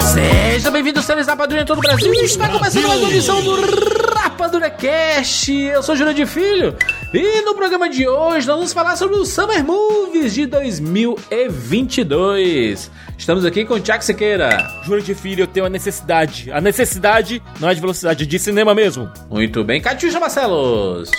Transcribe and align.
Seja 0.00 0.70
bem-vindo, 0.70 1.02
seres 1.02 1.26
Rapadura 1.26 1.60
em 1.60 1.66
todo 1.66 1.76
o 1.76 1.82
Brasil. 1.82 2.10
Está 2.14 2.48
começando 2.48 2.88
mais 2.88 3.00
uma 3.02 3.10
edição 3.10 3.42
do 3.42 3.97
Cast. 4.78 5.52
Eu 5.52 5.82
sou 5.82 5.96
Júlio 5.96 6.14
de 6.14 6.24
Filho 6.24 6.76
e 7.12 7.42
no 7.42 7.56
programa 7.56 7.90
de 7.90 8.06
hoje 8.06 8.46
nós 8.46 8.56
vamos 8.56 8.72
falar 8.72 8.96
sobre 8.96 9.16
os 9.16 9.28
Summer 9.28 9.64
Movies 9.64 10.32
de 10.32 10.46
2022. 10.46 12.88
Estamos 13.18 13.44
aqui 13.44 13.64
com 13.64 13.74
o 13.74 13.80
Tiago 13.80 14.04
Sequeira. 14.04 14.70
Júlio 14.84 15.02
de 15.02 15.16
Filho, 15.16 15.42
eu 15.42 15.48
tenho 15.48 15.66
a 15.66 15.68
necessidade. 15.68 16.52
A 16.52 16.60
necessidade 16.60 17.42
não 17.58 17.68
é 17.68 17.74
de 17.74 17.80
velocidade, 17.80 18.22
é 18.22 18.26
de 18.26 18.38
cinema 18.38 18.72
mesmo. 18.72 19.10
Muito 19.28 19.64
bem, 19.64 19.80
Catiuxa 19.80 20.20
Marcelos. 20.20 21.10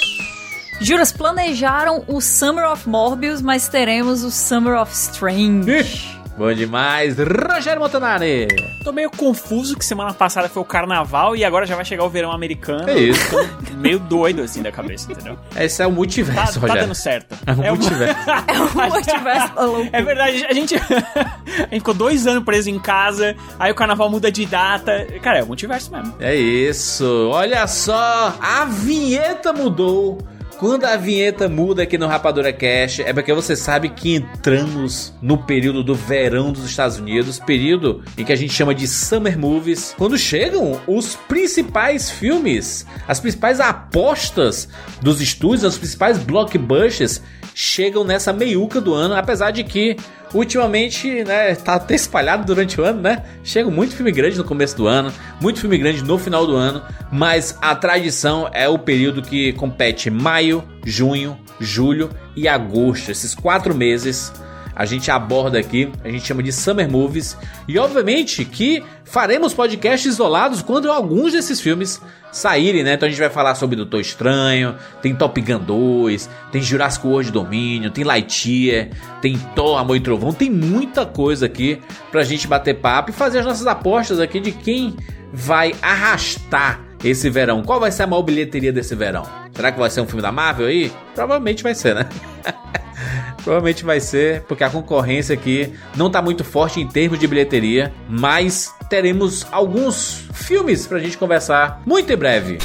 Juras 0.79 1.11
planejaram 1.11 2.05
o 2.07 2.21
Summer 2.21 2.71
of 2.71 2.87
Morbius, 2.87 3.41
mas 3.41 3.67
teremos 3.67 4.23
o 4.23 4.31
Summer 4.31 4.81
of 4.81 4.93
Strange. 4.93 6.17
Bom 6.39 6.53
demais, 6.53 7.17
Rogério 7.17 7.81
Montanari. 7.81 8.47
Tô 8.81 8.93
meio 8.93 9.11
confuso 9.11 9.77
que 9.77 9.83
semana 9.83 10.13
passada 10.13 10.47
foi 10.47 10.61
o 10.63 10.65
carnaval 10.65 11.35
e 11.35 11.43
agora 11.43 11.65
já 11.65 11.75
vai 11.75 11.83
chegar 11.83 12.05
o 12.05 12.09
verão 12.09 12.31
americano. 12.31 12.89
É 12.89 12.97
isso. 12.97 13.29
Tô 13.29 13.73
meio 13.75 13.99
doido 13.99 14.41
assim 14.41 14.61
da 14.61 14.71
cabeça, 14.71 15.11
entendeu? 15.11 15.37
Esse 15.53 15.83
é 15.83 15.85
o 15.85 15.89
Tá, 15.89 15.95
multiverso, 15.97 16.53
tá 16.53 16.59
Rogério. 16.61 16.81
dando 16.83 16.95
certo. 16.95 17.35
É 17.45 17.51
o 17.69 17.75
multiverso. 17.75 18.29
É 18.47 18.59
o 18.87 18.89
multiverso 18.89 19.51
da 19.53 19.65
loucura. 19.65 19.89
É 19.91 20.01
verdade, 20.01 20.45
a 20.49 20.53
gente, 20.53 20.75
a 20.79 20.79
gente 20.79 21.79
ficou 21.79 21.93
dois 21.93 22.25
anos 22.25 22.45
preso 22.45 22.69
em 22.69 22.79
casa, 22.79 23.35
aí 23.59 23.69
o 23.69 23.75
carnaval 23.75 24.09
muda 24.09 24.31
de 24.31 24.45
data. 24.45 25.05
Cara, 25.21 25.39
é 25.39 25.43
o 25.43 25.47
multiverso 25.47 25.91
mesmo. 25.91 26.15
É 26.21 26.33
isso. 26.37 27.29
Olha 27.33 27.67
só, 27.67 28.33
a 28.41 28.63
vinheta 28.63 29.51
mudou. 29.51 30.19
Quando 30.59 30.83
a 30.83 30.97
vinheta 30.97 31.47
muda 31.47 31.83
aqui 31.83 31.97
no 31.97 32.05
Rapadura 32.05 32.51
Cash, 32.51 32.99
é 32.99 33.13
porque 33.13 33.33
você 33.33 33.55
sabe 33.55 33.87
que 33.87 34.15
entramos 34.15 35.13
no 35.21 35.37
período 35.37 35.81
do 35.81 35.95
verão 35.95 36.51
dos 36.51 36.65
Estados 36.65 36.97
Unidos, 36.97 37.39
período 37.39 38.03
em 38.17 38.25
que 38.25 38.33
a 38.33 38.35
gente 38.35 38.51
chama 38.51 38.75
de 38.75 38.85
Summer 38.85 39.39
Movies, 39.39 39.95
quando 39.97 40.17
chegam 40.17 40.77
os 40.85 41.15
principais 41.15 42.11
filmes, 42.11 42.85
as 43.07 43.21
principais 43.21 43.61
apostas 43.61 44.67
dos 45.01 45.21
estúdios, 45.21 45.63
os 45.63 45.77
principais 45.77 46.17
blockbusters 46.17 47.21
chegam 47.55 48.03
nessa 48.03 48.33
meiuca 48.33 48.81
do 48.81 48.93
ano, 48.93 49.15
apesar 49.15 49.51
de 49.51 49.63
que 49.63 49.95
ultimamente, 50.33 51.23
né, 51.23 51.55
tá 51.55 51.75
até 51.75 51.95
espalhado 51.95 52.45
durante 52.45 52.79
o 52.79 52.83
ano, 52.83 53.01
né? 53.01 53.23
Chega 53.43 53.69
muito 53.69 53.95
filme 53.95 54.11
grande 54.11 54.37
no 54.37 54.43
começo 54.43 54.75
do 54.75 54.87
ano, 54.87 55.11
muito 55.41 55.59
filme 55.59 55.77
grande 55.77 56.03
no 56.03 56.17
final 56.17 56.45
do 56.45 56.55
ano, 56.55 56.81
mas 57.11 57.57
a 57.61 57.75
tradição 57.75 58.49
é 58.53 58.67
o 58.67 58.77
período 58.77 59.21
que 59.21 59.53
compete 59.53 60.09
maio, 60.09 60.63
junho, 60.85 61.37
julho 61.59 62.09
e 62.35 62.47
agosto, 62.47 63.11
esses 63.11 63.35
quatro 63.35 63.75
meses. 63.75 64.31
A 64.79 64.85
gente 64.85 65.11
aborda 65.11 65.59
aqui, 65.59 65.91
a 66.05 66.09
gente 66.09 66.25
chama 66.25 66.41
de 66.41 66.53
Summer 66.53 66.89
Movies, 66.89 67.35
e 67.67 67.77
obviamente 67.77 68.45
que 68.45 68.81
faremos 69.03 69.53
podcasts 69.53 70.13
isolados 70.13 70.61
quando 70.61 70.89
alguns 70.89 71.33
desses 71.33 71.59
filmes 71.59 72.01
saírem, 72.31 72.81
né? 72.81 72.93
Então 72.93 73.05
a 73.05 73.09
gente 73.09 73.19
vai 73.19 73.29
falar 73.29 73.55
sobre 73.55 73.75
Doutor 73.75 73.99
Estranho, 73.99 74.77
tem 75.01 75.13
Top 75.13 75.41
Gun 75.41 75.59
2, 75.59 76.29
tem 76.53 76.61
Jurassic 76.61 77.05
World 77.05 77.29
Domínio, 77.29 77.91
tem 77.91 78.05
Lightyear, 78.05 78.87
tem 79.21 79.37
Thor, 79.53 79.77
Amor 79.77 79.97
e 79.97 79.99
Trovão, 79.99 80.31
tem 80.31 80.49
muita 80.49 81.05
coisa 81.05 81.47
aqui 81.47 81.81
pra 82.09 82.23
gente 82.23 82.47
bater 82.47 82.75
papo 82.75 83.09
e 83.09 83.13
fazer 83.13 83.39
as 83.39 83.45
nossas 83.45 83.67
apostas 83.67 84.17
aqui 84.17 84.39
de 84.39 84.53
quem 84.53 84.95
vai 85.33 85.75
arrastar 85.81 86.79
esse 87.03 87.29
verão. 87.29 87.63
Qual 87.63 87.81
vai 87.81 87.91
ser 87.91 88.03
a 88.03 88.07
maior 88.07 88.21
bilheteria 88.21 88.71
desse 88.71 88.95
verão? 88.95 89.23
Será 89.53 89.73
que 89.73 89.79
vai 89.79 89.89
ser 89.89 89.99
um 89.99 90.07
filme 90.07 90.21
da 90.21 90.31
Marvel 90.31 90.67
aí? 90.67 90.89
Provavelmente 91.13 91.63
vai 91.63 91.75
ser, 91.75 91.95
né? 91.95 92.07
Provavelmente 93.43 93.83
vai 93.83 93.99
ser, 93.99 94.43
porque 94.43 94.63
a 94.63 94.69
concorrência 94.69 95.33
aqui 95.33 95.73
não 95.95 96.09
tá 96.09 96.21
muito 96.21 96.43
forte 96.43 96.79
em 96.79 96.87
termos 96.87 97.19
de 97.19 97.27
bilheteria, 97.27 97.93
mas 98.09 98.73
teremos 98.89 99.45
alguns 99.51 100.27
filmes 100.33 100.87
pra 100.87 100.99
gente 100.99 101.17
conversar 101.17 101.81
muito 101.85 102.11
em 102.11 102.17
breve. 102.17 102.57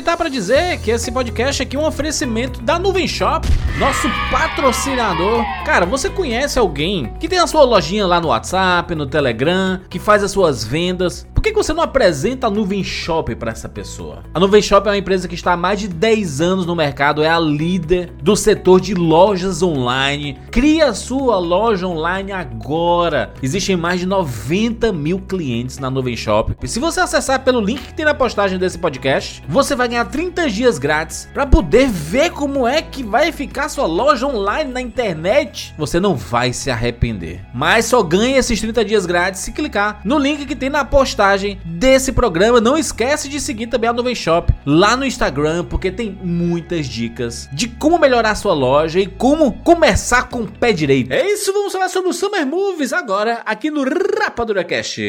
Aproveitar 0.00 0.16
para 0.16 0.30
dizer 0.30 0.80
que 0.80 0.90
esse 0.90 1.12
podcast 1.12 1.62
aqui 1.62 1.76
é 1.76 1.78
um 1.78 1.84
oferecimento 1.84 2.62
da 2.62 2.78
Nuvem 2.78 3.06
Shop, 3.06 3.46
nosso 3.78 4.08
patrocinador. 4.30 5.44
Cara, 5.64 5.84
você 5.84 6.08
conhece 6.08 6.58
alguém 6.58 7.12
que 7.20 7.28
tem 7.28 7.38
a 7.38 7.46
sua 7.46 7.64
lojinha 7.64 8.06
lá 8.06 8.18
no 8.18 8.28
WhatsApp, 8.28 8.94
no 8.94 9.06
Telegram, 9.06 9.78
que 9.90 9.98
faz 9.98 10.24
as 10.24 10.30
suas 10.30 10.64
vendas? 10.64 11.26
Por 11.40 11.44
que 11.44 11.54
você 11.54 11.72
não 11.72 11.82
apresenta 11.82 12.48
a 12.48 12.50
Nuvem 12.50 12.84
Shop 12.84 13.34
para 13.34 13.50
essa 13.50 13.66
pessoa? 13.66 14.24
A 14.34 14.38
Nuvem 14.38 14.60
Shop 14.60 14.86
é 14.86 14.90
uma 14.90 14.98
empresa 14.98 15.26
que 15.26 15.34
está 15.34 15.54
há 15.54 15.56
mais 15.56 15.80
de 15.80 15.88
10 15.88 16.42
anos 16.42 16.66
no 16.66 16.76
mercado, 16.76 17.22
é 17.22 17.30
a 17.30 17.40
líder 17.40 18.12
do 18.22 18.36
setor 18.36 18.78
de 18.78 18.94
lojas 18.94 19.62
online. 19.62 20.38
Cria 20.50 20.88
a 20.88 20.94
sua 20.94 21.38
loja 21.38 21.86
online 21.86 22.30
agora. 22.30 23.32
Existem 23.42 23.74
mais 23.74 24.00
de 24.00 24.04
90 24.04 24.92
mil 24.92 25.18
clientes 25.18 25.78
na 25.78 25.88
Nuvem 25.88 26.14
Shop. 26.14 26.54
E 26.62 26.68
se 26.68 26.78
você 26.78 27.00
acessar 27.00 27.42
pelo 27.42 27.62
link 27.62 27.80
que 27.86 27.94
tem 27.94 28.04
na 28.04 28.12
postagem 28.12 28.58
desse 28.58 28.76
podcast, 28.76 29.42
você 29.48 29.74
vai 29.74 29.88
ganhar 29.88 30.04
30 30.04 30.46
dias 30.50 30.78
grátis 30.78 31.26
para 31.32 31.46
poder 31.46 31.88
ver 31.88 32.32
como 32.32 32.68
é 32.68 32.82
que 32.82 33.02
vai 33.02 33.32
ficar 33.32 33.70
sua 33.70 33.86
loja 33.86 34.26
online 34.26 34.70
na 34.70 34.82
internet. 34.82 35.74
Você 35.78 35.98
não 35.98 36.14
vai 36.14 36.52
se 36.52 36.70
arrepender. 36.70 37.40
Mas 37.54 37.86
só 37.86 38.02
ganha 38.02 38.36
esses 38.36 38.60
30 38.60 38.84
dias 38.84 39.06
grátis 39.06 39.40
se 39.40 39.52
clicar 39.52 40.02
no 40.04 40.18
link 40.18 40.44
que 40.44 40.54
tem 40.54 40.68
na 40.68 40.84
postagem 40.84 41.29
desse 41.64 42.12
programa. 42.12 42.60
Não 42.60 42.76
esquece 42.76 43.28
de 43.28 43.40
seguir 43.40 43.66
também 43.68 43.88
a 43.88 43.92
Nuvem 43.92 44.14
Shop 44.14 44.52
lá 44.64 44.96
no 44.96 45.04
Instagram, 45.04 45.64
porque 45.64 45.90
tem 45.90 46.18
muitas 46.22 46.86
dicas 46.86 47.48
de 47.52 47.68
como 47.68 47.98
melhorar 47.98 48.34
sua 48.34 48.54
loja 48.54 49.00
e 49.00 49.06
como 49.06 49.52
começar 49.52 50.28
com 50.28 50.42
o 50.42 50.46
pé 50.50 50.72
direito. 50.72 51.12
É 51.12 51.26
isso, 51.26 51.52
vamos 51.52 51.72
falar 51.72 51.88
sobre 51.88 52.10
o 52.10 52.12
Summer 52.12 52.46
Movies 52.46 52.92
agora 52.92 53.42
aqui 53.44 53.70
no 53.70 53.84
Rapadura 53.84 54.64
Cast. 54.64 55.00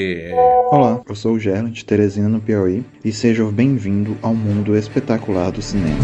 Olá, 0.72 1.02
eu 1.08 1.16
sou 1.16 1.34
o 1.34 1.40
Gerland 1.40 1.74
de 1.74 1.86
Teresina, 1.86 2.30
no 2.30 2.40
Piauí, 2.40 2.86
e 3.03 3.12
seja 3.12 3.44
bem-vindo 3.46 4.18
ao 4.22 4.34
mundo 4.34 4.78
espetacular 4.78 5.52
do 5.52 5.62
cinema. 5.62 5.98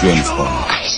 James 0.00 0.28
Bond. 0.30 0.93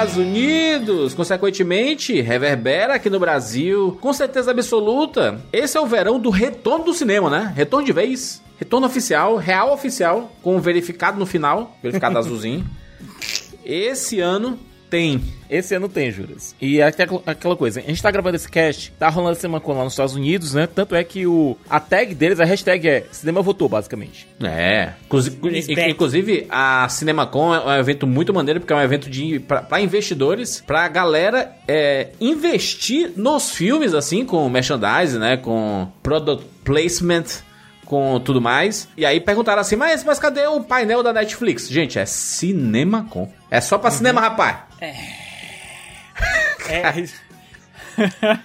Estados 0.00 0.16
Unidos, 0.16 1.12
consequentemente, 1.12 2.22
reverbera 2.22 2.94
aqui 2.94 3.10
no 3.10 3.20
Brasil, 3.20 3.98
com 4.00 4.14
certeza 4.14 4.50
absoluta. 4.50 5.38
Esse 5.52 5.76
é 5.76 5.80
o 5.80 5.84
verão 5.84 6.18
do 6.18 6.30
retorno 6.30 6.86
do 6.86 6.94
cinema, 6.94 7.28
né? 7.28 7.52
Retorno 7.54 7.84
de 7.84 7.92
vez, 7.92 8.42
retorno 8.58 8.86
oficial, 8.86 9.36
real 9.36 9.74
oficial, 9.74 10.32
com 10.42 10.58
verificado 10.58 11.18
no 11.18 11.26
final, 11.26 11.76
verificado 11.82 12.16
azulzinho. 12.18 12.64
Esse 13.62 14.20
ano 14.20 14.58
tem. 14.90 15.22
Esse 15.48 15.74
ano 15.74 15.88
tem, 15.88 16.10
Juras. 16.10 16.54
E 16.60 16.80
é 16.80 16.84
aquela 16.84 17.22
aquela 17.26 17.56
coisa, 17.56 17.80
a 17.80 17.82
gente 17.82 18.02
tá 18.02 18.10
gravando 18.10 18.36
esse 18.36 18.48
cast, 18.48 18.92
tá 18.98 19.08
rolando 19.08 19.36
CinemaCon 19.36 19.74
lá 19.74 19.84
nos 19.84 19.92
Estados 19.94 20.14
Unidos, 20.14 20.54
né? 20.54 20.66
Tanto 20.66 20.94
é 20.94 21.02
que 21.02 21.26
o, 21.26 21.56
a 21.68 21.80
tag 21.80 22.14
deles, 22.14 22.40
a 22.40 22.44
hashtag 22.44 22.88
é 22.88 23.06
Cinema 23.10 23.42
Votou, 23.42 23.68
basicamente. 23.68 24.26
É. 24.42 24.92
Inclusive, 25.06 25.88
inclusive, 25.88 26.46
a 26.50 26.88
CinemaCon 26.88 27.54
é 27.54 27.76
um 27.76 27.80
evento 27.80 28.06
muito 28.06 28.34
maneiro, 28.34 28.60
porque 28.60 28.72
é 28.72 28.76
um 28.76 28.82
evento 28.82 29.08
de 29.08 29.40
pra, 29.40 29.62
pra 29.62 29.80
investidores, 29.80 30.62
pra 30.66 30.86
galera 30.88 31.52
é, 31.66 32.08
investir 32.20 33.12
nos 33.16 33.50
filmes, 33.50 33.94
assim, 33.94 34.24
com 34.24 34.48
merchandising, 34.48 35.18
né? 35.18 35.36
Com 35.36 35.88
product 36.02 36.46
placement, 36.64 37.24
com 37.90 38.20
tudo 38.20 38.40
mais. 38.40 38.88
E 38.96 39.04
aí 39.04 39.20
perguntaram 39.20 39.60
assim, 39.60 39.74
mas, 39.74 40.04
mas 40.04 40.20
cadê 40.20 40.46
o 40.46 40.62
painel 40.62 41.02
da 41.02 41.12
Netflix? 41.12 41.68
Gente, 41.68 41.98
é 41.98 42.06
CinemaCon. 42.06 43.28
É 43.50 43.60
só 43.60 43.78
pra 43.78 43.90
cinema, 43.90 44.20
rapaz. 44.20 44.58
É, 44.80 44.94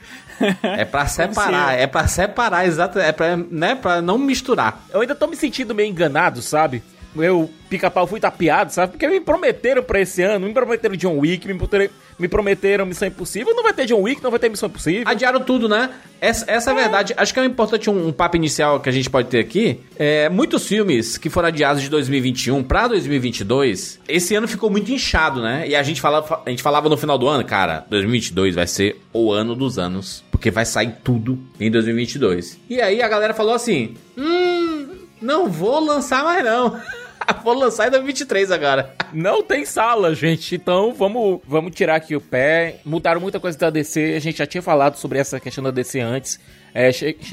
É 0.64 0.84
pra 0.84 1.06
separar, 1.06 1.80
é 1.80 1.88
pra 1.88 2.08
separar, 2.08 2.68
exato, 2.68 3.00
é 3.00 3.12
pra, 3.12 3.38
né, 3.38 3.76
pra 3.76 4.02
não 4.02 4.18
misturar. 4.18 4.84
eu 4.92 5.00
ainda 5.00 5.16
tô 5.16 5.28
me 5.28 5.36
sentindo 5.36 5.74
meio 5.74 5.90
enganado, 5.90 6.42
sabe? 6.42 6.84
Eu, 7.16 7.50
pica-pau, 7.70 8.06
fui 8.06 8.20
tapeado, 8.20 8.74
sabe? 8.74 8.94
Porque 8.94 9.08
me 9.08 9.22
prometeram 9.22 9.82
pra 9.82 10.02
esse 10.02 10.22
ano, 10.24 10.48
me 10.48 10.54
prometeram 10.54 10.98
John 10.98 11.20
Wick, 11.20 11.48
me 11.48 11.54
prometeram, 11.54 11.94
me 12.18 12.28
prometeram 12.28 12.86
Missão 12.86 13.08
Impossível. 13.08 13.54
Não 13.56 13.64
vai 13.64 13.74
ter 13.74 13.86
John 13.86 14.02
Wick, 14.02 14.24
não 14.24 14.32
vai 14.32 14.40
ter 14.40 14.50
Missão 14.50 14.68
Impossível. 14.68 15.04
Adiaram 15.06 15.40
tudo, 15.42 15.68
né? 15.68 15.92
Essa, 16.20 16.46
essa 16.50 16.72
é 16.72 16.74
a 16.74 16.76
verdade. 16.76 17.14
Acho 17.18 17.34
que 17.34 17.40
é 17.40 17.46
importante 17.46 17.90
um, 17.90 18.08
um 18.08 18.12
papo 18.12 18.36
inicial 18.36 18.80
que 18.80 18.90
a 18.90 18.92
gente 18.92 19.10
pode 19.10 19.28
ter 19.28 19.40
aqui. 19.40 19.82
É, 19.98 20.30
muitos 20.30 20.68
filmes 20.68 21.18
que 21.18 21.30
foram 21.30 21.50
adiados 21.50 21.82
de 21.82 21.90
2021 21.90 22.64
pra 22.64 22.88
2022, 22.88 24.00
esse 24.08 24.36
ano 24.36 24.48
ficou 24.48 24.70
muito 24.70 24.92
inchado, 24.92 25.42
né? 25.42 25.68
E 25.68 25.76
a 25.76 25.84
gente, 25.84 26.02
falava, 26.02 26.42
a 26.46 26.50
gente 26.50 26.64
falava 26.64 26.90
no 26.90 26.98
final 26.98 27.18
do 27.18 27.28
ano, 27.28 27.44
cara, 27.44 27.86
2022 27.90 28.56
vai 28.56 28.68
ser 28.68 29.02
o 29.14 29.32
ano 29.32 29.56
dos 29.56 29.78
anos, 29.78 30.24
porque 30.32 30.50
vai 30.50 30.66
sair 30.66 30.96
tudo 31.04 31.38
em 31.60 31.70
2022. 31.70 32.60
E 32.70 32.82
aí 32.82 33.02
a 33.02 33.08
galera 33.08 33.34
falou 33.34 33.54
assim: 33.54 33.96
hum, 34.18 34.88
não 35.22 35.50
vou 35.50 35.80
lançar 35.80 36.24
mais 36.24 36.44
não. 36.44 36.80
vou 37.44 37.54
lançar 37.54 37.88
em 37.88 37.92
2023 37.92 38.52
agora. 38.52 38.96
Não 39.14 39.44
tem 39.44 39.66
sala, 39.66 40.14
gente. 40.14 40.56
Então 40.56 40.94
vamos, 40.94 41.42
vamos 41.48 41.74
tirar 41.74 41.96
aqui 41.96 42.16
o 42.16 42.22
pé. 42.22 42.78
Mudaram 42.86 43.22
muita 43.22 43.40
coisa 43.40 43.58
da 43.58 43.70
DC. 43.70 44.14
A 44.16 44.20
gente 44.20 44.38
já 44.38 44.46
tinha 44.46 44.62
falado 44.62 44.96
sobre 44.98 45.20
essa 45.20 45.40
questão 45.40 45.64
da 45.64 45.72
DC 45.72 46.00
antes. 46.00 46.40
É, 46.76 46.92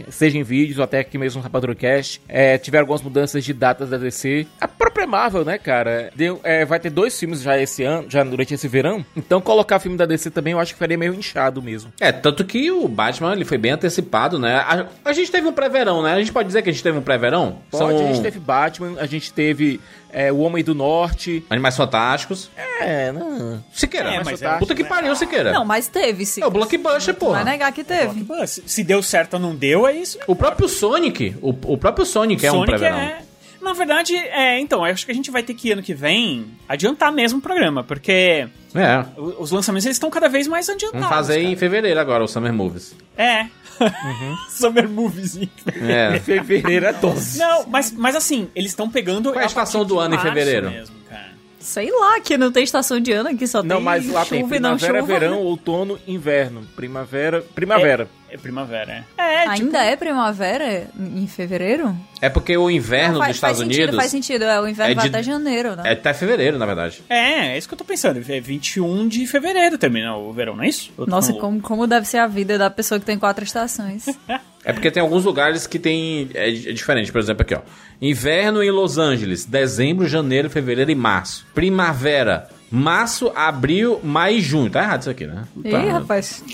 seja 0.09 0.39
em 0.39 0.45
vídeos 0.45 0.79
ou 0.79 0.85
até 0.85 1.01
aqui 1.01 1.19
mesmo 1.19 1.39
no 1.39 1.43
Rapadurocast. 1.43 2.23
É, 2.29 2.57
tiveram 2.57 2.85
algumas 2.85 3.03
mudanças 3.03 3.45
de 3.45 3.53
datas 3.53 3.91
da 3.91 3.99
DC. 3.99 4.47
A 4.61 4.69
própria 4.69 5.05
Marvel, 5.05 5.45
né, 5.45 5.59
cara? 5.59 6.13
Deu, 6.15 6.41
é, 6.45 6.65
vai 6.65 6.79
ter 6.79 6.91
dois 6.91 7.19
filmes 7.19 7.43
já 7.43 7.59
esse 7.59 7.83
ano, 7.83 8.09
já 8.09 8.23
durante 8.23 8.55
esse 8.55 8.69
verão. 8.69 9.05
Então 9.17 9.41
colocar 9.41 9.81
filme 9.81 9.97
da 9.99 10.07
DC 10.07 10.31
também 10.31 10.53
eu 10.53 10.61
acho 10.61 10.75
que 10.75 10.79
faria 10.79 10.97
meio 10.97 11.13
inchado 11.13 11.61
mesmo. 11.61 11.93
É, 11.99 12.13
tanto 12.13 12.45
que 12.45 12.71
o 12.71 12.87
Batman 12.87 13.33
ele 13.33 13.45
foi 13.45 13.59
bem 13.59 13.73
antecipado, 13.73 14.39
né? 14.39 14.57
A, 14.57 14.87
a 15.05 15.13
gente 15.13 15.31
teve 15.33 15.49
um 15.49 15.53
pré-verão, 15.53 16.03
né? 16.03 16.13
A 16.13 16.19
gente 16.21 16.33
pode 16.33 16.47
dizer 16.47 16.63
que 16.63 16.71
a 16.71 16.73
gente 16.73 16.83
teve 16.83 16.99
um 16.99 17.03
pré-verão? 17.03 17.59
Pode, 17.71 17.79
São 17.79 17.89
a 17.89 18.13
gente 18.13 18.23
teve 18.23 18.39
Batman, 18.39 18.95
a 18.99 19.07
gente 19.07 19.33
teve 19.33 19.81
é, 20.13 20.31
O 20.33 20.39
Homem 20.39 20.63
do 20.63 20.75
Norte. 20.75 21.45
Animais 21.51 21.77
Fantásticos. 21.77 22.51
É, 22.81 23.11
não. 23.13 23.63
Siqueira. 23.73 24.09
É, 24.11 24.17
mas 24.19 24.41
mas 24.41 24.43
é- 24.43 24.59
Puta 24.59 24.75
que 24.75 24.85
pariu, 24.85 25.15
Siqueira. 25.17 25.53
Não, 25.53 25.65
mas 25.65 25.89
teve, 25.89 26.25
sim. 26.27 26.43
É 26.43 26.47
o 26.47 26.51
blockbuster, 26.51 27.15
Não 27.15 27.19
porra. 27.21 27.43
vai 27.43 27.45
negar 27.53 27.73
que 27.73 27.83
teve. 27.85 28.25
Pô, 28.25 28.35
se, 28.47 28.83
deu 28.85 29.03
certo 29.03 29.35
ou 29.35 29.41
não 29.41 29.55
deu, 29.55 29.87
é 29.87 29.93
isso. 29.93 30.19
O 30.27 30.35
próprio 30.37 30.69
Sonic, 30.69 31.37
o, 31.41 31.51
o 31.51 31.79
próprio 31.79 32.05
Sonic, 32.07 32.45
é 32.45 32.51
um 32.51 32.57
Sonic 32.57 32.71
pré-verão. 32.79 32.99
é. 32.99 33.19
Na 33.63 33.73
verdade, 33.73 34.17
é, 34.17 34.59
então, 34.59 34.81
eu 34.87 34.93
acho 34.93 35.07
que 35.07 35.13
a 35.13 35.15
gente 35.15 35.31
vai 35.31 35.43
ter 35.43 35.55
que 35.55 35.71
ano 35.73 35.83
que 35.83 35.95
vem 35.95 36.47
adiantar 36.69 37.13
mesmo 37.13 37.39
o 37.39 37.43
programa, 37.43 37.85
porque 37.85 38.49
É. 38.75 39.05
os 39.17 39.51
lançamentos 39.53 39.87
eles 39.87 39.97
estão 39.97 40.11
cada 40.11 40.29
vez 40.29 40.49
mais 40.49 40.69
adiantados. 40.69 41.01
Vamos 41.09 41.17
fazer 41.27 41.41
em 41.41 41.45
cara. 41.47 41.57
fevereiro 41.59 42.01
agora, 42.01 42.25
o 42.25 42.29
Summer 42.29 42.53
Movies. 42.53 42.95
É. 43.17 43.47
Summer 44.51 44.89
Movies. 44.89 45.37
em 45.37 45.49
É. 45.89 46.19
Fevereiro 46.21 46.87
é 46.87 46.93
12. 46.93 47.39
Não, 47.39 47.67
mas, 47.67 47.93
mas 47.93 48.17
assim, 48.17 48.49
eles 48.55 48.73
estão 48.73 48.91
pegando. 48.91 49.31
Qual 49.31 49.41
é 49.41 49.45
a 49.45 49.47
estação 49.47 49.85
do 49.85 49.99
ano 49.99 50.15
em 50.15 50.19
fevereiro? 50.19 50.71
Mesmo, 50.71 50.97
cara. 51.09 51.33
Sei 51.59 51.91
lá, 51.93 52.21
que 52.21 52.37
não 52.37 52.51
tem 52.51 52.65
estação 52.65 52.99
de 52.99 53.13
ano, 53.13 53.29
aqui 53.29 53.47
só 53.47 53.63
Não, 53.63 53.77
tem 53.77 53.85
mas 53.85 54.07
lá 54.09 54.25
chuva 54.25 54.31
tem 54.31 54.41
não 54.43 54.49
primavera, 54.77 55.01
chuva. 55.01 55.07
verão, 55.19 55.39
outono, 55.39 55.99
inverno. 56.09 56.63
Primavera. 56.75 57.41
Primavera. 57.55 58.05
É, 58.05 58.22
primavera, 58.39 59.05
é. 59.19 59.23
É, 59.23 59.41
tipo, 59.41 59.51
Ainda 59.67 59.79
é 59.85 59.97
primavera 59.97 60.87
em 60.99 61.27
fevereiro? 61.27 61.97
É 62.21 62.29
porque 62.29 62.57
o 62.57 62.71
inverno 62.71 63.19
Faz- 63.19 63.29
dos 63.29 63.37
Estados 63.37 63.59
faz 63.59 63.61
Unidos 63.67 63.77
Sentido, 63.85 63.97
faz 63.97 64.11
sentido, 64.11 64.45
é, 64.45 64.61
o 64.61 64.69
inverno 64.69 64.93
é 64.93 64.95
vai 64.95 65.09
de- 65.11 65.15
até 65.17 65.23
janeiro, 65.23 65.77
né? 65.77 65.83
é 65.87 65.93
até 65.93 66.15
fevereiro, 66.15 66.59
na 66.59 66.67
verdade. 66.67 67.03
É, 67.09 67.49
é 67.55 67.59
isso 67.59 67.67
que 67.69 67.75
eu 67.75 67.79
tô 67.79 67.85
pensando. 67.85 68.19
É 68.29 68.41
21 68.41 69.09
de 69.09 69.27
fevereiro 69.27 69.77
termina 69.79 70.17
o 70.17 70.33
verão, 70.33 70.57
não 70.57 70.65
é 70.65 70.69
isso? 70.69 70.91
Tô 70.97 71.07
Nossa, 71.07 71.33
como, 71.35 71.61
como 71.61 71.87
deve 71.87 72.07
ser 72.07 72.19
a 72.19 72.27
vida 72.27 72.57
da 72.59 72.71
pessoa 72.71 72.99
que 73.01 73.07
tem 73.07 73.19
quatro 73.19 73.45
estações. 73.45 74.07
É 74.65 74.73
porque 74.73 74.93
tem 74.93 75.03
alguns 75.03 75.25
lugares 75.25 75.67
que 75.67 75.77
tem. 75.77 76.31
É, 76.35 76.49
é 76.49 76.53
diferente. 76.73 77.11
Por 77.11 77.19
exemplo, 77.21 77.43
aqui, 77.43 77.53
ó. 77.53 77.61
Inverno 78.01 78.63
em 78.63 78.71
Los 78.71 78.97
Angeles, 78.97 79.45
dezembro, 79.45 80.07
janeiro, 80.07 80.49
fevereiro 80.49 80.89
e 80.89 80.95
março. 80.95 81.45
Primavera, 81.53 82.49
março, 82.71 83.33
abril, 83.35 83.99
maio 84.05 84.39
e 84.39 84.41
junho. 84.41 84.71
Tá 84.71 84.85
errado 84.85 85.01
isso 85.01 85.11
aqui, 85.11 85.27
né? 85.27 85.43
Ih, 85.65 85.69
Tá, 85.69 85.81
rapaz. 85.81 86.45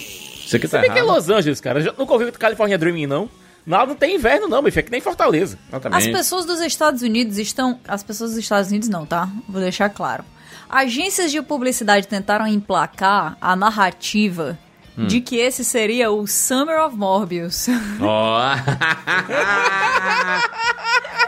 Isso 0.48 0.56
aqui 0.56 0.66
tá 0.66 0.80
Você 0.80 0.88
que 0.88 0.98
é. 0.98 1.02
Los 1.02 1.28
Angeles, 1.28 1.60
cara. 1.60 1.78
Eu 1.80 1.94
nunca 1.98 2.14
ouvi 2.14 2.32
California 2.32 2.78
Dreaming, 2.78 3.06
não. 3.06 3.28
Lá 3.66 3.84
não 3.84 3.94
tem 3.94 4.14
inverno, 4.14 4.48
não, 4.48 4.62
bicho. 4.62 4.78
É 4.78 4.82
que 4.82 4.90
nem 4.90 4.98
Fortaleza. 4.98 5.58
As 5.92 6.06
pessoas 6.06 6.46
dos 6.46 6.58
Estados 6.62 7.02
Unidos 7.02 7.36
estão. 7.36 7.78
As 7.86 8.02
pessoas 8.02 8.30
dos 8.30 8.38
Estados 8.38 8.70
Unidos 8.70 8.88
não, 8.88 9.04
tá? 9.04 9.28
Vou 9.46 9.60
deixar 9.60 9.90
claro. 9.90 10.24
Agências 10.70 11.30
de 11.30 11.42
publicidade 11.42 12.08
tentaram 12.08 12.46
emplacar 12.46 13.36
a 13.40 13.54
narrativa 13.54 14.58
Hum. 14.96 15.06
de 15.06 15.20
que 15.20 15.36
esse 15.36 15.64
seria 15.64 16.10
o 16.10 16.26
Summer 16.26 16.80
of 16.80 16.96
Morbius. 16.96 17.68
Ó. 18.00 18.40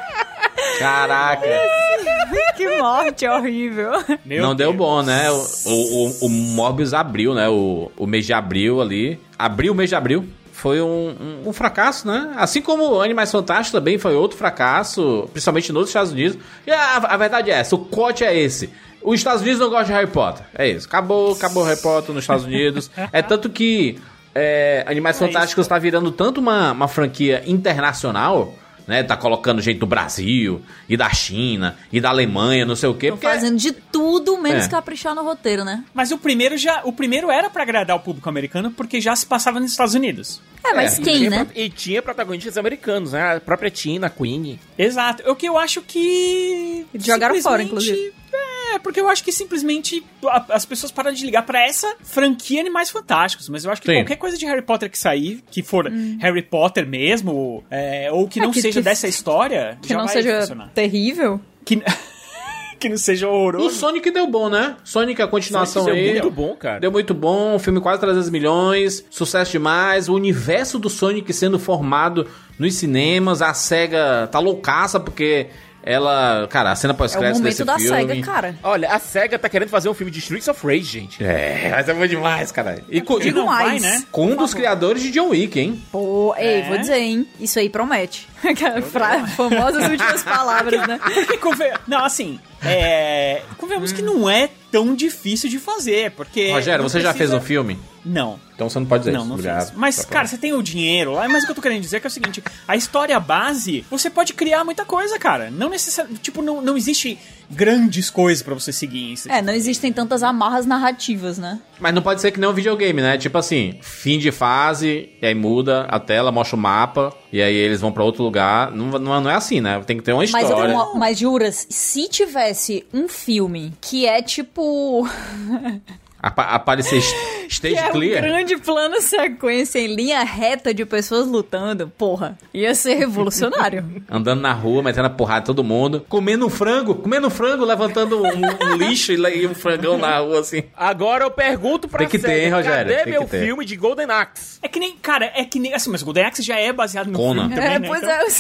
Caraca. 0.79 1.47
que 2.57 2.79
morte 2.79 3.27
horrível. 3.27 3.93
Meu 4.25 4.43
não 4.43 4.55
deu 4.55 4.69
Deus. 4.69 4.77
bom, 4.77 5.03
né? 5.03 5.31
O, 5.31 5.37
o, 5.67 6.07
o, 6.07 6.27
o 6.27 6.29
Morbius 6.29 6.95
abriu, 6.95 7.35
né? 7.35 7.49
O, 7.49 7.91
o 7.97 8.07
mês 8.07 8.27
de 8.27 8.33
abril 8.33 8.81
ali. 8.81 9.21
Abril, 9.39 9.75
mês 9.75 9.89
de 9.89 9.97
abril. 9.97 10.29
Foi 10.53 10.81
um, 10.83 11.17
um, 11.19 11.49
um 11.49 11.53
fracasso, 11.55 12.07
né? 12.07 12.35
Assim 12.37 12.61
como 12.61 12.97
o 12.97 13.01
Animais 13.01 13.33
Fantásticos 13.33 13.73
também 13.73 13.99
foi 13.99 14.15
outro 14.15 14.37
fracasso, 14.37 15.27
principalmente 15.33 15.73
nos 15.73 15.89
Estados 15.89 16.13
Unidos. 16.13 16.39
E 16.67 16.71
a, 16.71 16.97
a 16.97 17.17
verdade 17.17 17.51
é 17.51 17.55
essa, 17.55 17.75
o 17.75 17.79
corte 17.79 18.25
é 18.25 18.39
esse. 18.39 18.71
Os 19.03 19.19
Estados 19.19 19.41
Unidos 19.41 19.59
não 19.59 19.71
gostam 19.71 19.87
de 19.87 19.93
Harry 19.93 20.07
Potter. 20.07 20.45
É 20.55 20.69
isso. 20.69 20.87
Acabou, 20.87 21.33
acabou 21.33 21.65
Harry 21.65 21.81
Potter 21.81 22.15
nos 22.15 22.25
Estados 22.25 22.45
Unidos. 22.45 22.91
É 23.13 23.23
tanto 23.23 23.49
que 23.49 23.99
é, 24.35 24.85
Animais 24.87 25.19
Fantásticos 25.19 25.67
tá 25.67 25.79
virando 25.79 26.13
tanto 26.13 26.39
uma, 26.41 26.73
uma 26.73 26.89
franquia 26.89 27.43
internacional, 27.47 28.55
né? 28.91 29.03
Tá 29.05 29.17
colocando 29.17 29.63
gente 29.63 29.79
do 29.79 29.87
Brasil, 29.87 30.61
e 30.89 30.97
da 30.97 31.09
China, 31.11 31.77
e 31.93 32.01
da 32.01 32.11
Alemanha, 32.11 32.67
não 32.67 32.75
sei 32.77 32.89
o 32.89 32.95
quê. 32.95 33.07
Estão 33.07 33.17
porque- 33.19 33.33
fazendo 33.33 33.57
de 33.57 33.73
tudo 33.73 34.37
menos 34.37 34.67
É. 34.67 34.69
caprichar 34.69 35.15
no 35.15 35.23
roteiro, 35.23 35.65
né? 35.65 35.85
Mas 35.95 36.11
o 36.11 36.19
primeiro 36.19 36.59
já. 36.59 36.83
O 36.85 36.93
primeiro 36.93 37.31
era 37.31 37.49
pra 37.49 37.63
agradar 37.63 37.97
o 37.97 38.01
público 38.01 38.29
americano 38.29 38.71
porque 38.73 39.01
já 39.01 39.15
se 39.15 39.25
passava 39.25 39.61
nos 39.61 39.71
Estados 39.71 39.95
Unidos. 39.95 40.43
É, 40.65 40.75
mas 40.75 40.99
É, 40.99 41.01
E 41.01 41.05
quem, 41.05 41.17
tinha 41.19 41.31
né? 41.31 41.45
pro- 41.45 41.59
E 41.59 41.71
tinha 41.71 42.03
protagonistas 42.03 42.59
americanos, 42.59 43.13
né? 43.13 43.37
A 43.37 43.41
própria 43.41 43.71
Tina, 43.71 44.09
a 44.09 44.11
Queen. 44.11 44.59
Exato. 44.77 45.23
O 45.31 45.35
que 45.37 45.47
eu 45.49 45.57
acho 45.57 45.81
que. 45.83 46.85
Jogaram 46.95 47.41
fora, 47.41 47.63
simplesmente- 47.63 48.13
É, 48.33 48.41
porque 48.79 49.01
eu 49.01 49.09
acho 49.09 49.23
que 49.25 49.33
simplesmente 49.33 50.05
a- 50.27 50.47
as 50.51 50.65
pessoas 50.65 50.93
pararam 50.93 51.15
de 51.17 51.25
ligar 51.25 51.43
pra 51.45 51.61
essa 51.67 51.95
franquia 52.03 52.61
Animais 52.61 52.91
Fantásticos. 52.91 53.49
Mas 53.49 53.65
eu 53.65 53.71
acho 53.73 53.81
que 53.83 53.89
Sim. 53.91 53.99
qualquer 53.99 54.17
coisa 54.17 54.37
de 54.39 54.47
Harry 54.47 54.63
Potter 54.63 54.91
que 54.91 54.99
sair, 54.99 55.43
que 55.51 55.63
for 55.63 55.91
Harry 56.21 56.43
Potter 56.43 56.87
mesmo, 56.87 57.65
é, 57.71 58.09
ou 58.13 58.29
que 58.29 58.39
Hum. 58.39 58.43
É, 58.43 58.47
não 58.47 58.53
que- 58.53 58.63
seja 58.63 58.81
que- 58.81 58.85
dessa 58.85 59.09
história, 59.09 59.79
Que 59.83 59.89
já 59.91 59.97
não 59.99 60.05
vai 60.07 60.15
seja 60.15 60.41
funcionar. 60.41 60.71
terrível. 60.75 61.41
Que, 61.65 61.83
que 62.81 62.89
não 62.89 62.97
seja 62.97 63.29
O 63.29 63.33
horroroso. 63.33 63.77
Sonic 63.77 64.11
deu 64.11 64.27
bom, 64.27 64.49
né? 64.49 64.77
Sonic, 64.83 65.21
a 65.21 65.29
continuação 65.29 65.85
Sonic 65.85 66.01
deu 66.03 66.07
aí. 66.15 66.21
muito 66.23 66.31
bom, 66.35 66.57
cara. 66.57 66.81
Deu 66.81 66.91
muito 66.91 67.13
bom, 67.13 67.59
filme 67.59 67.79
quase 67.81 68.01
300 68.01 68.31
milhões, 68.31 69.05
sucesso 69.11 69.53
demais. 69.53 70.09
O 70.09 70.15
universo 70.15 70.79
do 70.79 70.89
Sonic 70.89 71.31
sendo 71.35 71.59
formado 71.59 72.27
nos 72.59 72.75
cinemas. 72.77 73.43
A 73.43 73.53
SEGA 73.53 74.27
tá 74.33 74.39
loucaça 74.39 74.99
porque 74.99 75.49
ela. 75.83 76.47
Cara, 76.49 76.73
a 76.73 76.77
cena 76.77 76.93
É 76.93 76.95
o 76.95 76.97
pós-crédito 76.97 77.43
desse 77.43 77.65
momento 77.65 77.67
da 77.67 77.79
filme. 77.97 78.13
SEGA, 78.15 78.27
cara. 78.27 78.55
Olha, 78.63 78.91
a 78.93 78.99
SEGA 78.99 79.39
tá 79.39 79.49
querendo 79.49 79.69
fazer 79.69 79.89
um 79.89 79.95
filme 79.95 80.11
de 80.11 80.19
Streets 80.19 80.49
of 80.49 80.67
Rage, 80.67 80.83
gente. 80.85 81.25
É, 81.25 81.71
mas 81.75 81.89
é 81.89 81.95
bom 81.95 82.07
demais, 82.07 82.51
cara. 82.53 82.83
E 82.89 83.01
com, 83.01 83.19
Digo 83.19 83.39
não 83.39 83.47
vai, 83.47 83.67
mais. 83.67 83.83
né? 83.83 84.05
com 84.11 84.27
um 84.27 84.37
dos 84.37 84.53
criadores 84.55 85.03
de 85.03 85.11
John 85.11 85.29
Wick, 85.31 85.59
hein? 85.59 85.83
Pô, 85.93 86.35
ei, 86.37 86.61
É? 86.61 86.69
vou 86.69 86.79
dizer, 86.79 86.99
hein? 86.99 87.27
Isso 87.39 87.59
aí 87.59 87.69
promete. 87.69 88.29
Fra- 88.91 89.27
Famosas 89.29 89.89
últimas 89.89 90.23
palavras, 90.23 90.87
né? 90.87 90.99
Não, 91.87 92.05
assim, 92.05 92.39
é... 92.63 93.43
convenhamos 93.59 93.93
que 93.93 94.03
não 94.03 94.29
é 94.29 94.49
tão 94.71 94.95
difícil 94.95 95.49
de 95.49 95.59
fazer, 95.59 96.13
porque... 96.13 96.51
Rogério, 96.51 96.83
você 96.83 97.01
já 97.01 97.09
fez 97.13 97.31
precisa- 97.31 97.37
um 97.37 97.41
filme? 97.41 97.79
Não. 98.05 98.41
Então 98.55 98.69
você 98.69 98.79
não 98.79 98.87
pode 98.87 99.03
dizer 99.05 99.13
Não, 99.13 99.21
isso. 99.21 99.29
não 99.29 99.35
Obrigado. 99.37 99.69
fiz. 99.69 99.77
Mas, 99.77 99.97
Tá 99.97 100.05
cara, 100.05 100.27
você 100.27 100.37
tem 100.39 100.53
o 100.53 100.63
dinheiro 100.63 101.13
lá, 101.13 101.27
mas 101.29 101.43
o 101.43 101.47
que 101.47 101.53
eu 101.53 101.57
tô 101.57 101.63
querendo 101.63 101.81
dizer 101.81 101.97
é 101.97 102.01
que 102.01 102.07
é 102.07 102.09
o 102.09 102.11
seguinte: 102.11 102.43
a 102.69 102.77
história 102.77 103.19
base, 103.19 103.85
você 103.91 104.11
pode 104.11 104.35
criar 104.35 104.65
muita 104.65 104.85
coisa, 104.85 105.19
cara. 105.19 105.51
Não 105.51 105.69
necessariamente. 105.71 106.21
Tipo, 106.23 106.43
não, 106.43 106.61
não 106.61 106.77
existe 106.77 107.19
grandes 107.51 108.11
coisas 108.11 108.43
pra 108.43 108.55
você 108.55 108.73
seguir. 108.73 109.13
Isso. 109.15 109.31
É, 109.31 109.41
não 109.43 109.53
existem 109.53 109.93
tantas 109.93 110.23
amarras 110.23 110.67
narrativas, 110.67 111.39
né? 111.39 111.59
Mas 111.81 111.95
não 111.95 112.03
pode 112.03 112.21
ser 112.21 112.31
que 112.33 112.39
nem 112.41 112.49
um 112.49 112.53
videogame, 112.53 113.01
né? 113.01 113.17
Tipo 113.19 113.39
assim, 113.39 113.79
fim 113.81 114.19
de 114.19 114.31
fase, 114.31 115.09
e 115.21 115.27
aí 115.27 115.35
muda 115.35 115.83
a 115.89 115.99
tela, 115.99 116.31
mostra 116.31 116.57
o 116.57 116.59
mapa, 116.61 117.15
e 117.33 117.41
aí 117.43 117.55
eles 117.55 117.81
vão 117.81 117.91
pra 117.93 118.05
outro 118.05 118.23
lugar. 118.23 118.71
Não, 118.73 118.99
não, 118.99 119.21
não 119.23 119.31
é 119.31 119.35
assim, 119.35 119.61
né? 119.61 119.83
Tem 119.87 119.97
que 119.97 120.03
ter 120.03 120.13
uma 120.13 120.19
Mas, 120.31 120.45
história. 120.45 120.75
uma- 120.75 120.95
mas 120.95 121.19
juras, 121.19 121.67
se 121.71 122.09
tivesse 122.09 122.87
um 122.93 123.09
filme 123.09 123.73
que 123.81 124.07
é 124.07 124.21
tipo. 124.23 125.09
Apa 126.23 126.43
aparecer 126.43 126.99
stage 127.49 127.75
que 127.75 127.81
é 127.81 127.89
um 127.89 127.93
clear. 127.93 128.23
grande 128.23 128.57
plano 128.59 129.01
sequência 129.01 129.79
em 129.79 129.87
linha 129.89 130.23
reta 130.23 130.73
de 130.73 130.85
pessoas 130.85 131.27
lutando, 131.27 131.89
porra, 131.99 132.39
ia 132.55 132.75
ser 132.75 132.95
revolucionário. 132.95 133.85
Andando 134.11 134.41
na 134.41 134.53
rua, 134.53 134.83
metendo 134.83 135.07
a 135.07 135.11
porrada 135.11 135.41
em 135.43 135.47
todo 135.47 135.65
mundo. 135.65 136.05
Comendo 136.09 136.47
um 136.47 136.51
frango, 136.51 136.95
comendo 136.95 137.27
um 137.27 137.31
frango, 137.31 137.65
levantando 137.65 138.23
um, 138.23 138.27
um 138.29 138.77
lixo 138.79 139.13
e 139.13 139.47
um 139.47 139.55
frangão 139.55 139.97
na 139.99 140.19
rua, 140.19 140.41
assim. 140.41 140.63
Agora 140.77 141.25
eu 141.25 141.31
pergunto 141.31 141.89
pra 141.89 141.99
Tem 142.01 142.09
que 142.09 142.19
ter, 142.19 142.29
SEGA, 142.29 142.43
hein, 142.45 142.51
Rogério? 142.53 142.93
cadê 142.93 143.03
Tem 143.05 143.13
meu 143.13 143.25
que 143.25 143.31
ter. 143.31 143.45
filme 143.45 143.65
de 143.65 143.77
Golden 143.77 144.11
Axe? 144.11 144.59
É 144.63 144.69
que 144.69 144.79
nem, 144.79 144.93
cara, 144.97 145.33
é 145.35 145.45
que 145.45 145.59
nem. 145.59 145.73
Assim, 145.75 145.91
mas 145.91 146.03
o 146.03 146.05
Golden 146.05 146.25
Axe 146.27 146.43
já 146.43 146.57
é 146.59 146.73
baseado 146.73 147.09
no 147.09 147.19
Conan. 147.19 147.49
filme 147.49 147.55
também, 147.57 147.75
é, 147.75 147.79
né? 147.79 147.87
pois 147.89 148.03
Então- 148.03 148.15
é, 148.15 148.25
eu 148.25 148.31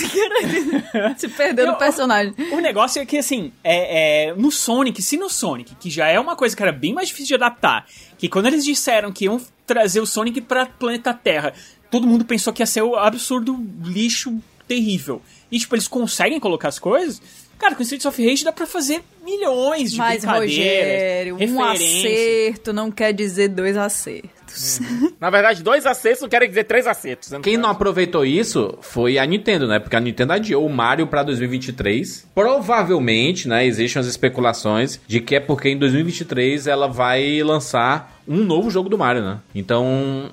se 1.17 1.29
perder 1.29 1.67
no 1.67 1.77
personagem. 1.77 2.35
O 2.53 2.61
negócio 2.61 3.01
é 3.01 3.07
que, 3.07 3.19
assim, 3.19 3.53
é, 3.65 4.29
é, 4.29 4.35
no 4.35 4.51
Sonic, 4.51 5.01
se 5.03 5.17
no 5.17 5.29
Sonic, 5.29 5.75
que 5.77 5.89
já 5.91 6.07
é 6.09 6.19
uma 6.19 6.37
coisa 6.37 6.57
que 6.57 6.63
era 6.63 6.73
bem 6.73 6.93
mais 6.93 7.09
difícil 7.09 7.29
de 7.29 7.35
adaptar, 7.35 7.70
que 8.19 8.29
quando 8.29 8.47
eles 8.47 8.65
disseram 8.65 9.12
que 9.12 9.25
iam 9.25 9.41
trazer 9.67 10.00
o 10.00 10.07
Sonic 10.07 10.41
pra 10.41 10.67
planeta 10.67 11.15
Terra, 11.15 11.55
todo 11.91 12.07
mundo 12.07 12.25
pensou 12.25 12.53
que 12.53 12.62
ia 12.62 12.67
ser 12.67 12.83
o 12.83 12.97
absurdo 12.97 13.59
lixo 13.83 14.41
terrível. 14.67 15.21
E, 15.50 15.59
tipo, 15.59 15.75
eles 15.75 15.89
conseguem 15.89 16.39
colocar 16.39 16.69
as 16.69 16.79
coisas. 16.79 17.21
Cara, 17.61 17.75
com 17.75 17.83
Streets 17.83 18.07
of 18.07 18.26
Rage 18.26 18.43
dá 18.43 18.52
pra 18.52 18.67
fazer 18.67 19.02
milhões 19.23 19.93
de 19.93 19.99
Mas, 19.99 20.25
Rogério, 20.25 21.37
um 21.38 21.62
acerto 21.62 22.73
não 22.73 22.90
quer 22.90 23.12
dizer 23.12 23.49
dois 23.49 23.76
acertos. 23.76 24.81
Na 25.21 25.29
verdade, 25.29 25.62
dois 25.62 25.85
acertos 25.85 26.23
não 26.23 26.29
querem 26.29 26.49
dizer 26.49 26.64
três 26.64 26.87
acertos. 26.87 27.31
né? 27.31 27.38
Quem 27.43 27.59
não 27.59 27.69
aproveitou 27.69 28.25
isso 28.25 28.79
foi 28.81 29.19
a 29.19 29.26
Nintendo, 29.26 29.69
né? 29.69 29.79
Porque 29.79 29.95
a 29.95 30.00
Nintendo 30.00 30.33
adiou 30.33 30.64
o 30.67 30.71
Mario 30.71 31.07
pra 31.07 31.23
2023. 31.23 32.26
Provavelmente, 32.35 33.47
né? 33.47 33.67
Existem 33.67 34.00
as 34.00 34.07
especulações 34.07 34.99
de 35.07 35.21
que 35.21 35.37
é 35.37 35.40
porque 35.40 35.69
em 35.69 35.79
2023 35.79 36.67
ela 36.67 36.88
vai 36.88 37.43
lançar 37.43 38.21
um 38.26 38.38
novo 38.38 38.71
jogo 38.71 38.88
do 38.88 38.97
Mario, 38.97 39.23
né? 39.23 39.38
Então, 39.55 40.31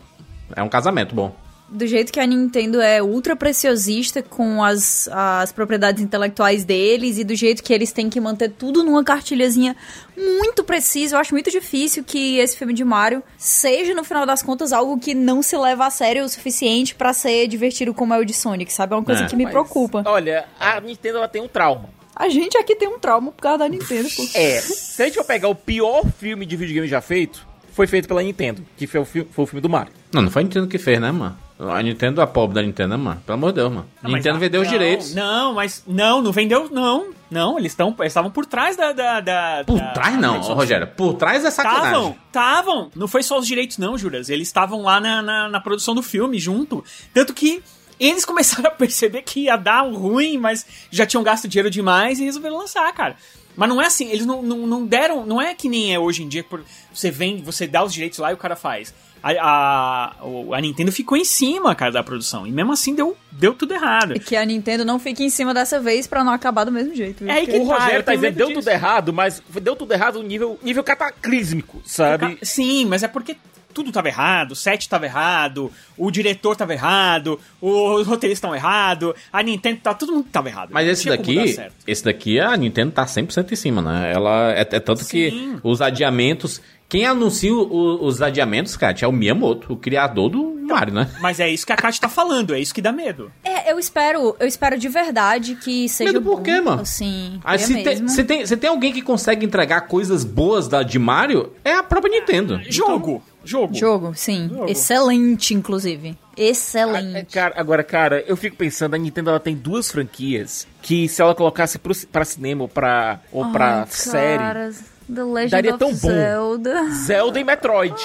é 0.56 0.64
um 0.64 0.70
casamento 0.70 1.14
bom. 1.14 1.36
Do 1.70 1.86
jeito 1.86 2.14
que 2.14 2.20
a 2.20 2.26
Nintendo 2.26 2.80
é 2.80 3.04
ultra 3.04 3.36
preciosista 3.36 4.24
com 4.24 4.64
as, 4.64 5.10
as 5.12 5.52
propriedades 5.52 6.02
intelectuais 6.02 6.64
deles 6.64 7.18
e 7.18 7.24
do 7.24 7.36
jeito 7.36 7.62
que 7.62 7.74
eles 7.74 7.92
têm 7.92 8.10
que 8.10 8.20
manter 8.22 8.50
tudo 8.52 8.84
numa 8.84 9.04
cartilhazinha 9.04 9.76
muito 10.16 10.64
precisa, 10.64 11.16
eu 11.16 11.20
acho 11.20 11.34
muito 11.34 11.52
difícil 11.52 12.04
que 12.04 12.38
esse 12.38 12.58
filme 12.58 12.74
de 12.74 12.84
Mario 12.86 13.22
seja, 13.38 13.94
no 13.94 14.04
final 14.04 14.26
das 14.26 14.42
contas, 14.42 14.72
algo 14.72 14.98
que 14.98 15.14
não 15.14 15.42
se 15.42 15.58
leva 15.58 15.86
a 15.86 15.90
sério 15.90 16.24
o 16.24 16.30
suficiente 16.30 16.96
pra 16.96 17.12
ser 17.14 17.48
divertido 17.48 17.94
como 17.94 18.14
é 18.14 18.18
o 18.18 18.24
de 18.26 18.34
Sonic, 18.34 18.72
sabe? 18.72 18.94
É 18.94 18.98
uma 18.98 19.04
coisa 19.04 19.24
É. 19.24 19.28
que 19.28 19.36
me 19.36 19.44
Mas, 19.44 19.52
preocupa. 19.52 20.04
Olha, 20.06 20.46
a 20.60 20.80
Nintendo 20.80 21.18
ela 21.18 21.28
tem 21.28 21.42
um 21.42 21.48
trauma. 21.48 21.90
A 22.16 22.30
gente 22.30 22.58
aqui 22.58 22.76
tem 22.76 22.88
um 22.88 22.98
trauma 22.98 23.32
por 23.32 23.42
causa 23.42 23.60
da 23.60 23.70
Nintendo. 23.70 24.10
pô. 24.16 24.24
É, 24.34 24.60
se 24.62 25.02
a 25.02 25.06
gente 25.06 25.16
for 25.16 25.26
pegar 25.26 25.50
o 25.50 25.56
pior 25.56 26.02
filme 26.18 26.46
de 26.46 26.56
videogame 26.56 26.88
já 26.88 27.02
feito, 27.02 27.46
foi 27.74 27.86
feito 27.86 28.08
pela 28.08 28.24
Nintendo, 28.24 28.66
que 28.76 28.88
foi 28.88 29.00
o, 29.02 29.06
fi- 29.06 29.28
foi 29.30 29.44
o 29.44 29.46
filme 29.46 29.62
do 29.62 29.70
Mario. 29.70 29.94
Não, 30.12 30.22
não 30.24 30.32
foi 30.32 30.42
a 30.42 30.44
Nintendo 30.46 30.68
que 30.68 30.78
fez, 30.80 31.00
né, 31.00 31.12
mano? 31.12 31.38
A 31.60 31.82
Nintendo, 31.82 32.22
a 32.22 32.28
pobre 32.28 32.54
da 32.56 32.62
Nintendo, 32.62 32.98
mano? 33.00 33.20
Pelo 33.26 33.36
amor 33.38 33.50
de 33.52 33.56
Deus, 33.56 33.72
mano. 33.72 33.88
Não, 33.96 34.12
mas 34.12 34.14
Nintendo 34.14 34.34
não, 34.36 34.40
vendeu 34.40 34.62
os 34.62 34.68
não, 34.68 34.74
direitos. 34.74 35.16
Não, 35.16 35.54
mas 35.56 35.84
não, 35.88 36.22
não 36.22 36.32
vendeu, 36.32 36.70
não. 36.72 37.08
Não, 37.32 37.58
eles 37.58 37.72
estão 37.72 37.96
estavam 38.04 38.30
por 38.30 38.46
trás 38.46 38.78
da. 38.78 38.92
da, 38.94 39.20
da 39.20 39.64
Por 39.66 39.80
da- 39.80 39.88
trás 39.92 40.16
não, 40.20 40.40
da- 40.40 40.54
Rogério. 40.54 40.88
Por 40.88 41.16
trás 41.16 41.44
é 41.44 41.50
sacanagem. 41.52 41.88
Estavam, 41.90 42.16
estavam. 42.28 42.92
Não 42.96 43.08
foi 43.08 43.24
só 43.24 43.38
os 43.40 43.48
direitos, 43.48 43.78
não, 43.80 43.98
Juras. 43.98 44.30
Eles 44.30 44.48
estavam 44.48 44.82
lá 44.84 45.00
na, 45.02 45.22
na, 45.22 45.50
na 45.50 45.60
produção 45.60 45.96
do 45.96 46.04
filme 46.04 46.38
junto. 46.40 46.84
Tanto 47.14 47.34
que 47.34 47.62
eles 48.00 48.24
começaram 48.26 48.68
a 48.70 48.72
perceber 48.72 49.24
que 49.24 49.42
ia 49.46 49.58
dar 49.58 49.84
um 49.84 49.96
ruim, 49.98 50.38
mas 50.38 50.66
já 50.92 51.06
tinham 51.08 51.24
gasto 51.24 51.48
dinheiro 51.48 51.72
demais 51.72 52.20
e 52.20 52.24
resolveram 52.26 52.58
lançar, 52.60 52.94
cara. 52.94 53.16
Mas 53.58 53.68
não 53.70 53.82
é 53.82 53.88
assim, 53.88 54.08
eles 54.12 54.26
não, 54.26 54.44
não, 54.44 54.68
não 54.68 54.86
deram. 54.86 55.26
Não 55.26 55.42
é 55.42 55.56
que 55.56 55.68
nem 55.68 55.92
é 55.94 55.98
hoje 56.00 56.22
em 56.24 56.28
dia 56.28 56.44
por- 56.44 56.64
você 56.94 57.10
vem, 57.10 57.42
você 57.42 57.66
dá 57.66 57.84
os 57.84 57.92
direitos 57.92 58.20
lá 58.20 58.30
e 58.30 58.36
o 58.36 58.38
cara 58.38 58.56
faz. 58.56 58.94
A, 59.22 59.32
a, 59.32 60.16
a 60.54 60.62
Nintendo 60.62 60.92
ficou 60.92 61.18
em 61.18 61.26
cima, 61.26 61.74
cara, 61.76 61.92
da 61.92 62.04
produção. 62.04 62.46
E 62.48 62.52
mesmo 62.52 62.72
assim 62.74 62.94
deu, 62.96 63.16
deu 63.32 63.54
tudo 63.54 63.74
errado. 63.74 64.16
E 64.16 64.20
que 64.20 64.36
a 64.36 64.46
Nintendo 64.46 64.86
não 64.86 65.00
fique 65.00 65.24
em 65.24 65.30
cima 65.30 65.54
dessa 65.54 65.80
vez 65.80 66.08
pra 66.08 66.24
não 66.24 66.32
acabar 66.32 66.64
do 66.64 66.72
mesmo 66.72 66.94
jeito. 66.96 67.24
viu? 67.24 67.30
É 67.34 67.38
aí 67.38 67.48
que 67.48 67.58
O 67.58 67.68
tá, 67.68 67.74
Rogério 67.80 68.04
tá 68.04 68.16
dizendo 68.16 68.36
deu 68.36 68.48
disso. 68.48 68.60
tudo 68.60 68.70
errado, 68.70 69.14
mas 69.14 69.42
deu 69.62 69.76
tudo 69.76 69.94
errado 69.94 70.22
no 70.22 70.28
nível, 70.28 70.60
nível 70.64 70.84
cataclísmico, 70.84 71.82
sabe? 71.86 72.38
Sim, 72.42 72.86
mas 72.86 73.04
é 73.04 73.08
porque 73.08 73.36
tudo 73.74 73.92
tava 73.92 74.08
errado, 74.08 74.54
o 74.54 74.56
set 74.56 74.90
tava 74.90 75.06
errado, 75.06 75.72
o 75.96 76.10
diretor 76.10 76.56
tava 76.56 76.74
errado, 76.74 77.40
os 77.62 78.08
roteiristas 78.08 78.40
estavam 78.40 78.56
errados, 78.56 79.14
a 79.32 79.44
Nintendo 79.44 79.80
tá, 79.84 79.94
todo 79.94 80.14
mundo 80.14 80.26
tava 80.32 80.50
errado. 80.50 80.70
Mas 80.72 80.88
esse 80.88 81.08
daqui, 81.08 81.56
esse 81.86 82.04
daqui 82.04 82.40
a 82.40 82.58
Nintendo 82.58 82.92
tá 82.92 83.06
100% 83.06 83.52
em 83.52 83.56
cima, 83.56 83.82
né? 83.84 84.12
Ela 84.12 84.52
é, 84.54 84.62
é 84.62 84.80
tanto 84.80 85.06
que 85.06 85.30
Sim. 85.30 85.60
os 85.64 85.80
adiamentos, 85.80 86.60
quem 86.90 87.06
anuncia 87.06 87.54
o- 87.54 88.04
os 88.06 88.22
adiamentos, 88.22 88.76
cara, 88.78 88.96
é 89.02 89.08
o 89.08 89.12
Miyamoto, 89.12 89.74
o 89.74 89.78
criador 89.78 90.30
do 90.30 90.58
Mario, 90.68 90.94
né? 90.94 91.10
Mas 91.22 91.40
é 91.40 91.50
isso 91.50 91.66
que 91.66 91.72
a 91.74 91.76
Kat 91.78 92.00
tá 92.00 92.10
falando, 92.10 92.54
é 92.54 92.60
isso 92.60 92.74
que 92.74 92.82
dá 92.82 92.92
medo. 92.92 93.32
É, 93.44 93.72
eu 93.72 93.80
espero, 93.80 94.36
eu 94.40 94.48
espero 94.48 94.78
de 94.78 94.88
verdade 94.90 95.56
que 95.56 95.88
seja 95.90 96.12
Medo 96.12 96.24
por 96.24 96.38
bom, 96.38 96.44
quê, 96.44 96.60
mano? 96.62 96.82
Assim, 96.82 97.40
Aí 97.44 97.56
é 97.56 97.58
se 97.60 97.74
tem, 97.74 97.84
mesmo. 97.86 98.10
se, 98.10 98.24
tem, 98.24 98.46
se 98.46 98.58
tem 98.58 98.70
alguém 98.70 98.92
que 98.94 99.02
consegue 99.02 99.46
entregar 99.46 99.82
coisas 99.82 100.24
boas 100.26 100.68
da, 100.68 100.84
de 100.84 101.00
Mario, 101.00 101.54
é 101.64 101.74
a 101.74 101.84
própria 101.84 102.12
Nintendo. 102.20 102.60
Jogo, 102.70 103.24
jogo. 103.46 103.74
Jogo, 103.74 104.12
sim. 104.16 104.50
Jogo. 104.50 104.70
Excelente, 104.70 105.54
inclusive. 105.54 106.18
Ah, 106.20 106.42
é, 106.42 106.50
Excelente. 106.50 107.34
cara, 107.34 107.54
agora, 107.58 107.84
cara, 107.84 108.24
eu 108.28 108.36
fico 108.38 108.56
pensando, 108.58 108.94
a 108.94 108.98
Nintendo 108.98 109.30
ela 109.30 109.40
tem 109.40 109.56
duas 109.56 109.90
franquias 109.90 110.68
que 110.82 111.08
se 111.08 111.22
ela 111.22 111.34
colocasse 111.34 111.80
pro, 111.80 111.96
pra 112.12 112.24
cinema 112.26 112.64
ou 112.64 112.68
pra, 112.68 113.20
ou 113.32 113.50
pra 113.52 113.86
série, 113.88 114.74
The 115.14 115.24
Legend 115.24 115.52
daria 115.52 115.72
of 115.72 115.80
tão 115.80 115.90
bom. 115.90 115.96
Zelda. 115.96 116.90
Zelda 116.92 117.40
e 117.40 117.44
Metroid. 117.44 117.96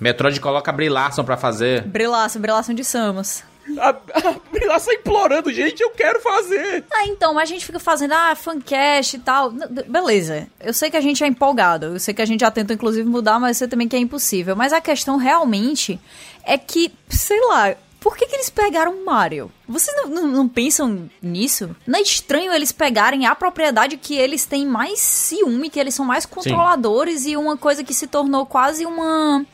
Metroid 0.00 0.40
coloca 0.40 0.70
a 0.70 0.74
Brie 0.74 0.88
Larson 0.88 1.24
pra 1.24 1.36
fazer. 1.36 1.82
Brilhação, 1.82 2.40
brilhação 2.42 2.74
de 2.74 2.84
Samus. 2.84 3.44
A, 3.78 3.90
a 3.90 4.66
Larson 4.66 4.92
implorando, 4.92 5.52
gente, 5.52 5.80
eu 5.80 5.90
quero 5.90 6.20
fazer. 6.20 6.84
Ah, 6.92 7.06
então, 7.06 7.32
mas 7.32 7.48
a 7.48 7.52
gente 7.52 7.64
fica 7.64 7.78
fazendo, 7.78 8.12
ah, 8.12 8.34
fancast 8.34 9.16
e 9.16 9.20
tal. 9.20 9.52
Beleza. 9.86 10.48
Eu 10.58 10.72
sei 10.72 10.90
que 10.90 10.96
a 10.96 11.00
gente 11.00 11.22
é 11.22 11.26
empolgado. 11.28 11.86
Eu 11.86 12.00
sei 12.00 12.12
que 12.12 12.22
a 12.22 12.24
gente 12.24 12.40
já 12.40 12.50
tenta, 12.50 12.74
inclusive, 12.74 13.08
mudar, 13.08 13.38
mas 13.38 13.56
eu 13.56 13.58
sei 13.60 13.68
também 13.68 13.86
que 13.86 13.94
é 13.94 13.98
impossível. 14.00 14.56
Mas 14.56 14.72
a 14.72 14.80
questão 14.80 15.16
realmente 15.16 16.00
é 16.44 16.58
que, 16.58 16.92
sei 17.08 17.40
lá. 17.46 17.74
Por 18.02 18.16
que, 18.16 18.26
que 18.26 18.34
eles 18.34 18.50
pegaram 18.50 18.92
o 18.92 19.04
Mario? 19.04 19.50
Vocês 19.68 19.96
não, 19.96 20.08
não- 20.08 20.26
não 20.28 20.48
pensam 20.48 21.08
nisso? 21.22 21.70
Não 21.86 21.98
é 21.98 22.02
estranho 22.02 22.52
eles 22.52 22.72
pegarem 22.72 23.26
a 23.26 23.34
propriedade 23.34 23.96
que 23.96 24.14
eles 24.16 24.44
têm 24.44 24.66
mais 24.66 24.98
ciúme, 24.98 25.70
que 25.70 25.78
eles 25.78 25.94
são 25.94 26.04
mais 26.04 26.26
controladores 26.26 27.26
e 27.26 27.36
uma 27.36 27.56
coisa 27.56 27.84
que 27.84 27.94
se 27.94 28.06
tornou 28.08 28.44
quase 28.44 28.84
uma. 28.84 29.46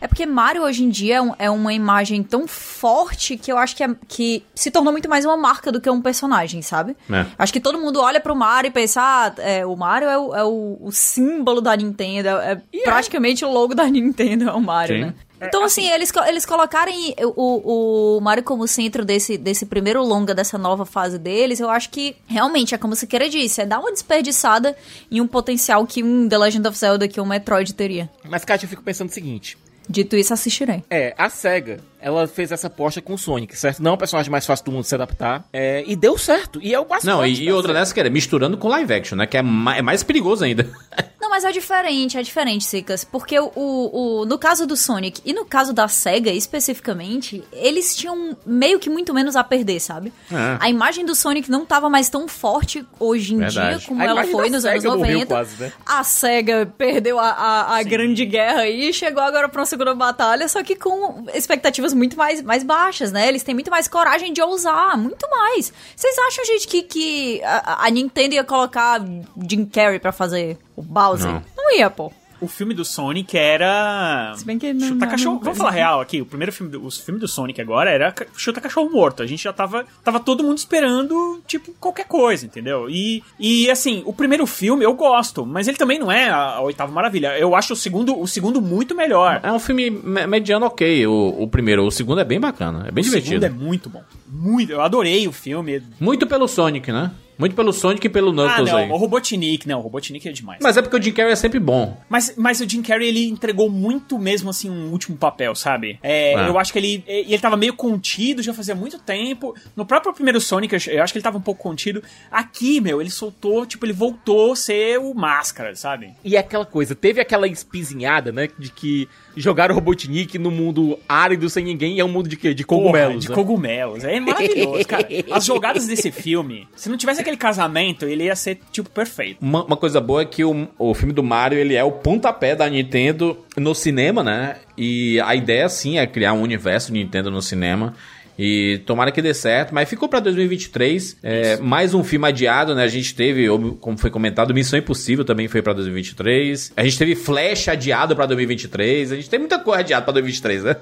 É 0.00 0.06
porque 0.06 0.24
Mario 0.24 0.62
hoje 0.62 0.84
em 0.84 0.88
dia 0.88 1.18
é, 1.40 1.46
é 1.46 1.50
uma 1.50 1.72
imagem 1.74 2.22
tão 2.22 2.46
forte 2.46 3.36
que 3.36 3.50
eu 3.50 3.58
acho 3.58 3.74
que, 3.74 3.82
é- 3.82 3.96
que 4.06 4.44
se 4.54 4.70
tornou 4.70 4.92
muito 4.92 5.08
mais 5.08 5.24
uma 5.24 5.36
marca 5.36 5.72
do 5.72 5.80
que 5.80 5.90
um 5.90 6.00
personagem, 6.00 6.62
sabe? 6.62 6.96
É. 7.10 7.26
Acho 7.36 7.52
que 7.52 7.58
todo 7.58 7.80
mundo 7.80 8.00
olha 8.00 8.20
pro 8.20 8.36
Mario 8.36 8.68
e 8.68 8.70
pensa, 8.70 9.00
ah, 9.02 9.32
é, 9.38 9.66
o 9.66 9.74
Mario 9.74 10.08
é, 10.08 10.16
o, 10.16 10.34
é 10.36 10.44
o- 10.44 10.78
o 10.80 10.92
símbolo 10.92 11.60
da 11.60 11.74
Nintendo, 11.76 12.28
é, 12.28 12.62
é 12.72 12.82
praticamente 12.84 13.44
o 13.44 13.50
logo 13.50 13.74
da 13.74 13.86
Nintendo, 13.86 14.48
é 14.48 14.52
o 14.52 14.60
Mario, 14.60 14.96
Sim. 14.98 15.02
né? 15.06 15.14
Então, 15.40 15.62
assim, 15.64 15.88
eles, 15.88 16.10
co- 16.10 16.24
eles 16.24 16.44
colocarem 16.44 17.14
o, 17.36 18.16
o 18.16 18.20
Mario 18.20 18.42
como 18.42 18.66
centro 18.66 19.04
desse, 19.04 19.36
desse 19.38 19.64
primeiro 19.66 20.02
longa, 20.04 20.34
dessa 20.34 20.58
nova 20.58 20.84
fase 20.84 21.18
deles, 21.18 21.60
eu 21.60 21.70
acho 21.70 21.90
que 21.90 22.16
realmente 22.26 22.74
é 22.74 22.78
como 22.78 22.96
se 22.96 23.06
queira 23.06 23.28
disse, 23.28 23.60
é 23.60 23.66
dar 23.66 23.78
uma 23.78 23.92
desperdiçada 23.92 24.76
em 25.10 25.20
um 25.20 25.26
potencial 25.26 25.86
que 25.86 26.02
um 26.02 26.28
The 26.28 26.38
Legend 26.38 26.68
of 26.68 26.76
Zelda, 26.78 27.06
que 27.08 27.20
um 27.20 27.26
Metroid 27.26 27.72
teria. 27.74 28.10
Mas, 28.28 28.44
Kátia, 28.44 28.66
eu 28.66 28.70
fico 28.70 28.82
pensando 28.82 29.10
o 29.10 29.12
seguinte. 29.12 29.56
Dito 29.90 30.16
isso, 30.16 30.34
assistirei. 30.34 30.84
É, 30.90 31.14
a 31.16 31.30
SEGA, 31.30 31.80
ela 32.00 32.26
fez 32.26 32.52
essa 32.52 32.66
aposta 32.68 33.00
com 33.02 33.14
o 33.14 33.18
Sonic, 33.18 33.56
certo? 33.56 33.82
Não 33.82 33.92
é 33.92 33.94
o 33.94 33.98
personagem 33.98 34.30
mais 34.30 34.46
fácil 34.46 34.64
do 34.66 34.72
mundo 34.72 34.84
se 34.84 34.94
adaptar. 34.94 35.44
É, 35.52 35.82
e 35.86 35.96
deu 35.96 36.16
certo. 36.18 36.60
E 36.62 36.74
é 36.74 36.78
o 36.80 36.84
bastante. 36.84 37.10
Não, 37.12 37.26
e, 37.26 37.44
e 37.44 37.52
outra 37.52 37.72
dessa, 37.72 37.92
que 37.92 38.00
era 38.00 38.08
misturando 38.10 38.56
com 38.56 38.68
live 38.68 38.92
action, 38.92 39.16
né? 39.16 39.26
Que 39.26 39.36
é, 39.38 39.42
ma- 39.42 39.76
é 39.76 39.82
mais 39.82 40.02
perigoso 40.02 40.44
ainda. 40.44 40.68
Não, 41.20 41.30
mas 41.30 41.44
é 41.44 41.50
diferente, 41.52 42.16
é 42.16 42.22
diferente, 42.22 42.64
Sicas. 42.64 43.04
Porque 43.04 43.38
o, 43.38 43.50
o, 43.54 44.24
no 44.24 44.38
caso 44.38 44.66
do 44.66 44.76
Sonic 44.76 45.20
e 45.26 45.32
no 45.34 45.44
caso 45.44 45.74
da 45.74 45.86
SEGA 45.88 46.30
especificamente, 46.30 47.42
eles 47.52 47.94
tinham 47.96 48.36
meio 48.46 48.78
que 48.78 48.88
muito 48.88 49.12
menos 49.12 49.34
a 49.36 49.42
perder, 49.44 49.80
sabe? 49.80 50.12
É. 50.32 50.56
A 50.60 50.70
imagem 50.70 51.04
do 51.04 51.14
Sonic 51.14 51.50
não 51.50 51.66
tava 51.66 51.90
mais 51.90 52.08
tão 52.08 52.28
forte 52.28 52.86
hoje 53.00 53.34
em 53.34 53.38
Verdade. 53.38 53.78
dia 53.80 53.88
como 53.88 54.00
A 54.00 54.04
ela 54.06 54.24
foi 54.24 54.48
nos 54.48 54.64
anos 54.64 54.82
SEGA 54.82 54.96
morreu 54.96 55.12
90. 55.14 55.26
quase, 55.26 55.60
né? 55.60 55.72
A 55.84 56.04
SEGA 56.04 56.72
perdeu 56.78 57.18
a, 57.18 57.28
a, 57.30 57.76
a 57.78 57.82
grande 57.82 58.24
guerra 58.24 58.60
aí 58.62 58.88
e 58.88 58.92
chegou 58.92 59.22
agora 59.22 59.48
pra 59.48 59.60
uma 59.60 59.66
segunda 59.66 59.94
batalha, 59.94 60.46
só 60.48 60.62
que 60.62 60.76
com 60.76 61.26
expectativas 61.34 61.87
muito 61.92 62.16
mais, 62.16 62.42
mais 62.42 62.62
baixas, 62.62 63.12
né? 63.12 63.28
Eles 63.28 63.42
têm 63.42 63.54
muito 63.54 63.70
mais 63.70 63.88
coragem 63.88 64.32
de 64.32 64.42
ousar, 64.42 64.96
muito 64.96 65.28
mais. 65.30 65.72
Vocês 65.94 66.16
acham, 66.18 66.44
gente, 66.44 66.66
que, 66.66 66.82
que 66.82 67.42
a, 67.44 67.86
a 67.86 67.90
Nintendo 67.90 68.34
ia 68.34 68.44
colocar 68.44 69.00
Jim 69.48 69.64
Carrey 69.66 69.98
pra 69.98 70.12
fazer 70.12 70.58
o 70.76 70.82
Bowser? 70.82 71.32
Não. 71.32 71.42
Não 71.56 71.76
ia, 71.76 71.90
pô. 71.90 72.12
O 72.40 72.46
filme 72.48 72.72
do 72.74 72.84
Sonic 72.84 73.36
era. 73.36 74.32
Se 74.36 74.44
bem 74.44 74.58
que 74.58 74.72
não- 74.72 74.86
Chuta 74.88 75.04
não- 75.04 75.10
cachorro. 75.10 75.34
não- 75.36 75.42
Vamos 75.42 75.58
falar 75.58 75.70
real 75.70 76.00
aqui. 76.00 76.20
O 76.20 76.26
primeiro 76.26 76.52
filme 76.52 76.70
do, 76.72 76.84
o 76.86 76.90
filme 76.90 77.18
do 77.20 77.26
Sonic 77.26 77.60
agora 77.60 77.90
era 77.90 78.14
Chuta 78.36 78.60
Cachorro 78.60 78.90
Morto. 78.90 79.22
A 79.22 79.26
gente 79.26 79.42
já 79.42 79.52
tava. 79.52 79.84
Tava 80.04 80.20
todo 80.20 80.44
mundo 80.44 80.58
esperando, 80.58 81.40
tipo, 81.46 81.72
qualquer 81.80 82.06
coisa, 82.06 82.46
entendeu? 82.46 82.88
E, 82.88 83.22
e 83.38 83.70
assim, 83.70 84.02
o 84.06 84.12
primeiro 84.12 84.46
filme 84.46 84.84
eu 84.84 84.94
gosto, 84.94 85.44
mas 85.44 85.66
ele 85.68 85.76
também 85.76 85.98
não 85.98 86.10
é 86.12 86.28
a, 86.28 86.36
a 86.56 86.60
oitava 86.62 86.92
maravilha. 86.92 87.38
Eu 87.38 87.54
acho 87.54 87.72
o 87.72 87.76
segundo, 87.76 88.18
o 88.18 88.26
segundo 88.26 88.60
muito 88.60 88.94
melhor. 88.94 89.40
É 89.42 89.52
um 89.52 89.58
filme 89.58 89.90
me- 89.90 90.26
mediano 90.26 90.66
ok, 90.66 91.06
o, 91.06 91.34
o 91.42 91.48
primeiro. 91.48 91.84
O 91.84 91.90
segundo 91.90 92.20
é 92.20 92.24
bem 92.24 92.38
bacana, 92.40 92.86
é 92.88 92.90
bem 92.90 93.02
o 93.02 93.04
segundo 93.04 93.22
divertido. 93.24 93.46
é 93.46 93.48
muito 93.50 93.88
bom. 93.90 94.02
Muito. 94.30 94.72
Eu 94.72 94.80
adorei 94.80 95.26
o 95.26 95.32
filme. 95.32 95.82
Muito 96.00 96.26
pelo 96.26 96.46
Sonic, 96.46 96.92
né? 96.92 97.10
Muito 97.38 97.54
pelo 97.54 97.72
Sonic 97.72 98.06
e 98.06 98.10
pelo 98.10 98.30
Ah, 98.30 98.34
Knuckles 98.34 98.70
não, 98.72 98.78
aí. 98.78 98.90
o 98.90 98.96
Robotnik, 98.96 99.66
não, 99.68 99.78
o 99.78 99.82
Robotnik 99.82 100.28
é 100.28 100.32
demais. 100.32 100.58
Mas 100.62 100.76
é 100.76 100.82
porque 100.82 100.96
o 100.96 101.02
Jim 101.02 101.12
Carrey 101.12 101.32
é 101.32 101.36
sempre 101.36 101.60
bom. 101.60 101.96
Mas, 102.08 102.34
mas 102.36 102.60
o 102.60 102.68
Jim 102.68 102.82
Carrey, 102.82 103.08
ele 103.08 103.28
entregou 103.28 103.70
muito 103.70 104.18
mesmo, 104.18 104.50
assim, 104.50 104.68
um 104.68 104.90
último 104.90 105.16
papel, 105.16 105.54
sabe? 105.54 105.98
É, 106.02 106.32
É. 106.34 106.48
Eu 106.48 106.58
acho 106.58 106.72
que 106.72 106.78
ele, 106.78 107.04
ele 107.06 107.38
tava 107.38 107.56
meio 107.56 107.74
contido 107.74 108.42
já 108.42 108.52
fazia 108.52 108.74
muito 108.74 108.98
tempo. 108.98 109.54
No 109.76 109.86
próprio 109.86 110.12
primeiro 110.12 110.40
Sonic, 110.40 110.74
eu- 110.74 110.94
eu 110.94 111.02
acho 111.02 111.12
que 111.12 111.18
ele 111.18 111.22
tava 111.24 111.38
um 111.38 111.40
pouco 111.42 111.62
contido. 111.62 112.02
Aqui, 112.30 112.80
meu, 112.80 113.00
ele 113.00 113.10
soltou, 113.10 113.64
tipo, 113.64 113.86
ele 113.86 113.92
voltou 113.92 114.52
a 114.52 114.56
ser 114.56 114.98
o 114.98 115.14
Máscara, 115.14 115.74
sabe? 115.76 116.14
E 116.24 116.34
é 116.36 116.40
aquela 116.40 116.66
coisa, 116.66 116.94
teve 116.94 117.20
aquela 117.20 117.46
espizinhada, 117.46 118.32
né? 118.32 118.48
De 118.58 118.70
que 118.72 119.08
jogaram 119.38 119.74
o 119.74 119.78
Robotnik 119.78 120.38
no 120.38 120.50
mundo 120.50 120.98
árido 121.08 121.48
sem 121.48 121.64
ninguém 121.64 121.98
é 121.98 122.04
um 122.04 122.08
mundo 122.08 122.28
de 122.28 122.36
quê? 122.36 122.52
De 122.52 122.64
cogumelos. 122.64 123.14
Porra, 123.14 123.20
de 123.20 123.28
né? 123.28 123.34
cogumelos. 123.34 124.04
É 124.04 124.20
maravilhoso, 124.20 124.86
cara. 124.86 125.08
As 125.30 125.44
jogadas 125.44 125.86
desse 125.86 126.10
filme, 126.10 126.68
se 126.74 126.88
não 126.88 126.96
tivesse 126.96 127.20
aquele 127.20 127.36
casamento, 127.36 128.04
ele 128.04 128.24
ia 128.24 128.36
ser, 128.36 128.60
tipo, 128.72 128.90
perfeito. 128.90 129.38
Uma, 129.40 129.64
uma 129.64 129.76
coisa 129.76 130.00
boa 130.00 130.22
é 130.22 130.24
que 130.24 130.44
o, 130.44 130.68
o 130.78 130.94
filme 130.94 131.12
do 131.12 131.22
Mario, 131.22 131.58
ele 131.58 131.74
é 131.74 131.84
o 131.84 131.92
pontapé 131.92 132.54
da 132.54 132.68
Nintendo 132.68 133.38
no 133.56 133.74
cinema, 133.74 134.22
né? 134.22 134.56
E 134.76 135.20
a 135.20 135.34
ideia, 135.34 135.68
sim, 135.68 135.98
é 135.98 136.06
criar 136.06 136.32
um 136.32 136.42
universo 136.42 136.92
Nintendo 136.92 137.30
no 137.30 137.42
cinema. 137.42 137.94
E 138.38 138.78
tomara 138.86 139.10
que 139.10 139.20
dê 139.20 139.34
certo, 139.34 139.74
mas 139.74 139.88
ficou 139.88 140.08
pra 140.08 140.20
2023. 140.20 141.16
É, 141.22 141.56
mais 141.56 141.92
um 141.92 142.04
filme 142.04 142.28
adiado, 142.28 142.72
né? 142.74 142.84
A 142.84 142.88
gente 142.88 143.12
teve, 143.14 143.48
como 143.80 143.98
foi 143.98 144.10
comentado, 144.10 144.54
Missão 144.54 144.78
Impossível 144.78 145.24
também 145.24 145.48
foi 145.48 145.60
pra 145.60 145.72
2023. 145.72 146.72
A 146.76 146.84
gente 146.84 146.96
teve 146.96 147.16
Flash 147.16 147.66
adiado 147.66 148.14
pra 148.14 148.26
2023. 148.26 149.10
A 149.10 149.16
gente 149.16 149.28
tem 149.28 149.40
muita 149.40 149.58
coisa 149.58 149.80
adiada 149.80 150.04
pra 150.04 150.12
2023, 150.12 150.62
né? 150.62 150.76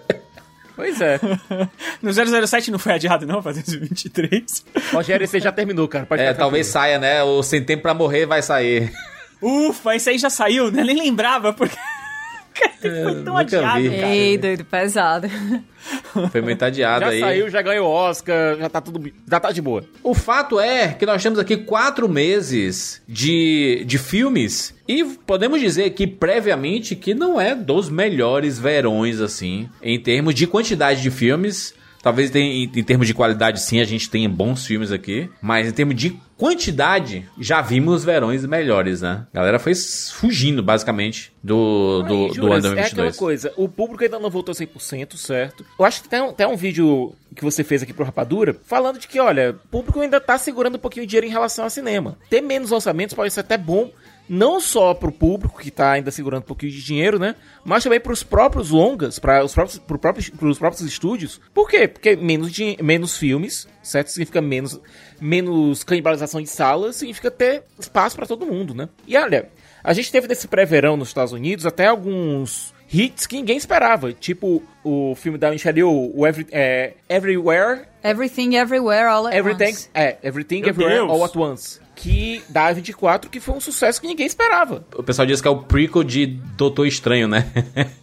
Pois 0.76 1.00
é. 1.00 1.18
No 2.02 2.12
007 2.12 2.70
não 2.70 2.78
foi 2.78 2.92
adiado, 2.92 3.26
não, 3.26 3.42
pra 3.42 3.52
2023. 3.52 4.64
Rogério, 4.92 5.26
você 5.26 5.40
já 5.40 5.50
terminou, 5.50 5.88
cara. 5.88 6.04
Pode 6.04 6.20
É, 6.20 6.34
talvez 6.34 6.66
saia, 6.66 6.98
né? 6.98 7.22
O 7.22 7.42
Sem 7.42 7.64
Tempo 7.64 7.82
pra 7.82 7.94
Morrer 7.94 8.26
vai 8.26 8.42
sair. 8.42 8.92
Ufa, 9.40 9.96
esse 9.96 10.10
aí 10.10 10.18
já 10.18 10.28
saiu, 10.28 10.70
né? 10.70 10.84
Nem 10.84 10.98
lembrava, 10.98 11.54
porque. 11.54 11.76
foi 12.80 13.22
tão 13.25 13.36
adiado, 13.36 13.82
vi. 13.82 13.90
cara. 13.90 14.14
Ei, 14.14 14.38
doido, 14.38 14.64
pesado. 14.64 15.28
Foi 16.32 16.40
muito 16.40 16.64
adiado 16.64 17.04
Já 17.04 17.10
aí. 17.10 17.20
saiu, 17.20 17.48
já 17.50 17.62
ganhou 17.62 17.86
Oscar, 17.88 18.56
já 18.58 18.68
tá 18.68 18.80
tudo. 18.80 19.12
Já 19.30 19.38
tá 19.38 19.52
de 19.52 19.62
boa. 19.62 19.84
O 20.02 20.14
fato 20.14 20.58
é 20.58 20.88
que 20.88 21.06
nós 21.06 21.22
temos 21.22 21.38
aqui 21.38 21.56
quatro 21.58 22.08
meses 22.08 23.00
de, 23.06 23.84
de 23.86 23.96
filmes 23.98 24.75
e 24.88 25.04
podemos 25.04 25.60
dizer 25.60 25.90
que 25.90 26.06
previamente 26.06 26.96
que 26.96 27.14
não 27.14 27.40
é 27.40 27.54
dos 27.54 27.88
melhores 27.88 28.58
verões, 28.58 29.20
assim, 29.20 29.68
em 29.80 30.00
termos 30.00 30.34
de 30.34 30.46
quantidade 30.46 31.02
de 31.02 31.10
filmes. 31.10 31.72
Talvez 32.02 32.34
em, 32.34 32.64
em 32.64 32.84
termos 32.84 33.06
de 33.06 33.14
qualidade, 33.14 33.60
sim, 33.60 33.80
a 33.80 33.84
gente 33.84 34.08
tenha 34.08 34.28
bons 34.28 34.64
filmes 34.66 34.90
aqui. 34.90 35.28
Mas 35.42 35.68
em 35.68 35.72
termos 35.72 35.94
de 35.94 36.16
quantidade, 36.37 37.28
já 37.38 37.61
vimos 37.61 38.05
verões 38.05 38.45
melhores, 38.45 39.00
né? 39.00 39.26
A 39.33 39.37
galera 39.37 39.59
foi 39.59 39.75
fugindo, 39.75 40.62
basicamente, 40.62 41.33
do, 41.43 42.02
do, 42.02 42.14
Aí, 42.14 42.28
do 42.28 42.35
Juras, 42.35 42.64
ano 42.64 42.78
É 42.78 42.83
aquela 42.83 43.02
2022. 43.05 43.16
coisa, 43.16 43.52
o 43.57 43.69
público 43.69 44.05
ainda 44.05 44.19
não 44.19 44.31
voltou 44.31 44.55
100%, 44.55 45.16
certo? 45.16 45.64
Eu 45.78 45.85
acho 45.85 46.02
que 46.02 46.09
tem 46.09 46.21
um, 46.21 46.33
tem 46.33 46.47
um 46.47 46.57
vídeo 46.57 47.14
que 47.35 47.43
você 47.45 47.64
fez 47.64 47.83
aqui 47.83 47.93
pro 47.93 48.05
Rapadura 48.05 48.57
falando 48.64 48.99
de 48.99 49.09
que, 49.09 49.19
olha, 49.19 49.50
o 49.64 49.69
público 49.69 50.00
ainda 50.00 50.21
tá 50.21 50.38
segurando 50.38 50.76
um 50.76 50.81
pouquinho 50.81 51.07
de 51.07 51.11
dinheiro 51.11 51.26
em 51.26 51.31
relação 51.31 51.64
ao 51.64 51.71
cinema. 51.71 52.19
Ter 52.28 52.40
menos 52.40 52.71
lançamentos 52.71 53.14
pode 53.14 53.33
ser 53.33 53.40
até 53.40 53.57
bom, 53.59 53.90
não 54.28 54.61
só 54.61 54.92
pro 54.95 55.12
público 55.12 55.61
que 55.61 55.71
tá 55.71 55.92
ainda 55.92 56.11
segurando 56.11 56.42
um 56.42 56.47
pouquinho 56.47 56.73
de 56.73 56.83
dinheiro, 56.83 57.18
né? 57.18 57.35
Mas 57.64 57.85
também 57.85 58.00
pros 58.00 58.23
próprios 58.23 58.70
longas, 58.70 59.18
para 59.18 59.44
os 59.44 59.55
próprios, 59.55 59.79
pro 59.79 59.98
próprios, 59.98 60.29
pros 60.31 60.59
próprios 60.59 60.83
estúdios. 60.83 61.40
Por 61.55 61.68
quê? 61.68 61.87
Porque 61.88 62.16
menos, 62.16 62.50
menos 62.83 63.16
filmes, 63.16 63.68
certo? 63.83 64.09
Significa 64.09 64.40
menos, 64.40 64.81
menos 65.20 65.85
canibalização 65.85 66.40
de 66.40 66.48
salas, 66.48 66.96
significa 66.96 67.31
ter 67.31 67.62
espaço 67.79 68.16
pra 68.16 68.27
todo 68.27 68.46
mundo, 68.46 68.74
né? 68.74 68.88
E 69.07 69.16
olha, 69.16 69.48
a 69.83 69.92
gente 69.92 70.11
teve 70.11 70.27
nesse 70.29 70.48
pré-verão 70.48 70.96
nos 70.96 71.09
Estados 71.09 71.33
Unidos 71.33 71.64
até 71.66 71.87
alguns 71.87 72.74
hits 72.92 73.27
que 73.27 73.37
ninguém 73.37 73.57
esperava, 73.57 74.12
tipo 74.12 74.62
o 74.85 75.14
filme 75.16 75.37
da 75.38 75.50
Michelle 75.50 75.79
Yeoh, 75.81 76.12
o 76.14 76.27
Every, 76.27 76.46
é, 76.53 76.94
Everywhere, 77.09 77.83
Everything, 78.03 78.55
Everywhere, 78.57 79.07
All 79.09 79.27
at 79.27 79.35
Everything, 79.35 79.72
Once. 79.72 79.90
é, 79.92 80.16
Everything 80.22 80.61
Meu 80.61 80.70
Everywhere 80.70 80.98
Deus. 80.98 81.11
All 81.11 81.24
at 81.24 81.37
Once, 81.37 81.81
que 81.96 82.42
da 82.48 82.72
A24, 82.72 83.28
que 83.28 83.40
foi 83.40 83.54
um 83.56 83.61
sucesso 83.61 84.00
que 84.00 84.06
ninguém 84.06 84.26
esperava. 84.26 84.85
O 84.94 85.02
pessoal 85.02 85.26
diz 85.26 85.40
que 85.40 85.48
é 85.48 85.50
o 85.50 85.59
prequel 85.62 86.04
de 86.04 86.26
Doutor 86.26 86.87
Estranho, 86.87 87.26
né? 87.26 87.50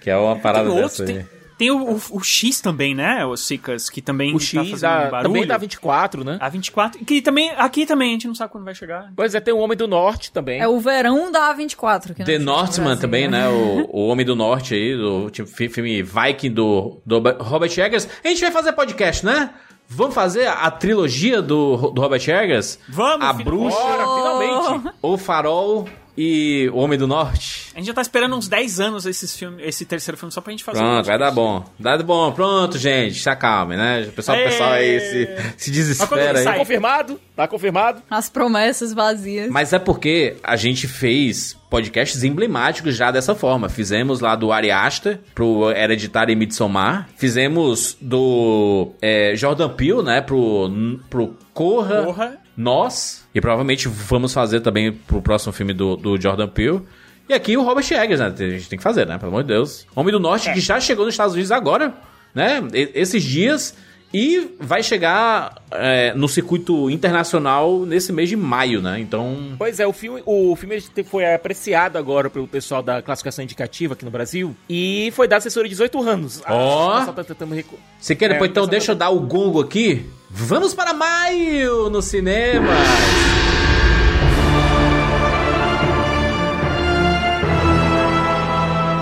que 0.00 0.10
é 0.10 0.16
uma 0.16 0.36
parada 0.36 0.68
Tem 0.70 0.74
dessa 0.82 1.02
outro, 1.02 1.14
aí. 1.16 1.22
tem, 1.24 1.34
tem 1.56 1.70
o, 1.70 1.92
o- 1.94 2.00
o 2.18 2.20
X 2.22 2.60
também, 2.60 2.94
né? 2.94 3.24
O 3.24 3.36
Sicas, 3.36 3.88
que 3.88 4.02
também 4.02 4.34
O 4.34 4.38
tá 4.38 4.44
X 4.44 4.52
fazendo 4.70 4.80
da, 4.80 4.98
barulho. 5.10 5.22
também 5.32 5.46
da 5.46 5.56
24, 5.56 6.24
né? 6.24 6.36
A 6.40 6.48
24, 6.48 7.04
que 7.04 7.22
também, 7.22 7.52
aqui 7.56 7.86
também 7.86 8.08
a 8.10 8.12
gente 8.12 8.26
não 8.26 8.34
sabe 8.34 8.50
quando 8.52 8.64
vai 8.64 8.74
chegar. 8.74 9.12
Pois 9.16 9.34
é, 9.34 9.40
tem 9.40 9.54
o 9.54 9.58
Homem 9.58 9.76
do 9.76 9.86
Norte 9.86 10.32
também. 10.32 10.60
É 10.60 10.66
o 10.68 10.78
verão 10.80 11.30
da 11.30 11.54
A24. 11.54 12.14
Que 12.14 12.24
The 12.24 12.38
Northman 12.38 12.84
Brasil, 12.86 13.00
também, 13.00 13.28
né? 13.28 13.48
O, 13.48 13.88
o 13.90 14.06
Homem 14.08 14.26
do 14.26 14.34
Norte 14.34 14.74
aí, 14.74 14.96
do 14.96 15.30
tipo, 15.30 15.48
fi- 15.48 15.68
filme 15.68 16.02
Viking 16.02 16.50
do, 16.50 17.00
do 17.06 17.18
Robert 17.40 17.70
Eggers. 17.78 18.08
A 18.24 18.28
gente 18.28 18.40
vai 18.40 18.50
fazer 18.50 18.72
podcast, 18.72 19.24
né? 19.24 19.50
Vamos 19.88 20.14
fazer 20.14 20.46
a, 20.46 20.52
a 20.54 20.70
trilogia 20.70 21.40
do, 21.42 21.90
do 21.90 22.00
Robert 22.00 22.26
Eggers? 22.28 22.78
Vamos, 22.88 23.26
A 23.26 23.34
filho. 23.34 23.44
Bruxa, 23.44 23.76
Bora, 23.78 24.04
finalmente! 24.04 24.90
O 25.02 25.16
Farol 25.16 25.88
e 26.16 26.70
o 26.72 26.78
Homem 26.78 26.98
do 26.98 27.06
Norte. 27.06 27.70
A 27.74 27.78
gente 27.78 27.86
já 27.86 27.94
tá 27.94 28.02
esperando 28.02 28.36
uns 28.36 28.48
10 28.48 28.80
anos 28.80 29.06
esses 29.06 29.36
filme, 29.36 29.62
esse 29.62 29.84
terceiro 29.84 30.16
filme 30.16 30.32
só 30.32 30.40
pra 30.40 30.50
gente 30.50 30.64
fazer. 30.64 30.78
Pronto, 30.78 31.00
um 31.00 31.08
vai 31.08 31.18
dar 31.18 31.30
bom. 31.30 31.64
Dá 31.78 31.96
bom. 31.98 32.32
Pronto, 32.32 32.78
gente. 32.78 33.20
Se 33.20 33.28
acalme, 33.28 33.76
né? 33.76 34.06
O 34.08 34.12
pessoal, 34.12 34.38
o 34.38 34.44
pessoal 34.44 34.72
aí 34.72 35.00
se, 35.00 35.28
se 35.56 35.70
desespera 35.70 36.38
aí. 36.38 36.44
Tá 36.44 36.54
confirmado? 36.54 37.20
Tá 37.34 37.48
confirmado? 37.48 38.02
As 38.08 38.28
promessas 38.28 38.92
vazias. 38.92 39.50
Mas 39.50 39.72
é 39.72 39.78
porque 39.78 40.36
a 40.42 40.56
gente 40.56 40.86
fez 40.86 41.56
podcasts 41.68 42.22
emblemáticos 42.22 42.94
já 42.94 43.10
dessa 43.10 43.34
forma. 43.34 43.68
Fizemos 43.68 44.20
lá 44.20 44.36
do 44.36 44.52
Ari 44.52 44.70
Aster 44.70 45.18
pro 45.34 45.70
Hereditário 45.72 46.32
e 46.32 46.36
Midsommar. 46.36 47.08
Fizemos 47.16 47.96
do 48.00 48.92
é, 49.02 49.34
Jordan 49.34 49.70
Peele, 49.70 50.02
né, 50.02 50.20
pro, 50.20 50.70
pro 51.10 51.36
Corra, 51.52 52.04
Corra. 52.04 52.43
Nós. 52.56 53.24
E 53.34 53.40
provavelmente 53.40 53.88
vamos 53.88 54.32
fazer 54.32 54.60
também 54.60 54.92
pro 54.92 55.20
próximo 55.22 55.52
filme 55.52 55.72
do, 55.72 55.96
do 55.96 56.20
Jordan 56.20 56.48
Peele. 56.48 56.80
E 57.28 57.32
aqui 57.34 57.56
o 57.56 57.62
Robert 57.62 57.86
Eggers, 57.90 58.20
né? 58.20 58.26
A 58.26 58.50
gente 58.50 58.68
tem 58.68 58.76
que 58.76 58.82
fazer, 58.82 59.06
né? 59.06 59.16
Pelo 59.18 59.30
amor 59.32 59.42
de 59.42 59.48
Deus. 59.48 59.86
Homem 59.96 60.12
do 60.12 60.20
Norte, 60.20 60.52
que 60.52 60.60
já 60.60 60.78
chegou 60.78 61.04
nos 61.06 61.14
Estados 61.14 61.32
Unidos 61.34 61.50
agora, 61.50 61.94
né? 62.34 62.62
E- 62.72 62.90
Esses 62.94 63.22
dias. 63.22 63.74
E 64.16 64.54
vai 64.60 64.80
chegar 64.80 65.60
é, 65.72 66.14
no 66.14 66.28
circuito 66.28 66.88
internacional 66.88 67.80
nesse 67.84 68.12
mês 68.12 68.28
de 68.28 68.36
maio, 68.36 68.80
né? 68.80 69.00
Então. 69.00 69.56
Pois 69.58 69.80
é, 69.80 69.86
o 69.88 69.92
filme, 69.92 70.22
o 70.24 70.54
filme 70.54 70.80
foi 71.04 71.34
apreciado 71.34 71.98
agora 71.98 72.30
pelo 72.30 72.46
pessoal 72.46 72.80
da 72.80 73.02
classificação 73.02 73.42
indicativa 73.42 73.94
aqui 73.94 74.04
no 74.04 74.12
Brasil 74.12 74.54
e 74.70 75.12
foi 75.16 75.26
dado 75.26 75.38
assessoria 75.38 75.68
de 75.68 75.74
18 75.74 76.00
anos. 76.08 76.40
Ó. 76.48 76.94
o 76.94 76.98
pessoal 76.98 77.14
tá 77.16 77.24
tentando 77.24 77.54
recu- 77.56 77.76
Você 77.98 78.14
quer 78.14 78.26
É, 78.26 78.28
depois, 78.34 78.50
então 78.52 78.62
pessoal 78.62 78.70
deixa 78.70 78.92
eu 78.92 78.96
dar 78.96 79.10
o 79.10 79.18
gongo 79.18 79.60
aqui? 79.60 80.06
Vamos 80.30 80.72
para 80.74 80.94
maio 80.94 81.90
no 81.90 82.00
cinema! 82.00 82.72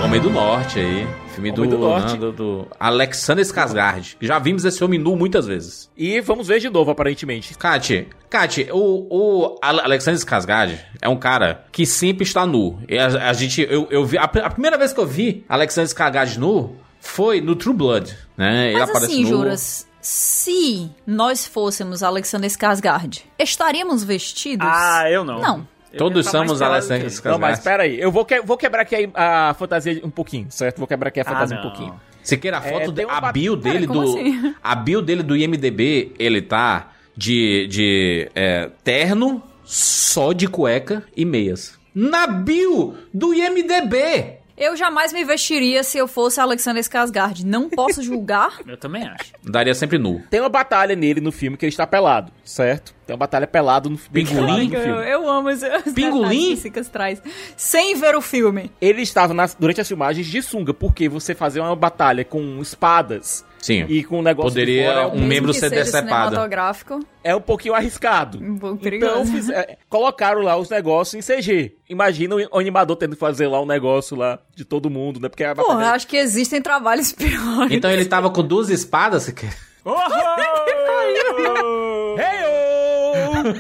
Homem 0.05 0.20
do 0.20 0.31
Norte 0.31 0.79
aí. 0.79 1.07
Filme 1.50 1.68
do, 1.70 1.76
do 1.76 1.78
Norte. 1.78 2.12
né, 2.12 2.18
do, 2.18 2.33
do 2.33 2.66
Alexander 2.78 3.44
Skarsgård. 3.44 4.16
Já 4.20 4.38
vimos 4.38 4.64
esse 4.64 4.83
homem 4.85 4.98
nu 4.98 5.16
muitas 5.16 5.46
vezes. 5.46 5.90
E 5.96 6.20
vamos 6.20 6.46
ver 6.46 6.61
de 6.61 6.68
novo, 6.70 6.90
aparentemente. 6.90 7.55
Kati, 7.57 8.09
Kati, 8.31 8.68
o, 8.70 9.07
o 9.11 9.59
Ale- 9.62 9.81
Alexander 9.81 10.18
Skarsgård 10.20 10.78
é 11.00 11.09
um 11.09 11.16
cara 11.16 11.64
que 11.72 11.85
sempre 11.87 12.24
está 12.24 12.46
nu. 12.46 12.78
E 12.88 12.98
a, 12.98 13.07
a 13.31 13.33
gente, 13.33 13.66
eu, 13.68 13.87
eu 13.90 14.05
vi, 14.05 14.18
a, 14.18 14.24
a 14.24 14.50
primeira 14.50 14.76
vez 14.78 14.92
que 14.92 15.00
eu 15.00 15.07
vi 15.07 15.44
Alexander 15.48 15.88
Skarsgård 15.88 16.37
nu 16.38 16.76
foi 17.00 17.40
no 17.40 17.57
True 17.57 17.74
Blood, 17.74 18.16
né? 18.37 18.68
Ele 18.68 18.78
Mas 18.78 18.90
aparece 18.90 19.12
assim, 19.12 19.22
nu. 19.24 19.28
Juras, 19.28 19.88
se 20.00 20.90
nós 21.07 21.46
fôssemos 21.46 22.02
Alexander 22.02 22.48
Skarsgård, 22.48 23.22
estaríamos 23.38 24.05
vestidos? 24.05 24.66
Ah, 24.70 25.11
eu 25.11 25.24
não. 25.24 25.40
Não. 25.40 25.68
Eu 25.92 25.98
Todos 25.98 26.26
somos 26.26 26.61
ele. 26.61 26.70
Skarsgård. 26.81 27.33
Não, 27.33 27.38
mas 27.38 27.61
pera 27.61 27.83
aí. 27.85 28.00
Eu 28.00 28.11
vou, 28.11 28.24
que- 28.24 28.40
vou 28.40 28.57
quebrar 28.57 28.83
aqui 28.83 29.11
a, 29.14 29.50
a 29.50 29.55
fantasia 29.55 30.00
um 30.05 30.11
pouquinho, 30.11 30.46
certo? 30.50 30.78
Vou 30.78 30.87
quebrar 30.87 31.09
aqui 31.09 31.20
a 31.20 31.22
Ah, 31.22 31.26
fantasia 31.26 31.57
um 31.59 31.62
não. 31.62 31.68
pouquinho. 31.70 32.00
Você 32.22 32.37
queira 32.37 32.59
a 32.59 32.64
É, 32.66 32.70
foto, 32.70 32.92
tem 32.92 33.05
de, 33.05 33.11
uma 33.11 33.18
a 33.18 33.20
bat- 33.20 33.33
bio 33.35 33.57
dele 33.57 33.87
como 33.87 34.00
do. 34.02 34.09
assim? 34.18 34.55
A 34.62 34.74
bio 34.74 35.02
dele 35.02 35.22
do 35.22 35.37
IMDB, 35.37 36.12
ele 36.18 36.40
tá 36.40 36.92
de, 37.16 37.66
de 37.68 38.31
é, 38.35 38.70
terno, 38.85 39.42
só 39.64 40.33
de 40.33 40.46
cueca 40.46 41.02
e 41.16 41.24
meias. 41.24 41.78
Na 41.94 42.26
bio 42.26 42.94
do 43.12 43.35
IMDB! 43.35 44.40
Eu 44.57 44.77
jamais 44.77 45.12
me 45.12 45.25
vestiria 45.25 45.83
se 45.83 45.97
eu 45.99 46.07
fosse 46.07 46.38
Alexander 46.41 46.83
Skarsgård. 46.83 47.43
Não 47.45 47.69
posso 47.71 48.03
julgar. 48.05 48.59
Eu 48.67 48.77
também 48.77 49.03
acho. 49.09 49.33
Daria 49.43 49.75
sempre 49.75 49.99
nu. 49.99 50.23
Tem 50.31 50.41
uma 50.41 50.49
batalha 50.49 50.95
nele 50.95 51.21
no 51.21 51.33
filme 51.33 51.57
que 51.57 51.65
ele 51.65 51.71
está 51.73 51.87
pelado, 51.87 52.31
certo? 52.45 52.95
Tem 53.07 53.15
uma 53.15 53.19
batalha 53.19 53.47
pelado 53.47 53.88
no, 53.91 53.99
pelado 53.99 54.65
no 54.65 54.75
eu, 54.75 54.83
filme. 54.83 55.11
eu 55.11 55.29
amo 55.31 55.49
os, 55.49 55.62
os 55.62 55.93
que 55.95 56.57
Sicas 56.57 56.88
traz. 56.88 57.23
Sem 57.57 57.95
ver 57.97 58.15
o 58.15 58.21
filme. 58.21 58.71
Ele 58.81 59.03
estava 59.03 59.33
nas- 59.35 59.55
durante 59.55 59.81
as 59.81 59.88
filmagens 59.88 60.27
de 60.27 60.43
sunga, 60.43 60.73
porque 60.75 61.09
você 61.09 61.35
fazer 61.35 61.61
uma 61.61 61.75
batalha 61.75 62.25
com 62.25 62.61
espadas 62.61 63.45
Sim. 63.62 63.87
e 63.88 64.05
com 64.05 64.18
um 64.18 64.22
negócio 64.22 64.51
de 64.51 64.61
Poderia 64.61 64.88
fora 64.92 65.01
é 65.03 65.07
um 65.07 65.25
membro 65.25 65.55
ser 65.55 65.70
decepado. 65.70 66.37
é 67.25 67.35
um 67.35 67.40
pouquinho 67.40 67.75
arriscado. 67.75 68.38
Um 68.38 68.59
pouco 68.59 68.87
Então, 68.87 69.01
perigoso. 69.01 69.33
fiz- 69.33 69.48
é, 69.48 69.79
colocaram 69.88 70.42
lá 70.42 70.57
os 70.57 70.68
negócios 70.68 71.14
em 71.14 71.22
CG. 71.40 71.77
Imagina 71.88 72.35
o 72.35 72.59
animador 72.59 72.96
tendo 72.96 73.14
que 73.14 73.20
fazer 73.20 73.46
lá 73.46 73.61
um 73.62 73.66
negócio 73.66 74.16
lá 74.16 74.40
de 74.55 74.64
todo 74.64 74.90
mundo, 74.90 75.20
né? 75.20 75.29
Porque 75.29 75.44
Porra, 75.55 75.92
acho 75.92 76.09
que 76.09 76.16
existem 76.16 76.61
trabalhos 76.61 77.12
piores. 77.14 77.70
Então 77.70 77.88
ele 77.90 78.05
tava 78.05 78.29
com 78.31 78.42
duas 78.42 78.68
espadas, 78.68 79.22
você 79.22 79.33
quer? 79.33 79.55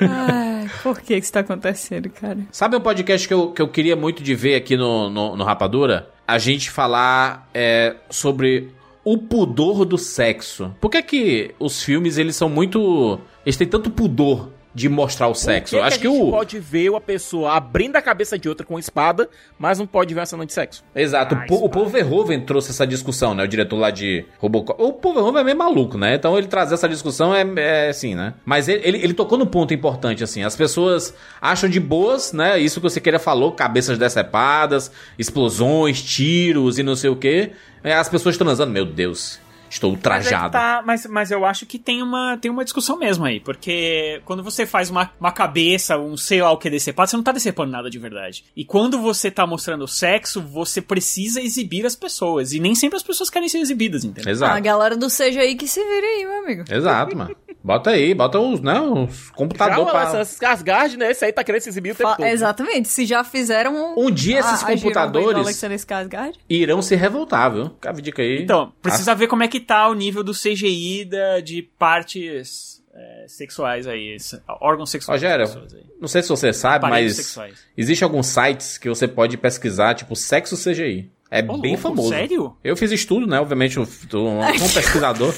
Ai, 0.00 0.68
por 0.82 1.00
que 1.00 1.14
que 1.14 1.18
isso 1.24 1.32
tá 1.32 1.40
acontecendo, 1.40 2.08
cara? 2.10 2.38
Sabe 2.50 2.76
um 2.76 2.80
podcast 2.80 3.26
que 3.26 3.34
eu, 3.34 3.50
que 3.52 3.60
eu 3.62 3.68
queria 3.68 3.96
muito 3.96 4.22
de 4.22 4.34
ver 4.34 4.54
aqui 4.54 4.76
no, 4.76 5.10
no, 5.10 5.36
no 5.36 5.44
Rapadura? 5.44 6.08
A 6.30 6.38
gente 6.38 6.70
falar 6.70 7.50
é, 7.52 7.96
sobre 8.08 8.68
o 9.04 9.18
pudor 9.18 9.84
do 9.84 9.98
sexo. 9.98 10.72
Por 10.80 10.88
que 10.88 11.02
que 11.02 11.54
os 11.58 11.82
filmes, 11.82 12.18
eles 12.18 12.36
são 12.36 12.48
muito... 12.48 13.18
Eles 13.44 13.56
têm 13.56 13.66
tanto 13.66 13.90
pudor 13.90 14.48
de 14.74 14.88
mostrar 14.88 15.26
o 15.28 15.34
sexo? 15.34 15.74
Que 15.76 15.82
Acho 15.82 15.96
que 15.98 16.02
que, 16.02 16.08
a 16.08 16.10
gente 16.10 16.22
o... 16.22 16.30
pode 16.30 16.58
ver 16.60 16.90
uma 16.90 17.00
pessoa 17.00 17.52
abrindo 17.54 17.96
a 17.96 18.02
cabeça 18.02 18.38
de 18.38 18.48
outra 18.48 18.64
com 18.64 18.78
espada, 18.78 19.28
mas 19.58 19.78
não 19.78 19.86
pode 19.86 20.14
ver 20.14 20.20
uma 20.20 20.26
cena 20.26 20.46
de 20.46 20.52
sexo. 20.52 20.84
Exato, 20.94 21.34
o, 21.34 21.46
Po- 21.46 21.64
o 21.64 21.68
Paul 21.68 21.86
Verhoeven 21.88 22.40
trouxe 22.40 22.70
essa 22.70 22.86
discussão, 22.86 23.34
né? 23.34 23.42
O 23.44 23.48
diretor 23.48 23.76
lá 23.76 23.90
de 23.90 24.24
Robocop. 24.38 24.80
O 24.82 24.92
Paul 24.92 25.14
Verhoeven 25.14 25.40
é 25.40 25.44
meio 25.44 25.56
maluco, 25.58 25.98
né? 25.98 26.14
Então 26.14 26.38
ele 26.38 26.46
trazer 26.46 26.74
essa 26.74 26.88
discussão 26.88 27.34
é, 27.34 27.44
é 27.56 27.88
assim, 27.88 28.14
né? 28.14 28.34
Mas 28.44 28.68
ele, 28.68 28.80
ele, 28.86 28.98
ele 28.98 29.14
tocou 29.14 29.36
no 29.36 29.46
ponto 29.46 29.74
importante, 29.74 30.22
assim. 30.22 30.44
As 30.44 30.54
pessoas 30.54 31.14
acham 31.40 31.68
de 31.68 31.80
boas, 31.80 32.32
né? 32.32 32.58
Isso 32.60 32.80
que 32.80 32.84
você 32.88 33.00
queria 33.00 33.18
falou, 33.18 33.52
cabeças 33.52 33.98
decepadas, 33.98 34.92
explosões, 35.18 36.02
tiros 36.02 36.78
e 36.78 36.82
não 36.82 36.94
sei 36.94 37.10
o 37.10 37.16
quê. 37.16 37.50
É, 37.82 37.94
As 37.94 38.08
pessoas 38.08 38.36
transando, 38.36 38.70
meu 38.72 38.84
Deus, 38.84 39.39
estou 39.70 39.90
Mas, 39.92 39.98
é 39.98 40.02
trajado. 40.02 40.52
tá- 40.52 40.82
mas, 40.84 41.06
mas 41.06 41.30
eu 41.30 41.46
acho 41.46 41.64
que 41.64 41.78
tem 41.78 42.02
uma, 42.02 42.36
tem 42.36 42.50
uma 42.50 42.64
discussão 42.64 42.98
mesmo 42.98 43.24
aí, 43.24 43.40
porque 43.40 44.20
quando 44.24 44.42
você 44.42 44.66
faz 44.66 44.90
uma, 44.90 45.10
uma 45.18 45.32
cabeça, 45.32 45.96
um 45.96 46.16
sei 46.16 46.42
lá 46.42 46.50
o 46.50 46.58
que 46.58 46.68
decepado, 46.68 47.08
você 47.08 47.16
não 47.16 47.22
tá 47.24 47.32
decepando 47.32 47.70
nada 47.72 47.88
de 47.88 47.98
verdade. 47.98 48.44
E 48.56 48.64
quando 48.64 48.98
você 48.98 49.30
tá 49.30 49.46
mostrando 49.46 49.86
sexo, 49.88 50.42
você 50.42 50.82
precisa 50.82 51.40
exibir 51.40 51.86
as 51.86 51.96
pessoas. 51.96 52.52
E 52.52 52.60
nem 52.60 52.74
sempre 52.74 52.96
as 52.96 53.02
pessoas 53.02 53.30
querem 53.30 53.48
ser 53.48 53.58
exibidas, 53.58 54.04
entendeu? 54.04 54.30
Exato. 54.30 54.56
A 54.56 54.60
galera 54.60 54.96
do 54.96 55.06
CGI 55.06 55.54
que 55.54 55.68
se 55.68 55.80
vira 55.82 56.06
aí, 56.06 56.24
meu 56.26 56.38
amigo. 56.44 56.64
Exato, 56.70 57.16
mano. 57.16 57.34
Bota 57.62 57.90
aí, 57.90 58.14
bota 58.14 58.38
os, 58.38 58.60
né, 58.60 58.80
os 58.80 59.26
Já 59.26 59.32
computadores 59.34 59.90
pra... 59.90 60.00
Alessandro 60.00 60.26
Skarsgård, 60.26 60.96
né? 60.96 61.10
Esse 61.10 61.24
aí 61.26 61.32
tá 61.32 61.44
querendo 61.44 61.60
se 61.60 61.68
exibir 61.68 61.92
o 61.92 61.94
tempo 61.94 62.08
Fa- 62.08 62.16
todo. 62.16 62.24
né? 62.24 62.32
Exatamente. 62.32 62.88
Se 62.88 63.04
já 63.04 63.22
fizeram 63.22 63.94
Um 63.98 64.10
dia 64.10 64.38
esses 64.40 64.62
a- 64.62 64.66
do 64.66 64.72
computadores- 64.72 65.56
Skarsgård. 65.62 66.38
Irão 66.48 66.80
se 66.80 66.96
revoltar, 66.96 67.52
viu? 67.52 67.66
Fica 67.66 67.90
a 67.90 67.92
dica 67.92 68.22
aí. 68.22 68.42
Então, 68.42 68.72
precisa 68.80 69.14
ver 69.14 69.26
como 69.26 69.42
é 69.42 69.48
que 69.48 69.60
tá 69.60 69.88
o 69.88 69.94
nível 69.94 70.24
do 70.24 70.32
CGI 70.32 71.04
da, 71.04 71.40
de 71.40 71.62
partes 71.78 72.80
é, 72.94 73.24
sexuais 73.28 73.86
aí, 73.86 74.16
órgãos 74.60 74.90
sexuais. 74.90 75.20
Rogério, 75.22 75.46
pessoas 75.46 75.74
aí. 75.74 75.84
não 76.00 76.08
sei 76.08 76.22
se 76.22 76.28
você 76.28 76.52
sabe, 76.52 76.86
Aparelhos 76.86 77.16
mas 77.16 77.26
sexuais. 77.26 77.58
existe 77.76 78.02
alguns 78.04 78.26
sites 78.26 78.78
que 78.78 78.88
você 78.88 79.06
pode 79.06 79.36
pesquisar, 79.36 79.94
tipo 79.94 80.16
sexo 80.16 80.56
CGI. 80.56 81.10
É 81.30 81.38
Ô, 81.40 81.58
bem 81.58 81.72
louco, 81.74 81.88
famoso. 81.88 82.08
sério? 82.08 82.56
Eu 82.64 82.76
fiz 82.76 82.90
estudo, 82.90 83.26
né? 83.26 83.38
Obviamente, 83.38 83.76
eu 83.76 83.86
sou 83.86 84.28
um 84.28 84.40
pesquisador. 84.74 85.32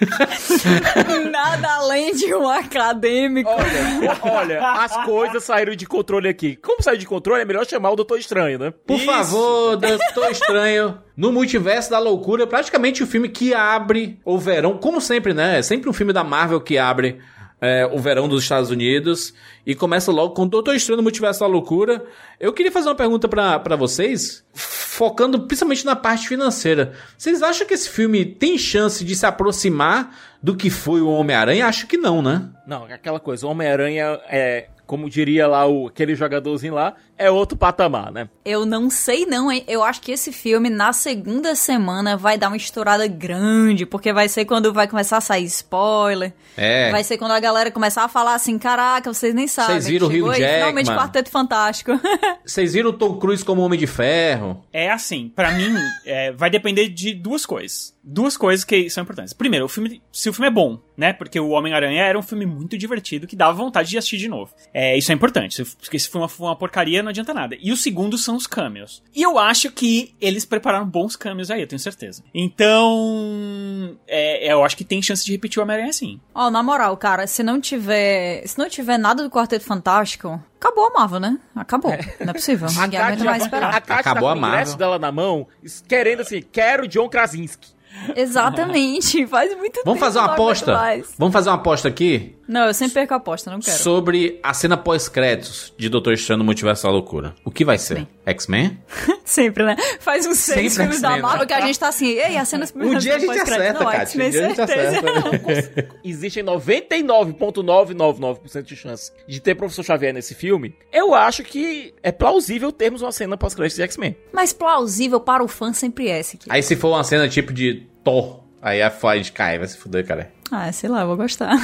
Nada 1.30 1.68
além 1.76 2.14
de 2.14 2.34
um 2.34 2.48
acadêmico. 2.48 3.50
Olha, 3.50 4.18
olha, 4.22 4.72
as 4.72 5.04
coisas 5.04 5.44
saíram 5.44 5.74
de 5.74 5.86
controle 5.86 6.28
aqui. 6.28 6.56
Como 6.56 6.82
saiu 6.82 6.98
de 6.98 7.06
controle, 7.06 7.42
é 7.42 7.44
melhor 7.44 7.66
chamar 7.66 7.90
o 7.90 7.96
Doutor 7.96 8.18
Estranho, 8.18 8.58
né? 8.58 8.72
Por 8.86 8.98
favor, 9.00 9.76
Doutor 9.76 10.30
Estranho. 10.30 10.98
No 11.16 11.32
Multiverso 11.32 11.90
da 11.90 11.98
Loucura, 11.98 12.46
praticamente 12.46 13.02
o 13.02 13.06
filme 13.06 13.28
que 13.28 13.52
abre 13.52 14.20
o 14.24 14.38
verão, 14.38 14.78
como 14.78 15.00
sempre, 15.00 15.34
né? 15.34 15.58
É 15.58 15.62
sempre 15.62 15.90
um 15.90 15.92
filme 15.92 16.12
da 16.12 16.22
Marvel 16.22 16.60
que 16.60 16.78
abre 16.78 17.20
é, 17.60 17.86
o 17.86 17.98
verão 17.98 18.28
dos 18.28 18.42
Estados 18.42 18.70
Unidos 18.70 19.34
e 19.66 19.74
começa 19.74 20.12
logo 20.12 20.34
com 20.34 20.46
Doutor 20.46 20.74
Estranho 20.74 21.02
Multiverso 21.02 21.40
da 21.40 21.46
Loucura. 21.46 22.04
Eu 22.38 22.52
queria 22.52 22.72
fazer 22.72 22.88
uma 22.88 22.94
pergunta 22.94 23.28
pra 23.28 23.76
vocês, 23.76 24.44
focando 24.54 25.40
principalmente 25.40 25.84
na 25.84 25.96
parte 25.96 26.28
financeira. 26.28 26.92
Vocês 27.16 27.42
acham 27.42 27.66
que 27.66 27.74
esse 27.74 27.88
filme 27.88 28.24
tem 28.24 28.56
chance 28.56 29.04
de 29.04 29.14
se 29.14 29.26
aproximar 29.26 30.16
do 30.42 30.56
que 30.56 30.70
foi 30.70 31.00
o 31.00 31.08
Homem-Aranha? 31.08 31.66
Acho 31.66 31.86
que 31.86 31.96
não, 31.96 32.22
né? 32.22 32.48
Não, 32.66 32.84
aquela 32.84 33.18
coisa, 33.18 33.46
o 33.46 33.50
Homem-Aranha 33.50 34.20
é, 34.28 34.68
como 34.88 35.10
diria 35.10 35.46
lá 35.46 35.66
o, 35.66 35.86
aquele 35.86 36.14
jogadorzinho 36.14 36.72
lá, 36.72 36.94
é 37.18 37.30
outro 37.30 37.58
patamar, 37.58 38.10
né? 38.10 38.26
Eu 38.42 38.64
não 38.64 38.88
sei 38.88 39.26
não, 39.26 39.52
hein? 39.52 39.62
Eu 39.68 39.82
acho 39.84 40.00
que 40.00 40.10
esse 40.10 40.32
filme, 40.32 40.70
na 40.70 40.94
segunda 40.94 41.54
semana, 41.54 42.16
vai 42.16 42.38
dar 42.38 42.48
uma 42.48 42.56
estourada 42.56 43.06
grande, 43.06 43.84
porque 43.84 44.14
vai 44.14 44.30
ser 44.30 44.46
quando 44.46 44.72
vai 44.72 44.88
começar 44.88 45.18
a 45.18 45.20
sair 45.20 45.44
spoiler. 45.44 46.32
É. 46.56 46.90
Vai 46.90 47.04
ser 47.04 47.18
quando 47.18 47.32
a 47.32 47.40
galera 47.40 47.70
começar 47.70 48.02
a 48.04 48.08
falar 48.08 48.34
assim, 48.34 48.58
caraca, 48.58 49.12
vocês 49.12 49.34
nem 49.34 49.46
sabem. 49.46 49.74
Vocês 49.74 49.88
viram 49.88 50.06
o 50.06 50.10
Hugh 50.10 50.30
aí, 50.30 50.42
Finalmente 50.42 50.86
Jackman. 50.86 50.96
Quarteto 50.96 51.30
Fantástico. 51.30 51.92
Vocês 52.44 52.72
viram 52.72 52.88
o 52.88 52.92
Tom 52.94 53.18
Cruise 53.18 53.44
como 53.44 53.60
Homem 53.60 53.78
de 53.78 53.86
Ferro? 53.86 54.64
É 54.72 54.90
assim, 54.90 55.30
pra 55.36 55.50
mim, 55.50 55.76
é, 56.06 56.32
vai 56.32 56.48
depender 56.48 56.88
de 56.88 57.12
duas 57.12 57.44
coisas. 57.44 57.94
Duas 58.10 58.36
coisas 58.38 58.64
que 58.64 58.88
são 58.88 59.02
importantes. 59.02 59.34
Primeiro, 59.34 59.66
o 59.66 59.68
filme, 59.68 60.00
se 60.10 60.30
o 60.30 60.32
filme 60.32 60.48
é 60.48 60.50
bom, 60.50 60.80
né? 60.96 61.12
Porque 61.12 61.38
o 61.38 61.50
Homem-Aranha 61.50 62.02
era 62.02 62.18
um 62.18 62.22
filme 62.22 62.46
muito 62.46 62.78
divertido 62.78 63.26
que 63.26 63.36
dava 63.36 63.52
vontade 63.52 63.90
de 63.90 63.98
assistir 63.98 64.16
de 64.16 64.28
novo. 64.28 64.50
É, 64.72 64.96
isso 64.96 65.12
é 65.12 65.14
importante. 65.14 65.56
se- 65.56 65.76
Porque 65.76 65.98
se 65.98 66.08
for 66.08 66.20
uma, 66.20 66.30
uma 66.38 66.56
porcaria, 66.56 67.02
não 67.02 67.10
adianta 67.10 67.34
nada. 67.34 67.54
E 67.60 67.70
o 67.70 67.76
segundo 67.76 68.16
são 68.16 68.34
os 68.36 68.46
cameos. 68.46 69.02
E 69.14 69.22
eu 69.22 69.38
acho 69.38 69.70
que 69.70 70.14
eles 70.20 70.46
prepararam 70.46 70.86
bons 70.86 71.16
cameos 71.16 71.50
aí, 71.50 71.60
eu 71.60 71.66
tenho 71.66 71.78
certeza. 71.78 72.22
Então, 72.34 73.98
é, 74.06 74.52
eu 74.52 74.64
acho 74.64 74.76
que 74.76 74.84
tem 74.84 75.02
chance 75.02 75.24
de 75.24 75.32
repetir 75.32 75.58
o 75.60 75.62
Homem-Aranha 75.62 75.92
sim. 75.92 76.20
Ó, 76.34 76.50
na 76.50 76.62
moral, 76.62 76.96
cara, 76.96 77.26
se 77.26 77.42
não 77.42 77.60
tiver. 77.60 78.46
Se 78.46 78.58
não 78.58 78.68
tiver 78.68 78.98
nada 78.98 79.22
do 79.22 79.30
Quarteto 79.30 79.64
Fantástico, 79.64 80.42
acabou 80.60 80.86
a 80.86 80.90
Marvel, 80.90 81.20
né? 81.20 81.38
Acabou. 81.54 81.90
Não 82.20 82.30
é 82.30 82.32
possível. 82.32 82.68
Ninguém 82.80 82.98
aguenta 82.98 83.24
mais 83.24 83.42
esperar. 83.42 83.74
a 83.74 83.80
Kátia 83.80 83.94
Acabou 84.12 84.28
tá 84.28 84.32
a 84.32 84.36
com 84.38 84.40
o 84.44 84.48
ingresso 84.48 84.70
Marvel. 84.72 84.76
dela 84.78 84.98
na 84.98 85.12
mão, 85.12 85.46
querendo 85.86 86.20
assim, 86.22 86.42
quero 86.42 86.88
John 86.88 87.08
Krasinski. 87.08 87.76
Exatamente. 88.14 89.26
Faz 89.26 89.56
muito 89.56 89.80
Vamos 89.84 89.98
tempo 89.98 89.98
fazer 89.98 90.18
uma 90.18 90.32
aposta? 90.32 90.78
Vamos 91.18 91.32
fazer 91.32 91.50
uma 91.50 91.56
aposta 91.56 91.88
aqui 91.88 92.37
Não, 92.48 92.66
eu 92.66 92.72
sempre 92.72 92.94
perco 92.94 93.12
a 93.12 93.18
aposta, 93.18 93.50
não 93.50 93.60
quero. 93.60 93.76
sobre 93.76 94.40
a 94.42 94.54
cena 94.54 94.74
pós-créditos 94.76 95.74
de 95.76 95.90
Doutor 95.90 96.14
Estranho 96.14 96.38
no 96.38 96.44
Multiverso 96.44 96.84
da 96.84 96.90
Loucura. 96.90 97.34
O 97.44 97.50
que 97.50 97.62
vai 97.62 97.76
ser? 97.76 98.08
X-Men? 98.24 98.78
Sempre, 99.22 99.64
né? 99.64 99.76
Faz 100.00 100.24
uns 100.26 100.38
seis 100.38 100.72
Sempre 100.72 100.94
filmes 100.94 101.02
da 101.02 101.08
X-Men, 101.08 101.22
Marvel 101.22 101.40
né? 101.40 101.46
que 101.46 101.52
a 101.52 101.60
gente 101.60 101.78
tá 101.78 101.88
assim, 101.88 102.06
ei, 102.06 102.38
a 102.38 102.46
cena 102.46 102.64
Um 102.74 102.96
dia 102.96 103.16
a 103.16 103.18
gente 103.18 103.38
acerta, 103.38 103.84
não, 103.84 103.92
Kátia. 103.92 104.26
Um 104.26 104.30
dia 104.30 104.46
a 104.46 104.48
gente 104.48 104.56
certeza. 104.56 104.98
acerta. 104.98 105.96
Existem 106.02 106.42
99,999% 106.42 108.62
de 108.62 108.76
chance 108.76 109.12
de 109.26 109.40
ter 109.40 109.54
Professor 109.54 109.84
Xavier 109.84 110.14
nesse 110.14 110.34
filme. 110.34 110.74
Eu 110.90 111.14
acho 111.14 111.44
que 111.44 111.92
é 112.02 112.10
plausível 112.10 112.72
termos 112.72 113.02
uma 113.02 113.12
cena 113.12 113.36
pós-crédito 113.36 113.76
de 113.76 113.82
X-Men. 113.82 114.16
Mas 114.32 114.54
plausível 114.54 115.20
para 115.20 115.44
o 115.44 115.48
fã 115.48 115.74
sempre 115.74 116.08
é 116.08 116.20
esse 116.20 116.36
aqui. 116.36 116.46
Aí 116.48 116.62
se 116.62 116.74
for 116.76 116.88
uma 116.88 117.04
cena 117.04 117.28
tipo 117.28 117.52
de 117.52 117.86
Thor, 118.02 118.47
aí 118.62 118.82
a 118.82 118.90
Flight 118.90 119.32
cai, 119.32 119.58
vai 119.58 119.66
se 119.68 119.76
fuder, 119.78 120.06
cara. 120.06 120.30
Ah, 120.50 120.72
sei 120.72 120.88
lá, 120.88 121.02
eu 121.02 121.06
vou 121.08 121.16
gostar. 121.16 121.54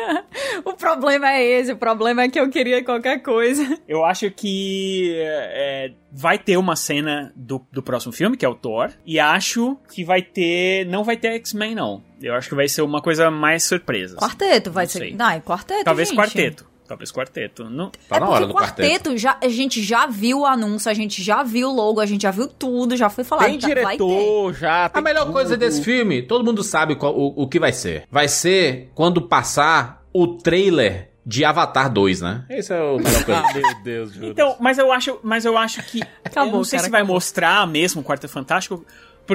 o 0.64 0.72
problema 0.74 1.30
é 1.32 1.42
esse, 1.44 1.72
o 1.72 1.76
problema 1.76 2.22
é 2.22 2.28
que 2.28 2.40
eu 2.40 2.48
queria 2.48 2.82
qualquer 2.82 3.18
coisa. 3.22 3.78
Eu 3.86 4.04
acho 4.04 4.30
que 4.30 5.14
é, 5.18 5.92
vai 6.10 6.38
ter 6.38 6.56
uma 6.56 6.74
cena 6.74 7.30
do, 7.36 7.64
do 7.70 7.82
próximo 7.82 8.12
filme, 8.12 8.36
que 8.36 8.44
é 8.44 8.48
o 8.48 8.54
Thor, 8.54 8.90
e 9.04 9.18
acho 9.20 9.76
que 9.92 10.02
vai 10.04 10.22
ter. 10.22 10.86
Não 10.86 11.04
vai 11.04 11.16
ter 11.16 11.32
X-Men, 11.34 11.74
não. 11.74 12.02
Eu 12.22 12.34
acho 12.34 12.48
que 12.48 12.54
vai 12.54 12.68
ser 12.68 12.82
uma 12.82 13.02
coisa 13.02 13.30
mais 13.30 13.64
surpresa. 13.64 14.16
assim. 14.16 14.24
Quarteto, 14.24 14.70
vai 14.70 14.84
Não 14.84 14.90
ser. 14.90 14.98
sei. 14.98 15.14
Não, 15.14 15.30
é 15.30 15.40
quarteto. 15.40 15.84
Talvez 15.84 16.08
gente. 16.08 16.16
quarteto. 16.16 16.71
Talvez 16.86 17.10
quarteto. 17.12 17.64
Não, 17.70 17.90
Tá 18.08 18.16
é 18.16 18.20
na 18.20 18.28
hora 18.28 18.46
do 18.46 18.52
quarteto. 18.54 18.88
quarteto, 18.88 19.16
já, 19.16 19.38
a 19.42 19.48
gente 19.48 19.82
já 19.82 20.06
viu 20.06 20.40
o 20.40 20.46
anúncio, 20.46 20.90
a 20.90 20.94
gente 20.94 21.22
já 21.22 21.42
viu 21.42 21.68
o 21.70 21.72
logo, 21.72 22.00
a 22.00 22.06
gente 22.06 22.22
já 22.22 22.30
viu 22.30 22.46
tudo, 22.48 22.96
já 22.96 23.08
foi 23.08 23.24
falado. 23.24 23.46
Tem 23.46 23.58
tá- 23.58 23.68
vai 23.68 23.96
ter. 23.96 24.04
diretor 24.04 24.54
já. 24.54 24.84
A 24.86 24.88
tem 24.88 25.02
melhor 25.02 25.22
tudo. 25.24 25.32
coisa 25.32 25.56
desse 25.56 25.82
filme, 25.82 26.22
todo 26.22 26.44
mundo 26.44 26.62
sabe 26.62 26.96
qual- 26.96 27.14
o, 27.16 27.42
o 27.42 27.48
que 27.48 27.58
vai 27.58 27.72
ser. 27.72 28.04
Vai 28.10 28.28
ser 28.28 28.90
quando 28.94 29.22
passar 29.22 30.02
o 30.12 30.26
trailer 30.36 31.10
de 31.24 31.44
Avatar 31.44 31.90
2, 31.90 32.20
né? 32.20 32.44
Esse 32.50 32.72
é 32.74 32.82
o 32.82 32.96
melhor 33.00 33.24
coisa. 33.24 33.40
Ah, 33.48 33.52
meu 33.54 33.82
Deus, 33.84 34.12
Juras. 34.12 34.30
Então, 34.30 34.56
mas 34.60 34.76
eu 34.76 34.92
acho, 34.92 35.18
mas 35.22 35.44
eu 35.44 35.56
acho 35.56 35.80
que 35.84 36.02
Acabou, 36.24 36.50
eu 36.50 36.56
não 36.58 36.64
sei 36.64 36.78
cara, 36.78 36.86
se 36.86 36.90
vai 36.90 37.02
mostrar 37.04 37.66
mesmo 37.66 38.00
o 38.00 38.04
Quarteto 38.04 38.32
Fantástico, 38.32 38.84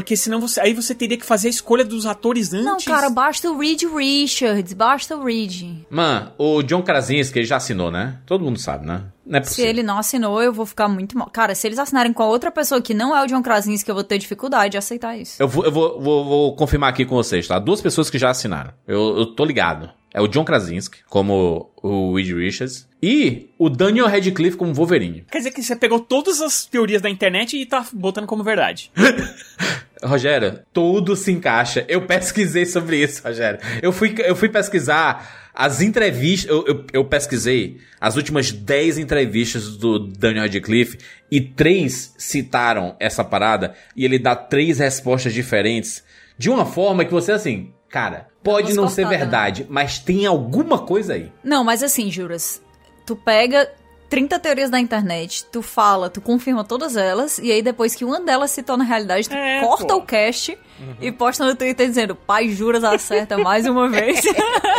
porque 0.01 0.15
senão 0.15 0.39
você 0.39 0.60
aí 0.60 0.73
você 0.73 0.93
teria 0.93 1.17
que 1.17 1.25
fazer 1.25 1.47
a 1.47 1.51
escolha 1.51 1.83
dos 1.83 2.05
atores 2.05 2.53
antes. 2.53 2.65
Não, 2.65 2.77
cara, 2.77 3.10
basta 3.10 3.49
o 3.49 3.57
Reed 3.57 3.83
Richards, 3.83 4.73
basta 4.73 5.15
o 5.17 5.23
Reed. 5.23 5.63
Mano, 5.89 6.31
o 6.38 6.62
John 6.63 6.81
Krasinski, 6.83 7.39
ele 7.39 7.45
já 7.45 7.57
assinou, 7.57 7.89
né? 7.91 8.19
Todo 8.25 8.43
mundo 8.43 8.60
sabe, 8.60 8.86
né? 8.86 9.03
Não 9.25 9.39
é 9.39 9.43
Se 9.43 9.62
ele 9.62 9.83
não 9.83 9.97
assinou, 9.97 10.41
eu 10.41 10.53
vou 10.53 10.65
ficar 10.65 10.88
muito 10.88 11.17
mal. 11.17 11.29
Cara, 11.29 11.53
se 11.53 11.67
eles 11.67 11.77
assinarem 11.79 12.13
com 12.13 12.23
a 12.23 12.27
outra 12.27 12.49
pessoa 12.49 12.81
que 12.81 12.93
não 12.93 13.15
é 13.15 13.21
o 13.23 13.27
John 13.27 13.41
Krasinski, 13.43 13.89
eu 13.89 13.95
vou 13.95 14.03
ter 14.03 14.17
dificuldade 14.17 14.71
de 14.71 14.77
aceitar 14.77 15.17
isso. 15.17 15.36
Eu, 15.41 15.47
vou, 15.47 15.65
eu 15.65 15.71
vou, 15.71 16.01
vou- 16.01 16.23
vou 16.25 16.55
confirmar 16.55 16.89
aqui 16.91 17.03
com 17.05 17.15
vocês, 17.15 17.45
tá? 17.47 17.60
Duas 17.60 17.81
pessoas 17.81 18.10
que 18.10 18.17
já 18.17 18.29
assinaram. 18.29 18.71
Eu, 18.88 19.17
eu 19.17 19.25
tô 19.25 19.43
ligado. 19.43 19.89
É 20.13 20.21
o 20.21 20.27
John 20.27 20.45
Krasinski, 20.45 20.99
como 21.09 21.71
o 21.75 22.15
Reed 22.15 22.31
Richards, 22.31 22.87
e 23.01 23.49
o 23.57 23.69
Daniel 23.69 24.07
Radcliffe 24.07 24.57
como 24.57 24.73
Wolverine. 24.73 25.25
Quer 25.29 25.39
dizer 25.39 25.51
que 25.51 25.61
você 25.61 25.75
pegou 25.75 25.99
todas 25.99 26.41
as 26.41 26.65
teorias 26.65 27.01
da 27.01 27.09
internet 27.09 27.57
e 27.57 27.65
tá 27.65 27.85
botando 27.93 28.25
como 28.25 28.43
verdade. 28.43 28.91
Rogério, 30.03 30.59
tudo 30.71 31.15
se 31.15 31.31
encaixa. 31.31 31.85
Eu 31.87 32.05
pesquisei 32.05 32.65
sobre 32.65 33.01
isso, 33.03 33.21
Rogério. 33.23 33.59
Eu 33.81 33.91
fui, 33.91 34.15
eu 34.19 34.35
fui 34.35 34.49
pesquisar 34.49 35.51
as 35.53 35.81
entrevistas. 35.81 36.49
Eu, 36.49 36.65
eu, 36.67 36.85
eu 36.93 37.05
pesquisei 37.05 37.77
as 37.99 38.15
últimas 38.15 38.51
10 38.51 38.99
entrevistas 38.99 39.75
do 39.75 39.99
Daniel 39.99 40.43
Radcliffe 40.43 40.99
e 41.31 41.41
três 41.41 42.13
citaram 42.17 42.95
essa 42.99 43.23
parada 43.23 43.73
e 43.95 44.05
ele 44.05 44.19
dá 44.19 44.35
três 44.35 44.79
respostas 44.79 45.33
diferentes 45.33 46.03
de 46.37 46.49
uma 46.49 46.65
forma 46.65 47.03
que 47.03 47.11
você, 47.11 47.31
assim, 47.31 47.73
cara, 47.89 48.27
pode 48.51 48.73
não 48.73 48.88
ser 48.89 49.03
né? 49.05 49.17
verdade, 49.17 49.65
mas 49.69 49.99
tem 49.99 50.25
alguma 50.25 50.79
coisa 50.79 51.13
aí. 51.13 51.31
Não, 51.43 51.63
mas 51.63 51.83
assim, 51.83 52.10
Juras, 52.12 52.62
tu 53.05 53.15
pega 53.15 53.69
30 54.10 54.39
teorias 54.39 54.69
da 54.69 54.79
internet, 54.79 55.45
tu 55.51 55.62
fala, 55.62 56.10
tu 56.10 56.21
confirma 56.21 56.63
todas 56.63 56.95
elas, 56.95 57.39
e 57.39 57.51
aí 57.51 57.62
depois 57.62 57.93
que 57.93 58.05
uma 58.05 58.21
delas 58.21 58.51
se 58.51 58.63
torna 58.63 58.83
realidade, 58.83 59.27
tu 59.27 59.36
É, 59.36 59.60
corta 59.62 59.88
pô. 59.88 59.95
o 59.97 60.01
cast 60.01 60.57
e 61.01 61.12
posta 61.12 61.45
no 61.45 61.55
Twitter 61.55 61.88
dizendo, 61.88 62.15
pai 62.15 62.49
Juras 62.49 62.83
acerta 62.83 63.38
mais 63.38 63.65
uma 63.65 63.88
vez. 63.89 64.21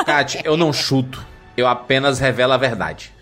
Kat, 0.07 0.40
eu 0.44 0.57
não 0.57 0.72
chuto. 0.72 1.24
Eu 1.57 1.66
apenas 1.66 2.18
revelo 2.20 2.52
a 2.52 2.57
verdade. 2.57 3.12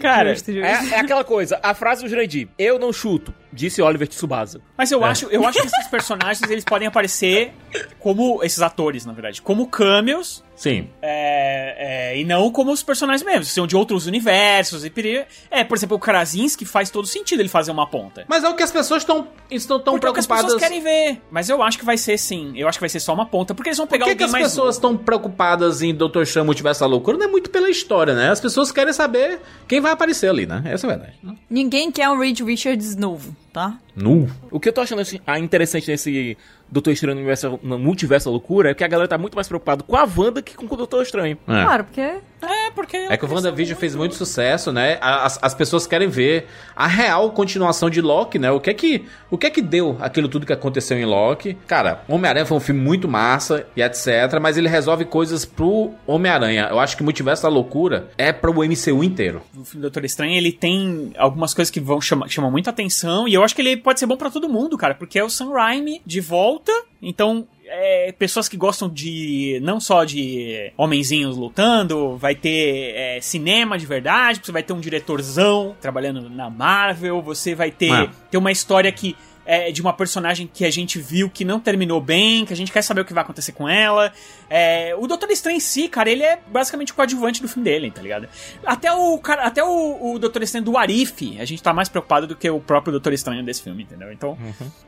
Cara, 0.00 0.30
Justo, 0.34 0.50
justo. 0.50 0.66
É, 0.66 0.96
é 0.96 1.00
aquela 1.00 1.22
coisa, 1.22 1.60
a 1.62 1.74
frase 1.74 2.02
do 2.02 2.08
Jurandir, 2.08 2.48
eu 2.58 2.78
não 2.78 2.92
chuto, 2.92 3.32
disse 3.52 3.82
Oliver 3.82 4.08
Tsubasa. 4.08 4.60
mas 4.76 4.90
eu 4.90 5.04
acho, 5.04 5.26
eu 5.26 5.46
acho 5.46 5.60
que 5.60 5.66
esses 5.66 5.86
personagens 5.88 6.48
eles 6.50 6.64
podem 6.64 6.88
aparecer 6.88 7.52
como 7.98 8.42
esses 8.42 8.60
atores, 8.60 9.04
na 9.04 9.12
verdade, 9.12 9.40
como 9.42 9.66
cameos 9.66 10.42
Sim. 10.54 10.90
É, 11.00 12.12
é, 12.12 12.20
e 12.20 12.24
não 12.24 12.52
como 12.52 12.70
os 12.70 12.82
personagens 12.84 13.24
mesmos, 13.24 13.48
são 13.50 13.66
de 13.66 13.74
outros 13.74 14.06
universos 14.06 14.84
e 14.84 14.90
peri- 14.90 15.24
É, 15.50 15.64
por 15.64 15.76
exemplo, 15.76 15.96
o 15.96 16.00
Krasinski 16.00 16.64
faz 16.64 16.88
todo 16.88 17.06
sentido 17.06 17.40
ele 17.40 17.48
fazer 17.48 17.72
uma 17.72 17.86
ponta. 17.86 18.24
Mas 18.28 18.44
é 18.44 18.48
o 18.48 18.54
que 18.54 18.62
as 18.62 18.70
pessoas 18.70 19.02
estão 19.02 19.26
estão 19.50 19.80
tão 19.80 19.94
Porque 19.94 20.06
é 20.06 20.10
o 20.10 20.12
que 20.12 20.20
as 20.20 20.26
preocupadas. 20.26 20.54
pessoas 20.54 20.62
querem 20.62 20.80
ver. 20.82 21.20
Mas 21.32 21.48
eu 21.48 21.60
acho 21.62 21.78
que 21.78 21.84
vai 21.84 21.96
ser 21.98 22.16
sim. 22.16 22.52
Eu 22.54 22.68
acho 22.68 22.78
que 22.78 22.82
vai 22.82 22.88
ser 22.88 23.00
só 23.00 23.12
uma 23.12 23.26
ponta. 23.26 23.54
Porque 23.54 23.70
eles 23.70 23.78
vão 23.78 23.86
pegar 23.88 24.04
que, 24.04 24.10
que 24.14 24.22
alguém 24.22 24.26
as 24.26 24.32
mais 24.32 24.44
pessoas 24.44 24.76
estão 24.76 24.96
preocupadas 24.96 25.82
em 25.82 25.92
Dr. 25.94 26.22
Strange 26.22 26.46
Multiverso 26.46 26.80
da 26.80 26.86
Loucura? 26.86 27.16
Não 27.18 27.26
é 27.26 27.28
muito 27.28 27.50
pela 27.50 27.68
história, 27.68 28.14
né? 28.14 28.30
As 28.30 28.40
pessoas 28.40 28.70
querem 28.70 28.92
saber 28.92 29.40
quem 29.66 29.80
vai 29.80 29.90
aparecer 29.90 30.28
ali, 30.28 30.46
né? 30.46 30.62
Essa 30.66 30.86
é 30.86 30.92
a 30.92 30.96
verdade. 30.96 31.18
Ninguém 31.50 31.90
quer 31.90 32.08
um 32.08 32.18
Reed 32.20 32.38
Richards 32.40 32.94
novo, 32.94 33.34
tá? 33.52 33.78
Nu. 33.94 34.28
O 34.50 34.58
que 34.58 34.68
eu 34.68 34.72
tô 34.72 34.80
achando 34.80 35.00
assim, 35.00 35.20
ah, 35.26 35.38
interessante 35.38 35.90
nesse 35.90 36.36
Doutor 36.72 36.90
Estranho 36.90 37.14
no, 37.14 37.20
universo, 37.20 37.60
no 37.62 37.78
Multiverso 37.78 38.24
da 38.26 38.30
Loucura 38.30 38.70
é 38.70 38.74
que 38.74 38.82
a 38.82 38.88
galera 38.88 39.06
tá 39.06 39.18
muito 39.18 39.34
mais 39.34 39.46
preocupada 39.46 39.82
com 39.82 39.94
a 39.94 40.08
Wanda 40.16 40.40
que 40.40 40.54
com 40.54 40.64
o 40.64 40.76
Doutor 40.76 41.02
Estranho. 41.02 41.38
É. 41.46 41.62
Claro, 41.62 41.84
porque 41.84 42.00
É, 42.42 42.70
porque. 42.70 42.96
É 42.96 43.16
que 43.16 43.24
o 43.24 43.32
WandaVision 43.32 43.78
fez 43.78 43.94
muito 43.94 44.14
sucesso, 44.14 44.72
né? 44.72 44.98
As, 45.00 45.38
as 45.42 45.54
pessoas 45.54 45.86
querem 45.86 46.08
ver 46.08 46.46
a 46.74 46.86
real 46.86 47.30
continuação 47.30 47.88
de 47.88 48.00
Loki, 48.00 48.38
né? 48.38 48.50
O 48.50 48.58
que 48.58 48.70
é 48.70 48.74
que, 48.74 49.04
o 49.30 49.38
que, 49.38 49.46
é 49.46 49.50
que 49.50 49.62
deu 49.62 49.96
aquilo 50.00 50.28
tudo 50.28 50.46
que 50.46 50.52
aconteceu 50.52 50.98
em 50.98 51.04
Loki? 51.04 51.56
Cara, 51.66 52.02
Homem-Aranha 52.08 52.46
foi 52.46 52.56
um 52.56 52.60
filme 52.60 52.80
muito 52.80 53.06
massa 53.08 53.66
e 53.76 53.82
etc, 53.82 54.40
mas 54.40 54.56
ele 54.56 54.68
resolve 54.68 55.04
coisas 55.04 55.44
pro 55.44 55.92
Homem-Aranha. 56.06 56.68
Eu 56.70 56.80
acho 56.80 56.96
que 56.96 57.02
Multiverso 57.02 57.42
da 57.42 57.48
Loucura 57.48 58.08
é 58.16 58.32
pro 58.32 58.52
MCU 58.52 59.04
inteiro. 59.04 59.42
O 59.56 59.64
filme 59.64 59.80
do 59.80 59.82
Doutor 59.82 60.04
Estranho, 60.04 60.36
ele 60.36 60.52
tem 60.52 61.12
algumas 61.16 61.54
coisas 61.54 61.70
que 61.70 61.80
vão 61.80 62.00
chamar, 62.00 62.28
chamam 62.28 62.50
muita 62.50 62.70
atenção. 62.70 63.28
E 63.28 63.34
eu 63.34 63.44
acho 63.44 63.54
que 63.54 63.62
ele 63.62 63.76
pode 63.76 64.00
ser 64.00 64.06
bom 64.06 64.16
pra 64.16 64.30
todo 64.30 64.48
mundo, 64.48 64.76
cara. 64.76 64.94
Porque 64.94 65.18
é 65.18 65.24
o 65.24 65.30
Sam 65.30 65.52
Raimi 65.52 66.00
de 66.04 66.20
volta. 66.20 66.61
Então. 67.00 67.46
é, 67.74 68.12
pessoas 68.12 68.48
que 68.50 68.56
gostam 68.56 68.86
de 68.86 69.58
não 69.62 69.80
só 69.80 70.04
de 70.04 70.70
homenzinhos 70.76 71.38
lutando, 71.38 72.18
vai 72.18 72.34
ter 72.34 72.92
é, 72.94 73.18
cinema 73.22 73.78
de 73.78 73.86
verdade, 73.86 74.40
você 74.44 74.52
vai 74.52 74.62
ter 74.62 74.74
um 74.74 74.80
diretorzão 74.80 75.74
trabalhando 75.80 76.28
na 76.28 76.50
Marvel, 76.50 77.22
você 77.22 77.54
vai 77.54 77.70
ter, 77.70 77.90
É. 77.90 78.10
ter 78.30 78.36
uma 78.36 78.52
história 78.52 78.92
que 78.92 79.16
é 79.54 79.70
de 79.70 79.82
uma 79.82 79.92
personagem 79.92 80.48
que 80.52 80.64
a 80.64 80.70
gente 80.70 80.98
viu 80.98 81.28
que 81.28 81.44
não 81.44 81.60
terminou 81.60 82.00
bem, 82.00 82.46
que 82.46 82.52
a 82.52 82.56
gente 82.56 82.72
quer 82.72 82.80
saber 82.80 83.02
o 83.02 83.04
que 83.04 83.12
vai 83.12 83.22
acontecer 83.22 83.52
com 83.52 83.68
ela. 83.68 84.10
É, 84.48 84.94
o 84.98 85.06
Doutor 85.06 85.30
Estranho 85.30 85.56
em 85.56 85.60
si, 85.60 85.88
cara, 85.88 86.10
ele 86.10 86.22
é 86.22 86.38
basicamente 86.46 86.92
o 86.92 86.94
coadjuvante 86.94 87.42
do 87.42 87.48
filme 87.48 87.64
dele, 87.64 87.90
tá 87.90 88.00
ligado? 88.00 88.26
Até 88.64 88.90
o 88.92 89.18
cara, 89.18 89.42
até 89.44 89.62
o, 89.62 90.12
o 90.14 90.18
Doutor 90.18 90.42
Estranho 90.42 90.64
do 90.64 90.78
Arif, 90.78 91.38
a 91.38 91.44
gente 91.44 91.62
tá 91.62 91.72
mais 91.72 91.88
preocupado 91.88 92.26
do 92.26 92.34
que 92.34 92.48
o 92.48 92.60
próprio 92.60 92.92
Doutor 92.92 93.12
Estranho 93.12 93.44
desse 93.44 93.62
filme, 93.62 93.82
entendeu? 93.82 94.10
Então, 94.12 94.38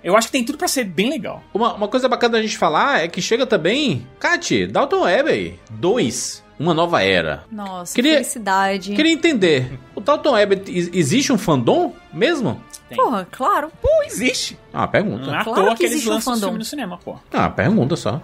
eu 0.02 0.16
acho 0.16 0.28
que 0.28 0.32
tem 0.32 0.44
tudo 0.44 0.56
pra 0.56 0.66
ser 0.68 0.84
bem 0.84 1.10
legal. 1.10 1.42
Uma, 1.52 1.74
uma 1.74 1.88
coisa 1.88 2.08
bacana 2.08 2.32
da 2.38 2.42
gente 2.42 2.56
falar 2.56 3.04
é 3.04 3.08
que 3.08 3.20
chega 3.20 3.46
também, 3.46 4.06
Kat, 4.18 4.66
Dalton 4.68 5.02
Web 5.02 5.58
2, 5.72 6.44
uma 6.58 6.72
nova 6.72 7.02
era. 7.02 7.44
Nossa, 7.50 7.94
Queria- 7.94 8.14
felicidade. 8.14 8.94
Queria 8.94 9.12
entender, 9.12 9.78
o 9.94 10.00
Dalton 10.00 10.36
ex- 10.38 10.90
existe 10.92 11.32
um 11.32 11.38
fandom 11.38 11.92
mesmo? 12.12 12.60
Porra, 12.94 13.26
claro. 13.30 13.72
Pô, 13.82 13.88
existe. 14.06 14.56
Ah, 14.72 14.80
uma 14.82 14.88
pergunta. 14.88 15.24
Não 15.26 15.34
é 15.34 15.38
à 15.38 15.42
Claro 15.44 15.62
toa 15.62 15.70
que 15.70 15.76
que 15.78 15.82
eles 15.84 15.92
existe 15.94 16.08
um 16.10 16.12
lançam 16.14 16.34
fandom. 16.34 16.46
filme 16.46 16.58
no 16.58 16.64
cinema, 16.64 16.98
pô. 16.98 17.16
Ah, 17.32 17.38
uma 17.40 17.50
pergunta 17.50 17.96
só. 17.96 18.20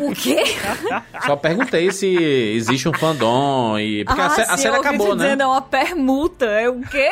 O 0.00 0.12
quê? 0.14 0.42
Só 1.24 1.36
perguntei 1.36 1.90
se 1.90 2.06
existe 2.54 2.88
um 2.88 2.92
fandom 2.92 3.78
e. 3.78 4.04
Porque 4.04 4.20
a, 4.20 4.28
sé- 4.30 4.46
a 4.48 4.56
série 4.58 4.76
acabou, 4.76 5.14
né? 5.14 5.24
dizendo, 5.24 5.42
é 5.42 5.46
uma 5.46 5.62
permuta. 5.62 6.44
É 6.44 6.68
o 6.68 6.80
quê? 6.82 7.08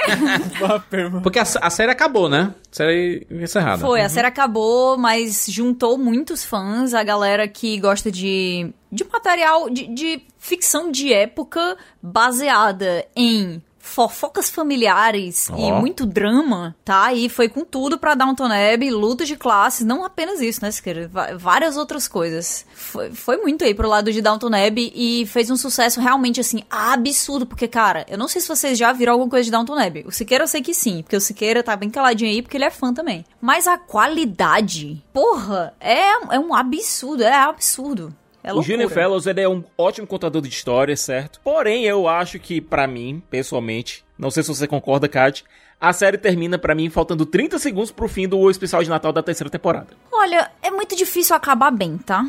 Porque 1.22 1.38
a, 1.38 1.42
a 1.42 1.70
série 1.70 1.90
acabou, 1.92 2.28
né? 2.28 2.52
Série 2.70 3.26
encerrada. 3.31 3.81
Foi, 3.81 4.00
a 4.02 4.09
série 4.09 4.26
acabou, 4.26 4.98
mas 4.98 5.46
juntou 5.48 5.96
muitos 5.96 6.44
fãs, 6.44 6.92
a 6.94 7.02
galera 7.02 7.46
que 7.48 7.78
gosta 7.78 8.11
de, 8.11 8.70
de 8.90 9.05
material, 9.05 9.70
de, 9.70 9.87
de 9.87 10.20
ficção 10.38 10.90
de 10.90 11.12
época 11.12 11.76
baseada 12.02 13.05
em 13.16 13.62
fofocas 13.83 14.49
familiares 14.49 15.49
e 15.49 15.53
Ó. 15.73 15.81
muito 15.81 16.07
drama, 16.07 16.75
tá? 16.85 17.12
E 17.12 17.29
foi 17.29 17.49
com 17.49 17.64
tudo 17.64 17.99
pra 17.99 18.14
Downton 18.14 18.47
Abbey, 18.47 18.90
luta 18.90 19.25
de 19.27 19.37
classes, 19.37 19.85
não 19.85 20.05
apenas 20.05 20.40
isso, 20.40 20.62
né, 20.62 20.71
Siqueira? 20.71 21.11
Várias 21.37 21.77
outras 21.77 22.07
coisas. 22.07 22.64
Foi, 22.73 23.11
foi 23.11 23.37
muito 23.38 23.64
aí 23.64 23.75
pro 23.75 23.88
lado 23.88 24.12
de 24.12 24.23
Downton 24.23 24.55
Abbey 24.55 24.92
e 24.95 25.27
fez 25.27 25.51
um 25.51 25.57
sucesso 25.57 26.01
realmente, 26.01 26.40
assim, 26.40 26.62
absurdo, 26.71 27.45
porque, 27.45 27.66
cara, 27.66 28.07
eu 28.09 28.16
não 28.16 28.29
sei 28.29 28.40
se 28.40 28.49
vocês 28.49 28.79
já 28.79 28.92
viram 28.92 29.14
alguma 29.14 29.29
coisa 29.29 29.45
de 29.45 29.51
Downton 29.51 29.79
Abbey. 29.79 30.05
O 30.07 30.12
Siqueira 30.12 30.45
eu 30.45 30.49
sei 30.49 30.62
que 30.62 30.73
sim, 30.73 31.03
porque 31.03 31.16
o 31.16 31.21
Siqueira 31.21 31.62
tá 31.62 31.75
bem 31.75 31.90
caladinho 31.90 32.31
aí, 32.31 32.40
porque 32.40 32.57
ele 32.57 32.64
é 32.64 32.71
fã 32.71 32.95
também. 32.95 33.25
Mas 33.40 33.66
a 33.66 33.77
qualidade, 33.77 35.03
porra, 35.12 35.75
é, 35.81 36.12
é 36.35 36.38
um 36.38 36.55
absurdo, 36.55 37.25
é 37.25 37.35
absurdo. 37.35 38.14
É 38.42 38.52
o. 38.52 38.62
Gillian 38.62 38.88
Fellows 38.88 39.26
ele 39.26 39.40
é 39.40 39.48
um 39.48 39.62
ótimo 39.76 40.07
contador 40.07 40.42
de 40.42 40.48
histórias, 40.48 41.00
certo? 41.00 41.40
Porém, 41.42 41.85
eu 41.85 42.09
acho 42.09 42.38
que, 42.38 42.61
pra 42.61 42.87
mim, 42.87 43.22
pessoalmente, 43.31 44.05
não 44.18 44.31
sei 44.31 44.42
se 44.42 44.48
você 44.48 44.66
concorda, 44.66 45.09
Kat, 45.09 45.44
a 45.81 45.92
série 45.92 46.18
termina 46.18 46.59
pra 46.59 46.74
mim 46.74 46.88
faltando 46.90 47.26
30 47.26 47.59
segundos 47.59 47.90
pro 47.90 48.09
fim 48.09 48.28
do 48.28 48.50
especial 48.50 48.83
de 48.83 48.88
Natal 48.88 49.12
da 49.12 49.22
terceira 49.22 49.50
temporada. 49.50 49.88
Olha, 50.12 50.50
é 50.62 50.70
muito 50.70 50.96
difícil 50.96 51.35
acabar 51.35 51.70
bem, 51.70 51.98
tá? 51.98 52.24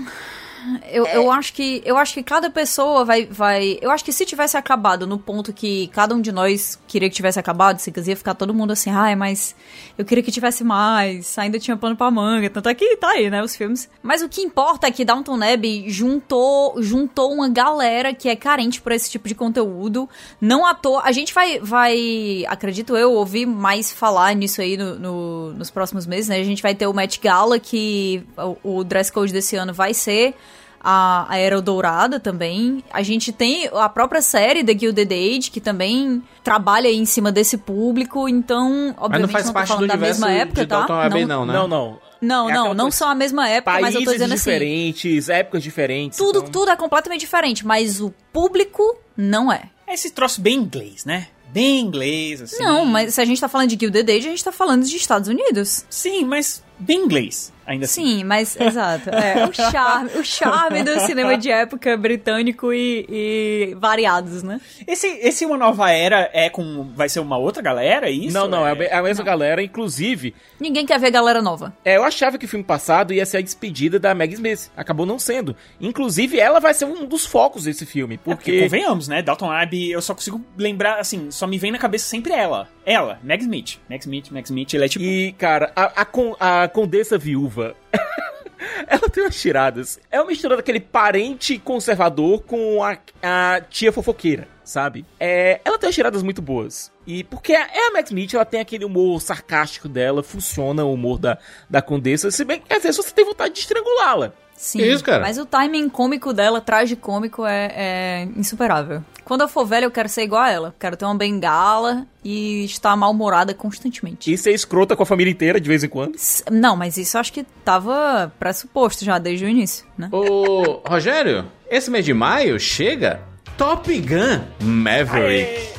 Eu, 0.89 1.06
eu 1.08 1.32
acho 1.32 1.54
que 1.54 1.82
eu 1.86 1.97
acho 1.97 2.13
que 2.13 2.23
cada 2.23 2.49
pessoa 2.49 3.04
vai, 3.04 3.26
vai. 3.26 3.78
Eu 3.82 3.91
acho 3.91 4.04
que 4.04 4.12
se 4.12 4.26
tivesse 4.26 4.56
acabado 4.56 5.06
no 5.06 5.17
ponto 5.17 5.52
que 5.52 5.88
cada 5.88 6.15
um 6.15 6.21
de 6.21 6.32
nós 6.32 6.80
queria 6.88 7.10
que 7.10 7.15
tivesse 7.15 7.39
acabado, 7.39 7.80
se 7.80 7.91
ia 8.06 8.15
ficar 8.15 8.34
todo 8.34 8.54
mundo 8.54 8.71
assim, 8.71 8.89
ai, 8.89 9.15
mas 9.15 9.56
eu 9.97 10.06
queria 10.06 10.23
que 10.23 10.32
tivesse 10.32 10.63
mais, 10.63 11.38
ainda 11.38 11.60
tinha 11.60 11.76
pano 11.76 11.95
pra 11.95 12.10
manga. 12.10 12.49
Tanto 12.49 12.69
é 12.69 12.73
que 12.73 12.95
tá 12.97 13.10
aí, 13.10 13.30
né, 13.30 13.43
os 13.43 13.56
filmes. 13.56 13.89
Mas 14.02 14.21
o 14.21 14.30
que 14.30 14.41
importa 14.41 14.88
é 14.88 14.91
que 14.91 15.04
Downton 15.04 15.41
Abbey 15.43 15.89
juntou, 15.89 16.82
juntou 16.82 17.34
uma 17.34 17.49
galera 17.49 18.13
que 18.13 18.30
é 18.30 18.36
carente 18.36 18.82
por 18.82 18.91
esse 18.91 19.10
tipo 19.10 19.28
de 19.28 19.36
conteúdo. 19.36 20.10
Não 20.39 20.65
à 20.65 20.73
toa. 20.73 21.02
A 21.04 21.12
gente 21.12 21.34
vai, 21.34 21.60
vai 21.60 22.45
acredito 22.47 22.95
eu, 22.95 23.13
ouvir 23.13 23.45
mais 23.45 23.91
falar 23.91 24.36
nisso 24.36 24.62
aí 24.62 24.78
no, 24.78 24.97
no, 24.97 25.54
nos 25.54 25.69
próximos 25.69 26.06
meses, 26.06 26.30
né? 26.30 26.39
A 26.39 26.43
gente 26.43 26.62
vai 26.62 26.73
ter 26.73 26.88
o 26.88 26.93
Met 26.93 27.19
Gala, 27.19 27.60
que 27.60 28.23
o, 28.63 28.78
o 28.78 28.84
dress 28.84 29.12
code 29.12 29.34
desse 29.34 29.56
ano 29.56 29.73
vai 29.73 29.93
ser 29.93 30.36
a, 30.84 31.26
a 31.30 31.38
Era 31.38 31.62
Dourada 31.62 32.19
também. 32.19 32.84
A 32.91 33.02
gente 33.02 33.32
tem 33.32 33.69
a 33.74 33.88
própria 33.88 34.22
série 34.22 34.63
The 34.63 34.78
Gilded 34.78 35.13
Age, 35.13 35.50
que 35.52 35.62
também 35.62 36.22
trabalha 36.43 36.89
em 36.91 37.06
cima 37.06 37.32
desse 37.32 37.58
público, 37.58 38.28
então, 38.28 38.93
obviamente, 38.98 39.12
Mas 39.12 39.22
não 39.22 39.30
faz 39.30 39.46
não 39.46 39.54
parte 39.54 39.78
do 39.78 39.88
da 39.88 39.96
mesma 39.98 40.32
época, 40.32 40.65
tá? 40.67 41.06
Abbey, 41.06 41.26
não, 41.26 41.46
né? 41.46 41.54
Não, 41.54 41.67
não. 41.67 42.00
Não, 42.22 42.50
É 42.50 42.54
não, 42.54 42.74
não 42.74 42.86
coisa- 42.86 42.98
são 42.98 43.10
a 43.10 43.15
mesma 43.15 43.50
época, 43.50 43.80
mas 43.82 43.96
eu 43.96 44.04
tô 44.04 44.12
dizendo 44.13 44.34
assim. 44.34 44.50
diferentes, 44.52 45.28
épocas 45.30 45.62
diferentes. 45.62 46.17
Tudo, 46.17 46.39
então- 46.39 46.52
tudo 46.52 46.72
é 46.72 46.76
completamente 46.76 47.19
diferente, 47.22 47.65
mas 47.67 48.00
o 48.02 48.13
público 48.32 48.98
não 49.15 49.52
é. 49.52 49.63
É 49.86 49.93
esse 49.93 50.10
troço 50.12 50.39
bem 50.41 50.56
inglês, 50.56 51.04
né? 51.06 51.28
Bem 51.50 51.82
inglês, 51.82 52.41
assim. 52.41 52.63
Não, 52.63 52.84
mas 52.86 53.13
se 53.13 53.22
a 53.22 53.26
gente 53.26 53.39
tá 53.39 53.48
falando 53.48 53.69
de 53.69 53.78
Gilded 53.80 54.10
Age, 54.10 54.28
a 54.28 54.32
gente 54.32 54.43
tá 54.43 54.52
falando 54.52 54.84
de 54.86 54.96
Estados 54.96 55.28
Unidos. 55.30 55.86
Sim, 55.89 56.26
mas 56.26 56.63
bem 56.80 57.04
inglês, 57.04 57.53
ainda 57.65 57.86
assim. 57.86 58.04
Sim, 58.19 58.23
mas 58.23 58.56
exato. 58.60 59.10
É, 59.10 59.45
o 59.47 59.54
charme, 59.54 60.10
o 60.19 60.23
charme 60.23 60.84
do 60.84 60.99
cinema 61.02 61.38
de 61.38 61.49
época 61.52 61.95
britânico 61.97 62.73
e, 62.73 63.06
e 63.10 63.76
variados, 63.80 64.43
né? 64.43 64.60
Esse, 64.88 65.08
esse 65.08 65.45
Uma 65.45 65.58
Nova 65.58 65.89
Era 65.91 66.30
é 66.34 66.49
com. 66.49 66.84
Vai 66.95 67.10
ser 67.10 67.19
uma 67.19 67.38
outra 67.38 67.62
galera, 67.62 68.08
é 68.08 68.12
isso? 68.12 68.34
Não, 68.34 68.47
não, 68.47 68.65
é 68.67 68.71
a 68.71 68.76
me- 68.76 68.86
é 68.86 68.95
a 68.95 69.02
mesma 69.04 69.23
galera, 69.23 69.62
inclusive. 69.63 70.34
Ninguém 70.60 70.86
quer 70.86 70.99
ver 70.99 71.12
galera 71.12 71.41
nova. 71.41 71.76
É, 71.84 71.97
eu 71.97 72.04
achava 72.04 72.38
que 72.38 72.45
o 72.45 72.49
filme 72.49 72.63
passado 72.63 73.13
ia 73.13 73.26
ser 73.26 73.38
a 73.38 73.41
despedida 73.41 73.99
da 73.99 74.13
Meg 74.15 74.34
Smith. 74.34 74.69
Acabou 74.76 75.06
não 75.06 75.19
sendo. 75.19 75.56
Inclusive, 75.80 76.39
ela 76.39 76.60
vai 76.60 76.73
ser 76.73 76.86
um 76.86 77.06
dos 77.06 77.26
focos 77.26 77.65
desse 77.65 77.86
filme. 77.86 78.15
É, 78.15 78.17
porque 78.17 78.36
Porque. 78.52 78.62
convenhamos, 78.63 79.08
né? 79.08 79.21
Dalton 79.21 79.52
Abbey, 79.52 79.91
eu 79.91 80.02
só 80.02 80.13
consigo 80.13 80.41
lembrar, 80.58 80.99
assim, 80.99 81.30
só 81.32 81.45
me 81.47 81.58
vem 81.58 81.71
na 81.71 81.78
cabeça 81.78 82.06
sempre 82.08 82.34
ela. 82.34 82.67
Ela, 82.86 83.19
Meg 83.23 83.41
Smith. 83.41 83.78
Meg 83.89 84.02
Smith, 84.02 84.30
Meg 84.32 84.45
Smith, 84.45 84.73
ele 84.73 84.86
é 84.86 84.88
tipo. 84.88 85.04
E, 85.06 85.32
cara, 85.34 85.71
a, 85.76 86.02
a, 86.02 86.06
con- 86.06 86.36
a 86.39 86.67
Condessa 86.67 87.17
Viúva. 87.17 87.53
Ela 88.88 89.10
tem 89.10 89.24
umas 89.24 89.39
tiradas. 89.39 90.00
É 90.12 90.20
uma 90.22 90.28
mistura 90.28 90.56
daquele 90.56 90.80
parente 90.80 91.58
conservador 91.58 92.44
com 92.44 92.82
a, 92.84 92.98
a 93.22 93.62
tia 93.62 93.92
fofoqueira, 93.92 94.48
sabe? 94.63 95.06
É, 95.20 95.60
ela 95.66 95.78
tem 95.78 95.88
umas 95.88 95.96
tiradas 95.96 96.24
muito 96.24 96.42
boas. 96.42 96.92
E 97.06 97.24
porque 97.26 97.54
a- 97.54 97.68
é 97.68 97.88
a 97.88 97.92
Max 97.92 98.10
Smith, 98.10 98.34
ela 98.34 98.46
tem 98.46 98.62
aquele 98.62 98.86
humor 98.86 99.22
sarcástico 99.22 99.89
dela, 99.89 100.24
funciona 100.24 100.84
o 100.86 100.94
humor 100.94 101.18
da, 101.20 101.38
da 101.70 101.82
Condessa. 101.82 102.32
Se 102.32 102.46
bem 102.46 102.62
que 102.62 102.74
às 102.74 102.84
vezes 102.84 102.98
você 102.98 103.12
tem 103.13 103.26
vontade 103.26 103.54
de 103.54 103.60
estrangulá-la. 103.62 104.34
Sim. 104.63 104.80
Que 104.80 104.86
isso, 104.93 105.04
cara? 105.04 105.19
Mas 105.21 105.38
o 105.38 105.45
timing 105.45 105.89
cômico 105.89 106.32
dela, 106.32 106.62
tragicômico, 106.62 107.45
é, 107.45 107.71
é 107.76 108.28
insuperável. 108.38 109.04
Quando 109.26 109.41
eu 109.41 109.47
for 109.49 109.65
velha, 109.65 109.84
eu 109.84 109.91
quero 109.91 110.08
ser 110.08 110.23
igual 110.23 110.41
a 110.41 110.49
ela. 110.49 110.76
Quero 110.80 110.95
ter 110.95 111.04
uma 111.04 111.15
bengala 111.15 112.06
e 112.23 112.63
estar 112.63 112.95
mal-humorada 112.95 113.54
constantemente. 113.54 114.32
E 114.32 114.38
ser 114.38 114.54
escrota 114.54 114.95
com 114.95 115.04
a 115.04 115.06
família 115.06 115.30
inteira 115.32 115.60
de 115.60 115.67
vez 115.67 115.84
em 115.84 115.89
quando. 115.89 116.15
S- 116.15 116.43
Não, 116.49 116.78
mas 116.78 116.95
isso 116.95 117.17
eu 117.17 117.19
acho 117.21 117.34
que 117.34 117.43
tava 117.65 118.32
pressuposto 118.39 119.04
já 119.04 119.17
desde 119.19 119.43
o 119.43 119.49
início, 119.49 119.86
né? 119.97 120.08
Ô, 120.13 120.82
Rogério, 120.88 121.45
esse 121.69 121.91
mês 121.91 122.06
de 122.06 122.13
maio 122.13 122.58
chega 122.58 123.19
Top 123.58 123.93
Gun 123.99 124.43
Maverick. 124.62 125.73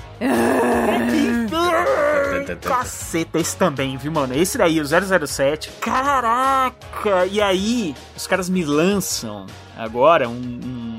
Caceta, 2.57 3.39
esse 3.39 3.57
também, 3.57 3.97
viu, 3.97 4.13
mano? 4.13 4.35
Esse 4.35 4.59
daí, 4.59 4.81
o 4.81 4.85
007. 4.85 5.71
Caraca! 5.81 7.27
E 7.31 7.41
aí, 7.41 7.95
os 8.17 8.27
caras 8.27 8.49
me 8.49 8.65
lançam 8.65 9.47
agora 9.77 10.29
um, 10.29 10.33
um, 10.33 10.99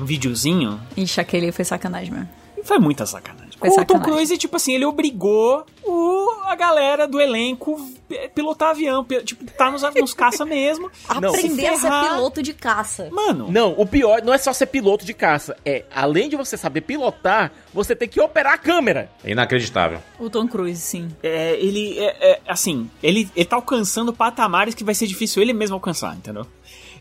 um 0.00 0.04
videozinho. 0.04 0.80
Ixi, 0.96 1.20
aquele 1.20 1.52
foi 1.52 1.64
sacanagem 1.64 2.12
mesmo. 2.12 2.28
E 2.56 2.64
foi 2.64 2.78
muita 2.78 3.06
sacanagem. 3.06 3.41
Foi 3.70 3.82
o 3.82 3.86
Tom. 3.86 4.00
Cruise, 4.00 4.36
tipo 4.38 4.56
assim, 4.56 4.74
ele 4.74 4.84
obrigou 4.84 5.64
o, 5.84 6.30
a 6.46 6.54
galera 6.54 7.06
do 7.06 7.20
elenco 7.20 7.80
a 8.10 8.28
pilotar 8.28 8.70
avião. 8.70 9.04
Tipo, 9.24 9.44
tá 9.52 9.70
nos, 9.70 9.82
nos 9.82 10.14
caça 10.14 10.44
mesmo. 10.44 10.90
Não. 11.20 11.30
Aprender 11.30 11.66
a 11.68 11.76
ser 11.76 11.90
piloto 11.90 12.42
de 12.42 12.52
caça. 12.52 13.08
Mano, 13.10 13.50
Não, 13.50 13.74
o 13.78 13.86
pior 13.86 14.22
não 14.22 14.32
é 14.32 14.38
só 14.38 14.52
ser 14.52 14.66
piloto 14.66 15.04
de 15.04 15.14
caça. 15.14 15.56
É, 15.64 15.84
além 15.94 16.28
de 16.28 16.36
você 16.36 16.56
saber 16.56 16.82
pilotar, 16.82 17.52
você 17.72 17.94
tem 17.94 18.08
que 18.08 18.20
operar 18.20 18.54
a 18.54 18.58
câmera. 18.58 19.10
Inacreditável. 19.24 20.00
O 20.18 20.28
Tom 20.28 20.46
Cruise, 20.48 20.80
sim. 20.80 21.08
é, 21.22 21.54
ele 21.58 21.98
é, 21.98 22.32
é, 22.32 22.40
assim, 22.46 22.90
ele, 23.02 23.30
ele 23.34 23.44
tá 23.44 23.56
alcançando 23.56 24.12
patamares 24.12 24.74
que 24.74 24.84
vai 24.84 24.94
ser 24.94 25.06
difícil 25.06 25.42
ele 25.42 25.52
mesmo 25.52 25.74
alcançar, 25.74 26.14
entendeu? 26.16 26.46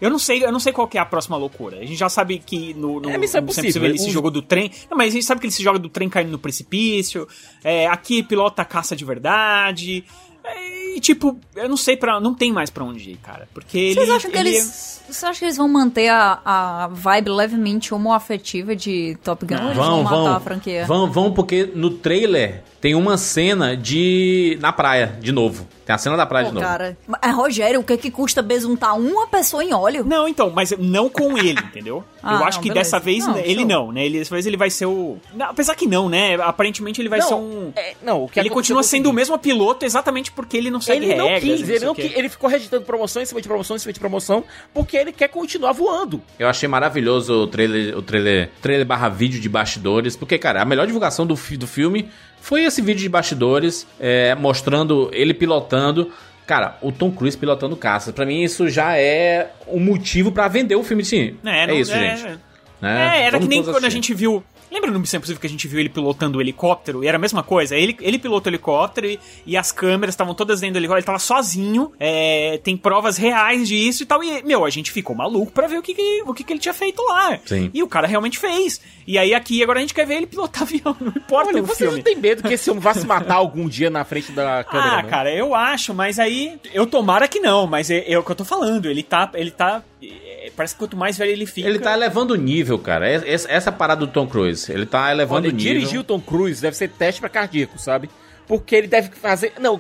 Eu 0.02 0.10
não 0.10 0.18
sei, 0.20 0.44
eu 0.44 0.52
não 0.52 0.60
sei 0.60 0.74
qual 0.74 0.88
que 0.88 0.98
é 0.98 1.02
a 1.02 1.06
próxima 1.06 1.38
loucura. 1.38 1.78
A 1.78 1.82
gente 1.86 1.96
já 1.96 2.10
sabe 2.10 2.40
que 2.40 2.74
no, 2.74 3.00
no, 3.00 3.10
É, 3.12 3.18
Missão 3.20 3.40
no 3.40 3.46
Impossível, 3.46 3.86
ele 3.86 4.00
se 4.00 4.10
jogou 4.10 4.32
do 4.32 4.42
trem. 4.42 4.72
Não, 4.90 4.98
mas 4.98 5.10
a 5.10 5.12
gente 5.14 5.26
sabe 5.26 5.40
que 5.40 5.46
ele 5.46 5.54
se 5.54 5.62
joga 5.64 5.78
do 5.78 5.88
trem 5.90 6.10
caindo 6.10 6.32
no 6.32 6.40
precipício. 6.40 7.28
É, 7.64 7.86
aqui 7.88 8.24
pilota 8.24 8.66
caça 8.66 8.96
de 8.96 9.06
verdade. 9.06 10.04
É, 10.44 10.96
e 10.96 11.00
tipo, 11.00 11.40
eu 11.56 11.70
não 11.70 11.78
sei 11.78 11.96
para, 11.96 12.20
não 12.20 12.34
tem 12.34 12.52
mais 12.52 12.72
pra 12.72 12.84
onde 12.84 13.12
ir, 13.12 13.18
cara, 13.18 13.48
porque 13.54 13.94
Vocês 13.94 14.08
ele, 14.08 14.12
acham 14.18 14.32
que 14.32 14.38
ele- 14.40 14.50
eles. 14.50 15.01
Você 15.12 15.26
acha 15.26 15.40
que 15.40 15.46
eles 15.46 15.58
vão 15.58 15.68
manter 15.68 16.10
a, 16.10 16.40
a 16.46 16.88
vibe 16.88 17.30
levemente 17.30 17.94
homoafetiva 17.94 18.76
de 18.76 19.18
Top 19.24 19.46
Gun? 19.46 19.56
ou 19.56 19.64
eles 19.66 19.76
vão 19.78 19.86
Vão, 19.86 20.04
matar 20.04 20.16
vão. 20.16 20.36
a 20.36 20.40
franquia? 20.40 20.86
Vão, 20.86 21.12
vão, 21.12 21.32
porque 21.34 21.70
no 21.76 21.90
trailer 21.90 22.64
tem 22.80 22.96
uma 22.96 23.18
cena 23.18 23.76
de. 23.78 24.58
na 24.62 24.72
praia, 24.74 25.18
de 25.22 25.32
novo. 25.32 25.68
Tem 25.86 25.94
a 25.94 25.98
cena 25.98 26.16
da 26.16 26.26
praia 26.26 26.46
Pô, 26.46 26.50
de 26.50 26.56
novo. 26.56 26.66
cara. 26.66 26.98
É, 27.22 27.30
Rogério, 27.30 27.80
o 27.80 27.84
que 27.84 27.98
que 27.98 28.10
custa 28.10 28.42
besuntar 28.42 28.98
uma 28.98 29.28
pessoa 29.28 29.64
em 29.64 29.74
óleo? 29.74 30.04
Não, 30.06 30.28
então, 30.28 30.50
mas 30.50 30.72
não 30.80 31.10
com 31.10 31.38
ele, 31.38 31.60
entendeu? 31.60 32.04
Ah, 32.24 32.36
eu 32.36 32.44
acho 32.46 32.60
não, 32.60 32.62
que 32.62 32.70
beleza. 32.70 32.92
dessa 32.92 33.00
vez 33.04 33.26
Não, 33.26 33.36
ele 33.40 33.56
show. 33.62 33.66
não, 33.68 33.92
né? 33.92 34.06
Ele, 34.06 34.20
dessa 34.20 34.36
vez 34.36 34.46
ele 34.46 34.56
vai 34.56 34.70
ser 34.70 34.86
o. 34.86 35.18
Não, 35.34 35.48
apesar 35.48 35.74
que 35.76 35.88
não, 35.88 36.08
né? 36.08 36.36
Aparentemente 36.36 37.02
ele 37.02 37.10
vai 37.10 37.20
ser 37.20 37.34
um. 37.34 37.72
é, 37.76 37.96
não, 38.04 38.26
o 38.26 38.30
que 38.30 38.40
ele 38.40 38.52
continua 38.52 38.84
sendo 38.84 39.10
o 39.10 39.14
mesmo 39.14 39.40
piloto 39.40 39.84
exatamente 39.88 40.32
porque 40.32 40.56
ele 40.56 40.70
não 40.70 40.80
segue 40.80 41.04
Ele 41.08 41.16
não 41.16 41.26
regras. 41.28 41.44
quis, 41.60 41.68
e 41.68 41.72
ele, 41.74 41.86
não 41.86 41.96
quis, 41.96 42.16
ele 42.16 42.30
ficou 42.30 42.48
registrando 42.48 42.86
promoção 42.86 43.24
em 43.24 43.26
cima 43.26 43.42
de 43.42 43.48
promoção 43.48 43.76
em 43.76 43.80
cima 43.80 43.92
de 43.92 44.00
promoção, 44.00 44.44
porque 44.72 44.96
ele 45.02 45.12
quer 45.12 45.28
continuar 45.28 45.72
voando. 45.74 46.22
Eu 46.40 46.48
achei 46.48 46.68
maravilhoso 46.70 47.34
o 47.44 47.48
trailer, 47.48 47.98
o 47.98 48.02
trailer, 48.02 48.50
trailer 48.62 48.86
barra 48.86 49.10
vídeo 49.10 49.40
de 49.42 49.50
bastidores, 49.50 50.16
porque, 50.16 50.38
cara, 50.38 50.62
a 50.62 50.66
melhor 50.66 50.86
divulgação 50.88 51.26
do, 51.26 51.36
do 51.36 51.68
filme 51.68 52.10
foi 52.40 52.64
esse 52.64 52.82
vídeo 52.82 53.02
de 53.02 53.10
bastidores, 53.10 53.86
é, 54.00 54.34
mostrando 54.36 55.10
ele 55.14 55.34
pilotando. 55.34 56.12
Cara, 56.48 56.78
o 56.82 56.92
Tom 56.92 57.12
Cruise 57.12 57.38
pilotando 57.38 57.76
caça. 57.76 58.12
Pra 58.12 58.26
mim, 58.26 58.42
isso 58.44 58.68
já 58.70 58.98
é 58.98 59.52
um 59.68 59.80
motivo 59.80 60.32
pra 60.32 60.48
vender 60.48 60.76
o 60.76 60.84
filme. 60.84 61.06
Sim, 61.06 61.38
é, 61.46 61.68
não- 61.68 61.76
isso, 61.76 61.92
é, 61.94 62.18
gente. 62.18 62.28
É, 62.28 62.38
né? 62.82 63.22
era 63.24 63.32
Vamos 63.38 63.46
que 63.48 63.50
nem 63.50 63.62
quando 63.64 63.76
a 63.76 63.78
assistir. 63.88 63.92
gente 63.94 64.14
viu. 64.16 64.44
Lembra 64.72 64.90
no 64.90 65.00
Missão 65.00 65.18
Impossível 65.18 65.40
que 65.42 65.48
a 65.48 65.50
gente 65.50 65.68
viu 65.68 65.80
ele 65.80 65.90
pilotando 65.90 66.38
o 66.38 66.42
helicóptero? 66.42 67.04
E 67.04 67.08
era 67.08 67.18
a 67.18 67.20
mesma 67.20 67.44
coisa. 67.44 67.76
Ele, 67.76 67.96
ele 68.00 68.18
pilota 68.18 68.50
o 68.50 68.52
helicóptero 68.52 69.08
e, 69.08 69.20
e 69.46 69.58
as 69.58 69.72
câmeras 69.72 70.14
estavam 70.14 70.34
todas 70.34 70.62
dentro 70.62 70.74
do 70.76 70.78
helicóptero. 70.80 71.00
Ele 71.02 71.06
tava 71.06 71.20
sozinho. 71.20 71.92
é, 72.00 72.60
tem 72.64 72.78
provas 72.78 73.18
reais 73.18 73.68
disso 73.68 74.04
e 74.04 74.06
tal. 74.06 74.24
E, 74.24 74.42
meu, 74.44 74.64
a 74.66 74.70
gente 74.70 74.92
ficou 74.92 75.16
maluco 75.16 75.52
pra 75.52 75.68
ver 75.68 75.78
o 75.78 75.82
que, 75.82 75.94
que- 75.94 76.24
o 76.26 76.34
que, 76.34 76.44
que 76.44 76.54
ele 76.54 76.60
tinha 76.60 76.74
feito 76.74 77.02
lá. 77.04 77.38
Sim. 77.46 77.70
E 77.74 77.84
o 77.84 77.88
cara 77.88 78.08
realmente 78.08 78.40
fez. 78.40 78.80
E 79.06 79.18
aí 79.18 79.34
aqui 79.34 79.62
agora 79.62 79.80
a 79.80 79.82
gente 79.82 79.94
quer 79.94 80.06
ver 80.08 80.16
ele 80.16 80.28
pilotar 80.28 80.64
avião. 80.64 80.96
Não 81.00 81.10
importa 81.10 81.50
Olha, 81.50 81.62
o 81.62 81.66
você 81.66 81.84
filme. 81.84 81.98
não 81.98 82.04
tem 82.04 82.16
medo 82.16 82.42
que 82.44 82.54
esse 82.54 82.70
homem 82.70 82.82
vá 82.82 82.94
se 82.94 83.06
matar 83.06 83.36
algum 83.36 83.68
dia 83.68 83.90
na 83.90 84.06
frente 84.06 84.32
da 84.32 84.64
câmera, 84.70 85.00
Ah, 85.00 85.02
não? 85.04 85.10
cara, 85.10 85.34
eu 85.34 85.54
acho, 85.54 85.94
mas 85.94 86.18
aí. 86.18 86.58
Eu 86.74 86.86
tomara 86.88 87.28
que 87.28 87.40
não, 87.40 87.68
mas 87.68 87.90
é, 87.92 88.10
é 88.10 88.18
o 88.18 88.24
que 88.24 88.32
eu 88.32 88.36
tô 88.36 88.46
falando. 88.46 88.86
Ele 88.86 89.04
tá. 89.04 89.30
Ele 89.34 89.52
tá. 89.52 89.84
é, 90.02 90.52
parece 90.56 90.76
que 90.76 90.80
quanto 90.80 90.96
mais 90.96 91.18
velho 91.18 91.32
ele 91.32 91.46
fica. 91.46 91.68
Ele 91.68 91.80
tá 91.80 91.94
elevando 91.94 92.34
o 92.34 92.38
nível, 92.38 92.78
cara. 92.80 93.12
Es- 93.14 93.24
es- 93.26 93.46
Essa 93.50 93.70
é 93.70 93.74
a 93.74 93.76
parada 93.76 94.06
do 94.06 94.12
Tom 94.12 94.28
Cruise. 94.28 94.61
Ele 94.70 94.86
tá 94.86 95.12
elevando 95.12 95.48
Olha, 95.48 95.54
o 95.54 95.56
nível. 95.58 95.74
dirigir 95.74 96.00
o 96.00 96.04
Tom 96.04 96.20
Cruise 96.20 96.62
deve 96.62 96.76
ser 96.76 96.90
teste 96.90 97.20
pra 97.22 97.30
cardíaco, 97.30 97.78
sabe? 97.80 98.10
Porque 98.48 98.76
ele 98.76 98.88
deve 98.88 99.10
fazer. 99.16 99.54
Não, 99.60 99.80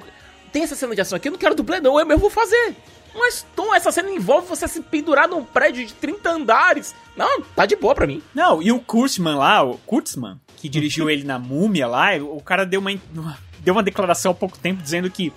tem 0.51 0.63
essa 0.63 0.75
cena 0.75 0.95
de 0.95 1.01
ação 1.01 1.15
aqui, 1.17 1.27
eu 1.27 1.31
não 1.31 1.39
quero 1.39 1.55
dublê, 1.55 1.79
não, 1.79 1.99
eu 1.99 2.05
mesmo 2.05 2.21
vou 2.21 2.29
fazer. 2.29 2.75
Mas, 3.13 3.45
Tom, 3.55 3.75
essa 3.75 3.91
cena 3.91 4.09
envolve 4.09 4.47
você 4.47 4.67
se 4.69 4.81
pendurar 4.81 5.27
num 5.27 5.43
prédio 5.43 5.85
de 5.85 5.93
30 5.93 6.29
andares. 6.31 6.95
Não, 7.15 7.41
tá 7.41 7.65
de 7.65 7.75
boa 7.75 7.93
pra 7.93 8.07
mim. 8.07 8.23
Não, 8.33 8.61
e 8.61 8.71
o 8.71 8.79
Kurtzman 8.79 9.35
lá, 9.35 9.61
o 9.63 9.77
Kurtzman, 9.79 10.39
que 10.55 10.69
dirigiu 10.69 11.09
ele 11.11 11.23
na 11.25 11.37
Múmia 11.37 11.87
lá, 11.87 12.15
o 12.15 12.41
cara 12.41 12.65
deu 12.65 12.79
uma, 12.79 12.91
uma- 13.13 13.37
deu 13.59 13.73
uma 13.73 13.83
declaração 13.83 14.31
há 14.31 14.35
pouco 14.35 14.57
tempo 14.57 14.81
dizendo 14.81 15.11
que 15.11 15.33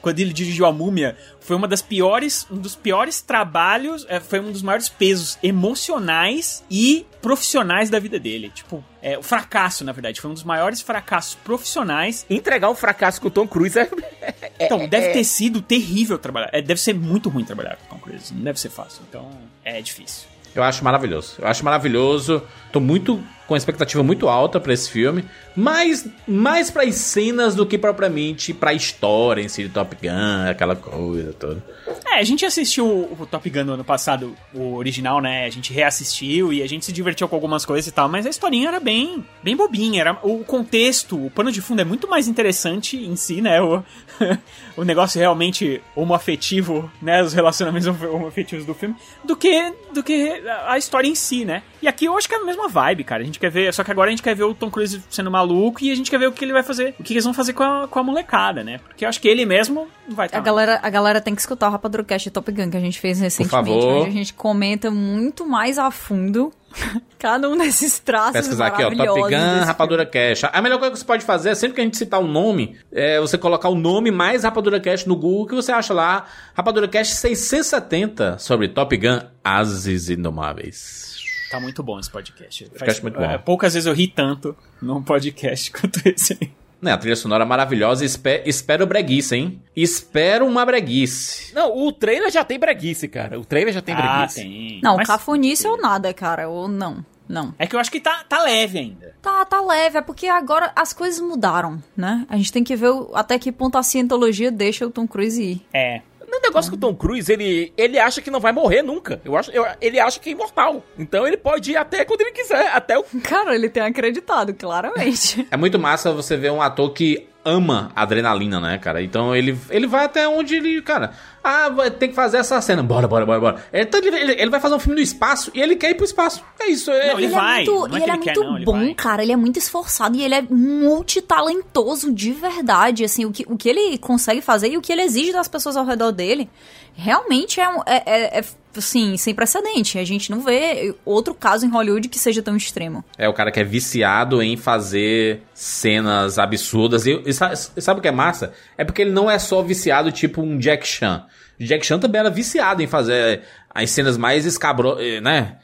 quando 0.00 0.20
ele 0.20 0.32
dirigiu 0.32 0.66
a 0.66 0.72
Múmia, 0.72 1.16
foi 1.40 1.56
uma 1.56 1.68
das 1.68 1.82
piores, 1.82 2.46
um 2.50 2.56
dos 2.56 2.74
piores 2.74 3.20
trabalhos, 3.20 4.06
é, 4.08 4.20
foi 4.20 4.40
um 4.40 4.52
dos 4.52 4.62
maiores 4.62 4.88
pesos 4.88 5.38
emocionais 5.42 6.64
e 6.70 7.06
profissionais 7.20 7.90
da 7.90 7.98
vida 7.98 8.18
dele. 8.18 8.50
Tipo, 8.54 8.84
é, 9.02 9.18
o 9.18 9.22
fracasso, 9.22 9.84
na 9.84 9.92
verdade, 9.92 10.20
foi 10.20 10.30
um 10.30 10.34
dos 10.34 10.44
maiores 10.44 10.80
fracassos 10.80 11.34
profissionais. 11.36 12.26
Entregar 12.28 12.70
um 12.70 12.74
fracasso 12.74 13.20
com 13.20 13.28
o 13.28 13.30
Tom 13.30 13.46
Cruise 13.46 13.78
é. 13.78 13.88
Então, 14.60 14.88
deve 14.88 15.10
ter 15.10 15.24
sido 15.24 15.62
terrível 15.62 16.18
trabalhar. 16.18 16.50
É, 16.52 16.60
deve 16.60 16.80
ser 16.80 16.94
muito 16.94 17.28
ruim 17.28 17.44
trabalhar 17.44 17.76
com 17.76 17.86
o 17.86 17.98
Tom 17.98 18.04
Cruise. 18.04 18.34
Não 18.34 18.42
deve 18.42 18.58
ser 18.58 18.70
fácil. 18.70 19.02
Então, 19.08 19.30
é 19.64 19.80
difícil. 19.80 20.28
Eu 20.54 20.62
acho 20.62 20.82
maravilhoso. 20.82 21.36
Eu 21.38 21.46
acho 21.46 21.64
maravilhoso. 21.64 22.42
Tô 22.72 22.80
muito 22.80 23.22
com 23.48 23.56
expectativa 23.56 24.02
muito 24.02 24.28
alta 24.28 24.60
para 24.60 24.74
esse 24.74 24.90
filme, 24.90 25.24
mas 25.56 26.06
mais 26.26 26.70
para 26.70 26.82
as 26.82 26.96
cenas 26.96 27.54
do 27.54 27.64
que 27.64 27.78
propriamente 27.78 28.52
para 28.52 28.70
a 28.70 28.74
história 28.74 29.40
em 29.40 29.48
si 29.48 29.62
de 29.62 29.70
Top 29.70 29.96
Gun, 29.96 30.50
aquela 30.50 30.76
coisa 30.76 31.32
toda. 31.32 31.64
É, 32.06 32.18
a 32.18 32.22
gente 32.22 32.44
assistiu 32.44 32.86
o 32.86 33.26
Top 33.30 33.48
Gun 33.48 33.64
no 33.64 33.72
ano 33.72 33.84
passado, 33.84 34.36
o 34.52 34.74
original, 34.74 35.22
né? 35.22 35.46
A 35.46 35.50
gente 35.50 35.72
reassistiu 35.72 36.52
e 36.52 36.62
a 36.62 36.68
gente 36.68 36.84
se 36.84 36.92
divertiu 36.92 37.26
com 37.26 37.34
algumas 37.34 37.64
coisas 37.64 37.86
e 37.86 37.92
tal, 37.92 38.06
mas 38.06 38.26
a 38.26 38.28
historinha 38.28 38.68
era 38.68 38.80
bem, 38.80 39.24
bem 39.42 39.56
bobinha. 39.56 40.02
Era, 40.02 40.18
o 40.22 40.44
contexto, 40.44 41.24
o 41.24 41.30
pano 41.30 41.50
de 41.50 41.62
fundo 41.62 41.80
é 41.80 41.84
muito 41.84 42.06
mais 42.06 42.28
interessante 42.28 42.98
em 42.98 43.16
si, 43.16 43.40
né? 43.40 43.62
O, 43.62 43.82
o 44.76 44.84
negócio 44.84 45.18
realmente 45.18 45.80
homoafetivo, 45.96 46.90
né? 47.00 47.22
Os 47.22 47.32
relacionamentos 47.32 47.88
homoafetivos 48.04 48.66
do 48.66 48.74
filme, 48.74 48.94
do 49.24 49.34
que, 49.34 49.72
do 49.94 50.02
que 50.02 50.42
a 50.66 50.76
história 50.76 51.08
em 51.08 51.14
si, 51.14 51.46
né? 51.46 51.62
E 51.80 51.88
aqui 51.88 52.04
eu 52.04 52.16
acho 52.16 52.28
que 52.28 52.34
é 52.34 52.38
a 52.38 52.44
mesma 52.44 52.57
vibe, 52.66 53.04
cara. 53.04 53.22
A 53.22 53.26
gente 53.26 53.38
quer 53.38 53.50
ver. 53.50 53.72
Só 53.72 53.84
que 53.84 53.90
agora 53.90 54.08
a 54.08 54.10
gente 54.10 54.22
quer 54.22 54.34
ver 54.34 54.44
o 54.44 54.54
Tom 54.54 54.70
Cruise 54.70 55.00
sendo 55.08 55.30
maluco 55.30 55.84
e 55.84 55.92
a 55.92 55.94
gente 55.94 56.10
quer 56.10 56.18
ver 56.18 56.26
o 56.26 56.32
que 56.32 56.44
ele 56.44 56.52
vai 56.52 56.62
fazer. 56.62 56.94
O 56.98 57.02
que 57.02 57.12
eles 57.12 57.24
vão 57.24 57.34
fazer 57.34 57.52
com 57.52 57.62
a, 57.62 57.86
com 57.86 57.98
a 57.98 58.02
molecada, 58.02 58.64
né? 58.64 58.78
Porque 58.78 59.04
eu 59.04 59.08
acho 59.08 59.20
que 59.20 59.28
ele 59.28 59.44
mesmo 59.44 59.86
vai 60.08 60.26
estar. 60.26 60.38
A 60.38 60.40
galera, 60.40 60.80
a 60.82 60.90
galera 60.90 61.20
tem 61.20 61.34
que 61.34 61.40
escutar 61.40 61.68
o 61.68 61.70
Rapadrocast 61.70 62.30
Top 62.30 62.50
Gun 62.50 62.70
que 62.70 62.76
a 62.76 62.80
gente 62.80 62.98
fez 62.98 63.20
recentemente. 63.20 63.86
Onde 63.86 64.08
a 64.08 64.12
gente 64.12 64.34
comenta 64.34 64.90
muito 64.90 65.46
mais 65.46 65.78
a 65.78 65.90
fundo 65.90 66.52
Cada 67.18 67.48
um 67.48 67.56
desses 67.56 67.98
traços 67.98 68.32
Pesquisar 68.32 68.68
aqui, 68.68 68.82
ó, 68.82 68.90
Top 68.90 69.20
Gun, 69.22 69.64
Rapadura 69.64 70.06
Cash. 70.06 70.44
A 70.44 70.62
melhor 70.62 70.78
coisa 70.78 70.92
que 70.92 70.98
você 70.98 71.04
pode 71.04 71.24
fazer 71.24 71.50
é 71.50 71.54
sempre 71.54 71.74
que 71.74 71.80
a 71.80 71.84
gente 71.84 71.96
citar 71.96 72.20
um 72.20 72.26
nome, 72.26 72.76
é 72.92 73.20
você 73.20 73.36
colocar 73.36 73.68
o 73.68 73.74
nome 73.74 74.10
mais 74.10 74.44
Rapadura 74.44 74.80
Cash 74.80 75.04
no 75.06 75.16
Google, 75.16 75.46
que 75.46 75.54
você 75.54 75.72
acha 75.72 75.92
lá, 75.92 76.26
Rapadura 76.54 76.86
Cash 76.86 77.10
670 77.10 78.38
sobre 78.38 78.68
Top 78.68 78.96
Gun, 78.96 79.20
Ases 79.42 80.10
Indomáveis. 80.10 81.17
Tá 81.50 81.58
muito 81.58 81.82
bom 81.82 81.98
esse 81.98 82.10
podcast. 82.10 82.68
podcast 82.70 83.02
muito 83.02 83.18
bom. 83.18 83.24
É, 83.24 83.38
poucas 83.38 83.74
vezes 83.74 83.86
eu 83.86 83.94
ri 83.94 84.06
tanto 84.08 84.56
num 84.80 85.02
podcast 85.02 85.70
quanto 85.72 86.06
esse 86.06 86.36
aí. 86.40 86.52
Né, 86.80 86.92
a 86.92 86.98
trilha 86.98 87.16
sonora 87.16 87.44
maravilhosa. 87.44 88.04
Espe 88.04 88.42
espero 88.46 88.86
breguice, 88.86 89.34
hein? 89.34 89.60
Espero 89.74 90.46
uma 90.46 90.64
breguice. 90.64 91.52
Não, 91.52 91.76
o 91.76 91.90
trailer 91.90 92.30
já 92.30 92.44
tem 92.44 92.58
breguice, 92.58 93.08
cara. 93.08 93.38
O 93.38 93.44
trailer 93.44 93.74
já 93.74 93.82
tem 93.82 93.94
ah, 93.96 94.00
breguice. 94.00 94.42
Tem. 94.42 94.80
Não, 94.82 94.96
Mas... 94.96 95.06
cafonice 95.08 95.66
ou 95.66 95.76
nada, 95.76 96.14
cara. 96.14 96.48
Ou 96.48 96.68
não. 96.68 97.04
Não. 97.28 97.52
É 97.58 97.66
que 97.66 97.76
eu 97.76 97.80
acho 97.80 97.90
que 97.90 98.00
tá, 98.00 98.24
tá 98.26 98.42
leve 98.42 98.78
ainda. 98.78 99.14
Tá, 99.20 99.44
tá 99.44 99.60
leve. 99.60 99.98
É 99.98 100.00
porque 100.00 100.28
agora 100.28 100.72
as 100.74 100.92
coisas 100.92 101.20
mudaram, 101.20 101.82
né? 101.96 102.24
A 102.28 102.36
gente 102.36 102.52
tem 102.52 102.64
que 102.64 102.74
ver 102.74 102.90
até 103.12 103.38
que 103.38 103.52
ponto 103.52 103.76
a 103.76 103.82
cientologia 103.82 104.50
deixa 104.50 104.86
o 104.86 104.90
Tom 104.90 105.06
Cruise 105.06 105.42
ir. 105.42 105.66
É. 105.72 106.00
No 106.30 106.40
negócio 106.40 106.70
que 106.70 106.76
o 106.76 106.80
Tom 106.80 106.94
Cruise, 106.94 107.32
ele, 107.32 107.72
ele 107.76 107.98
acha 107.98 108.20
que 108.20 108.30
não 108.30 108.38
vai 108.38 108.52
morrer 108.52 108.82
nunca. 108.82 109.20
Eu 109.24 109.36
acho, 109.36 109.50
eu, 109.50 109.64
ele 109.80 109.98
acha 109.98 110.20
que 110.20 110.28
é 110.28 110.32
imortal. 110.32 110.84
Então 110.98 111.26
ele 111.26 111.36
pode 111.36 111.72
ir 111.72 111.76
até 111.76 112.04
quando 112.04 112.20
ele 112.20 112.32
quiser, 112.32 112.70
até 112.72 112.98
o... 112.98 113.04
Cara, 113.22 113.54
ele 113.54 113.68
tem 113.68 113.82
acreditado, 113.82 114.52
claramente. 114.52 115.46
É 115.50 115.56
muito 115.56 115.78
massa 115.78 116.12
você 116.12 116.36
ver 116.36 116.52
um 116.52 116.60
ator 116.60 116.92
que 116.92 117.26
ama 117.44 117.90
adrenalina, 117.94 118.60
né, 118.60 118.78
cara? 118.78 119.02
Então 119.02 119.34
ele, 119.34 119.58
ele 119.70 119.86
vai 119.86 120.04
até 120.04 120.28
onde 120.28 120.56
ele, 120.56 120.82
cara. 120.82 121.12
Ah, 121.42 121.70
tem 121.98 122.10
que 122.10 122.14
fazer 122.14 122.38
essa 122.38 122.60
cena. 122.60 122.82
Bora, 122.82 123.08
bora, 123.08 123.24
bora, 123.24 123.40
bora. 123.40 123.64
Então 123.72 124.00
ele, 124.00 124.16
ele, 124.16 124.32
ele 124.32 124.50
vai 124.50 124.60
fazer 124.60 124.74
um 124.74 124.78
filme 124.78 124.96
no 124.96 125.02
espaço 125.02 125.50
e 125.54 125.60
ele 125.60 125.76
quer 125.76 125.90
ir 125.90 125.94
pro 125.94 126.04
espaço. 126.04 126.44
É 126.60 126.66
isso. 126.66 126.90
É, 126.90 127.08
não, 127.08 127.18
ele, 127.18 127.26
ele 127.26 127.34
vai. 127.34 127.62
É 127.62 127.70
muito, 127.70 127.86
é 127.86 127.96
ele 127.96 128.10
é 128.10 128.16
muito 128.16 128.40
quer, 128.40 128.64
bom, 128.64 128.94
cara. 128.94 129.22
Ele 129.22 129.32
é 129.32 129.36
muito 129.36 129.58
esforçado 129.58 130.16
e 130.16 130.22
ele 130.22 130.34
é 130.34 130.42
multitalentoso 130.42 132.12
de 132.12 132.32
verdade. 132.32 133.04
Assim, 133.04 133.24
o 133.24 133.32
que, 133.32 133.46
o 133.48 133.56
que 133.56 133.68
ele 133.68 133.96
consegue 133.98 134.40
fazer 134.40 134.68
e 134.70 134.76
o 134.76 134.82
que 134.82 134.92
ele 134.92 135.02
exige 135.02 135.32
das 135.32 135.48
pessoas 135.48 135.76
ao 135.76 135.86
redor 135.86 136.12
dele 136.12 136.50
realmente 136.94 137.60
é, 137.60 137.64
é, 137.86 138.02
é, 138.06 138.38
é 138.40 138.44
assim, 138.78 139.16
sem 139.16 139.34
precedente. 139.34 139.98
A 139.98 140.04
gente 140.04 140.30
não 140.30 140.40
vê 140.40 140.94
outro 141.04 141.34
caso 141.34 141.66
em 141.66 141.70
Hollywood 141.70 142.08
que 142.08 142.18
seja 142.18 142.42
tão 142.42 142.56
extremo. 142.56 143.04
É, 143.16 143.28
o 143.28 143.32
cara 143.32 143.50
que 143.50 143.60
é 143.60 143.64
viciado 143.64 144.42
em 144.42 144.56
fazer 144.56 145.42
cenas 145.54 146.38
absurdas. 146.38 147.06
E, 147.06 147.22
e, 147.26 147.32
sabe, 147.32 147.98
o 147.98 148.02
que 148.02 148.08
é 148.08 148.12
massa? 148.12 148.52
É 148.76 148.84
porque 148.84 149.02
ele 149.02 149.12
não 149.12 149.30
é 149.30 149.38
só 149.38 149.62
viciado 149.62 150.12
tipo 150.12 150.42
um 150.42 150.58
Jack 150.58 150.86
Chan. 150.86 151.24
Jack 151.58 151.84
Chan 151.84 151.98
também 151.98 152.20
era 152.20 152.30
viciado 152.30 152.82
em 152.82 152.86
fazer 152.86 153.42
as 153.74 153.90
cenas 153.90 154.16
mais 154.16 154.46
escabro... 154.46 154.96
Eh, 155.00 155.20
né? 155.20 155.56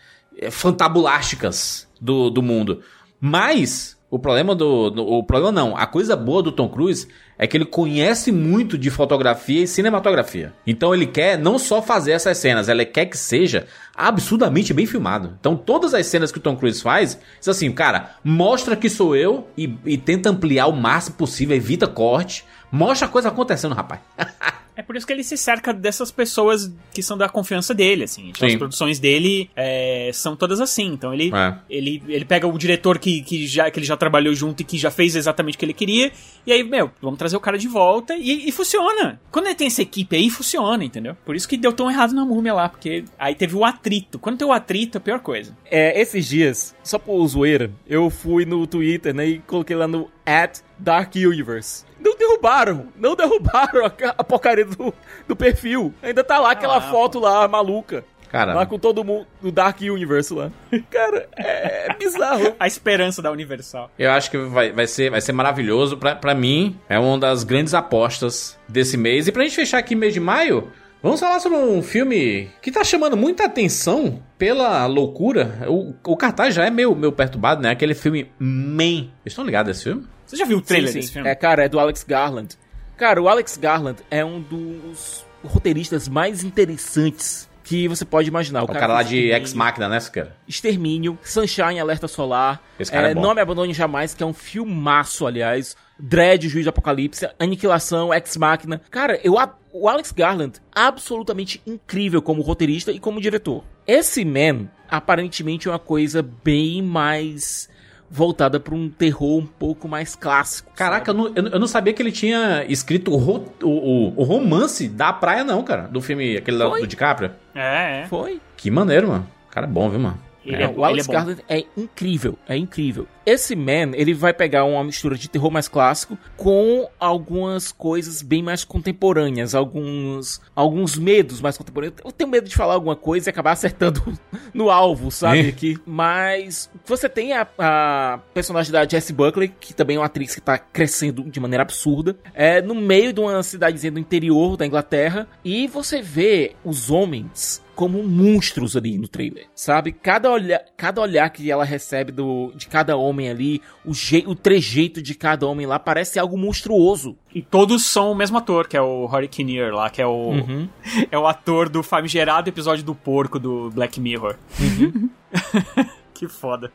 fantabulásticas 0.50 1.88
do, 2.00 2.30
do 2.30 2.42
mundo. 2.42 2.82
Mas 3.20 3.93
o 4.14 4.18
problema 4.20 4.54
do, 4.54 4.90
do, 4.90 5.04
O 5.04 5.24
problema 5.24 5.50
não. 5.50 5.76
A 5.76 5.88
coisa 5.88 6.14
boa 6.14 6.40
do 6.40 6.52
Tom 6.52 6.68
Cruise 6.68 7.08
é 7.36 7.48
que 7.48 7.56
ele 7.56 7.64
conhece 7.64 8.30
muito 8.30 8.78
de 8.78 8.88
fotografia 8.88 9.64
e 9.64 9.66
cinematografia. 9.66 10.52
Então 10.64 10.94
ele 10.94 11.04
quer 11.04 11.36
não 11.36 11.58
só 11.58 11.82
fazer 11.82 12.12
essas 12.12 12.38
cenas, 12.38 12.68
ele 12.68 12.84
quer 12.84 13.06
que 13.06 13.18
seja 13.18 13.66
absurdamente 13.92 14.72
bem 14.72 14.86
filmado. 14.86 15.34
Então 15.40 15.56
todas 15.56 15.94
as 15.94 16.06
cenas 16.06 16.30
que 16.30 16.38
o 16.38 16.40
Tom 16.40 16.54
Cruise 16.54 16.80
faz, 16.80 17.18
diz 17.40 17.48
assim, 17.48 17.72
cara, 17.72 18.14
mostra 18.22 18.76
que 18.76 18.88
sou 18.88 19.16
eu 19.16 19.48
e, 19.58 19.76
e 19.84 19.98
tenta 19.98 20.30
ampliar 20.30 20.68
o 20.68 20.76
máximo 20.76 21.16
possível, 21.16 21.56
evita 21.56 21.88
corte, 21.88 22.44
mostra 22.70 23.08
a 23.08 23.10
coisa 23.10 23.30
acontecendo, 23.30 23.74
rapaz. 23.74 24.00
É 24.76 24.82
por 24.82 24.96
isso 24.96 25.06
que 25.06 25.12
ele 25.12 25.22
se 25.22 25.36
cerca 25.36 25.72
dessas 25.72 26.10
pessoas 26.10 26.72
que 26.92 27.02
são 27.02 27.16
da 27.16 27.28
confiança 27.28 27.72
dele, 27.74 28.04
assim. 28.04 28.30
Então, 28.30 28.46
as 28.46 28.54
produções 28.56 28.98
dele 28.98 29.50
é, 29.54 30.10
são 30.12 30.36
todas 30.36 30.60
assim. 30.60 30.86
Então 30.86 31.12
ele, 31.12 31.30
é. 31.34 31.54
ele, 31.70 32.02
ele 32.08 32.24
pega 32.24 32.46
o 32.46 32.58
diretor 32.58 32.98
que, 32.98 33.22
que, 33.22 33.46
já, 33.46 33.70
que 33.70 33.78
ele 33.78 33.86
já 33.86 33.96
trabalhou 33.96 34.34
junto 34.34 34.60
e 34.60 34.64
que 34.64 34.76
já 34.76 34.90
fez 34.90 35.14
exatamente 35.14 35.54
o 35.56 35.58
que 35.58 35.64
ele 35.64 35.72
queria. 35.72 36.12
E 36.46 36.52
aí, 36.52 36.62
meu, 36.62 36.90
vamos 37.00 37.18
trazer 37.18 37.36
o 37.36 37.40
cara 37.40 37.56
de 37.56 37.68
volta. 37.68 38.16
E, 38.16 38.48
e 38.48 38.52
funciona. 38.52 39.20
Quando 39.30 39.46
ele 39.46 39.54
tem 39.54 39.66
essa 39.66 39.82
equipe 39.82 40.16
aí, 40.16 40.28
funciona, 40.28 40.84
entendeu? 40.84 41.16
Por 41.24 41.36
isso 41.36 41.48
que 41.48 41.56
deu 41.56 41.72
tão 41.72 41.90
errado 41.90 42.14
na 42.14 42.24
múmia 42.24 42.54
lá. 42.54 42.68
Porque 42.68 43.04
aí 43.18 43.34
teve 43.34 43.56
o 43.56 43.64
atrito. 43.64 44.18
Quando 44.18 44.38
tem 44.38 44.46
o 44.46 44.52
atrito, 44.52 44.98
é 44.98 44.98
a 44.98 45.00
pior 45.00 45.20
coisa. 45.20 45.56
É, 45.70 46.00
esses 46.00 46.26
dias, 46.26 46.74
só 46.82 46.98
por 46.98 47.26
zoeira, 47.26 47.70
eu 47.86 48.10
fui 48.10 48.44
no 48.44 48.66
Twitter, 48.66 49.14
né? 49.14 49.26
E 49.26 49.38
coloquei 49.40 49.76
lá 49.76 49.86
no 49.86 50.08
at 50.26 50.60
Dark 50.78 51.14
Universe. 51.14 51.84
Não 52.00 52.16
derrubaram, 52.16 52.88
não 52.96 53.14
derrubaram 53.16 53.86
a, 53.86 53.92
a 54.18 54.24
porcaria 54.24 54.64
do, 54.64 54.92
do 55.26 55.36
perfil. 55.36 55.94
Ainda 56.02 56.22
tá 56.22 56.38
lá 56.38 56.52
aquela 56.52 56.78
ah, 56.78 56.80
foto 56.80 57.18
lá 57.18 57.46
maluca. 57.48 58.04
Cara, 58.30 58.52
lá 58.52 58.66
com 58.66 58.76
todo 58.80 59.04
mundo 59.04 59.28
do 59.40 59.52
Dark 59.52 59.80
Universe 59.80 60.34
lá. 60.34 60.50
Cara, 60.90 61.28
é, 61.36 61.86
é 61.90 61.94
bizarro. 61.94 62.54
a 62.58 62.66
esperança 62.66 63.22
da 63.22 63.30
Universal. 63.30 63.90
Eu 63.96 64.10
acho 64.10 64.28
que 64.28 64.36
vai, 64.36 64.72
vai, 64.72 64.88
ser, 64.88 65.08
vai 65.08 65.20
ser 65.20 65.30
maravilhoso. 65.30 65.96
Pra, 65.96 66.16
pra 66.16 66.34
mim, 66.34 66.76
é 66.88 66.98
uma 66.98 67.16
das 67.16 67.44
grandes 67.44 67.74
apostas 67.74 68.58
desse 68.68 68.96
mês. 68.96 69.28
E 69.28 69.32
pra 69.32 69.44
gente 69.44 69.54
fechar 69.54 69.78
aqui 69.78 69.94
mês 69.94 70.12
de 70.12 70.18
maio, 70.18 70.72
Vamos 71.04 71.20
falar 71.20 71.38
sobre 71.38 71.58
um 71.58 71.82
filme 71.82 72.48
que 72.62 72.72
tá 72.72 72.82
chamando 72.82 73.14
muita 73.14 73.44
atenção 73.44 74.22
pela 74.38 74.86
loucura. 74.86 75.58
O, 75.68 75.92
o 76.02 76.16
cartaz 76.16 76.54
já 76.54 76.64
é 76.64 76.70
meio, 76.70 76.96
meio 76.96 77.12
perturbado, 77.12 77.60
né? 77.60 77.68
Aquele 77.68 77.94
filme 77.94 78.32
Man. 78.38 79.10
Vocês 79.20 79.26
estão 79.26 79.44
ligados 79.44 79.68
a 79.68 79.72
esse 79.72 79.84
filme? 79.84 80.06
Você 80.26 80.36
já 80.36 80.44
viu 80.44 80.58
o 80.58 80.62
trailer 80.62 80.88
sim, 80.88 80.94
sim. 80.94 81.00
desse 81.00 81.12
filme? 81.12 81.28
É, 81.28 81.34
cara, 81.34 81.64
é 81.64 81.68
do 81.68 81.78
Alex 81.78 82.04
Garland. 82.04 82.56
Cara, 82.96 83.20
o 83.20 83.28
Alex 83.28 83.56
Garland 83.56 83.98
é 84.10 84.24
um 84.24 84.40
dos 84.40 85.24
roteiristas 85.42 86.08
mais 86.08 86.42
interessantes 86.44 87.48
que 87.64 87.88
você 87.88 88.04
pode 88.04 88.28
imaginar. 88.28 88.60
O, 88.60 88.64
o 88.64 88.66
cara, 88.68 88.80
cara 88.80 88.92
lá 88.94 89.02
de 89.02 89.30
Ex 89.32 89.54
Machina, 89.54 89.88
né, 89.88 89.98
cara? 90.12 90.36
Extermínio, 90.46 91.18
Sunshine, 91.22 91.80
Alerta 91.80 92.06
Solar. 92.06 92.62
Esse 92.78 92.92
cara 92.92 93.08
é, 93.08 93.10
é 93.12 93.14
bom. 93.14 93.22
Não 93.22 93.34
Me 93.34 93.40
Abandone 93.40 93.72
Jamais, 93.72 94.14
que 94.14 94.22
é 94.22 94.26
um 94.26 94.34
filmaço, 94.34 95.26
aliás. 95.26 95.74
Dread, 95.98 96.48
Juiz 96.48 96.64
de 96.64 96.68
Apocalipse, 96.68 97.28
Aniquilação, 97.38 98.12
Ex 98.12 98.36
Machina. 98.36 98.80
Cara, 98.90 99.18
eu 99.24 99.34
o 99.72 99.88
Alex 99.88 100.12
Garland 100.12 100.60
absolutamente 100.72 101.60
incrível 101.66 102.22
como 102.22 102.42
roteirista 102.42 102.92
e 102.92 103.00
como 103.00 103.20
diretor. 103.20 103.64
Esse 103.86 104.24
Man 104.24 104.68
aparentemente 104.88 105.66
é 105.66 105.70
uma 105.70 105.78
coisa 105.78 106.22
bem 106.22 106.80
mais 106.82 107.68
voltada 108.14 108.60
para 108.60 108.72
um 108.72 108.88
terror 108.88 109.38
um 109.38 109.46
pouco 109.46 109.88
mais 109.88 110.14
clássico. 110.14 110.72
Caraca, 110.76 111.10
eu 111.10 111.14
não, 111.14 111.32
eu 111.34 111.58
não, 111.58 111.66
sabia 111.66 111.92
que 111.92 112.00
ele 112.00 112.12
tinha 112.12 112.64
escrito 112.68 113.10
o, 113.10 113.16
ro, 113.16 113.52
o, 113.60 114.12
o, 114.16 114.22
romance 114.22 114.88
da 114.88 115.12
praia, 115.12 115.42
não, 115.42 115.64
cara. 115.64 115.88
Do 115.88 116.00
filme, 116.00 116.36
aquele 116.36 116.58
Foi? 116.58 116.80
do 116.80 116.86
DiCaprio. 116.86 117.32
É, 117.52 118.02
é. 118.02 118.06
Foi. 118.06 118.40
Que 118.56 118.70
maneiro, 118.70 119.08
mano. 119.08 119.26
Cara 119.50 119.66
bom, 119.66 119.90
viu, 119.90 119.98
mano? 119.98 120.18
Ele 120.44 120.62
é, 120.62 120.66
é, 120.66 120.68
o 120.68 120.84
Alex 120.84 121.08
é 121.08 121.12
Garland 121.12 121.44
é 121.48 121.64
incrível, 121.76 122.38
é 122.48 122.56
incrível. 122.56 123.06
Esse 123.24 123.56
Man, 123.56 123.92
ele 123.94 124.12
vai 124.12 124.34
pegar 124.34 124.64
uma 124.64 124.84
mistura 124.84 125.16
de 125.16 125.28
terror 125.28 125.50
mais 125.50 125.66
clássico 125.66 126.18
com 126.36 126.88
algumas 127.00 127.72
coisas 127.72 128.20
bem 128.20 128.42
mais 128.42 128.64
contemporâneas, 128.64 129.54
alguns 129.54 130.42
alguns 130.54 130.98
medos 130.98 131.40
mais 131.40 131.56
contemporâneos. 131.56 131.98
Eu 132.04 132.12
tenho 132.12 132.28
medo 132.28 132.48
de 132.48 132.54
falar 132.54 132.74
alguma 132.74 132.94
coisa 132.94 133.28
e 133.28 133.30
acabar 133.30 133.52
acertando 133.52 134.02
no 134.52 134.68
alvo, 134.68 135.10
sabe? 135.10 135.48
Aqui. 135.48 135.78
Mas 135.86 136.70
você 136.84 137.08
tem 137.08 137.32
a, 137.32 137.48
a, 137.58 138.20
personagem 138.34 138.70
da 138.70 138.86
Jessie 138.86 139.14
Buckley, 139.14 139.54
que 139.58 139.72
também 139.72 139.96
é 139.96 140.00
uma 140.00 140.06
atriz 140.06 140.34
que 140.34 140.40
tá 140.40 140.58
crescendo 140.58 141.22
de 141.22 141.40
maneira 141.40 141.62
absurda, 141.62 142.16
é 142.34 142.60
no 142.60 142.74
meio 142.74 143.12
de 143.12 143.20
uma 143.20 143.42
cidadezinha 143.42 143.92
do 143.92 143.98
interior 143.98 144.56
da 144.56 144.66
Inglaterra, 144.66 145.26
e 145.42 145.66
você 145.66 146.02
vê 146.02 146.54
os 146.62 146.90
homens 146.90 147.63
como 147.74 148.02
monstros 148.02 148.76
ali 148.76 148.98
no 148.98 149.08
trailer, 149.08 149.46
sabe? 149.54 149.92
Cada 149.92 150.30
olhar, 150.30 150.60
cada 150.76 151.00
olhar 151.00 151.28
que 151.30 151.50
ela 151.50 151.64
recebe 151.64 152.12
do, 152.12 152.52
de 152.54 152.66
cada 152.66 152.96
homem 152.96 153.28
ali, 153.28 153.60
o, 153.84 153.92
je, 153.92 154.24
o 154.26 154.34
trejeito 154.34 155.02
de 155.02 155.14
cada 155.14 155.46
homem 155.46 155.66
lá 155.66 155.78
parece 155.78 156.18
algo 156.18 156.36
monstruoso. 156.36 157.16
E 157.34 157.42
todos 157.42 157.84
são 157.84 158.12
o 158.12 158.14
mesmo 158.14 158.38
ator, 158.38 158.68
que 158.68 158.76
é 158.76 158.80
o 158.80 159.06
Rory 159.06 159.28
Kinnear 159.28 159.72
lá, 159.72 159.90
que 159.90 160.00
é 160.00 160.06
o 160.06 160.34
Uhum. 160.34 160.68
é 161.10 161.18
o 161.18 161.26
ator 161.26 161.68
do 161.68 161.82
famigerado 161.82 162.48
episódio 162.48 162.84
do 162.84 162.94
porco 162.94 163.38
do 163.38 163.70
Black 163.70 164.00
Mirror. 164.00 164.36
que 166.14 166.28
foda. 166.28 166.70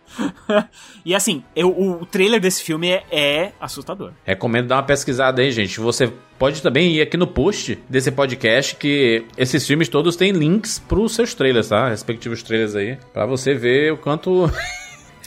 e 1.06 1.16
assim, 1.16 1.44
eu, 1.56 1.70
o 1.70 2.06
trailer 2.06 2.40
desse 2.40 2.62
filme 2.62 2.90
é, 2.90 3.04
é 3.12 3.52
assustador. 3.60 4.12
Recomendo 4.26 4.68
dar 4.68 4.76
uma 4.76 4.84
pesquisada 4.84 5.42
aí, 5.42 5.52
gente. 5.52 5.80
Você 5.80 6.12
pode 6.38 6.62
também 6.62 6.96
ir 6.96 7.02
aqui 7.02 7.16
no 7.18 7.26
post 7.26 7.82
desse 7.90 8.12
podcast 8.12 8.76
que 8.76 9.26
esses 9.38 9.66
filmes 9.66 9.88
todos 9.88 10.16
têm 10.16 10.32
links 10.32 10.78
pros 10.80 11.16
seus 11.16 11.34
trailers, 11.34 11.70
tá? 11.70 11.90
Respectivos 11.90 12.44
trailers 12.44 12.76
aí. 12.76 12.98
Pra 13.14 13.26
você 13.26 13.54
ver 13.56 13.94
o 13.94 13.98
quanto. 13.98 14.52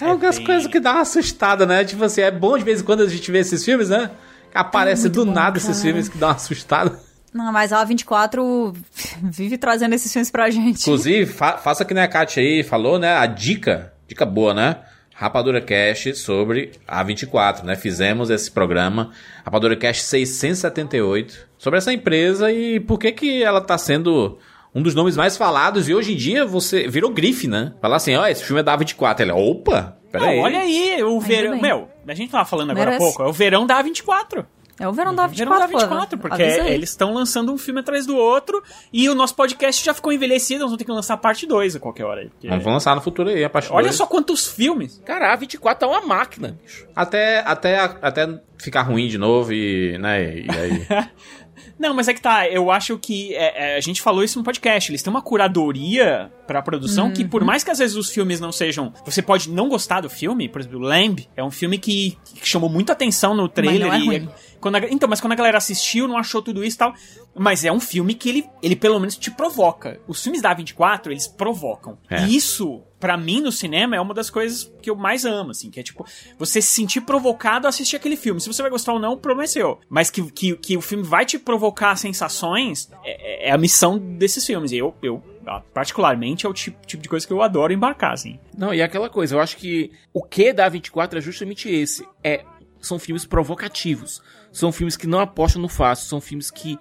É 0.00 0.06
algumas 0.06 0.36
bem- 0.38 0.46
coisas 0.46 0.66
que 0.66 0.80
dá 0.80 0.92
uma 0.94 1.02
assustada, 1.02 1.64
né? 1.64 1.84
Tipo 1.84 2.02
assim, 2.02 2.22
é 2.22 2.30
bom 2.30 2.58
de 2.58 2.64
vez 2.64 2.80
em 2.80 2.84
quando 2.84 3.02
a 3.02 3.08
gente 3.08 3.30
ver 3.30 3.38
esses 3.40 3.64
filmes, 3.64 3.88
né? 3.88 4.10
Aparece 4.52 5.02
muito 5.02 5.14
do 5.14 5.26
bom, 5.26 5.32
nada 5.32 5.58
esses 5.58 5.68
cara. 5.76 5.80
filmes 5.80 6.08
que 6.08 6.18
dão 6.18 6.28
uma 6.30 6.34
assustada. 6.34 6.98
Não, 7.32 7.52
mas 7.52 7.72
a 7.72 7.84
24 7.84 8.72
vive 9.22 9.56
trazendo 9.56 9.94
esses 9.94 10.12
filmes 10.12 10.28
pra 10.30 10.50
gente. 10.50 10.80
Inclusive, 10.80 11.26
fa 11.32 11.56
faça 11.56 11.84
que 11.84 11.94
nem 11.94 12.02
a 12.02 12.08
Kátia 12.08 12.42
aí 12.42 12.64
falou, 12.64 12.98
né? 12.98 13.14
A 13.16 13.26
dica, 13.26 13.91
dica 14.12 14.26
boa, 14.26 14.52
né? 14.54 14.76
Rapadura 15.14 15.60
Cast 15.60 16.14
sobre 16.16 16.72
a 16.86 17.02
24, 17.02 17.66
né? 17.66 17.76
Fizemos 17.76 18.30
esse 18.30 18.50
programa, 18.50 19.10
Rapadura 19.44 19.76
Cast 19.76 20.02
678, 20.04 21.48
sobre 21.58 21.78
essa 21.78 21.92
empresa 21.92 22.50
e 22.52 22.80
por 22.80 22.98
que 22.98 23.12
que 23.12 23.42
ela 23.42 23.60
tá 23.60 23.76
sendo 23.76 24.38
um 24.74 24.82
dos 24.82 24.94
nomes 24.94 25.16
mais 25.16 25.36
falados 25.36 25.88
e 25.88 25.94
hoje 25.94 26.12
em 26.12 26.16
dia 26.16 26.44
você 26.44 26.88
virou 26.88 27.10
grife, 27.10 27.46
né? 27.46 27.72
Falar 27.80 27.96
assim, 27.96 28.16
ó, 28.16 28.26
esse 28.26 28.44
filme 28.44 28.60
é 28.60 28.62
da 28.62 28.74
24. 28.74 29.24
Ela, 29.24 29.34
opa, 29.34 29.96
peraí. 30.10 30.36
Não, 30.36 30.44
olha 30.44 30.60
aí, 30.60 31.02
o 31.02 31.20
verão. 31.20 31.52
bem. 31.52 31.62
Meu, 31.62 31.88
a 32.06 32.14
gente 32.14 32.30
tava 32.30 32.44
falando 32.44 32.70
agora 32.70 32.96
há 32.96 32.98
pouco, 32.98 33.22
é 33.22 33.26
o 33.26 33.32
verão 33.32 33.66
da 33.66 33.82
A24. 33.82 34.44
É 34.82 34.88
o 34.88 34.92
verão 34.92 35.14
da 35.14 35.26
Verão 35.28 35.58
da 35.58 35.66
24, 35.66 35.68
pô. 35.68 35.78
24, 35.78 36.18
porque 36.18 36.42
eles 36.42 36.88
estão 36.90 37.14
lançando 37.14 37.52
um 37.52 37.56
filme 37.58 37.80
atrás 37.80 38.04
do 38.04 38.16
outro 38.16 38.60
e 38.92 39.08
o 39.08 39.14
nosso 39.14 39.34
podcast 39.36 39.84
já 39.84 39.94
ficou 39.94 40.12
envelhecido, 40.12 40.60
nós 40.60 40.70
vamos 40.70 40.78
ter 40.78 40.84
que 40.84 40.90
lançar 40.90 41.16
parte 41.18 41.46
2 41.46 41.76
a 41.76 41.80
qualquer 41.80 42.04
hora 42.04 42.22
aí. 42.22 42.28
porque- 42.30 42.48
Vamos 42.48 42.64
lançar 42.66 42.94
no 42.96 43.00
futuro 43.00 43.28
aí, 43.28 43.44
a 43.44 43.48
parte 43.50 43.68
Olha 43.72 43.84
dois. 43.84 43.94
só 43.96 44.06
quantos 44.06 44.46
filmes. 44.46 45.00
Cara, 45.04 45.32
a 45.32 45.36
24 45.36 45.86
é 45.88 45.90
uma 45.90 46.00
máquina, 46.00 46.58
bicho. 46.62 46.86
Até, 46.96 47.38
até, 47.46 47.78
até 47.78 48.40
ficar 48.58 48.82
ruim 48.82 49.06
de 49.08 49.18
novo 49.18 49.52
e, 49.52 49.96
né, 49.98 50.24
e 50.40 50.46
aí... 50.50 50.86
Não, 51.78 51.94
mas 51.94 52.08
é 52.08 52.14
que 52.14 52.20
tá, 52.20 52.48
eu 52.48 52.70
acho 52.70 52.98
que 52.98 53.34
é, 53.34 53.72
é, 53.72 53.76
a 53.76 53.80
gente 53.80 54.00
falou 54.02 54.22
isso 54.22 54.38
no 54.38 54.44
podcast. 54.44 54.90
Eles 54.90 55.02
têm 55.02 55.10
uma 55.10 55.22
curadoria 55.22 56.32
pra 56.46 56.62
produção 56.62 57.12
que, 57.12 57.22
Uhum. 57.22 57.28
por 57.28 57.44
mais 57.44 57.62
que 57.64 57.70
às 57.70 57.78
vezes 57.78 57.96
os 57.96 58.10
filmes 58.10 58.40
não 58.40 58.52
sejam. 58.52 58.92
Você 59.04 59.22
pode 59.22 59.50
não 59.50 59.68
gostar 59.68 60.00
do 60.00 60.10
filme, 60.10 60.48
por 60.48 60.60
exemplo, 60.60 60.78
Lamb 60.80 61.28
é 61.36 61.42
um 61.42 61.50
filme 61.50 61.78
que, 61.78 62.16
que 62.34 62.46
chamou 62.48 62.68
muita 62.68 62.92
atenção 62.92 63.34
no 63.34 63.48
trailer. 63.48 63.88
não 63.88 63.94
é 63.94 63.98
e 63.98 64.04
ruim. 64.06 64.28
quando 64.60 64.76
a- 64.76 64.88
então, 64.90 65.08
mas 65.08 65.20
quando 65.20 65.32
a 65.32 65.36
galera 65.36 65.58
assistiu, 65.58 66.06
não 66.08 66.16
achou 66.16 66.42
tudo 66.42 66.64
isso 66.64 66.76
e 66.76 66.78
tal. 66.78 66.94
Mas 67.34 67.64
é 67.64 67.72
um 67.72 67.80
filme 67.80 68.14
que 68.14 68.28
ele, 68.28 68.44
ele 68.62 68.76
pelo 68.76 68.98
menos 69.00 69.16
te 69.16 69.30
provoca. 69.30 69.98
Os 70.06 70.22
filmes 70.22 70.42
da 70.42 70.54
A24, 70.54 71.06
eles 71.10 71.26
provocam. 71.26 71.98
É. 72.10 72.22
E 72.24 72.36
isso, 72.36 72.82
pra 73.02 73.16
mim, 73.16 73.40
no 73.40 73.50
cinema, 73.50 73.96
é 73.96 74.00
uma 74.00 74.14
das 74.14 74.30
coisas 74.30 74.72
que 74.80 74.88
eu 74.88 74.94
mais 74.94 75.24
amo, 75.24 75.50
assim, 75.50 75.72
que 75.72 75.80
é 75.80 75.82
tipo, 75.82 76.06
você 76.38 76.62
se 76.62 76.68
sentir 76.68 77.00
provocado 77.00 77.66
a 77.66 77.68
assistir 77.68 77.96
aquele 77.96 78.14
filme. 78.14 78.40
Se 78.40 78.46
você 78.46 78.62
vai 78.62 78.70
gostar 78.70 78.92
ou 78.92 79.00
não, 79.00 79.14
o 79.14 79.16
problema 79.16 79.42
é 79.42 79.48
seu. 79.48 79.80
Mas 79.88 80.08
que, 80.08 80.22
que, 80.30 80.56
que 80.56 80.76
o 80.76 80.80
filme 80.80 81.02
vai 81.02 81.26
te 81.26 81.36
provocar 81.36 81.96
sensações 81.96 82.88
é, 83.02 83.48
é 83.48 83.50
a 83.50 83.58
missão 83.58 83.98
desses 83.98 84.46
filmes. 84.46 84.70
E 84.70 84.78
eu, 84.78 84.94
eu 85.02 85.20
ah, 85.44 85.60
particularmente, 85.74 86.46
é 86.46 86.48
o 86.48 86.52
tipo, 86.52 86.78
tipo 86.86 87.02
de 87.02 87.08
coisa 87.08 87.26
que 87.26 87.32
eu 87.32 87.42
adoro 87.42 87.72
embarcar, 87.72 88.12
assim. 88.12 88.38
Não, 88.56 88.72
e 88.72 88.80
aquela 88.80 89.10
coisa, 89.10 89.34
eu 89.34 89.40
acho 89.40 89.56
que 89.56 89.90
o 90.14 90.22
que 90.22 90.52
da 90.52 90.68
24 90.68 91.18
é 91.18 91.20
justamente 91.20 91.68
esse. 91.68 92.06
É, 92.22 92.44
são 92.80 93.00
filmes 93.00 93.26
provocativos. 93.26 94.22
São 94.52 94.70
filmes 94.70 94.96
que 94.96 95.08
não 95.08 95.18
apostam 95.18 95.60
no 95.60 95.68
fácil. 95.68 96.06
São 96.06 96.20
filmes 96.20 96.52
que 96.52 96.78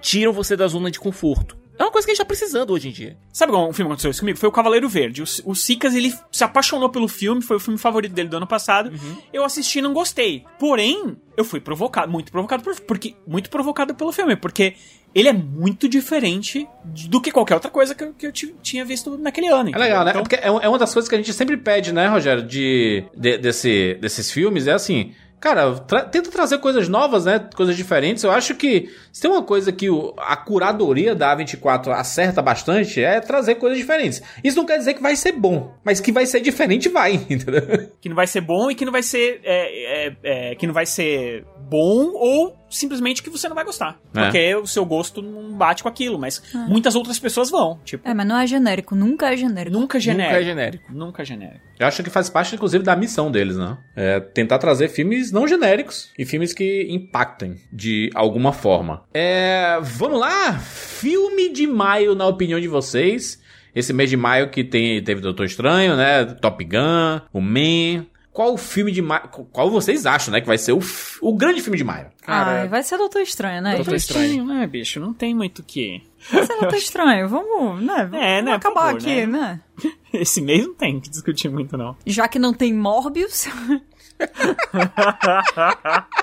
tiram 0.00 0.32
você 0.32 0.56
da 0.56 0.66
zona 0.66 0.90
de 0.90 0.98
conforto. 0.98 1.60
É 1.78 1.82
uma 1.84 1.90
coisa 1.90 2.06
que 2.06 2.10
a 2.12 2.14
gente 2.14 2.22
tá 2.22 2.26
precisando 2.26 2.70
hoje 2.72 2.88
em 2.88 2.92
dia. 2.92 3.16
Sabe 3.32 3.50
qual 3.52 3.68
um 3.68 3.72
filme 3.72 3.88
aconteceu 3.88 4.10
isso 4.10 4.20
comigo? 4.20 4.38
Foi 4.38 4.48
o 4.48 4.52
Cavaleiro 4.52 4.88
Verde. 4.88 5.22
O, 5.22 5.24
o 5.46 5.54
Sicas, 5.54 5.94
ele 5.94 6.12
se 6.30 6.44
apaixonou 6.44 6.90
pelo 6.90 7.08
filme, 7.08 7.40
foi 7.42 7.56
o 7.56 7.60
filme 7.60 7.78
favorito 7.78 8.12
dele 8.12 8.28
do 8.28 8.36
ano 8.36 8.46
passado. 8.46 8.92
Eu 9.32 9.44
assisti 9.44 9.78
e 9.78 9.82
não 9.82 9.92
gostei. 9.92 10.44
Porém, 10.58 11.16
eu 11.36 11.44
fui 11.44 11.60
provocado, 11.60 12.10
muito 12.12 12.30
provocado 12.30 12.62
por, 12.62 12.78
porque 12.80 13.14
muito 13.26 13.48
provocado 13.50 13.94
pelo 13.94 14.12
filme, 14.12 14.36
porque 14.36 14.74
ele 15.14 15.28
é 15.28 15.32
muito 15.32 15.88
diferente 15.88 16.66
do 16.84 17.20
que 17.20 17.30
qualquer 17.32 17.54
outra 17.54 17.70
coisa 17.70 17.94
que 17.94 18.04
eu, 18.04 18.12
que 18.14 18.26
eu 18.26 18.32
ti- 18.32 18.54
tinha 18.62 18.84
visto 18.84 19.16
naquele 19.18 19.48
ano. 19.48 19.70
É 19.74 19.78
legal, 19.78 20.04
né? 20.04 20.10
Então, 20.10 20.20
É 20.20 20.22
porque 20.24 20.36
é 20.36 20.46
é 20.46 20.68
uma 20.68 20.78
das 20.78 20.92
coisas 20.92 21.08
que 21.08 21.14
a 21.14 21.18
gente 21.18 21.32
sempre 21.32 21.56
pede, 21.56 21.92
né, 21.92 22.06
Rogério, 22.06 22.42
de, 22.42 23.04
de- 23.16 23.38
desse, 23.38 23.94
desses 24.00 24.30
filmes, 24.30 24.66
é 24.66 24.72
assim. 24.72 25.14
Cara, 25.40 25.74
tra- 25.80 26.04
tenta 26.04 26.30
trazer 26.30 26.58
coisas 26.58 26.88
novas, 26.88 27.24
né? 27.24 27.40
Coisas 27.56 27.76
diferentes. 27.76 28.22
Eu 28.22 28.30
acho 28.30 28.54
que 28.54 28.88
se 29.12 29.20
tem 29.20 29.30
uma 29.30 29.42
coisa 29.42 29.70
que 29.70 29.88
o- 29.90 30.14
a 30.18 30.36
curadoria 30.36 31.14
da 31.14 31.36
A24 31.36 31.90
acerta 31.92 32.40
bastante, 32.42 33.02
é 33.02 33.20
trazer 33.20 33.56
coisas 33.56 33.78
diferentes. 33.78 34.22
Isso 34.42 34.56
não 34.56 34.64
quer 34.66 34.78
dizer 34.78 34.94
que 34.94 35.02
vai 35.02 35.14
ser 35.14 35.32
bom, 35.32 35.74
mas 35.84 36.00
que 36.00 36.10
vai 36.10 36.26
ser 36.26 36.40
diferente, 36.40 36.88
vai, 36.88 37.14
entendeu? 37.30 37.90
que 38.00 38.08
não 38.08 38.16
vai 38.16 38.26
ser 38.26 38.40
bom 38.40 38.70
e 38.70 38.74
que 38.74 38.84
não 38.84 38.92
vai 38.92 39.02
ser 39.02 39.40
é, 39.44 40.06
é, 40.08 40.16
é, 40.22 40.54
que 40.54 40.66
não 40.66 40.74
vai 40.74 40.86
ser 40.86 41.44
bom 41.68 42.12
ou 42.14 42.56
simplesmente 42.68 43.22
que 43.22 43.28
você 43.30 43.48
não 43.48 43.54
vai 43.54 43.64
gostar. 43.64 43.98
É. 44.14 44.22
Porque 44.24 44.54
o 44.56 44.66
seu 44.66 44.84
gosto 44.84 45.20
não 45.20 45.52
bate 45.52 45.82
com 45.82 45.88
aquilo, 45.90 46.18
mas 46.18 46.42
muitas 46.68 46.94
outras 46.94 47.18
pessoas 47.18 47.50
vão. 47.50 47.78
Tipo, 47.84 48.08
É, 48.08 48.14
mas 48.14 48.26
não 48.26 48.38
é 48.38 48.46
genérico, 48.46 48.94
nunca 48.94 49.32
é 49.32 49.36
genérico. 49.36 49.76
nunca 49.78 50.00
genérico. 50.00 50.30
Nunca 50.32 50.40
é 50.40 50.44
genérico. 50.44 50.92
Nunca 50.92 51.24
genérico. 51.24 51.60
Eu 51.78 51.86
acho 51.86 52.02
que 52.02 52.08
faz 52.10 52.30
parte, 52.30 52.54
inclusive, 52.54 52.82
da 52.84 52.96
missão 52.96 53.30
deles, 53.30 53.56
né? 53.58 53.76
É 53.94 54.20
tentar 54.20 54.58
trazer 54.58 54.88
filmes 54.88 55.30
não 55.32 55.46
genéricos 55.46 56.10
e 56.18 56.24
filmes 56.24 56.52
que 56.54 56.86
impactem 56.90 57.56
de 57.72 58.10
alguma 58.14 58.52
forma. 58.52 59.01
É, 59.14 59.78
vamos 59.82 60.18
lá! 60.20 60.54
Filme 60.58 61.50
de 61.52 61.66
maio, 61.66 62.14
na 62.14 62.26
opinião 62.26 62.60
de 62.60 62.68
vocês. 62.68 63.40
Esse 63.74 63.92
mês 63.92 64.10
de 64.10 64.16
maio 64.16 64.50
que 64.50 64.62
tem, 64.62 65.02
teve 65.02 65.20
Doutor 65.20 65.46
Estranho, 65.46 65.96
né? 65.96 66.24
Top 66.26 66.62
Gun, 66.64 67.20
o 67.32 67.40
Man. 67.40 68.06
Qual 68.32 68.54
o 68.54 68.56
filme 68.56 68.90
de 68.90 69.02
maio? 69.02 69.28
Qual 69.52 69.70
vocês 69.70 70.06
acham, 70.06 70.32
né? 70.32 70.40
Que 70.40 70.46
vai 70.46 70.56
ser 70.56 70.72
o, 70.72 70.80
f- 70.80 71.18
o 71.20 71.34
grande 71.36 71.60
filme 71.60 71.76
de 71.76 71.84
maio? 71.84 72.06
Ai, 72.26 72.66
vai 72.66 72.82
ser 72.82 72.96
Doutor 72.96 73.20
Estranho, 73.20 73.60
né? 73.60 73.76
Doutor 73.76 73.94
Estranho. 73.94 74.46
né, 74.46 74.66
bicho? 74.66 74.98
Não 75.00 75.12
tem 75.12 75.34
muito 75.34 75.58
o 75.58 75.62
que. 75.62 76.02
Vai 76.30 76.46
ser 76.46 76.54
Doutor 76.58 76.76
Estranho. 76.78 77.28
Vamos, 77.28 77.82
né? 77.82 78.08
Vamos 78.10 78.26
É, 78.26 78.40
né, 78.40 78.52
acabar 78.54 78.84
favor, 78.86 78.96
aqui, 78.96 79.26
né? 79.26 79.60
Esse 80.14 80.40
mês 80.40 80.66
não 80.66 80.74
tem 80.74 80.98
que 80.98 81.10
discutir 81.10 81.50
muito, 81.50 81.76
não. 81.76 81.94
Já 82.06 82.26
que 82.26 82.38
não 82.38 82.54
tem 82.54 82.72
Morbius. 82.72 83.46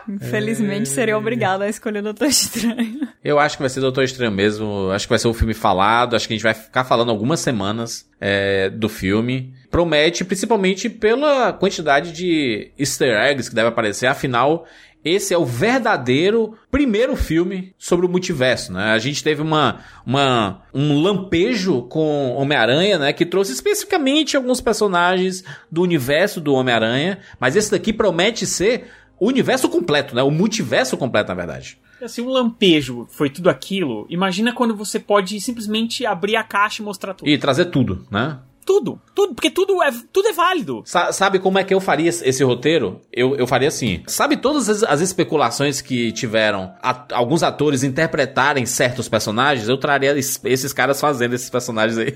Infelizmente 0.07 0.89
seria 0.89 1.17
obrigado 1.17 1.61
a 1.61 1.69
escolher 1.69 2.01
Doutor 2.01 2.27
Estranho. 2.27 3.07
Eu 3.23 3.39
acho 3.39 3.57
que 3.57 3.63
vai 3.63 3.69
ser 3.69 3.81
Doutor 3.81 4.03
Estranho 4.03 4.31
mesmo. 4.31 4.89
Acho 4.91 5.05
que 5.05 5.09
vai 5.09 5.19
ser 5.19 5.27
um 5.27 5.33
filme 5.33 5.53
falado. 5.53 6.15
Acho 6.15 6.27
que 6.27 6.33
a 6.33 6.37
gente 6.37 6.43
vai 6.43 6.53
ficar 6.53 6.83
falando 6.83 7.09
algumas 7.09 7.39
semanas 7.39 8.09
é, 8.19 8.69
do 8.69 8.89
filme. 8.89 9.53
Promete, 9.69 10.25
principalmente 10.25 10.89
pela 10.89 11.53
quantidade 11.53 12.11
de 12.11 12.71
easter 12.77 13.15
eggs 13.21 13.49
que 13.49 13.55
deve 13.55 13.67
aparecer. 13.69 14.07
Afinal, 14.07 14.65
esse 15.03 15.33
é 15.33 15.37
o 15.37 15.45
verdadeiro 15.45 16.55
primeiro 16.69 17.15
filme 17.15 17.73
sobre 17.77 18.05
o 18.05 18.09
multiverso, 18.09 18.73
né? 18.73 18.91
A 18.91 18.97
gente 18.97 19.23
teve 19.23 19.41
uma, 19.41 19.79
uma 20.05 20.61
um 20.73 21.01
lampejo 21.01 21.83
com 21.83 22.35
Homem-Aranha, 22.35 22.97
né? 22.99 23.13
Que 23.13 23.25
trouxe 23.25 23.53
especificamente 23.53 24.35
alguns 24.35 24.59
personagens 24.59 25.43
do 25.71 25.81
universo 25.81 26.41
do 26.41 26.53
Homem-Aranha. 26.53 27.19
Mas 27.39 27.55
esse 27.55 27.71
daqui 27.71 27.93
promete 27.93 28.45
ser 28.45 28.89
o 29.17 29.27
universo 29.27 29.69
completo, 29.69 30.13
né? 30.13 30.21
O 30.21 30.31
multiverso 30.31 30.97
completo, 30.97 31.29
na 31.29 31.35
verdade. 31.35 31.77
Se 32.07 32.21
um 32.21 32.29
lampejo 32.29 33.05
foi 33.09 33.29
tudo 33.29 33.49
aquilo, 33.49 34.05
imagina 34.09 34.53
quando 34.53 34.75
você 34.75 34.99
pode 34.99 35.39
simplesmente 35.41 36.05
abrir 36.05 36.35
a 36.37 36.43
caixa 36.43 36.81
e 36.81 36.85
mostrar 36.85 37.13
tudo. 37.13 37.29
E 37.29 37.37
trazer 37.37 37.65
tudo, 37.65 38.05
né? 38.09 38.39
Tudo, 38.70 39.01
tudo, 39.15 39.34
porque 39.34 39.49
tudo 39.49 39.82
é, 39.82 39.89
tudo 40.13 40.28
é 40.28 40.32
válido. 40.32 40.84
Sa- 40.86 41.11
sabe 41.11 41.39
como 41.39 41.57
é 41.57 41.63
que 41.63 41.74
eu 41.74 41.80
faria 41.82 42.07
esse 42.07 42.43
roteiro? 42.43 43.01
Eu, 43.11 43.36
eu 43.36 43.47
faria 43.47 43.67
assim. 43.67 44.03
Sabe 44.05 44.38
todas 44.38 44.70
as, 44.70 44.84
as 44.84 45.01
especulações 45.01 45.82
que 45.82 46.11
tiveram 46.11 46.72
a- 46.80 47.05
alguns 47.13 47.41
atores 47.41 47.82
interpretarem 47.82 48.67
certos 48.67 49.09
personagens? 49.09 49.67
Eu 49.67 49.76
traria 49.80 50.15
es- 50.15 50.39
esses 50.45 50.72
caras 50.72 51.01
fazendo 51.01 51.34
esses 51.34 51.49
personagens 51.49 51.97
aí. 51.97 52.15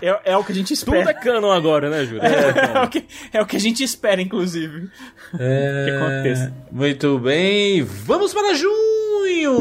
É, 0.00 0.32
é 0.32 0.36
o 0.36 0.44
que 0.44 0.52
a 0.52 0.54
gente 0.54 0.68
Tudo 0.76 0.94
é 0.94 1.00
espera. 1.00 1.18
canon 1.18 1.50
agora, 1.50 1.90
né, 1.90 2.04
Júlio? 2.04 2.22
É, 2.22 2.82
o 2.84 2.88
que, 2.88 3.04
é 3.32 3.42
o 3.42 3.46
que 3.46 3.56
a 3.56 3.60
gente 3.60 3.82
espera, 3.82 4.22
inclusive. 4.22 4.88
Que 5.32 5.90
aconteça. 5.90 6.54
Muito 6.70 7.18
bem, 7.18 7.82
vamos 7.82 8.32
para 8.32 8.54
junho! 8.54 9.58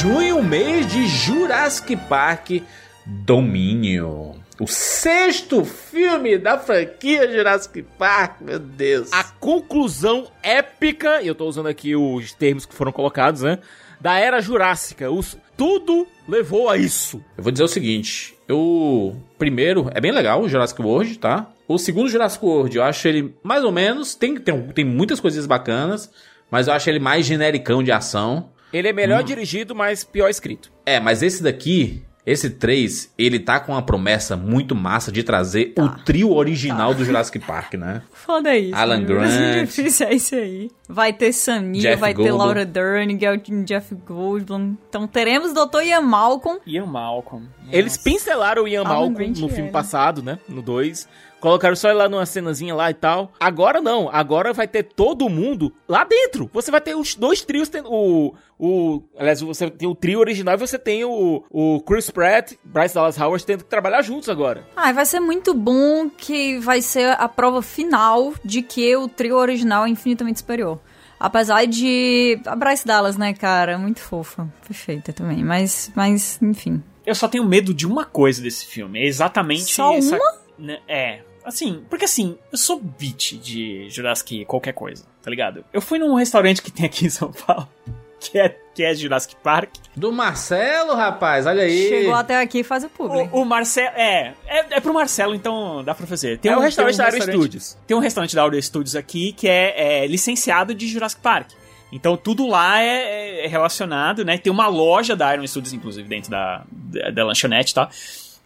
Junho, 0.00 0.40
mês 0.44 0.86
de 0.86 1.08
Jurassic 1.08 1.96
Park 1.96 2.62
Domínio. 3.04 4.36
O 4.60 4.66
sexto 4.68 5.64
filme 5.64 6.38
da 6.38 6.56
franquia 6.56 7.28
Jurassic 7.28 7.82
Park, 7.98 8.40
meu 8.40 8.60
Deus. 8.60 9.12
A 9.12 9.24
conclusão 9.24 10.28
épica, 10.40 11.20
e 11.20 11.26
eu 11.26 11.34
tô 11.34 11.46
usando 11.46 11.66
aqui 11.66 11.96
os 11.96 12.32
termos 12.32 12.64
que 12.64 12.76
foram 12.76 12.92
colocados, 12.92 13.42
né? 13.42 13.58
Da 14.00 14.16
era 14.16 14.40
Jurássica. 14.40 15.10
Os, 15.10 15.36
tudo 15.56 16.06
levou 16.28 16.68
a 16.68 16.76
isso. 16.76 17.20
Eu 17.36 17.42
vou 17.42 17.50
dizer 17.50 17.64
o 17.64 17.68
seguinte: 17.68 18.36
o 18.48 19.16
primeiro 19.36 19.90
é 19.92 20.00
bem 20.00 20.12
legal, 20.12 20.42
o 20.42 20.48
Jurassic 20.48 20.80
World, 20.80 21.18
tá? 21.18 21.50
O 21.66 21.76
segundo 21.76 22.08
Jurassic 22.08 22.44
World, 22.44 22.76
eu 22.76 22.84
acho 22.84 23.08
ele 23.08 23.34
mais 23.42 23.64
ou 23.64 23.72
menos. 23.72 24.14
Tem, 24.14 24.36
tem, 24.36 24.62
tem 24.68 24.84
muitas 24.84 25.18
coisinhas 25.18 25.46
bacanas, 25.46 26.08
mas 26.48 26.68
eu 26.68 26.74
acho 26.74 26.88
ele 26.88 27.00
mais 27.00 27.26
genericão 27.26 27.82
de 27.82 27.90
ação. 27.90 28.50
Ele 28.72 28.88
é 28.88 28.92
melhor 28.92 29.22
hum. 29.22 29.24
dirigido, 29.24 29.74
mas 29.74 30.04
pior 30.04 30.28
escrito. 30.28 30.70
É, 30.84 31.00
mas 31.00 31.22
esse 31.22 31.42
daqui, 31.42 32.02
esse 32.26 32.50
3, 32.50 33.14
ele 33.16 33.38
tá 33.38 33.58
com 33.58 33.72
uma 33.72 33.80
promessa 33.80 34.36
muito 34.36 34.74
massa 34.74 35.10
de 35.10 35.22
trazer 35.22 35.72
tá. 35.72 35.82
o 35.82 35.88
trio 36.04 36.34
original 36.34 36.92
tá. 36.92 36.98
do 36.98 37.04
Jurassic 37.04 37.38
Park, 37.38 37.74
né? 37.74 38.02
Foda 38.12 38.54
isso. 38.54 38.74
Alan 38.74 39.02
Grant. 39.02 39.64
Difícil 39.64 40.06
é 40.06 40.14
isso 40.14 40.34
aí. 40.34 40.70
Vai 40.86 41.12
ter 41.12 41.32
Sam 41.32 41.60
Neill, 41.60 41.96
vai 41.96 42.12
Goldblum. 42.12 42.36
ter 42.36 42.44
Laura 42.44 42.66
Dern, 42.66 43.18
Jeff 43.64 43.94
Goldblum. 43.94 44.76
Então 44.88 45.06
teremos 45.06 45.54
Dr. 45.54 45.82
Ian 45.84 46.02
Malcolm. 46.02 46.60
Ian 46.66 46.86
Malcolm. 46.86 47.46
Nossa. 47.64 47.76
Eles 47.76 47.96
pincelaram 47.96 48.64
o 48.64 48.68
Ian 48.68 48.80
Alan 48.80 48.88
Malcolm 48.90 49.14
Grant 49.14 49.38
no 49.38 49.48
filme 49.48 49.70
passado, 49.70 50.22
né? 50.22 50.38
No 50.46 50.60
2. 50.60 51.08
Colocaram 51.40 51.76
só 51.76 51.88
ele 51.88 51.98
lá 51.98 52.08
numa 52.08 52.26
cenazinha 52.26 52.74
lá 52.74 52.90
e 52.90 52.94
tal. 52.94 53.32
Agora 53.38 53.80
não, 53.80 54.08
agora 54.12 54.52
vai 54.52 54.66
ter 54.66 54.82
todo 54.82 55.28
mundo 55.28 55.72
lá 55.86 56.04
dentro. 56.04 56.50
Você 56.52 56.70
vai 56.70 56.80
ter 56.80 56.96
os 56.96 57.14
dois 57.14 57.42
trios, 57.42 57.70
o, 57.84 58.34
o, 58.58 59.02
aliás, 59.16 59.40
você 59.40 59.70
tem 59.70 59.88
o 59.88 59.94
trio 59.94 60.18
original 60.18 60.54
e 60.54 60.58
você 60.58 60.78
tem 60.78 61.04
o, 61.04 61.44
o 61.50 61.80
Chris 61.82 62.10
Pratt, 62.10 62.54
Bryce 62.64 62.94
Dallas 62.94 63.18
Howard 63.18 63.46
tendo 63.46 63.64
que 63.64 63.70
trabalhar 63.70 64.02
juntos 64.02 64.28
agora. 64.28 64.66
Ah, 64.76 64.92
vai 64.92 65.06
ser 65.06 65.20
muito 65.20 65.54
bom 65.54 66.10
que 66.10 66.58
vai 66.58 66.82
ser 66.82 67.10
a 67.18 67.28
prova 67.28 67.62
final 67.62 68.34
de 68.44 68.62
que 68.62 68.96
o 68.96 69.08
trio 69.08 69.36
original 69.36 69.86
é 69.86 69.88
infinitamente 69.88 70.40
superior. 70.40 70.80
Apesar 71.20 71.66
de. 71.66 72.40
A 72.46 72.54
Bryce 72.54 72.86
Dallas, 72.86 73.16
né, 73.16 73.34
cara? 73.34 73.76
Muito 73.76 74.00
fofa. 74.00 74.48
Perfeita 74.66 75.12
também. 75.12 75.42
Mas, 75.42 75.90
mas 75.94 76.40
enfim. 76.40 76.82
Eu 77.04 77.14
só 77.14 77.26
tenho 77.26 77.44
medo 77.44 77.74
de 77.74 77.86
uma 77.86 78.04
coisa 78.04 78.40
desse 78.40 78.66
filme. 78.66 79.00
É 79.00 79.06
exatamente. 79.06 79.74
Só 79.74 79.94
essa... 79.94 80.16
uma? 80.16 80.34
Né, 80.58 80.78
é. 80.86 81.20
Assim, 81.48 81.82
porque 81.88 82.04
assim, 82.04 82.36
eu 82.52 82.58
sou 82.58 82.78
beat 82.78 83.38
de 83.40 83.88
Jurassic 83.88 84.44
qualquer 84.44 84.74
coisa, 84.74 85.04
tá 85.22 85.30
ligado? 85.30 85.64
Eu 85.72 85.80
fui 85.80 85.98
num 85.98 86.14
restaurante 86.14 86.60
que 86.60 86.70
tem 86.70 86.84
aqui 86.84 87.06
em 87.06 87.08
São 87.10 87.32
Paulo, 87.32 87.66
que 88.20 88.38
é, 88.38 88.54
que 88.74 88.82
é 88.82 88.94
Jurassic 88.94 89.34
Park. 89.42 89.70
Do 89.96 90.12
Marcelo, 90.12 90.94
rapaz, 90.94 91.46
olha 91.46 91.62
aí. 91.62 91.88
Chegou 91.88 92.14
até 92.14 92.38
aqui 92.38 92.58
e 92.58 92.62
faz 92.62 92.84
o 92.84 92.90
público. 92.90 93.34
O, 93.34 93.42
o 93.42 93.44
Marcelo, 93.46 93.96
é, 93.96 94.34
é, 94.46 94.66
é 94.72 94.80
pro 94.80 94.92
Marcelo, 94.92 95.34
então 95.34 95.82
dá 95.82 95.94
pra 95.94 96.06
fazer. 96.06 96.38
Tem 96.38 96.52
é 96.52 96.54
um, 96.54 96.58
um 96.58 96.62
restaurante 96.62 96.96
um 96.96 96.98
da 96.98 97.04
Audio 97.06 97.22
Studios. 97.22 97.78
Tem 97.86 97.96
um 97.96 98.00
restaurante 98.00 98.36
da 98.36 98.42
Audio 98.42 98.62
Studios 98.62 98.94
aqui 98.94 99.32
que 99.32 99.48
é, 99.48 100.02
é 100.02 100.06
licenciado 100.06 100.74
de 100.74 100.86
Jurassic 100.86 101.22
Park. 101.22 101.52
Então 101.90 102.14
tudo 102.14 102.46
lá 102.46 102.82
é, 102.82 103.46
é, 103.46 103.48
relacionado, 103.48 104.22
né? 104.22 104.36
Tem 104.36 104.52
uma 104.52 104.68
loja 104.68 105.16
da 105.16 105.32
Iron 105.32 105.46
Studios, 105.46 105.72
inclusive, 105.72 106.06
dentro 106.06 106.30
da, 106.30 106.62
da, 106.70 107.10
da 107.10 107.24
lanchonete 107.24 107.72
e 107.72 107.74
tá? 107.74 107.86
tal. 107.86 107.94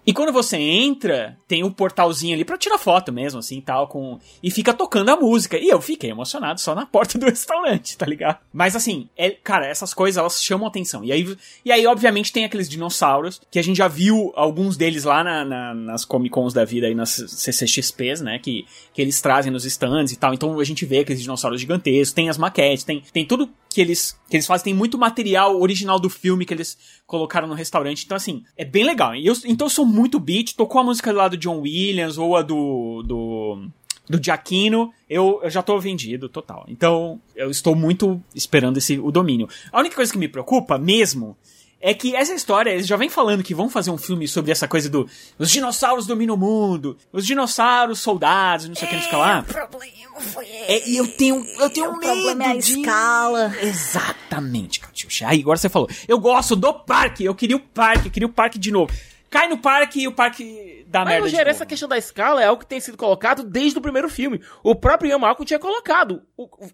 E 0.05 0.12
quando 0.12 0.32
você 0.32 0.57
entra, 0.57 1.38
tem 1.46 1.62
um 1.62 1.70
portalzinho 1.70 2.34
ali 2.34 2.44
para 2.44 2.59
tirar 2.59 2.78
foto 2.78 3.12
mesmo, 3.12 3.38
assim, 3.38 3.61
tal, 3.61 3.86
com... 3.86 4.18
E 4.42 4.50
fica 4.50 4.74
tocando 4.74 5.11
a 5.11 5.16
música. 5.16 5.57
E 5.57 5.68
eu 5.68 5.80
fiquei 5.80 6.11
emocionado 6.11 6.61
só 6.61 6.74
na 6.74 6.84
porta 6.86 7.18
do 7.18 7.26
restaurante, 7.26 7.96
tá 7.96 8.05
ligado? 8.05 8.38
Mas 8.53 8.74
assim, 8.74 9.09
é, 9.16 9.30
cara, 9.30 9.66
essas 9.66 9.94
coisas, 9.94 10.18
elas 10.18 10.42
chamam 10.42 10.66
atenção. 10.66 11.05
E 11.05 11.12
aí, 11.12 11.36
e 11.64 11.70
aí, 11.70 11.86
obviamente, 11.86 12.32
tem 12.32 12.44
aqueles 12.44 12.68
dinossauros, 12.68 13.40
que 13.50 13.59
a 13.59 13.62
gente 13.62 13.76
já 13.76 13.86
viu 13.86 14.32
alguns 14.34 14.76
deles 14.76 15.05
lá 15.05 15.22
na, 15.22 15.44
na, 15.44 15.74
nas 15.74 16.05
Comic 16.05 16.30
Cons 16.30 16.53
da 16.53 16.64
vida, 16.64 16.86
aí 16.86 16.94
nas 16.94 17.11
CCXPs, 17.11 18.20
né, 18.22 18.38
que, 18.38 18.66
que 18.92 19.00
eles 19.00 19.20
trazem 19.20 19.53
nos 19.53 19.64
stands 19.64 20.12
e 20.12 20.16
tal. 20.16 20.34
Então 20.34 20.59
a 20.59 20.64
gente 20.64 20.84
vê 20.84 21.00
aqueles 21.00 21.22
dinossauros 21.22 21.61
gigantescos, 21.61 22.12
tem 22.12 22.28
as 22.28 22.38
maquetes, 22.38 22.84
tem, 22.84 23.03
tem 23.12 23.24
tudo 23.24 23.48
que 23.72 23.80
eles, 23.80 24.18
que 24.28 24.36
eles 24.36 24.46
fazem. 24.46 24.64
Tem 24.64 24.74
muito 24.74 24.98
material 24.98 25.60
original 25.60 25.98
do 25.98 26.10
filme 26.10 26.44
que 26.44 26.54
eles 26.54 26.76
colocaram 27.06 27.48
no 27.48 27.54
restaurante. 27.54 28.04
Então, 28.04 28.16
assim, 28.16 28.44
é 28.56 28.64
bem 28.64 28.84
legal. 28.84 29.14
Eu, 29.14 29.34
então 29.46 29.66
eu 29.66 29.70
sou 29.70 29.86
muito 29.86 30.20
beat. 30.20 30.54
Tocou 30.54 30.80
a 30.80 30.84
música 30.84 31.12
lá 31.12 31.28
do 31.28 31.36
John 31.36 31.60
Williams 31.60 32.18
ou 32.18 32.36
a 32.36 32.42
do. 32.42 33.02
do 33.02 33.68
do 34.08 34.22
Giacchino, 34.22 34.92
eu, 35.08 35.40
eu 35.44 35.48
já 35.48 35.62
tô 35.62 35.78
vendido 35.78 36.28
total. 36.28 36.66
Então, 36.68 37.20
eu 37.36 37.48
estou 37.50 37.74
muito 37.74 38.20
esperando 38.34 38.76
esse 38.76 38.98
o 38.98 39.12
domínio. 39.12 39.48
A 39.70 39.78
única 39.78 39.94
coisa 39.94 40.12
que 40.12 40.18
me 40.18 40.28
preocupa 40.28 40.76
mesmo 40.76 41.36
é 41.82 41.92
que 41.92 42.14
essa 42.14 42.32
história, 42.32 42.70
eles 42.70 42.86
já 42.86 42.96
vem 42.96 43.10
falando 43.10 43.42
que 43.42 43.54
vão 43.54 43.68
fazer 43.68 43.90
um 43.90 43.98
filme 43.98 44.28
sobre 44.28 44.52
essa 44.52 44.68
coisa 44.68 44.88
do 44.88 45.08
os 45.36 45.50
dinossauros 45.50 46.06
dominam 46.06 46.36
o 46.36 46.38
mundo, 46.38 46.96
os 47.12 47.26
dinossauros 47.26 47.98
soldados, 47.98 48.68
não 48.68 48.76
sei 48.76 48.86
o 48.86 48.90
que, 48.90 48.96
não 48.96 49.02
sei 49.02 49.18
lá. 49.18 49.40
O 49.40 49.52
problema 49.52 50.20
foi 50.20 50.46
É, 50.46 50.88
e 50.88 50.96
eu 50.96 51.08
tenho, 51.08 51.44
eu 51.58 51.68
tenho 51.68 51.90
o 51.90 51.98
medo 51.98 52.12
problema 52.12 52.44
é 52.44 52.50
a 52.52 52.56
de... 52.56 52.80
escala. 52.80 53.52
Exatamente, 53.60 54.78
Catiuxa. 54.78 55.26
Aí 55.26 55.40
agora 55.40 55.58
você 55.58 55.68
falou. 55.68 55.88
Eu 56.06 56.20
gosto 56.20 56.54
do 56.54 56.72
parque, 56.72 57.24
eu 57.24 57.34
queria 57.34 57.56
o 57.56 57.60
parque, 57.60 58.06
eu 58.06 58.12
queria 58.12 58.28
o 58.28 58.32
parque 58.32 58.60
de 58.60 58.70
novo. 58.70 58.92
Cai 59.32 59.48
no 59.48 59.56
parque 59.56 60.02
e 60.02 60.06
o 60.06 60.12
parque 60.12 60.84
dá 60.86 61.00
Mas, 61.00 61.08
merda. 61.08 61.24
Rogério, 61.24 61.50
essa 61.50 61.64
questão 61.64 61.88
da 61.88 61.96
escala 61.96 62.42
é 62.42 62.46
algo 62.46 62.60
que 62.60 62.66
tem 62.66 62.78
sido 62.80 62.98
colocado 62.98 63.42
desde 63.42 63.78
o 63.78 63.80
primeiro 63.80 64.10
filme. 64.10 64.42
O 64.62 64.74
próprio 64.74 65.08
Ian 65.08 65.20
Malcolm 65.20 65.46
tinha 65.46 65.58
colocado. 65.58 66.20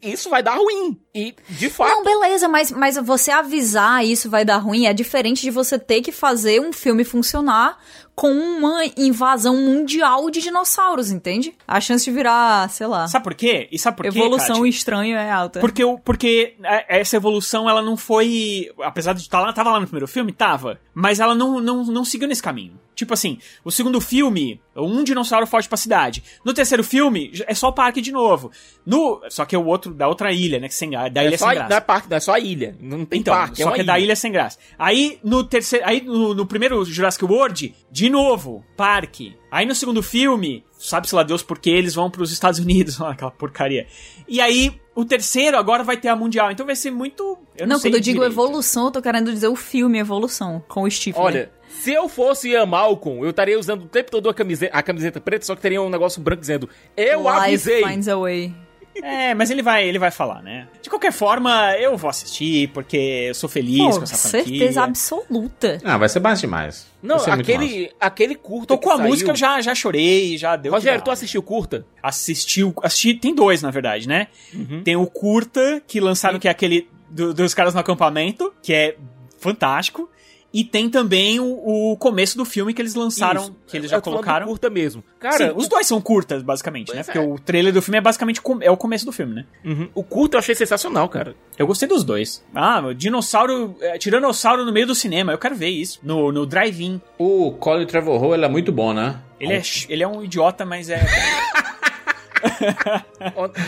Isso 0.03 0.29
vai 0.29 0.43
dar 0.43 0.57
ruim. 0.57 1.01
E, 1.15 1.37
de 1.49 1.71
fato. 1.71 1.91
Não, 1.91 2.03
beleza, 2.03 2.49
mas, 2.49 2.73
mas 2.73 2.97
você 2.97 3.31
avisar 3.31 4.05
isso 4.05 4.29
vai 4.29 4.45
dar 4.45 4.57
ruim 4.57 4.87
é 4.87 4.93
diferente 4.93 5.41
de 5.41 5.53
você 5.53 5.79
ter 5.79 6.03
que 6.03 6.11
fazer 6.11 6.61
um 6.61 6.73
filme 6.73 7.05
funcionar 7.05 7.79
com 8.19 8.33
uma 8.33 8.81
invasão 8.97 9.57
mundial 9.57 10.29
de 10.29 10.41
dinossauros, 10.41 11.13
entende? 11.13 11.55
A 11.69 11.81
chance 11.81 12.05
de 12.05 12.11
virar, 12.11 12.69
sei 12.69 12.89
lá. 12.89 13.07
Sabe 13.07 13.23
por 13.23 13.33
quê? 13.33 13.69
E 13.71 13.79
sabe 13.79 13.97
por 13.97 14.03
quê? 14.03 14.09
Evolução 14.09 14.67
estranha 14.67 15.21
é 15.21 15.31
alta. 15.31 15.61
Porque, 15.61 15.85
porque 16.05 16.57
essa 16.89 17.15
evolução, 17.15 17.71
ela 17.71 17.81
não 17.81 17.97
foi. 17.97 18.73
Apesar 18.83 19.13
de 19.13 19.21
estar 19.21 19.39
lá, 19.39 19.53
tava 19.53 19.71
lá 19.71 19.79
no 19.79 19.87
primeiro 19.87 20.09
filme? 20.09 20.33
Tava. 20.33 20.81
Mas 20.93 21.21
ela 21.21 21.33
não, 21.33 21.61
não, 21.61 21.85
não 21.85 22.05
seguiu 22.05 22.27
nesse 22.27 22.43
caminho. 22.43 22.77
Tipo 22.99 23.15
assim, 23.15 23.39
o 23.65 23.71
segundo 23.71 24.01
filme, 24.01 24.61
um 24.75 25.05
dinossauro 25.05 25.47
foge 25.47 25.69
pra 25.69 25.77
cidade. 25.77 26.21
No 26.45 26.53
terceiro 26.53 26.83
filme, 26.83 27.31
é 27.47 27.55
só 27.55 27.69
o 27.69 27.73
parque 27.73 28.01
de 28.01 28.11
novo. 28.11 28.51
No, 28.85 29.23
só 29.31 29.45
que 29.45 29.55
é 29.55 29.59
o 29.59 29.65
outro 29.65 29.95
da 29.95 30.09
outra 30.09 30.33
ilha, 30.33 30.59
né? 30.59 30.67
Que 30.67 30.75
sem, 30.75 30.91
da 30.91 31.23
é 31.23 31.29
ilha 31.29 31.39
só, 31.39 31.47
sem 31.47 31.55
graça. 31.55 31.71
Não 31.71 31.77
é 31.77 31.81
parque, 31.81 32.11
não 32.11 32.17
é 32.17 32.21
só 32.21 32.33
a 32.33 32.41
ilha. 32.41 32.77
Não 32.81 33.05
tem 33.05 33.21
então, 33.21 33.33
parque. 33.33 33.63
É 33.63 33.65
só 33.65 33.71
é 33.71 33.75
que 33.77 33.81
é 33.83 33.85
da 33.85 34.01
ilha 34.01 34.17
sem 34.17 34.33
graça. 34.33 34.59
Aí 34.77 35.21
no 35.23 35.45
terceiro. 35.45 35.87
Aí 35.87 36.01
no, 36.01 36.35
no 36.35 36.45
primeiro 36.45 36.85
Jurassic 36.85 37.25
World, 37.25 37.73
de 37.89 38.08
novo, 38.11 38.65
parque. 38.77 39.37
Aí 39.51 39.67
no 39.67 39.75
segundo 39.75 40.03
filme, 40.03 40.65
sabe-se 40.79 41.15
lá 41.15 41.23
Deus 41.23 41.43
porque 41.43 41.71
eles 41.71 41.95
vão 41.95 42.11
para 42.11 42.23
os 42.23 42.33
Estados 42.33 42.59
Unidos, 42.59 43.01
aquela 43.03 43.31
porcaria. 43.31 43.87
E 44.27 44.41
aí, 44.41 44.81
o 44.95 45.05
terceiro 45.05 45.57
agora 45.57 45.83
vai 45.83 45.97
ter 45.97 46.09
a 46.09 46.17
Mundial, 46.17 46.51
então 46.51 46.67
vai 46.67 46.77
ser 46.77 46.91
muito. 46.91 47.39
Eu 47.57 47.67
não, 47.67 47.77
não 47.77 47.81
quando 47.81 47.95
eu 47.95 48.01
digo 48.01 48.25
evolução, 48.25 48.87
eu 48.87 48.91
tô 48.91 49.03
querendo 49.03 49.33
dizer 49.33 49.49
o 49.49 49.57
filme 49.57 49.99
Evolução, 49.99 50.63
com 50.69 50.83
o 50.83 50.91
Steve. 50.91 51.19
Olha, 51.19 51.51
se 51.69 51.93
eu 51.93 52.09
fosse 52.09 52.51
Ian 52.51 52.67
Malcolm, 52.67 53.23
eu 53.25 53.31
estaria 53.31 53.59
usando 53.59 53.83
o 53.83 53.89
tempo 53.89 54.11
todo 54.11 54.29
a 54.29 54.35
camiseta, 54.35 54.77
a 54.77 54.83
camiseta 54.83 55.21
preta, 55.21 55.45
só 55.45 55.55
que 55.55 55.63
teria 55.63 55.81
um 55.81 55.91
negócio 55.91 56.21
branco 56.21 56.41
dizendo: 56.41 56.69
Eu 56.97 57.21
Life 57.21 57.31
avisei. 57.31 57.85
Finds 57.85 58.09
a 58.09 58.17
way. 58.17 58.55
É, 59.03 59.35
mas 59.35 59.51
ele 59.51 59.63
vai, 59.63 59.87
ele 59.87 59.99
vai 59.99 60.11
falar, 60.11 60.43
né? 60.43 60.67
De 60.83 60.89
qualquer 60.89 61.13
forma, 61.13 61.75
eu 61.77 61.97
vou 61.97 62.11
assistir, 62.11 62.69
porque 62.69 62.97
eu 63.29 63.35
sou 63.35 63.49
feliz 63.49 63.79
Pô, 63.79 63.99
com 63.99 64.03
essa 64.03 64.29
franquia. 64.29 64.59
certeza 64.59 64.83
absoluta. 64.83 65.79
Ah, 65.85 65.97
vai 65.97 66.09
ser 66.09 66.21
mais 66.21 66.41
demais. 66.41 66.87
Não, 67.03 67.17
aquele, 67.17 67.93
aquele 68.01 68.35
curta 68.35 68.75
Tocou 68.75 68.93
a 68.93 68.99
música, 68.99 69.31
eu 69.31 69.37
já, 69.37 69.61
já 69.61 69.75
chorei, 69.75 70.37
já 70.37 70.57
deu... 70.57 70.73
Rogério, 70.73 71.03
tu 71.03 71.11
assistiu 71.11 71.43
curta? 71.43 71.87
Assistiu, 72.03 72.75
assisti, 72.83 73.15
tem 73.15 73.35
dois, 73.35 73.63
na 73.63 73.71
verdade, 73.71 74.09
né? 74.09 74.27
Uhum. 74.53 74.83
Tem 74.83 74.97
o 74.97 75.07
curta, 75.07 75.83
que 75.87 76.01
lançaram, 76.01 76.37
Sim. 76.37 76.41
que 76.41 76.49
é 76.49 76.51
aquele 76.51 76.89
do, 77.09 77.33
dos 77.33 77.55
caras 77.55 77.75
no 77.75 77.81
acampamento, 77.81 78.53
que 78.63 78.73
é 78.73 78.97
fantástico. 79.39 80.11
E 80.53 80.65
tem 80.65 80.89
também 80.89 81.39
o, 81.39 81.93
o, 81.93 81.97
começo 81.97 82.37
do 82.37 82.45
filme 82.45 82.73
que 82.73 82.81
eles 82.81 82.95
lançaram, 82.95 83.43
Isso. 83.43 83.57
que 83.67 83.77
eles 83.77 83.91
já 83.91 84.01
colocaram. 84.01 84.47
curta 84.47 84.71
mesmo. 84.71 85.05
Cara, 85.21 85.49
Sim, 85.49 85.53
os 85.55 85.69
dois 85.69 85.87
são 85.87 86.01
curtas, 86.01 86.43
basicamente, 86.43 86.87
pois 86.87 86.97
né? 86.97 87.01
É. 87.01 87.05
Porque 87.05 87.19
o 87.19 87.39
trailer 87.39 87.73
do 87.73 87.83
filme 87.83 87.99
é 87.99 88.01
basicamente 88.01 88.41
é 88.63 88.71
o 88.71 88.77
começo 88.77 89.05
do 89.05 89.13
filme, 89.13 89.35
né? 89.35 89.47
Uhum. 89.65 89.89
O 89.95 90.03
curto 90.03 90.35
eu 90.35 90.39
achei 90.39 90.55
sensacional, 90.55 91.09
cara. 91.09 91.35
Eu 91.59 91.67
gostei 91.67 91.87
dos 91.87 92.03
dois. 92.03 92.43
Ah, 92.55 92.81
o 92.81 92.95
dinossauro, 92.95 93.77
é, 93.81 93.99
tiranossauro 93.99 94.65
no 94.65 94.73
meio 94.73 94.87
do 94.87 94.95
cinema, 94.95 95.33
eu 95.33 95.39
quero 95.39 95.55
ver 95.55 95.69
isso. 95.69 96.01
No, 96.03 96.33
no 96.33 96.47
drive-in. 96.47 97.01
O 97.19 97.53
Colin 97.53 97.87
Trevorrow, 97.87 98.35
ele 98.35 98.45
é 98.45 98.49
muito 98.49 98.73
bom, 98.73 98.95
né? 98.95 99.21
Ele 99.39 99.53
é, 99.53 99.63
ele 99.89 100.03
é 100.03 100.09
um 100.09 100.25
idiota, 100.25 100.65
mas 100.65 100.89
é... 100.89 100.99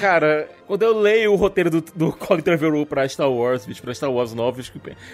Cara, 0.01 0.49
quando 0.67 0.83
eu 0.83 0.99
leio 0.99 1.33
o 1.33 1.37
roteiro 1.37 1.71
do, 1.71 1.85
do 1.95 2.13
Colin 2.13 2.43
Trevorrow 2.43 2.87
pra 2.87 3.09
Star 3.09 3.31
Wars, 3.31 3.67
bicho, 3.67 3.83
pra 3.83 3.95
Star 3.95 4.11
Wars 4.11 4.35
9, 4.35 4.63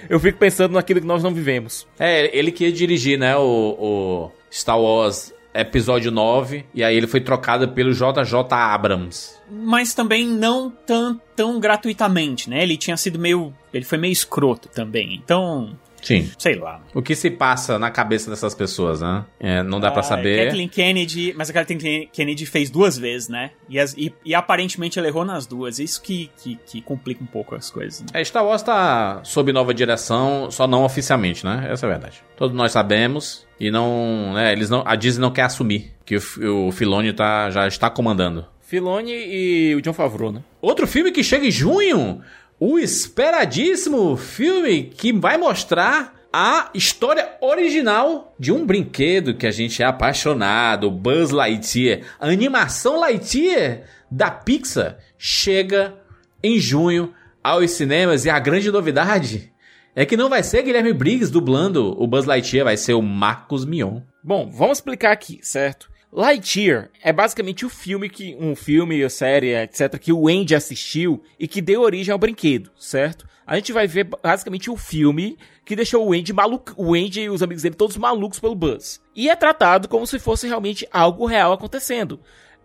eu 0.09 0.20
fico 0.20 0.38
pensando 0.38 0.72
naquilo 0.72 1.00
que 1.00 1.07
nós 1.07 1.22
não 1.22 1.32
vivemos. 1.32 1.86
É, 1.98 2.36
ele 2.36 2.52
que 2.52 2.64
ia 2.64 2.72
dirigir, 2.72 3.18
né, 3.18 3.36
o, 3.36 3.42
o 3.78 4.30
Star 4.50 4.80
Wars 4.80 5.34
episódio 5.61 6.11
9, 6.11 6.66
e 6.74 6.84
aí 6.84 6.96
ele 6.96 7.07
foi 7.07 7.20
trocado 7.20 7.68
pelo 7.70 7.92
JJ 7.92 8.34
Abrams. 8.50 9.36
Mas 9.50 9.94
também 9.94 10.26
não 10.26 10.70
tão, 10.70 11.20
tão 11.34 11.59
gratuitamente, 11.59 12.50
né? 12.50 12.62
Ele 12.62 12.76
tinha 12.76 12.96
sido 12.96 13.18
meio. 13.18 13.54
Ele 13.72 13.84
foi 13.84 13.96
meio 13.98 14.12
escroto 14.12 14.68
também. 14.68 15.14
Então. 15.14 15.76
Sim. 16.07 16.30
Sei 16.38 16.54
lá. 16.54 16.80
O 16.94 17.02
que 17.02 17.16
se 17.16 17.28
passa 17.30 17.78
na 17.80 17.90
cabeça 17.90 18.30
dessas 18.30 18.54
pessoas, 18.54 19.00
né? 19.00 19.24
É, 19.40 19.62
não 19.62 19.80
dá 19.80 19.90
pra 19.90 20.00
Ah, 20.00 20.04
saber. 20.04 20.44
Kathleen 20.44 20.68
Kennedy, 20.68 21.34
mas 21.36 21.50
a 21.50 21.52
Kathleen 21.52 22.09
Kennedy 22.12 22.46
fez 22.46 22.70
duas 22.70 22.96
vezes, 22.96 23.28
né? 23.28 23.50
E, 23.68 23.76
as- 23.78 23.92
e- 23.98 24.14
e 24.24 24.32
aparentemente 24.34 24.98
ela 25.00 25.09
errou 25.09 25.24
nas 25.24 25.46
duas. 25.46 25.80
Isso 25.80 26.00
que, 26.00 26.30
que, 26.40 26.59
que 26.64 26.80
complica 26.80 27.24
um 27.24 27.26
pouco 27.26 27.57
as 27.57 27.70
coisas. 27.70 28.02
né? 28.02 28.07
É, 28.14 28.22
Star 28.24 28.44
Wars 28.46 28.62
tá 28.62 29.20
sob 29.24 29.52
nova 29.52 29.74
direção, 29.74 30.48
só 30.50 30.66
não 30.68 30.84
oficialmente, 30.84 31.44
né? 31.44 31.66
Essa 31.70 31.86
é 31.86 31.88
a 31.88 31.92
verdade. 31.92 32.22
Todos 32.36 32.57
nós 32.57 32.70
sabemos 32.70 33.44
e 33.59 33.70
não, 33.70 34.32
né, 34.34 34.52
eles 34.52 34.70
não, 34.70 34.82
a 34.86 34.94
Disney 34.94 35.22
não 35.22 35.32
quer 35.32 35.42
assumir 35.42 35.92
que 36.04 36.16
o, 36.16 36.68
o 36.68 36.72
Filoni 36.72 37.12
tá, 37.12 37.50
já 37.50 37.66
está 37.66 37.90
comandando. 37.90 38.46
Filoni 38.61 39.12
e 39.12 39.74
o 39.76 39.80
John 39.82 39.92
Favreau, 39.92 40.30
né? 40.32 40.42
Outro 40.61 40.86
filme 40.86 41.11
que 41.12 41.22
chega 41.24 41.46
em 41.46 41.50
junho, 41.50 42.20
o 42.59 42.78
esperadíssimo 42.78 44.16
filme 44.16 44.84
que 44.84 45.12
vai 45.12 45.36
mostrar 45.36 46.14
a 46.32 46.70
história 46.74 47.36
original 47.40 48.34
de 48.38 48.52
um 48.52 48.66
brinquedo 48.66 49.34
que 49.34 49.46
a 49.46 49.50
gente 49.50 49.82
é 49.82 49.86
apaixonado, 49.86 50.90
Buzz 50.90 51.30
Lightyear. 51.30 52.02
A 52.18 52.26
animação 52.28 53.00
Lightyear 53.00 53.84
da 54.11 54.30
Pixar 54.30 54.98
chega 55.18 55.94
em 56.42 56.59
junho 56.59 57.12
aos 57.42 57.70
cinemas 57.70 58.24
e 58.24 58.30
a 58.30 58.38
grande 58.38 58.70
novidade 58.70 59.52
é 59.94 60.04
que 60.04 60.16
não 60.16 60.28
vai 60.28 60.42
ser 60.42 60.62
Guilherme 60.62 60.92
Briggs 60.92 61.32
dublando 61.32 61.94
o 61.98 62.07
Buzz 62.07 62.26
Lightyear, 62.26 62.66
vai 62.66 62.76
ser 62.76 62.92
o 62.92 63.00
Marcos 63.00 63.64
Mion. 63.64 64.02
Bom, 64.22 64.50
vamos 64.50 64.78
explicar 64.78 65.12
aqui, 65.12 65.38
certo? 65.42 65.88
Lightyear 66.12 66.90
é 67.02 67.12
basicamente 67.12 67.66
o 67.66 67.68
filme 67.68 68.09
que 68.09 68.36
um 68.40 68.54
filme, 68.54 69.02
a 69.02 69.11
série, 69.11 69.54
etc, 69.54 69.98
que 69.98 70.12
o 70.12 70.28
Andy 70.28 70.54
assistiu 70.54 71.22
e 71.38 71.46
que 71.46 71.61
deu 71.61 71.82
origem 71.82 72.12
ao 72.12 72.18
brinquedo, 72.18 72.70
certo? 72.78 73.26
A 73.46 73.57
gente 73.57 73.72
vai 73.72 73.86
ver 73.86 74.04
basicamente 74.04 74.70
o 74.70 74.76
filme 74.76 75.36
que 75.64 75.76
deixou 75.76 76.07
o 76.07 76.12
Andy 76.12 76.32
maluco, 76.32 76.72
o 76.76 76.94
Andy 76.94 77.22
e 77.22 77.30
os 77.30 77.42
amigos 77.42 77.62
dele 77.62 77.74
todos 77.74 77.96
malucos 77.96 78.40
pelo 78.40 78.54
Buzz. 78.54 79.00
E 79.14 79.28
é 79.28 79.36
tratado 79.36 79.88
como 79.88 80.07
se 80.07 80.18
fosse 80.18 80.48
realmente 80.48 80.86
algo 80.90 81.26
real 81.26 81.52
acontecendo. 81.52 82.20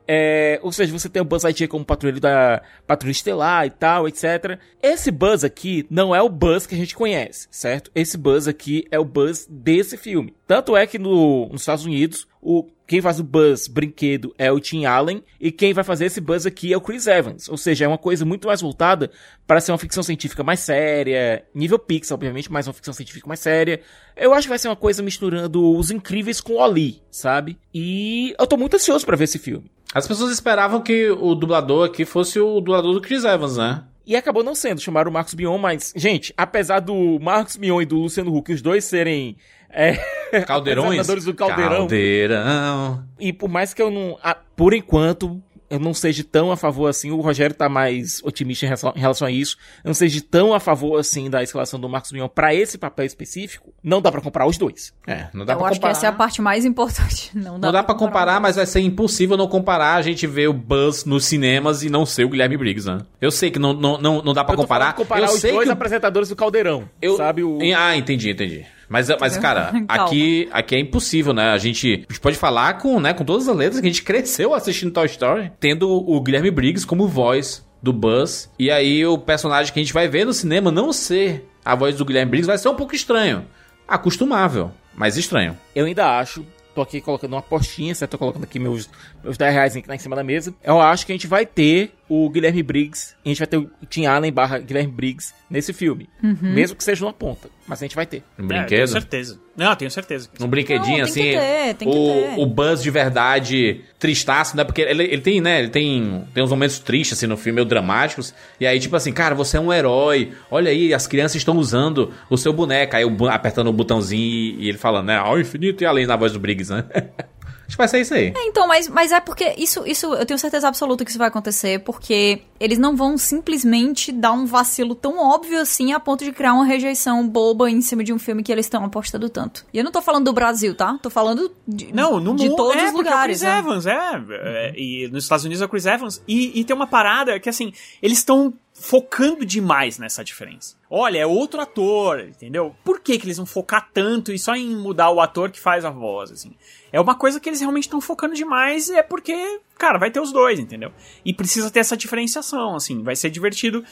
É, 0.08 0.60
ou 0.64 0.72
seja, 0.72 0.92
você 0.92 1.08
tem 1.08 1.22
o 1.22 1.26
Buzz 1.26 1.44
Lightyear 1.44 1.70
como 1.70 1.86
patrulheiro 1.86 2.20
da 2.20 2.62
Patrulha 2.88 3.12
Estelar 3.12 3.66
e 3.66 3.70
tal, 3.70 4.08
etc. 4.08 4.60
Esse 4.82 5.12
Buzz 5.12 5.44
aqui 5.44 5.86
não 5.90 6.16
é 6.16 6.22
o 6.22 6.30
Buzz 6.30 6.66
que 6.66 6.76
a 6.76 6.78
gente 6.78 6.96
conhece, 6.96 7.48
certo? 7.52 7.92
Esse 7.94 8.18
Buzz 8.18 8.48
aqui 8.48 8.86
é 8.90 9.00
o 9.00 9.06
Buzz 9.06 9.48
desse 9.50 9.98
filme. 9.98 10.36
Tanto 10.48 10.76
é 10.76 10.88
que 10.88 10.98
no, 10.98 11.48
nos 11.50 11.62
Estados 11.62 11.86
Unidos, 11.86 12.28
o, 12.42 12.68
quem 12.88 13.02
faz 13.02 13.20
o 13.20 13.24
Buzz 13.24 13.68
brinquedo 13.68 14.34
é 14.38 14.52
o 14.52 14.60
Tim 14.60 14.86
Allen 14.86 15.24
e 15.40 15.52
quem 15.52 15.74
vai 15.74 15.84
fazer 15.84 16.06
esse 16.06 16.20
Buzz 16.20 16.46
aqui 16.46 16.74
é 16.74 16.78
o 16.78 16.82
Chris 16.82 17.06
Evans. 17.06 17.48
Ou 17.48 17.56
seja, 17.56 17.86
é 17.86 17.88
uma 17.88 17.98
coisa 17.98 18.26
muito 18.26 18.48
mais 18.48 18.62
voltada 18.62 19.12
para 19.46 19.62
ser 19.62 19.72
uma 19.72 19.78
ficção 19.78 20.02
científica 20.02 20.44
mais 20.44 20.60
séria, 20.60 21.46
nível 21.54 21.78
Pixar, 21.78 22.16
obviamente, 22.16 22.52
mas 22.52 22.68
uma 22.68 22.74
ficção 22.74 22.94
científica 22.94 23.28
mais 23.28 23.40
séria. 23.40 23.82
Eu 24.18 24.34
acho 24.34 24.44
que 24.44 24.50
vai 24.50 24.60
ser 24.60 24.68
uma 24.70 24.76
coisa 24.76 25.04
misturando 25.04 25.78
os 25.78 25.92
incríveis 25.92 26.42
com 26.42 26.54
o 26.54 26.60
Oli, 26.60 27.02
sabe? 27.12 27.58
E 27.74 28.34
eu 28.40 28.48
tô 28.48 28.58
muito 28.58 28.76
ansioso 28.76 29.06
para 29.06 29.16
ver 29.16 29.26
esse 29.26 29.38
filme. 29.38 29.72
As 29.94 30.08
pessoas 30.08 30.32
esperavam 30.32 30.82
que 30.82 31.12
o 31.12 31.36
dublador 31.36 31.88
aqui 31.88 32.06
fosse 32.06 32.40
o 32.40 32.56
dublador 32.56 32.94
do 32.94 33.02
Chris 33.02 33.24
Evans, 33.24 33.58
né? 33.58 33.84
E 34.06 34.16
acabou 34.16 34.44
não 34.44 34.56
sendo, 34.56 34.82
chamaram 34.82 35.12
o 35.12 35.14
Marcos 35.14 35.36
Mion, 35.36 35.58
mas, 35.58 35.94
gente, 35.96 36.34
apesar 36.36 36.80
do 36.80 37.20
Marcos 37.20 37.56
Mion 37.56 37.82
e 37.82 37.86
do 37.86 37.98
Luciano 37.98 38.36
Huck, 38.36 38.52
os 38.52 38.62
dois 38.62 38.84
serem 38.84 39.38
é, 39.74 40.42
Caldeirões? 40.46 40.86
apresentadores 40.88 41.26
do 41.26 41.34
Caldeirão, 41.34 41.78
Caldeirão. 41.80 43.04
e 43.20 43.34
por 43.34 43.50
mais 43.50 43.74
que 43.74 43.82
eu 43.82 43.90
não, 43.92 44.18
por 44.56 44.74
enquanto, 44.74 45.42
eu 45.70 45.80
não 45.80 45.94
seja 45.94 46.22
tão 46.30 46.52
a 46.52 46.58
favor 46.58 46.88
assim, 46.90 47.12
o 47.12 47.22
Rogério 47.22 47.56
tá 47.56 47.70
mais 47.70 48.22
otimista 48.26 48.66
em 48.66 48.68
relação, 48.68 48.94
em 48.94 49.00
relação 49.00 49.26
a 49.28 49.32
isso, 49.32 49.56
eu 49.84 49.88
não 49.88 49.94
seja 49.94 50.22
tão 50.30 50.54
a 50.54 50.60
favor 50.60 51.00
assim 51.00 51.30
da 51.30 51.42
escalação 51.42 51.80
do 51.80 51.88
Marcos 51.88 52.12
Mion 52.12 52.28
pra 52.28 52.54
esse 52.54 52.78
papel 52.78 53.06
específico, 53.06 53.74
não 53.82 54.02
dá 54.02 54.12
pra 54.12 54.20
comparar 54.20 54.48
os 54.48 54.58
dois. 54.58 54.94
É, 55.08 55.28
não 55.34 55.46
dá 55.46 55.54
Eu 55.54 55.60
pra 55.60 55.68
acho 55.68 55.76
que 55.76 55.80
comparar. 55.80 55.92
essa 55.92 56.06
é 56.08 56.10
a 56.10 56.12
parte 56.12 56.42
mais 56.42 56.66
importante. 56.66 57.32
Não 57.38 57.58
dá, 57.60 57.68
Não 57.68 57.72
dá 57.72 57.84
pra 57.84 57.96
comparar, 57.96 58.42
mas 58.42 58.58
vai 58.58 58.66
ser 58.66 58.82
impossível 58.82 59.38
não 59.38 59.48
comparar 59.48 59.96
a 59.96 60.02
gente 60.02 60.28
ver 60.28 60.48
o 60.50 60.54
Buzz 60.54 61.06
nos 61.06 61.24
cinemas 61.26 61.84
e 61.84 61.90
não 61.90 62.06
ser 62.06 62.26
o 62.26 62.30
Guilherme 62.30 62.58
Briggs, 62.58 62.86
né? 62.90 63.00
Eu 63.22 63.32
sei 63.32 63.50
que 63.50 63.58
não, 63.58 63.74
não, 63.74 63.98
não, 63.98 64.22
não 64.22 64.34
dá 64.34 64.44
pra 64.44 64.54
eu 64.54 64.58
tô 64.58 64.64
comparar. 64.64 64.94
comparar 64.94 65.28
eu 65.28 65.34
os 65.34 65.42
dois 65.42 65.66
que 65.68 65.72
apresentadores 65.72 66.28
do 66.30 66.36
Caldeirão, 66.36 66.90
eu, 67.02 67.16
sabe? 67.16 67.44
O... 67.44 67.60
Ah, 67.78 67.96
entendi, 67.96 68.30
entendi. 68.30 68.66
Mas, 68.92 69.08
mas 69.22 69.38
cara, 69.38 69.72
aqui, 69.88 70.50
aqui 70.52 70.76
é 70.76 70.80
impossível, 70.80 71.32
né? 71.32 71.52
A 71.52 71.58
gente, 71.58 72.06
a 72.10 72.12
gente 72.12 72.20
pode 72.20 72.38
falar 72.38 72.74
com, 72.74 73.00
né, 73.00 73.14
com 73.14 73.24
todas 73.24 73.48
as 73.48 73.56
letras 73.56 73.80
que 73.80 73.88
a 73.88 73.90
gente 73.90 74.04
cresceu 74.04 74.54
assistindo 74.54 74.92
Toy 74.92 75.06
Story, 75.06 75.50
tendo 75.62 75.90
o 75.90 76.20
Guilherme 76.20 76.52
Briggs 76.52 76.86
como 76.86 77.08
voz 77.08 77.66
do 77.82 77.94
Buzz. 77.94 78.52
E 78.60 78.70
aí 78.70 79.06
o 79.06 79.18
personagem 79.18 79.72
que 79.72 79.80
a 79.80 79.84
gente 79.84 79.94
vai 79.94 80.10
ver 80.10 80.26
no 80.26 80.34
cinema 80.34 80.70
não 80.72 80.92
ser 80.92 81.48
a 81.64 81.74
voz 81.74 81.96
do 81.96 82.04
Guilherme 82.04 82.32
Briggs 82.32 82.48
vai 82.48 82.58
ser 82.58 82.68
um 82.68 82.76
pouco 82.76 82.94
estranho. 82.94 83.46
Acostumável, 83.88 84.72
mas 84.94 85.16
estranho. 85.16 85.58
Eu 85.74 85.86
ainda 85.86 86.20
acho, 86.20 86.46
tô 86.76 86.82
aqui 86.82 87.00
colocando 87.00 87.32
uma 87.32 87.40
apostinha, 87.40 87.96
certo? 87.96 88.12
Tô 88.12 88.18
colocando 88.18 88.44
aqui 88.44 88.60
meus, 88.60 88.90
meus 89.24 89.38
10 89.38 89.54
reais 89.54 89.76
aqui 89.78 89.90
em 89.90 90.00
cima 90.00 90.18
da 90.18 90.24
mesa. 90.24 90.54
Eu 90.62 90.82
acho 90.82 91.06
que 91.06 91.14
a 91.14 91.16
gente 91.16 91.28
vai 91.28 91.46
ter 91.46 91.94
o 92.14 92.30
Guilherme 92.30 92.62
Briggs, 92.62 93.16
a 93.26 93.30
gente 93.30 93.38
vai 93.38 93.48
ter 93.48 93.56
o 93.56 93.72
Tim 93.90 94.06
Allen 94.06 94.34
barra 94.34 94.60
Guilherme 94.60 94.92
Briggs 94.92 95.34
nesse 95.50 95.72
filme. 95.72 96.10
Mesmo 96.22 96.76
que 96.76 96.84
seja 96.84 97.06
numa 97.06 97.14
ponta, 97.14 97.48
mas 97.66 97.82
a 97.82 97.86
gente 97.86 97.96
vai 97.96 98.06
ter. 98.06 98.18
Um 98.18 98.44
É, 98.44 98.48
tenho 98.48 98.48
brinquedo. 98.48 98.88
certeza. 98.90 99.40
Não, 99.56 99.74
tenho 99.78 99.90
certeza. 99.90 100.28
Um 100.42 100.48
brinquedinho 100.48 101.06
Não, 101.06 101.06
tem 101.06 101.12
assim. 101.12 101.22
que 101.24 101.38
ter, 101.38 101.74
tem 101.76 101.90
que 101.90 101.98
o, 101.98 102.36
ter. 102.36 102.40
o 102.42 102.46
Buzz 102.46 102.84
de 102.84 102.92
verdade 102.92 103.80
tristaço, 103.98 104.58
né? 104.58 104.66
Porque 104.66 104.82
ele, 104.82 105.04
ele 105.04 105.22
tem, 105.22 105.40
né? 105.40 105.60
Ele 105.60 105.70
tem, 105.70 106.24
tem 106.34 106.44
uns 106.44 106.50
momentos 106.50 106.80
tristes 106.80 107.18
assim 107.18 107.28
no 107.28 107.38
filme, 107.38 107.56
meio 107.56 107.66
dramáticos. 107.66 108.34
E 108.60 108.68
aí, 108.68 108.78
tipo 108.78 108.96
assim, 108.96 109.14
cara, 109.14 109.34
você 109.34 109.56
é 109.56 109.60
um 109.62 109.72
herói. 109.72 110.32
Olha 110.50 110.70
aí, 110.70 110.94
as 110.94 111.08
crianças 111.08 111.36
estão 111.38 111.56
usando 111.58 112.12
o 112.30 112.38
seu 112.38 112.52
boneco. 112.52 112.94
Aí 112.96 113.04
apertando 113.30 113.68
o 113.68 113.74
botãozinho 113.74 114.22
e, 114.22 114.66
e 114.66 114.70
ele 114.70 114.78
falando, 114.78 115.08
né? 115.08 115.18
Ao 115.18 115.40
infinito 115.40 115.82
e 115.82 115.86
além 115.86 116.06
na 116.06 116.18
voz 116.18 116.34
do 116.34 116.40
Briggs, 116.40 116.74
né? 116.74 116.84
Acho 117.72 117.78
que 117.78 117.78
vai 117.78 117.88
ser 117.88 118.02
isso 118.02 118.14
aí. 118.14 118.34
É, 118.36 118.48
então, 118.48 118.68
mas, 118.68 118.90
mas 118.90 119.14
é 119.14 119.22
porque 119.22 119.56
isso, 119.58 119.88
isso 119.88 120.14
eu 120.14 120.26
tenho 120.26 120.38
certeza 120.38 120.68
absoluta 120.68 121.06
que 121.06 121.10
isso 121.10 121.18
vai 121.18 121.30
acontecer, 121.30 121.80
porque 121.80 122.42
eles 122.60 122.78
não 122.78 122.98
vão 122.98 123.18
simplesmente 123.18 124.12
dar 124.12 124.34
um 124.34 124.46
vacilo 124.46 124.94
tão 124.94 125.18
óbvio 125.18 125.58
assim 125.58 125.94
a 125.94 126.00
ponto 126.00 126.26
de 126.26 126.34
criar 126.34 126.54
uma 126.54 126.66
rejeição 126.66 127.26
boba 127.26 127.72
em 127.72 127.82
cima 127.82 128.04
de 128.04 128.12
um 128.12 128.20
filme 128.20 128.44
que 128.44 128.52
eles 128.52 128.66
estão 128.66 128.84
apostando 128.84 129.30
tanto. 129.30 129.66
E 129.74 129.78
eu 129.78 129.86
não 129.86 129.92
tô 129.92 130.02
falando 130.02 130.26
do 130.26 130.34
Brasil, 130.34 130.76
tá? 130.76 131.00
Tô 131.02 131.10
falando 131.10 131.50
de, 131.66 131.94
Não, 131.94 132.20
no 132.20 132.36
de 132.36 132.50
mundo 132.50 132.58
todos 132.58 132.76
é, 132.76 132.88
os 132.88 132.92
porque 132.92 133.10
lugares. 133.10 133.42
É 133.42 133.46
o 133.46 133.50
né? 133.50 133.62
Chris 133.62 133.86
Evans, 133.86 133.86
é, 133.86 134.24
é, 134.32 134.74
E 134.76 135.08
nos 135.08 135.24
Estados 135.24 135.46
Unidos 135.46 135.62
é 135.62 135.66
o 135.66 135.70
Chris 135.70 135.86
Evans. 135.86 136.22
E, 136.28 136.60
e 136.60 136.66
tem 136.66 136.76
uma 136.76 136.88
parada 136.88 137.40
que, 137.40 137.48
assim, 137.48 137.72
eles 138.02 138.18
estão 138.18 138.54
focando 138.74 139.46
demais 139.46 140.00
nessa 140.00 140.24
diferença. 140.24 140.76
Olha, 140.90 141.20
é 141.20 141.26
outro 141.26 141.62
ator, 141.62 142.20
entendeu? 142.22 142.76
Por 142.84 143.00
que, 143.00 143.18
que 143.18 143.26
eles 143.26 143.38
vão 143.38 143.46
focar 143.46 143.90
tanto 143.94 144.34
e 144.34 144.40
só 144.40 144.56
em 144.56 144.76
mudar 144.76 145.12
o 145.12 145.22
ator 145.22 145.52
que 145.52 145.60
faz 145.60 145.86
a 145.86 145.90
voz, 145.90 146.32
assim? 146.32 146.54
É 146.92 147.00
uma 147.00 147.16
coisa 147.16 147.40
que 147.40 147.48
eles 147.48 147.62
realmente 147.62 147.84
estão 147.84 148.02
focando 148.02 148.34
demais 148.34 148.90
e 148.90 148.96
é 148.96 149.04
porque, 149.04 149.60
cara, 149.78 149.98
vai 149.98 150.12
ter 150.12 150.20
os 150.20 150.32
dois, 150.32 150.60
entendeu? 150.60 150.92
E 151.24 151.34
precisa 151.34 151.70
ter 151.70 151.80
essa 151.80 151.96
diferenciação, 151.96 152.76
assim. 152.76 153.04
Vai 153.04 153.16
ser 153.16 153.30
divertido 153.30 153.84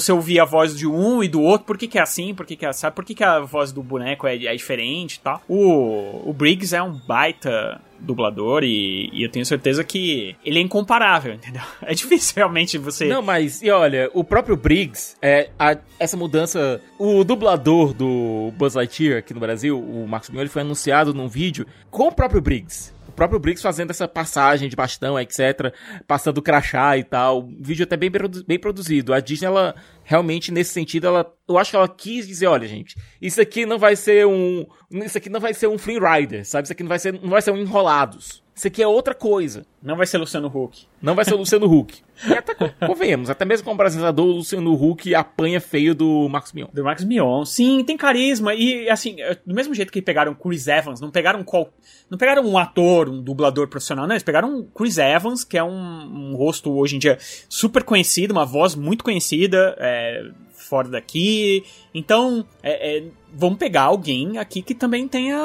você 0.00 0.12
ouvir 0.12 0.38
a 0.40 0.44
voz 0.44 0.76
de 0.76 0.86
um 0.86 1.22
e 1.22 1.28
do 1.28 1.40
outro, 1.40 1.66
por 1.66 1.78
que, 1.78 1.88
que 1.88 1.98
é 1.98 2.02
assim, 2.02 2.34
por 2.34 2.44
que, 2.44 2.54
que 2.56 2.66
é 2.66 2.68
assim, 2.68 2.90
por 2.90 3.04
que, 3.04 3.14
que 3.14 3.24
a 3.24 3.40
voz 3.40 3.72
do 3.72 3.82
boneco 3.82 4.26
é, 4.26 4.34
é 4.44 4.54
diferente 4.54 5.14
e 5.14 5.20
tal. 5.20 5.42
O, 5.48 6.28
o 6.28 6.32
Briggs 6.34 6.74
é 6.76 6.82
um 6.82 6.92
baita 6.92 7.80
dublador 7.98 8.62
e, 8.62 9.08
e 9.10 9.22
eu 9.24 9.30
tenho 9.30 9.46
certeza 9.46 9.82
que 9.82 10.36
ele 10.44 10.58
é 10.58 10.62
incomparável, 10.62 11.32
entendeu? 11.32 11.62
É 11.82 11.94
difícil 11.94 12.34
realmente 12.36 12.76
você. 12.76 13.06
Não, 13.06 13.22
mas, 13.22 13.62
e 13.62 13.70
olha, 13.70 14.10
o 14.12 14.22
próprio 14.22 14.56
Briggs, 14.56 15.16
é, 15.22 15.48
a- 15.58 15.78
essa 15.98 16.16
mudança, 16.16 16.80
o 16.98 17.24
dublador 17.24 17.94
do 17.94 18.52
Buzz 18.56 18.74
Lightyear 18.74 19.18
aqui 19.20 19.32
no 19.32 19.40
Brasil, 19.40 19.78
o 19.80 20.06
Marcos 20.06 20.28
Mion, 20.30 20.46
foi 20.48 20.60
anunciado 20.62 21.14
num 21.14 21.26
vídeo 21.28 21.66
com 21.90 22.08
o 22.08 22.12
próprio 22.12 22.42
Briggs. 22.42 22.94
Próprio 23.16 23.40
Briggs 23.40 23.62
fazendo 23.62 23.90
essa 23.90 24.06
passagem 24.06 24.68
de 24.68 24.76
bastão, 24.76 25.18
etc, 25.18 25.74
passando 26.06 26.42
crachá 26.42 26.96
e 26.98 27.02
tal. 27.02 27.40
Um 27.40 27.62
vídeo 27.62 27.84
até 27.84 27.96
bem, 27.96 28.10
bem 28.46 28.58
produzido. 28.58 29.14
A 29.14 29.20
Disney, 29.20 29.46
ela, 29.46 29.74
realmente, 30.04 30.52
nesse 30.52 30.72
sentido, 30.72 31.06
ela, 31.06 31.34
eu 31.48 31.58
acho 31.58 31.70
que 31.70 31.76
ela 31.76 31.88
quis 31.88 32.28
dizer, 32.28 32.46
olha, 32.46 32.68
gente, 32.68 32.94
isso 33.20 33.40
aqui 33.40 33.64
não 33.64 33.78
vai 33.78 33.96
ser 33.96 34.26
um, 34.26 34.66
isso 34.92 35.16
aqui 35.16 35.30
não 35.30 35.40
vai 35.40 35.54
ser 35.54 35.66
um 35.66 35.78
Free 35.78 35.98
Rider, 35.98 36.46
sabe? 36.46 36.64
Isso 36.64 36.72
aqui 36.72 36.82
não 36.82 36.88
vai 36.88 36.98
ser, 36.98 37.14
não 37.14 37.30
vai 37.30 37.42
ser 37.42 37.50
um 37.50 37.56
Enrolados. 37.56 38.45
Isso 38.56 38.66
aqui 38.68 38.82
é 38.82 38.88
outra 38.88 39.14
coisa. 39.14 39.66
Não 39.82 39.96
vai 39.96 40.06
ser 40.06 40.16
Luciano 40.16 40.48
Huck. 40.48 40.86
Não 41.02 41.14
vai 41.14 41.26
ser 41.26 41.34
o 41.34 41.36
Luciano 41.36 41.70
Huck. 41.70 42.02
E 42.26 42.32
até 42.32 42.54
co- 42.54 42.70
convenhamos, 42.86 43.28
até 43.28 43.44
mesmo 43.44 43.66
como 43.66 43.74
apresentador, 43.74 44.24
o 44.26 44.36
Luciano 44.36 44.72
Huck 44.72 45.14
apanha 45.14 45.60
feio 45.60 45.94
do 45.94 46.26
Marcos 46.30 46.54
Mion. 46.54 46.66
Do 46.72 46.82
Max 46.82 47.04
Mion. 47.04 47.44
Sim, 47.44 47.84
tem 47.84 47.94
carisma. 47.94 48.54
E, 48.54 48.88
assim, 48.88 49.20
é, 49.20 49.36
do 49.46 49.54
mesmo 49.54 49.74
jeito 49.74 49.92
que 49.92 50.00
pegaram 50.00 50.34
Chris 50.34 50.66
Evans, 50.66 50.98
não 50.98 51.10
pegaram 51.10 51.44
qual. 51.44 51.68
Não 52.08 52.16
pegaram 52.16 52.42
um 52.46 52.56
ator, 52.56 53.10
um 53.10 53.20
dublador 53.22 53.68
profissional, 53.68 54.06
não. 54.06 54.14
Eles 54.14 54.22
pegaram 54.22 54.66
Chris 54.74 54.96
Evans, 54.96 55.44
que 55.44 55.58
é 55.58 55.62
um, 55.62 56.30
um 56.32 56.34
rosto 56.36 56.72
hoje 56.72 56.96
em 56.96 56.98
dia 56.98 57.18
super 57.50 57.82
conhecido, 57.84 58.32
uma 58.32 58.46
voz 58.46 58.74
muito 58.74 59.04
conhecida. 59.04 59.76
é, 59.78 60.22
fora 60.66 60.88
daqui. 60.88 61.64
Então, 61.94 62.44
é, 62.62 62.98
é, 62.98 63.04
vamos 63.32 63.58
pegar 63.58 63.82
alguém 63.82 64.38
aqui 64.38 64.62
que 64.62 64.74
também 64.74 65.06
tenha 65.08 65.36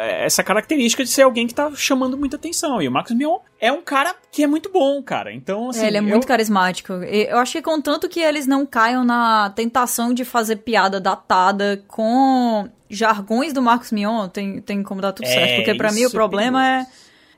é, 0.00 0.24
essa 0.24 0.42
característica 0.42 1.02
de 1.04 1.10
ser 1.10 1.22
alguém 1.22 1.46
que 1.46 1.54
tá 1.54 1.70
chamando 1.74 2.16
muita 2.16 2.36
atenção. 2.36 2.80
E 2.80 2.88
o 2.88 2.92
Marcos 2.92 3.14
Mion 3.16 3.38
é 3.60 3.70
um 3.72 3.82
cara 3.82 4.14
que 4.30 4.42
é 4.42 4.46
muito 4.46 4.70
bom, 4.72 5.02
cara. 5.02 5.32
Então, 5.32 5.70
assim. 5.70 5.84
É, 5.84 5.86
ele 5.88 5.96
é 5.96 6.00
eu- 6.00 6.04
muito 6.04 6.26
carismático. 6.26 6.92
Eu 6.92 7.38
acho 7.38 7.52
que 7.52 7.62
contanto 7.62 8.08
que 8.08 8.20
eles 8.20 8.46
não 8.46 8.64
caiam 8.64 9.04
na 9.04 9.50
tentação 9.50 10.14
de 10.14 10.24
fazer 10.24 10.56
piada 10.56 11.00
datada 11.00 11.82
com 11.88 12.68
jargões 12.90 13.52
do 13.52 13.60
Marcos 13.60 13.92
Mion, 13.92 14.28
tem, 14.28 14.60
tem 14.62 14.82
como 14.82 15.00
dar 15.00 15.12
tudo 15.12 15.26
É, 15.26 15.28
certo. 15.32 15.56
Porque 15.56 15.74
pra 15.74 15.92
mim 15.92 16.04
o 16.04 16.08
é 16.08 16.10
problema 16.10 16.66
é, 16.66 16.86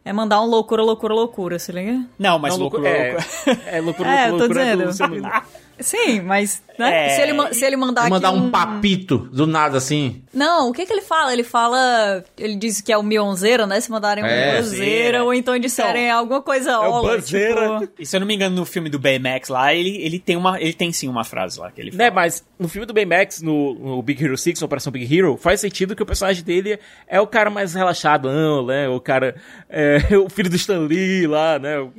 é 0.05 0.13
mandar 0.13 0.41
um 0.43 0.47
loucura, 0.47 0.81
loucura, 0.83 1.13
loucura, 1.13 1.59
se 1.59 1.73
liga? 1.73 2.05
Não, 2.19 2.39
mas 2.39 2.55
Não, 2.55 2.61
loucura, 2.61 2.89
é, 2.89 3.13
loucura. 3.13 3.61
é 3.67 3.81
loucura, 3.81 4.09
É, 4.11 4.27
eu 4.27 4.31
tô 4.31 4.37
loucura 4.37 4.77
do 4.77 4.87
dizendo. 4.87 5.23
Sim, 5.81 6.21
mas 6.21 6.63
né? 6.81 7.07
É. 7.07 7.09
se, 7.11 7.21
ele, 7.21 7.55
se 7.55 7.65
ele 7.65 7.77
mandar 7.77 8.03
aqui 8.03 8.11
Mandar 8.11 8.31
um 8.31 8.51
papito 8.51 9.19
do 9.19 9.47
nada 9.47 9.77
assim. 9.77 10.23
Não, 10.33 10.71
o 10.71 10.73
que 10.73 10.87
que 10.87 10.93
ele 10.93 11.03
fala? 11.03 11.33
Ele 11.33 11.45
fala... 11.45 12.25
Ele 12.39 12.57
disse 12.57 12.83
que 12.83 12.91
é 12.93 12.97
o 12.97 13.03
Mionzeiro, 13.03 13.67
né? 13.67 13.79
Se 13.81 13.91
mandarem 13.91 14.25
um 14.25 14.27
É, 14.27 15.23
ou 15.23 15.35
então 15.35 15.59
disserem 15.59 16.11
alguma 16.11 16.41
coisa 16.41 16.79
o 16.79 16.91
ola, 16.91 17.17
Banzeira. 17.17 17.81
tipo... 17.81 17.93
E 17.99 18.07
se 18.07 18.17
eu 18.17 18.21
não 18.21 18.27
me 18.27 18.35
engano, 18.35 18.57
no 18.57 18.65
filme 18.65 18.89
do 18.89 18.99
Baymax 18.99 19.49
lá, 19.49 19.75
ele, 19.75 19.97
ele 20.03 20.19
tem 20.19 20.37
uma. 20.37 20.61
Ele 20.61 20.73
tem 20.73 20.93
sim 20.93 21.09
uma 21.09 21.25
frase 21.25 21.61
lá 21.61 21.71
que 21.71 21.81
ele 21.81 21.91
fala. 21.91 22.05
Né, 22.05 22.11
mas 22.11 22.45
no 22.59 22.69
filme 22.69 22.87
do 22.87 22.95
Baymax, 22.95 23.43
no, 23.43 23.75
no 23.75 24.03
Big 24.03 24.25
Hero 24.25 24.39
6, 24.39 24.61
na 24.61 24.65
Operação 24.65 24.93
Big 24.93 25.15
Hero, 25.15 25.37
faz 25.37 25.61
sentido 25.61 25.95
que 25.95 26.03
o 26.03 26.07
personagem 26.07 26.43
dele 26.43 26.79
é 27.07 27.21
o 27.21 27.27
cara 27.27 27.51
mais 27.51 27.75
relaxadão, 27.75 28.67
né? 28.67 28.89
O 28.89 29.01
cara. 29.01 29.35
É, 29.69 29.99
o 30.17 30.31
filho 30.31 30.49
do 30.49 30.57
Stan 30.57 30.81
Lee 30.81 31.27
lá, 31.27 31.59
né? 31.59 31.79
O, 31.79 31.93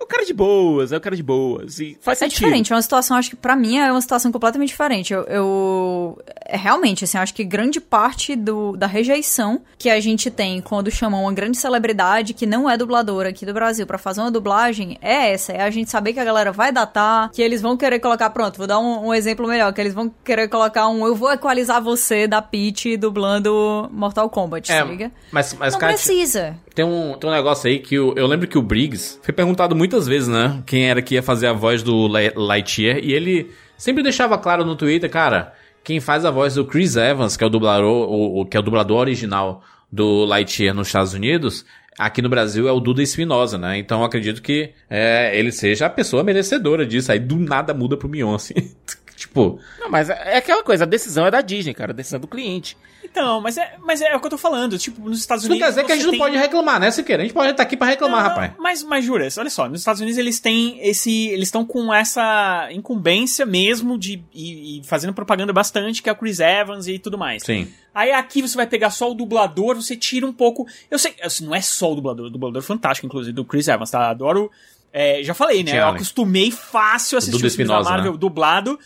é 0.00 0.04
o 0.04 0.06
cara 0.06 0.24
de 0.24 0.32
boas, 0.32 0.92
é 0.92 0.96
o 0.96 1.00
cara 1.00 1.16
de 1.16 1.22
boas. 1.22 1.78
E 1.80 1.96
faz 2.00 2.18
É 2.22 2.24
sentido. 2.26 2.38
diferente, 2.38 2.72
é 2.72 2.76
uma 2.76 2.82
situação, 2.82 3.16
acho 3.16 3.30
que 3.30 3.36
pra 3.36 3.56
mim 3.56 3.78
é 3.78 3.90
uma 3.90 4.00
situação 4.00 4.30
completamente 4.32 4.68
diferente. 4.68 5.12
Eu, 5.12 5.22
eu- 5.24 6.18
é 6.46 6.56
realmente, 6.56 7.04
assim, 7.04 7.16
eu 7.18 7.22
acho 7.22 7.34
que 7.34 7.44
grande 7.44 7.80
parte 7.80 8.34
do, 8.36 8.76
da 8.76 8.86
rejeição 8.86 9.60
que 9.76 9.90
a 9.90 10.00
gente 10.00 10.30
tem 10.30 10.60
quando 10.60 10.90
chamam 10.90 11.22
uma 11.22 11.32
grande 11.32 11.58
celebridade 11.58 12.32
que 12.32 12.46
não 12.46 12.68
é 12.70 12.76
dubladora 12.76 13.28
aqui 13.30 13.44
do 13.44 13.52
Brasil 13.52 13.86
pra 13.86 13.98
fazer 13.98 14.20
uma 14.20 14.30
dublagem 14.30 14.98
é 15.02 15.32
essa, 15.32 15.52
é 15.52 15.60
a 15.62 15.70
gente 15.70 15.90
saber 15.90 16.12
que 16.12 16.20
a 16.20 16.24
galera 16.24 16.50
vai 16.52 16.72
datar, 16.72 17.30
que 17.32 17.42
eles 17.42 17.60
vão 17.60 17.76
querer 17.76 17.98
colocar, 17.98 18.30
pronto, 18.30 18.56
vou 18.56 18.66
dar 18.66 18.78
um, 18.78 19.08
um 19.08 19.14
exemplo 19.14 19.46
melhor, 19.46 19.72
que 19.72 19.80
eles 19.80 19.92
vão 19.94 20.10
querer 20.24 20.48
colocar 20.48 20.88
um 20.88 21.06
eu 21.06 21.14
vou 21.14 21.32
equalizar 21.32 21.82
você 21.82 22.26
da 22.26 22.40
Peach 22.40 22.96
dublando 22.96 23.88
Mortal 23.92 24.28
Kombat, 24.30 24.70
É, 24.72 24.82
se 24.82 24.88
liga? 24.88 25.12
mas, 25.30 25.52
mas 25.54 25.72
não 25.74 25.80
Kátia, 25.80 25.96
precisa. 25.96 26.56
tem 26.74 26.84
um, 26.84 27.14
tem 27.18 27.28
um 27.28 27.32
negócio 27.32 27.68
aí 27.68 27.78
que 27.78 27.98
o- 27.98 28.14
eu 28.16 28.26
lembro 28.26 28.46
que 28.48 28.56
o 28.58 28.62
Briggs 28.62 29.18
foi 29.22 29.34
perguntado 29.34 29.74
muitas 29.88 30.06
vezes, 30.06 30.28
né? 30.28 30.62
Quem 30.66 30.88
era 30.90 31.00
que 31.00 31.14
ia 31.14 31.22
fazer 31.22 31.46
a 31.46 31.52
voz 31.54 31.82
do 31.82 32.06
Lightyear. 32.06 32.98
E 32.98 33.12
ele 33.14 33.50
sempre 33.76 34.02
deixava 34.02 34.36
claro 34.36 34.64
no 34.64 34.76
Twitter, 34.76 35.08
cara, 35.08 35.54
quem 35.82 35.98
faz 35.98 36.26
a 36.26 36.30
voz 36.30 36.54
do 36.54 36.64
Chris 36.66 36.94
Evans, 36.96 37.36
que 37.38 37.42
é 37.42 37.46
o 37.46 37.50
dublador, 37.50 38.08
o, 38.10 38.40
o- 38.42 38.44
que 38.46 38.54
é 38.56 38.60
o 38.60 38.62
dublador 38.62 38.98
original 38.98 39.62
do 39.90 40.26
Lightyear 40.26 40.74
nos 40.74 40.88
Estados 40.88 41.14
Unidos, 41.14 41.64
aqui 41.98 42.20
no 42.20 42.28
Brasil 42.28 42.68
é 42.68 42.72
o 42.72 42.80
Duda 42.80 43.02
Espinosa, 43.02 43.56
né? 43.56 43.78
Então 43.78 44.04
acredito 44.04 44.42
que 44.42 44.72
é, 44.90 45.36
ele 45.38 45.50
seja 45.50 45.86
a 45.86 45.90
pessoa 45.90 46.22
merecedora 46.22 46.84
disso. 46.84 47.10
Aí 47.10 47.18
do 47.18 47.36
nada 47.36 47.72
muda 47.72 47.96
pro 47.96 48.10
assim. 48.34 48.52
tipo, 49.18 49.58
Não, 49.78 49.90
mas 49.90 50.08
é 50.08 50.36
aquela 50.36 50.62
coisa, 50.62 50.84
a 50.84 50.86
decisão 50.86 51.26
é 51.26 51.30
da 51.30 51.40
Disney, 51.40 51.74
cara, 51.74 51.92
a 51.92 51.94
decisão 51.94 52.18
é 52.18 52.20
do 52.20 52.28
cliente. 52.28 52.76
Então, 53.04 53.40
mas 53.40 53.56
é, 53.56 53.74
mas 53.82 54.02
é 54.02 54.14
o 54.14 54.20
que 54.20 54.26
eu 54.26 54.30
tô 54.30 54.36
falando. 54.38 54.76
Tipo, 54.78 55.00
nos 55.08 55.18
Estados 55.18 55.42
isso 55.42 55.48
não 55.48 55.56
Unidos. 55.56 55.74
quer 55.74 55.82
dizer 55.82 55.86
que 55.86 55.92
a 55.92 55.96
gente 55.96 56.04
não 56.04 56.10
tem- 56.12 56.20
pode 56.20 56.36
reclamar, 56.36 56.78
né, 56.78 56.90
Siqueira? 56.90 57.22
A 57.22 57.24
gente 57.24 57.32
pode 57.34 57.50
estar 57.50 57.62
aqui 57.62 57.74
pra 57.76 57.86
reclamar, 57.86 58.22
Não, 58.22 58.28
rapaz. 58.28 58.52
Mas, 58.58 58.82
mas 58.82 59.04
juras, 59.04 59.38
olha 59.38 59.48
só, 59.48 59.66
nos 59.68 59.80
Estados 59.80 60.00
Unidos 60.02 60.18
eles 60.18 60.38
têm 60.40 60.78
esse. 60.86 61.28
Eles 61.28 61.48
estão 61.48 61.64
com 61.64 61.92
essa 61.94 62.68
incumbência 62.70 63.46
mesmo 63.46 63.96
de. 63.98 64.22
E, 64.34 64.80
e 64.80 64.84
fazendo 64.84 65.14
propaganda 65.14 65.52
bastante, 65.54 66.02
que 66.02 66.08
é 66.10 66.12
o 66.12 66.16
Chris 66.16 66.38
Evans 66.38 66.86
e 66.86 66.98
tudo 66.98 67.16
mais. 67.16 67.42
Sim. 67.44 67.68
Aí 67.94 68.12
aqui 68.12 68.42
você 68.42 68.56
vai 68.56 68.66
pegar 68.66 68.90
só 68.90 69.10
o 69.10 69.14
dublador, 69.14 69.74
você 69.76 69.96
tira 69.96 70.26
um 70.26 70.32
pouco. 70.32 70.66
Eu 70.90 70.98
sei, 70.98 71.14
assim, 71.22 71.46
não 71.46 71.54
é 71.54 71.62
só 71.62 71.90
o 71.92 71.94
dublador, 71.94 72.26
o 72.26 72.30
dublador 72.30 72.60
é 72.62 72.64
fantástico, 72.64 73.06
inclusive, 73.06 73.32
do 73.34 73.44
Chris 73.44 73.68
Evans, 73.68 73.90
tá? 73.90 74.10
Adoro. 74.10 74.50
é, 74.92 75.22
já 75.22 75.32
falei, 75.34 75.62
né? 75.64 75.78
Eu 75.78 75.82
Allen. 75.84 75.94
acostumei 75.96 76.50
fácil 76.50 77.16
a 77.16 77.18
assistir 77.20 77.40
da 77.40 77.46
Espinosa, 77.48 77.88
Marvel 77.88 78.12
né? 78.12 78.18
dublado. 78.18 78.78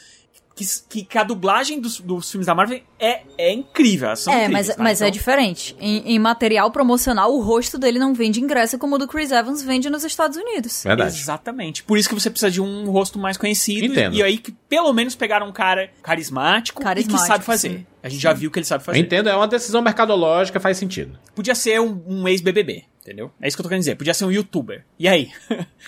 Que, 0.54 0.64
que, 0.88 1.04
que 1.04 1.18
a 1.18 1.24
dublagem 1.24 1.80
dos, 1.80 1.98
dos 2.00 2.30
filmes 2.30 2.46
da 2.46 2.54
Marvel 2.54 2.80
é, 3.00 3.22
é 3.38 3.52
incrível. 3.52 4.08
É, 4.10 4.12
incríveis, 4.12 4.50
mas, 4.50 4.68
tá? 4.68 4.74
mas 4.82 5.00
é 5.00 5.04
Então- 5.06 5.10
diferente. 5.12 5.74
Em, 5.80 6.14
em 6.14 6.18
material 6.18 6.70
promocional, 6.70 7.32
o 7.34 7.40
rosto 7.40 7.78
dele 7.78 7.98
não 7.98 8.12
vende 8.12 8.40
ingresso 8.40 8.78
como 8.78 8.96
o 8.96 8.98
do 8.98 9.08
Chris 9.08 9.30
Evans 9.32 9.62
vende 9.62 9.88
nos 9.88 10.04
Estados 10.04 10.36
Unidos. 10.36 10.82
Verdade. 10.84 11.18
Exatamente. 11.18 11.82
Por 11.84 11.96
isso 11.96 12.08
que 12.08 12.14
você 12.14 12.28
precisa 12.28 12.50
de 12.50 12.60
um 12.60 12.90
rosto 12.90 13.18
mais 13.18 13.36
conhecido. 13.38 13.86
Entendo. 13.86 14.14
E 14.14 14.22
aí 14.22 14.36
que 14.38 14.52
pelo 14.68 14.92
menos 14.92 15.14
pegaram 15.14 15.48
um 15.48 15.52
cara 15.52 15.90
carismático, 16.02 16.82
e 16.82 16.84
Carismático, 16.84 17.20
que 17.22 17.26
sabe 17.26 17.44
fazer. 17.44 17.68
sim. 17.70 17.86
A 18.02 18.08
gente 18.08 18.20
já 18.20 18.32
viu 18.32 18.50
que 18.50 18.58
ele 18.58 18.66
sabe 18.66 18.82
Eu 18.82 18.86
fazer. 18.86 18.98
entendo, 18.98 19.28
é 19.28 19.36
uma 19.36 19.46
decisão 19.48 19.80
mercadológica, 19.80 20.58
faz 20.60 20.76
sentido. 20.76 21.18
Podia 21.34 21.54
ser 21.54 21.80
um, 21.80 22.02
um 22.06 22.28
ex-BBB, 22.28 22.84
entendeu? 23.00 23.30
É 23.40 23.46
isso 23.48 23.56
que 23.56 23.60
eu 23.60 23.64
tô 23.64 23.68
querendo 23.68 23.82
dizer. 23.82 23.94
Podia 23.96 24.12
ser 24.12 24.24
um 24.26 24.30
youtuber. 24.32 24.84
E 24.98 25.06
aí? 25.08 25.30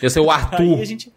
Ia 0.00 0.08
ser 0.08 0.20
o 0.20 0.30
Arthur, 0.30 0.76
aí 0.76 0.80
a 0.80 0.84
gente... 0.86 1.12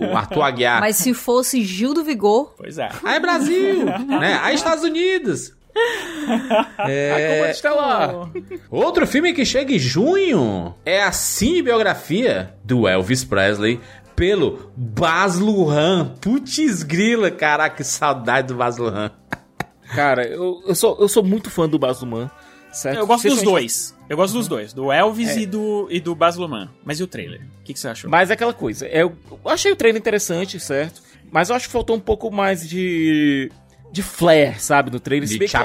o 0.00 0.16
Arthur 0.16 0.42
Aguiar. 0.42 0.80
Mas 0.80 0.96
se 0.96 1.14
fosse 1.14 1.64
Gil 1.64 1.94
do 1.94 2.04
Vigor, 2.04 2.54
Pois 2.56 2.78
é. 2.78 2.88
Aí 3.04 3.20
Brasil, 3.20 3.84
né? 3.84 4.38
Aí 4.42 4.54
Estados 4.54 4.84
Unidos. 4.84 5.52
É... 6.78 7.38
Como 7.38 7.50
está 7.50 7.70
lá? 7.72 8.28
Outro 8.70 9.06
filme 9.06 9.32
que 9.32 9.44
chega 9.44 9.72
em 9.72 9.78
junho 9.78 10.74
é 10.84 11.02
a 11.02 11.12
cinebiografia 11.12 12.54
do 12.64 12.88
Elvis 12.88 13.22
Presley 13.22 13.80
pelo 14.16 14.70
Baz 14.76 15.38
Luhrmann. 15.38 16.14
Putz 16.20 16.82
grila, 16.82 17.30
caraca, 17.30 17.76
que 17.76 17.84
saudade 17.84 18.48
do 18.48 18.54
Baz 18.54 18.76
Luhrmann. 18.76 19.10
Cara, 19.94 20.26
eu, 20.26 20.62
eu, 20.66 20.74
sou, 20.74 20.96
eu 21.00 21.08
sou 21.08 21.22
muito 21.22 21.50
fã 21.50 21.68
do 21.68 21.78
Baz 21.78 22.00
Luhrmann, 22.00 22.30
certo? 22.72 22.98
Eu 22.98 23.06
gosto 23.06 23.28
dos 23.28 23.42
dois. 23.42 23.96
Eu 24.08 24.16
gosto 24.16 24.34
dos 24.34 24.48
dois. 24.48 24.72
Do 24.72 24.90
Elvis 24.90 25.36
e, 25.36 25.46
do, 25.46 25.86
e 25.90 26.00
do 26.00 26.14
Baz 26.14 26.36
Luhrmann. 26.36 26.68
Mas 26.84 27.00
e 27.00 27.02
o 27.02 27.06
trailer? 27.06 27.40
O 27.60 27.64
que, 27.64 27.72
que 27.72 27.80
você 27.80 27.88
achou? 27.88 28.10
Mas 28.10 28.30
é 28.30 28.34
aquela 28.34 28.52
coisa, 28.52 28.86
eu, 28.88 29.16
achei 29.44 29.72
o 29.72 29.76
trailer 29.76 30.00
interessante, 30.00 30.58
certo? 30.58 31.02
Mas 31.30 31.48
eu 31.48 31.56
acho 31.56 31.66
que 31.66 31.72
faltou 31.72 31.96
um 31.96 32.00
pouco 32.00 32.30
mais 32.30 32.68
de... 32.68 33.50
De 33.92 34.02
flair, 34.02 34.60
sabe, 34.62 34.90
no 34.90 35.00
trailer. 35.00 35.28
De 35.28 35.34
que 35.38 35.56
é 35.56 35.58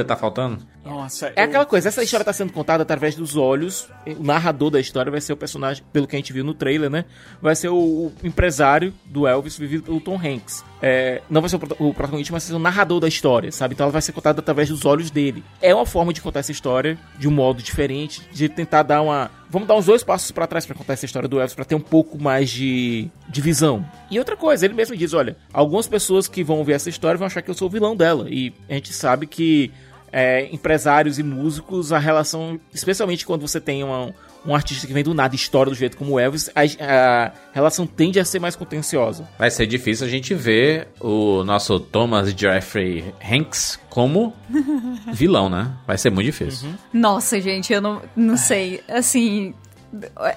É. 0.00 0.04
tá 0.04 0.16
faltando? 0.16 0.58
Nossa, 0.86 1.32
É 1.34 1.40
eu- 1.40 1.44
aquela 1.44 1.66
coisa, 1.66 1.88
essa 1.88 2.02
história 2.02 2.24
tá 2.24 2.32
sendo 2.32 2.52
contada 2.52 2.82
através 2.82 3.14
dos 3.14 3.36
olhos. 3.36 3.88
O 4.18 4.22
narrador 4.22 4.70
da 4.70 4.78
história 4.80 5.10
vai 5.10 5.20
ser 5.20 5.32
o 5.32 5.36
personagem, 5.36 5.82
pelo 5.92 6.06
que 6.06 6.14
a 6.16 6.18
gente 6.18 6.32
viu 6.32 6.44
no 6.44 6.54
trailer, 6.54 6.88
né? 6.88 7.04
Vai 7.42 7.54
ser 7.56 7.68
o, 7.68 7.74
o 7.76 8.12
empresário 8.22 8.94
do 9.04 9.26
Elvis, 9.26 9.58
vivido 9.58 9.82
pelo 9.82 10.00
Tom 10.00 10.16
Hanks. 10.16 10.64
É, 10.80 11.22
não 11.30 11.40
vai 11.40 11.48
ser 11.50 11.56
o, 11.56 11.58
prota- 11.58 11.76
o 11.82 11.92
protagonista, 11.94 12.32
mas 12.32 12.44
vai 12.44 12.50
ser 12.50 12.54
o 12.56 12.58
narrador 12.58 13.00
da 13.00 13.08
história, 13.08 13.50
sabe? 13.50 13.74
Então 13.74 13.84
ela 13.84 13.92
vai 13.92 14.02
ser 14.02 14.12
contada 14.12 14.40
através 14.40 14.68
dos 14.68 14.84
olhos 14.84 15.10
dele. 15.10 15.42
É 15.60 15.74
uma 15.74 15.86
forma 15.86 16.12
de 16.12 16.20
contar 16.20 16.40
essa 16.40 16.52
história 16.52 16.98
de 17.18 17.26
um 17.26 17.30
modo 17.30 17.62
diferente, 17.62 18.22
de 18.32 18.48
tentar 18.48 18.82
dar 18.82 19.00
uma. 19.02 19.30
Vamos 19.48 19.66
dar 19.66 19.74
uns 19.76 19.86
dois 19.86 20.04
passos 20.04 20.30
pra 20.30 20.46
trás 20.46 20.66
pra 20.66 20.74
contar 20.74 20.92
essa 20.92 21.06
história 21.06 21.28
do 21.28 21.38
Elvis, 21.40 21.54
pra 21.54 21.64
ter 21.64 21.74
um 21.74 21.80
pouco 21.80 22.20
mais 22.22 22.50
de, 22.50 23.08
de 23.28 23.40
visão. 23.40 23.84
E 24.10 24.18
outra 24.18 24.36
coisa, 24.36 24.66
ele 24.66 24.74
mesmo 24.74 24.94
diz: 24.96 25.14
olha, 25.14 25.36
algumas 25.52 25.88
pessoas 25.88 26.28
que 26.28 26.44
vão 26.44 26.62
ver 26.62 26.74
essa 26.74 26.90
história 26.90 27.16
vão 27.16 27.26
achar 27.26 27.40
que 27.42 27.50
eu 27.50 27.54
sou 27.54 27.68
o 27.68 27.70
vilão 27.70 27.96
dela. 27.96 28.26
E 28.28 28.52
a 28.68 28.74
gente 28.74 28.92
sabe 28.92 29.26
que 29.26 29.72
é, 30.18 30.48
empresários 30.50 31.18
e 31.18 31.22
músicos, 31.22 31.92
a 31.92 31.98
relação, 31.98 32.58
especialmente 32.72 33.26
quando 33.26 33.42
você 33.46 33.60
tem 33.60 33.84
uma- 33.84 34.14
um 34.46 34.54
artista 34.54 34.86
que 34.86 34.92
vem 34.94 35.02
do 35.04 35.12
nada 35.12 35.34
e 35.34 35.36
estoura 35.36 35.68
do 35.68 35.76
jeito 35.76 35.94
como 35.96 36.12
o 36.12 36.18
Elvis, 36.20 36.48
a, 36.54 36.62
a 36.62 37.32
relação 37.52 37.86
tende 37.86 38.18
a 38.18 38.24
ser 38.24 38.38
mais 38.38 38.56
contenciosa. 38.56 39.28
Vai 39.38 39.50
ser 39.50 39.66
difícil 39.66 40.06
a 40.06 40.08
gente 40.08 40.32
ver 40.34 40.88
o 41.00 41.42
nosso 41.44 41.78
Thomas 41.78 42.30
Jeffrey 42.30 43.12
Hanks 43.22 43.78
como 43.90 44.32
vilão, 45.12 45.50
né? 45.50 45.70
Vai 45.86 45.98
ser 45.98 46.10
muito 46.10 46.26
difícil. 46.26 46.68
nossa, 46.92 47.38
gente, 47.40 47.72
eu 47.72 47.80
não, 47.82 48.00
não 48.16 48.36
sei. 48.36 48.80
Assim, 48.88 49.52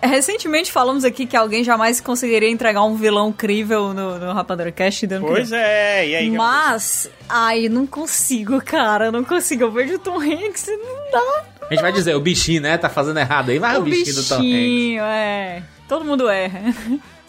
recentemente 0.01 0.71
falamos 0.71 1.03
aqui 1.03 1.25
que 1.25 1.35
alguém 1.35 1.63
jamais 1.63 1.99
conseguiria 2.01 2.49
entregar 2.49 2.83
um 2.83 2.95
vilão 2.95 3.31
crível 3.31 3.93
no, 3.93 4.19
no 4.19 4.33
Rapadura 4.33 4.71
Cast. 4.71 5.05
dando 5.07 5.25
Pois 5.25 5.51
é, 5.51 6.07
e 6.07 6.15
aí? 6.15 6.31
Mas, 6.31 7.09
ai, 7.27 7.69
não 7.69 7.85
consigo, 7.85 8.61
cara, 8.61 9.05
eu 9.05 9.11
não 9.11 9.23
consigo. 9.23 9.63
Eu 9.63 9.71
vejo 9.71 9.95
o 9.95 9.99
Tom 9.99 10.19
Hanks 10.19 10.67
e 10.67 10.77
não 10.77 11.11
dá. 11.11 11.43
A 11.69 11.73
gente 11.73 11.81
vai 11.81 11.91
dizer, 11.91 12.15
o 12.15 12.19
bichinho, 12.19 12.61
né? 12.61 12.77
Tá 12.77 12.89
fazendo 12.89 13.19
errado 13.19 13.51
aí. 13.51 13.59
Vai 13.59 13.77
o, 13.77 13.81
o 13.81 13.83
bichinho, 13.83 14.15
do 14.15 14.23
Tom 14.23 14.35
Hanks. 14.35 14.45
bichinho, 14.45 15.03
é. 15.03 15.63
Todo 15.87 16.05
mundo 16.05 16.29
erra. 16.29 16.73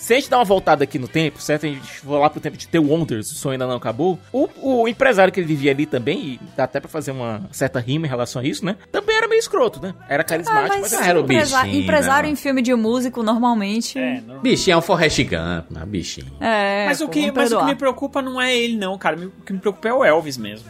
Se 0.00 0.14
a 0.14 0.16
gente 0.16 0.30
dar 0.30 0.38
uma 0.38 0.44
voltada 0.44 0.82
aqui 0.82 0.98
no 0.98 1.06
tempo, 1.06 1.40
certo? 1.42 1.66
A 1.66 1.68
gente 1.68 1.80
for 2.00 2.18
lá 2.18 2.30
pro 2.30 2.40
tempo 2.40 2.56
de 2.56 2.66
The 2.66 2.78
Wonders, 2.78 3.30
o 3.30 3.34
sonho 3.34 3.52
ainda 3.52 3.66
não 3.66 3.76
acabou. 3.76 4.18
O, 4.32 4.48
o 4.82 4.88
empresário 4.88 5.30
que 5.32 5.38
ele 5.38 5.46
vivia 5.46 5.70
ali 5.72 5.84
também, 5.84 6.18
e 6.18 6.40
dá 6.56 6.64
até 6.64 6.80
pra 6.80 6.88
fazer 6.88 7.10
uma 7.10 7.42
certa 7.52 7.78
rima 7.78 8.06
em 8.06 8.08
relação 8.08 8.40
a 8.40 8.44
isso, 8.44 8.64
né? 8.64 8.76
Também 8.90 9.14
era 9.14 9.28
meio 9.28 9.38
escroto, 9.38 9.80
né? 9.80 9.94
Era 10.08 10.22
Ah, 10.22 10.24
carismático, 10.24 10.80
mas 10.80 10.92
mas, 10.92 11.06
era 11.06 11.20
o 11.20 11.24
empresa- 11.24 11.62
bichinho, 11.62 11.82
empresário 11.82 12.26
né? 12.28 12.32
em 12.32 12.36
filme 12.36 12.62
de 12.62 12.74
músico, 12.74 13.22
normalmente. 13.22 13.98
É. 13.98 14.22
Bichinho 14.42 14.74
é 14.74 14.76
um 14.78 14.80
Forrest 14.82 15.18
Gump, 15.24 15.70
né? 15.70 15.84
Bichinho. 15.86 16.32
É, 16.40 16.86
mas, 16.86 17.00
o 17.02 17.08
que, 17.08 17.30
mas 17.30 17.52
o 17.52 17.58
que 17.58 17.64
me 17.66 17.74
preocupa 17.74 18.22
não 18.22 18.40
é 18.40 18.56
ele, 18.56 18.78
não, 18.78 18.96
cara. 18.96 19.16
O 19.16 19.44
que 19.44 19.52
me 19.52 19.58
preocupa 19.58 19.86
é 19.88 19.92
o 19.92 20.02
Elvis 20.02 20.38
mesmo. 20.38 20.66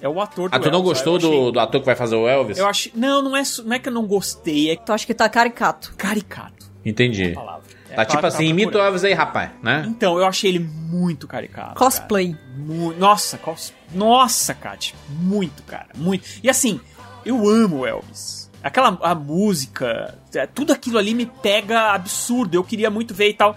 É 0.00 0.08
o 0.08 0.20
ator 0.20 0.50
do 0.50 0.56
Ah, 0.56 0.58
tu 0.58 0.68
não 0.70 0.78
Elvis. 0.80 0.88
gostou 0.94 1.16
achei- 1.18 1.30
do, 1.30 1.52
do 1.52 1.60
ator 1.60 1.78
que 1.80 1.86
vai 1.86 1.94
fazer 1.94 2.16
o 2.16 2.26
Elvis? 2.26 2.58
Eu 2.58 2.66
achei. 2.66 2.90
Não, 2.96 3.22
não 3.22 3.36
é, 3.36 3.42
não 3.64 3.72
é 3.74 3.78
que 3.78 3.88
eu 3.88 3.92
não 3.92 4.04
gostei, 4.08 4.70
é 4.72 4.76
Tu 4.76 4.92
acha 4.92 5.06
que 5.06 5.14
tá 5.14 5.28
caricato? 5.28 5.94
caricato. 5.96 6.66
Entendi. 6.84 7.30
a 7.30 7.34
palavra. 7.36 7.62
É 7.81 7.81
Tá 7.94 8.02
a 8.02 8.04
tipo 8.04 8.26
assim, 8.26 8.36
tava 8.38 8.44
imita 8.44 8.78
o. 8.78 8.80
Elvis 8.80 9.04
aí, 9.04 9.12
rapaz, 9.12 9.50
né? 9.62 9.84
Então, 9.88 10.18
eu 10.18 10.24
achei 10.26 10.50
ele 10.50 10.58
muito 10.60 11.26
caricato. 11.26 11.74
Cosplay. 11.74 12.32
cara. 12.34 12.44
Mu- 12.58 12.92
Nossa, 12.94 13.38
cos... 13.38 13.72
Nossa, 13.94 14.54
Kat. 14.54 14.94
Muito, 15.08 15.62
cara. 15.64 15.88
Muito. 15.96 16.26
E 16.42 16.48
assim, 16.50 16.80
eu 17.24 17.48
amo 17.48 17.78
o 17.80 17.86
Elvis. 17.86 18.50
Aquela 18.62 18.96
a 19.02 19.14
música, 19.14 20.16
é, 20.34 20.46
tudo 20.46 20.72
aquilo 20.72 20.96
ali 20.98 21.14
me 21.14 21.26
pega 21.26 21.92
absurdo. 21.92 22.54
Eu 22.54 22.62
queria 22.64 22.90
muito 22.90 23.12
ver 23.14 23.30
e 23.30 23.34
tal. 23.34 23.56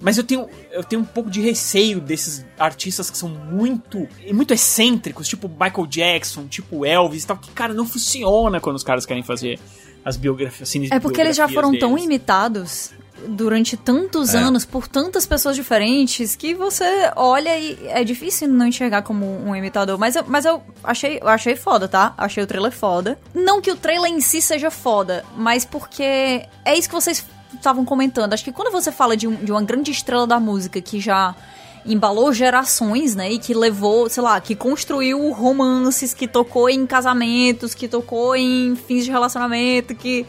Mas 0.00 0.16
eu 0.16 0.22
tenho, 0.22 0.48
eu 0.70 0.84
tenho 0.84 1.02
um 1.02 1.04
pouco 1.04 1.28
de 1.28 1.40
receio 1.40 2.00
desses 2.00 2.46
artistas 2.58 3.10
que 3.10 3.18
são 3.18 3.28
muito 3.28 4.06
muito 4.32 4.54
excêntricos, 4.54 5.26
tipo 5.26 5.48
Michael 5.48 5.86
Jackson, 5.88 6.46
tipo 6.46 6.86
Elvis 6.86 7.24
e 7.24 7.26
tal, 7.26 7.36
que, 7.36 7.50
cara, 7.50 7.74
não 7.74 7.84
funciona 7.84 8.60
quando 8.60 8.76
os 8.76 8.84
caras 8.84 9.04
querem 9.04 9.24
fazer 9.24 9.58
as 10.04 10.16
biografias. 10.16 10.68
Assim, 10.68 10.86
É 10.90 11.00
porque 11.00 11.20
eles 11.20 11.36
já 11.36 11.48
foram 11.48 11.76
tão 11.76 11.90
deles. 11.90 12.04
imitados 12.04 12.92
durante 13.26 13.76
tantos 13.76 14.34
É. 14.34 14.38
anos 14.38 14.64
por 14.64 14.86
tantas 14.86 15.26
pessoas 15.26 15.56
diferentes 15.56 16.36
que 16.36 16.54
você 16.54 17.10
olha 17.16 17.58
e 17.58 17.78
é 17.88 18.04
difícil 18.04 18.48
não 18.48 18.66
enxergar 18.66 19.02
como 19.02 19.26
um 19.44 19.54
imitador. 19.56 19.98
Mas 19.98 20.14
eu, 20.16 20.24
mas 20.26 20.44
eu 20.44 20.62
achei, 20.84 21.18
eu 21.20 21.28
achei 21.28 21.56
foda, 21.56 21.88
tá? 21.88 22.14
Achei 22.16 22.42
o 22.42 22.46
trailer 22.46 22.72
foda. 22.72 23.18
Não 23.34 23.60
que 23.60 23.70
o 23.70 23.76
trailer 23.76 24.10
em 24.10 24.20
si 24.20 24.40
seja 24.40 24.70
foda, 24.70 25.24
mas 25.36 25.64
porque 25.64 26.02
é 26.64 26.76
isso 26.78 26.88
que 26.88 26.94
vocês 26.94 27.24
estavam 27.54 27.84
comentando. 27.84 28.32
Acho 28.34 28.44
que 28.44 28.52
quando 28.52 28.70
você 28.70 28.92
fala 28.92 29.16
de, 29.16 29.26
um- 29.26 29.36
de 29.36 29.50
uma 29.50 29.62
grande 29.62 29.90
estrela 29.90 30.26
da 30.26 30.38
música 30.38 30.80
que 30.80 31.00
já 31.00 31.34
embalou 31.86 32.32
gerações, 32.32 33.14
né? 33.14 33.32
E 33.32 33.38
que 33.38 33.54
levou, 33.54 34.10
sei 34.10 34.22
lá, 34.22 34.38
que 34.40 34.54
construiu 34.54 35.30
romances, 35.32 36.12
que 36.12 36.28
tocou 36.28 36.68
em 36.68 36.86
casamentos, 36.86 37.72
que 37.74 37.88
tocou 37.88 38.36
em 38.36 38.76
fins 38.76 39.04
de 39.04 39.10
relacionamento, 39.10 39.94
que. 39.94 40.26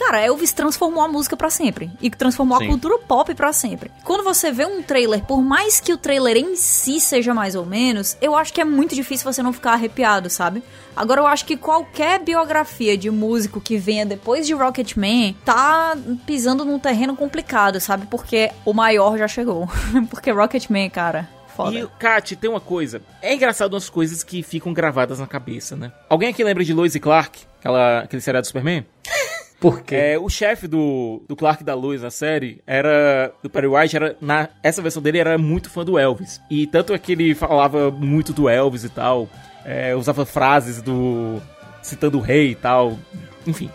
Cara, 0.00 0.18
Elvis 0.24 0.54
transformou 0.54 1.04
a 1.04 1.08
música 1.08 1.36
pra 1.36 1.50
sempre. 1.50 1.90
E 2.00 2.08
transformou 2.08 2.56
Sim. 2.56 2.64
a 2.64 2.68
cultura 2.68 2.98
pop 3.00 3.34
pra 3.34 3.52
sempre. 3.52 3.90
Quando 4.02 4.24
você 4.24 4.50
vê 4.50 4.64
um 4.64 4.82
trailer, 4.82 5.22
por 5.26 5.42
mais 5.42 5.78
que 5.78 5.92
o 5.92 5.98
trailer 5.98 6.38
em 6.38 6.56
si 6.56 6.98
seja 6.98 7.34
mais 7.34 7.54
ou 7.54 7.66
menos, 7.66 8.16
eu 8.18 8.34
acho 8.34 8.50
que 8.50 8.62
é 8.62 8.64
muito 8.64 8.94
difícil 8.94 9.30
você 9.30 9.42
não 9.42 9.52
ficar 9.52 9.72
arrepiado, 9.74 10.30
sabe? 10.30 10.62
Agora 10.96 11.20
eu 11.20 11.26
acho 11.26 11.44
que 11.44 11.54
qualquer 11.54 12.18
biografia 12.18 12.96
de 12.96 13.10
músico 13.10 13.60
que 13.60 13.76
venha 13.76 14.06
depois 14.06 14.46
de 14.46 14.54
Rocketman 14.54 15.36
tá 15.44 15.94
pisando 16.26 16.64
num 16.64 16.78
terreno 16.78 17.14
complicado, 17.14 17.78
sabe? 17.78 18.06
Porque 18.06 18.50
o 18.64 18.72
maior 18.72 19.18
já 19.18 19.28
chegou. 19.28 19.68
Porque 20.08 20.30
Rocketman, 20.30 20.88
cara, 20.88 21.28
foda. 21.54 21.78
E, 21.78 21.86
Kat, 21.98 22.36
tem 22.36 22.48
uma 22.48 22.60
coisa. 22.60 23.02
É 23.20 23.34
engraçado 23.34 23.74
umas 23.74 23.90
coisas 23.90 24.24
que 24.24 24.42
ficam 24.42 24.72
gravadas 24.72 25.18
na 25.18 25.26
cabeça, 25.26 25.76
né? 25.76 25.92
Alguém 26.08 26.30
aqui 26.30 26.42
lembra 26.42 26.64
de 26.64 26.72
Lois 26.72 26.94
e 26.94 27.00
Clark? 27.00 27.38
Aquela, 27.58 27.98
aquele 28.00 28.22
seriado 28.22 28.44
do 28.44 28.46
Superman? 28.46 28.86
Por 29.60 29.82
quê? 29.82 29.94
É, 29.94 30.18
o 30.18 30.28
chefe 30.30 30.66
do, 30.66 31.22
do 31.28 31.36
Clark 31.36 31.62
da 31.62 31.74
Lois 31.74 32.00
na 32.00 32.10
série 32.10 32.62
era. 32.66 33.30
Do 33.42 33.50
Perry 33.50 33.66
White, 33.66 33.94
era. 33.94 34.16
Na, 34.20 34.48
essa 34.62 34.80
versão 34.80 35.02
dele 35.02 35.18
era 35.18 35.36
muito 35.36 35.68
fã 35.68 35.84
do 35.84 35.98
Elvis. 35.98 36.40
E 36.50 36.66
tanto 36.66 36.94
é 36.94 36.98
que 36.98 37.12
ele 37.12 37.34
falava 37.34 37.90
muito 37.90 38.32
do 38.32 38.48
Elvis 38.48 38.84
e 38.84 38.88
tal. 38.88 39.28
é, 39.64 39.94
usava 39.94 40.24
frases 40.24 40.80
do. 40.80 41.40
citando 41.82 42.16
o 42.18 42.22
rei 42.22 42.52
e 42.52 42.54
tal. 42.54 42.98
Enfim. 43.46 43.70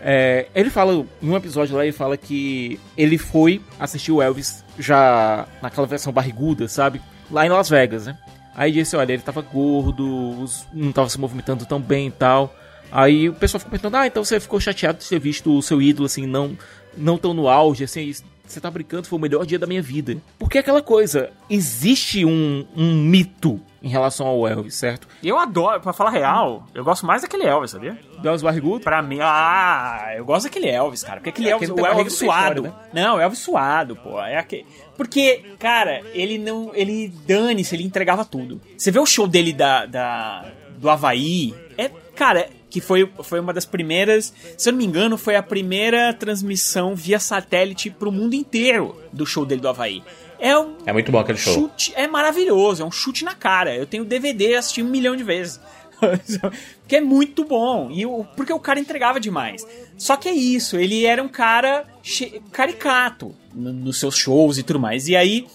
É, 0.00 0.46
ele 0.54 0.70
fala, 0.70 1.04
em 1.22 1.28
um 1.28 1.36
episódio 1.36 1.76
lá, 1.76 1.82
ele 1.82 1.92
fala 1.92 2.16
que 2.16 2.78
ele 2.96 3.18
foi 3.18 3.60
assistir 3.78 4.12
o 4.12 4.22
Elvis 4.22 4.64
já 4.78 5.46
naquela 5.60 5.86
versão 5.86 6.12
barriguda, 6.12 6.68
sabe? 6.68 7.00
Lá 7.30 7.44
em 7.44 7.48
Las 7.48 7.68
Vegas, 7.68 8.06
né? 8.06 8.16
Aí 8.54 8.72
disse, 8.72 8.96
olha, 8.96 9.12
ele 9.12 9.22
tava 9.22 9.42
gordo, 9.42 10.46
não 10.72 10.92
tava 10.92 11.08
se 11.08 11.18
movimentando 11.18 11.66
tão 11.66 11.80
bem 11.80 12.06
e 12.08 12.10
tal. 12.10 12.54
Aí 12.98 13.28
o 13.28 13.34
pessoal 13.34 13.58
ficou 13.58 13.72
perguntando, 13.72 13.98
ah, 13.98 14.06
então 14.06 14.24
você 14.24 14.40
ficou 14.40 14.58
chateado 14.58 14.98
de 15.00 15.06
ter 15.06 15.18
visto 15.18 15.54
o 15.54 15.60
seu 15.60 15.82
ídolo, 15.82 16.06
assim, 16.06 16.24
não, 16.26 16.56
não 16.96 17.18
tão 17.18 17.34
no 17.34 17.46
auge, 17.46 17.84
assim, 17.84 18.10
você 18.46 18.58
tá 18.58 18.70
brincando, 18.70 19.06
foi 19.06 19.18
o 19.18 19.20
melhor 19.20 19.44
dia 19.44 19.58
da 19.58 19.66
minha 19.66 19.82
vida. 19.82 20.16
Porque 20.38 20.56
é 20.56 20.62
aquela 20.62 20.80
coisa, 20.80 21.28
existe 21.50 22.24
um, 22.24 22.66
um 22.74 22.94
mito 22.94 23.60
em 23.82 23.88
relação 23.90 24.26
ao 24.26 24.48
Elvis, 24.48 24.76
certo? 24.76 25.06
Eu 25.22 25.38
adoro, 25.38 25.78
pra 25.78 25.92
falar 25.92 26.08
real, 26.08 26.66
eu 26.74 26.82
gosto 26.82 27.04
mais 27.04 27.20
daquele 27.20 27.44
Elvis, 27.44 27.72
sabia? 27.72 27.98
Do 28.18 28.26
Elvis 28.28 28.40
barrigudo? 28.42 28.82
Pra 28.82 29.02
mim, 29.02 29.18
ah, 29.20 30.14
eu 30.16 30.24
gosto 30.24 30.44
daquele 30.44 30.68
Elvis, 30.70 31.04
cara. 31.04 31.16
Porque 31.20 31.28
aquele 31.28 31.48
É, 31.48 31.52
Elvis, 31.52 31.68
o 31.68 31.78
Elvis 31.86 32.14
suado. 32.14 32.64
história, 32.64 32.88
Não, 32.94 33.16
o 33.16 33.20
Elvis 33.20 33.40
suado, 33.40 33.94
pô. 33.94 34.18
É 34.22 34.38
aquele... 34.38 34.64
Porque, 34.96 35.44
cara, 35.58 36.00
ele 36.14 36.38
não. 36.38 36.70
Ele 36.72 37.12
dane-se, 37.26 37.76
ele 37.76 37.84
entregava 37.84 38.24
tudo. 38.24 38.58
Você 38.78 38.90
vê 38.90 38.98
o 38.98 39.04
show 39.04 39.28
dele 39.28 39.52
da, 39.52 39.84
da, 39.84 40.46
do 40.78 40.88
Havaí. 40.88 41.54
É, 41.76 41.90
cara, 42.14 42.48
que 42.70 42.80
foi, 42.80 43.10
foi 43.22 43.40
uma 43.40 43.52
das 43.52 43.64
primeiras. 43.64 44.32
Se 44.56 44.68
eu 44.68 44.72
não 44.72 44.78
me 44.78 44.84
engano, 44.86 45.16
foi 45.16 45.36
a 45.36 45.42
primeira 45.42 46.12
transmissão 46.12 46.94
via 46.94 47.18
satélite 47.20 47.90
pro 47.90 48.10
mundo 48.12 48.34
inteiro 48.34 49.00
do 49.12 49.24
show 49.26 49.44
dele 49.46 49.60
do 49.60 49.68
Havaí. 49.68 50.02
É 50.38 50.56
um 50.58 50.74
É 50.84 50.92
muito 50.92 51.10
bom 51.10 51.18
aquele 51.18 51.38
show. 51.38 51.54
chute, 51.54 51.92
é 51.96 52.06
maravilhoso, 52.06 52.82
é 52.82 52.84
um 52.84 52.90
chute 52.90 53.24
na 53.24 53.34
cara. 53.34 53.74
Eu 53.74 53.86
tenho 53.86 54.04
DVD, 54.04 54.56
assisti 54.56 54.82
um 54.82 54.88
milhão 54.90 55.16
de 55.16 55.22
vezes. 55.22 55.58
Porque 56.82 56.96
é 56.96 57.00
muito 57.00 57.42
bom. 57.44 57.90
E 57.90 58.04
o, 58.04 58.22
porque 58.36 58.52
o 58.52 58.60
cara 58.60 58.78
entregava 58.78 59.18
demais. 59.18 59.66
Só 59.96 60.14
que 60.14 60.28
é 60.28 60.32
isso, 60.32 60.76
ele 60.76 61.06
era 61.06 61.22
um 61.22 61.28
cara 61.28 61.84
caricato 62.52 63.34
no- 63.54 63.72
nos 63.72 63.98
seus 63.98 64.16
shows 64.16 64.58
e 64.58 64.62
tudo 64.62 64.78
mais. 64.78 65.08
E 65.08 65.16
aí, 65.16 65.46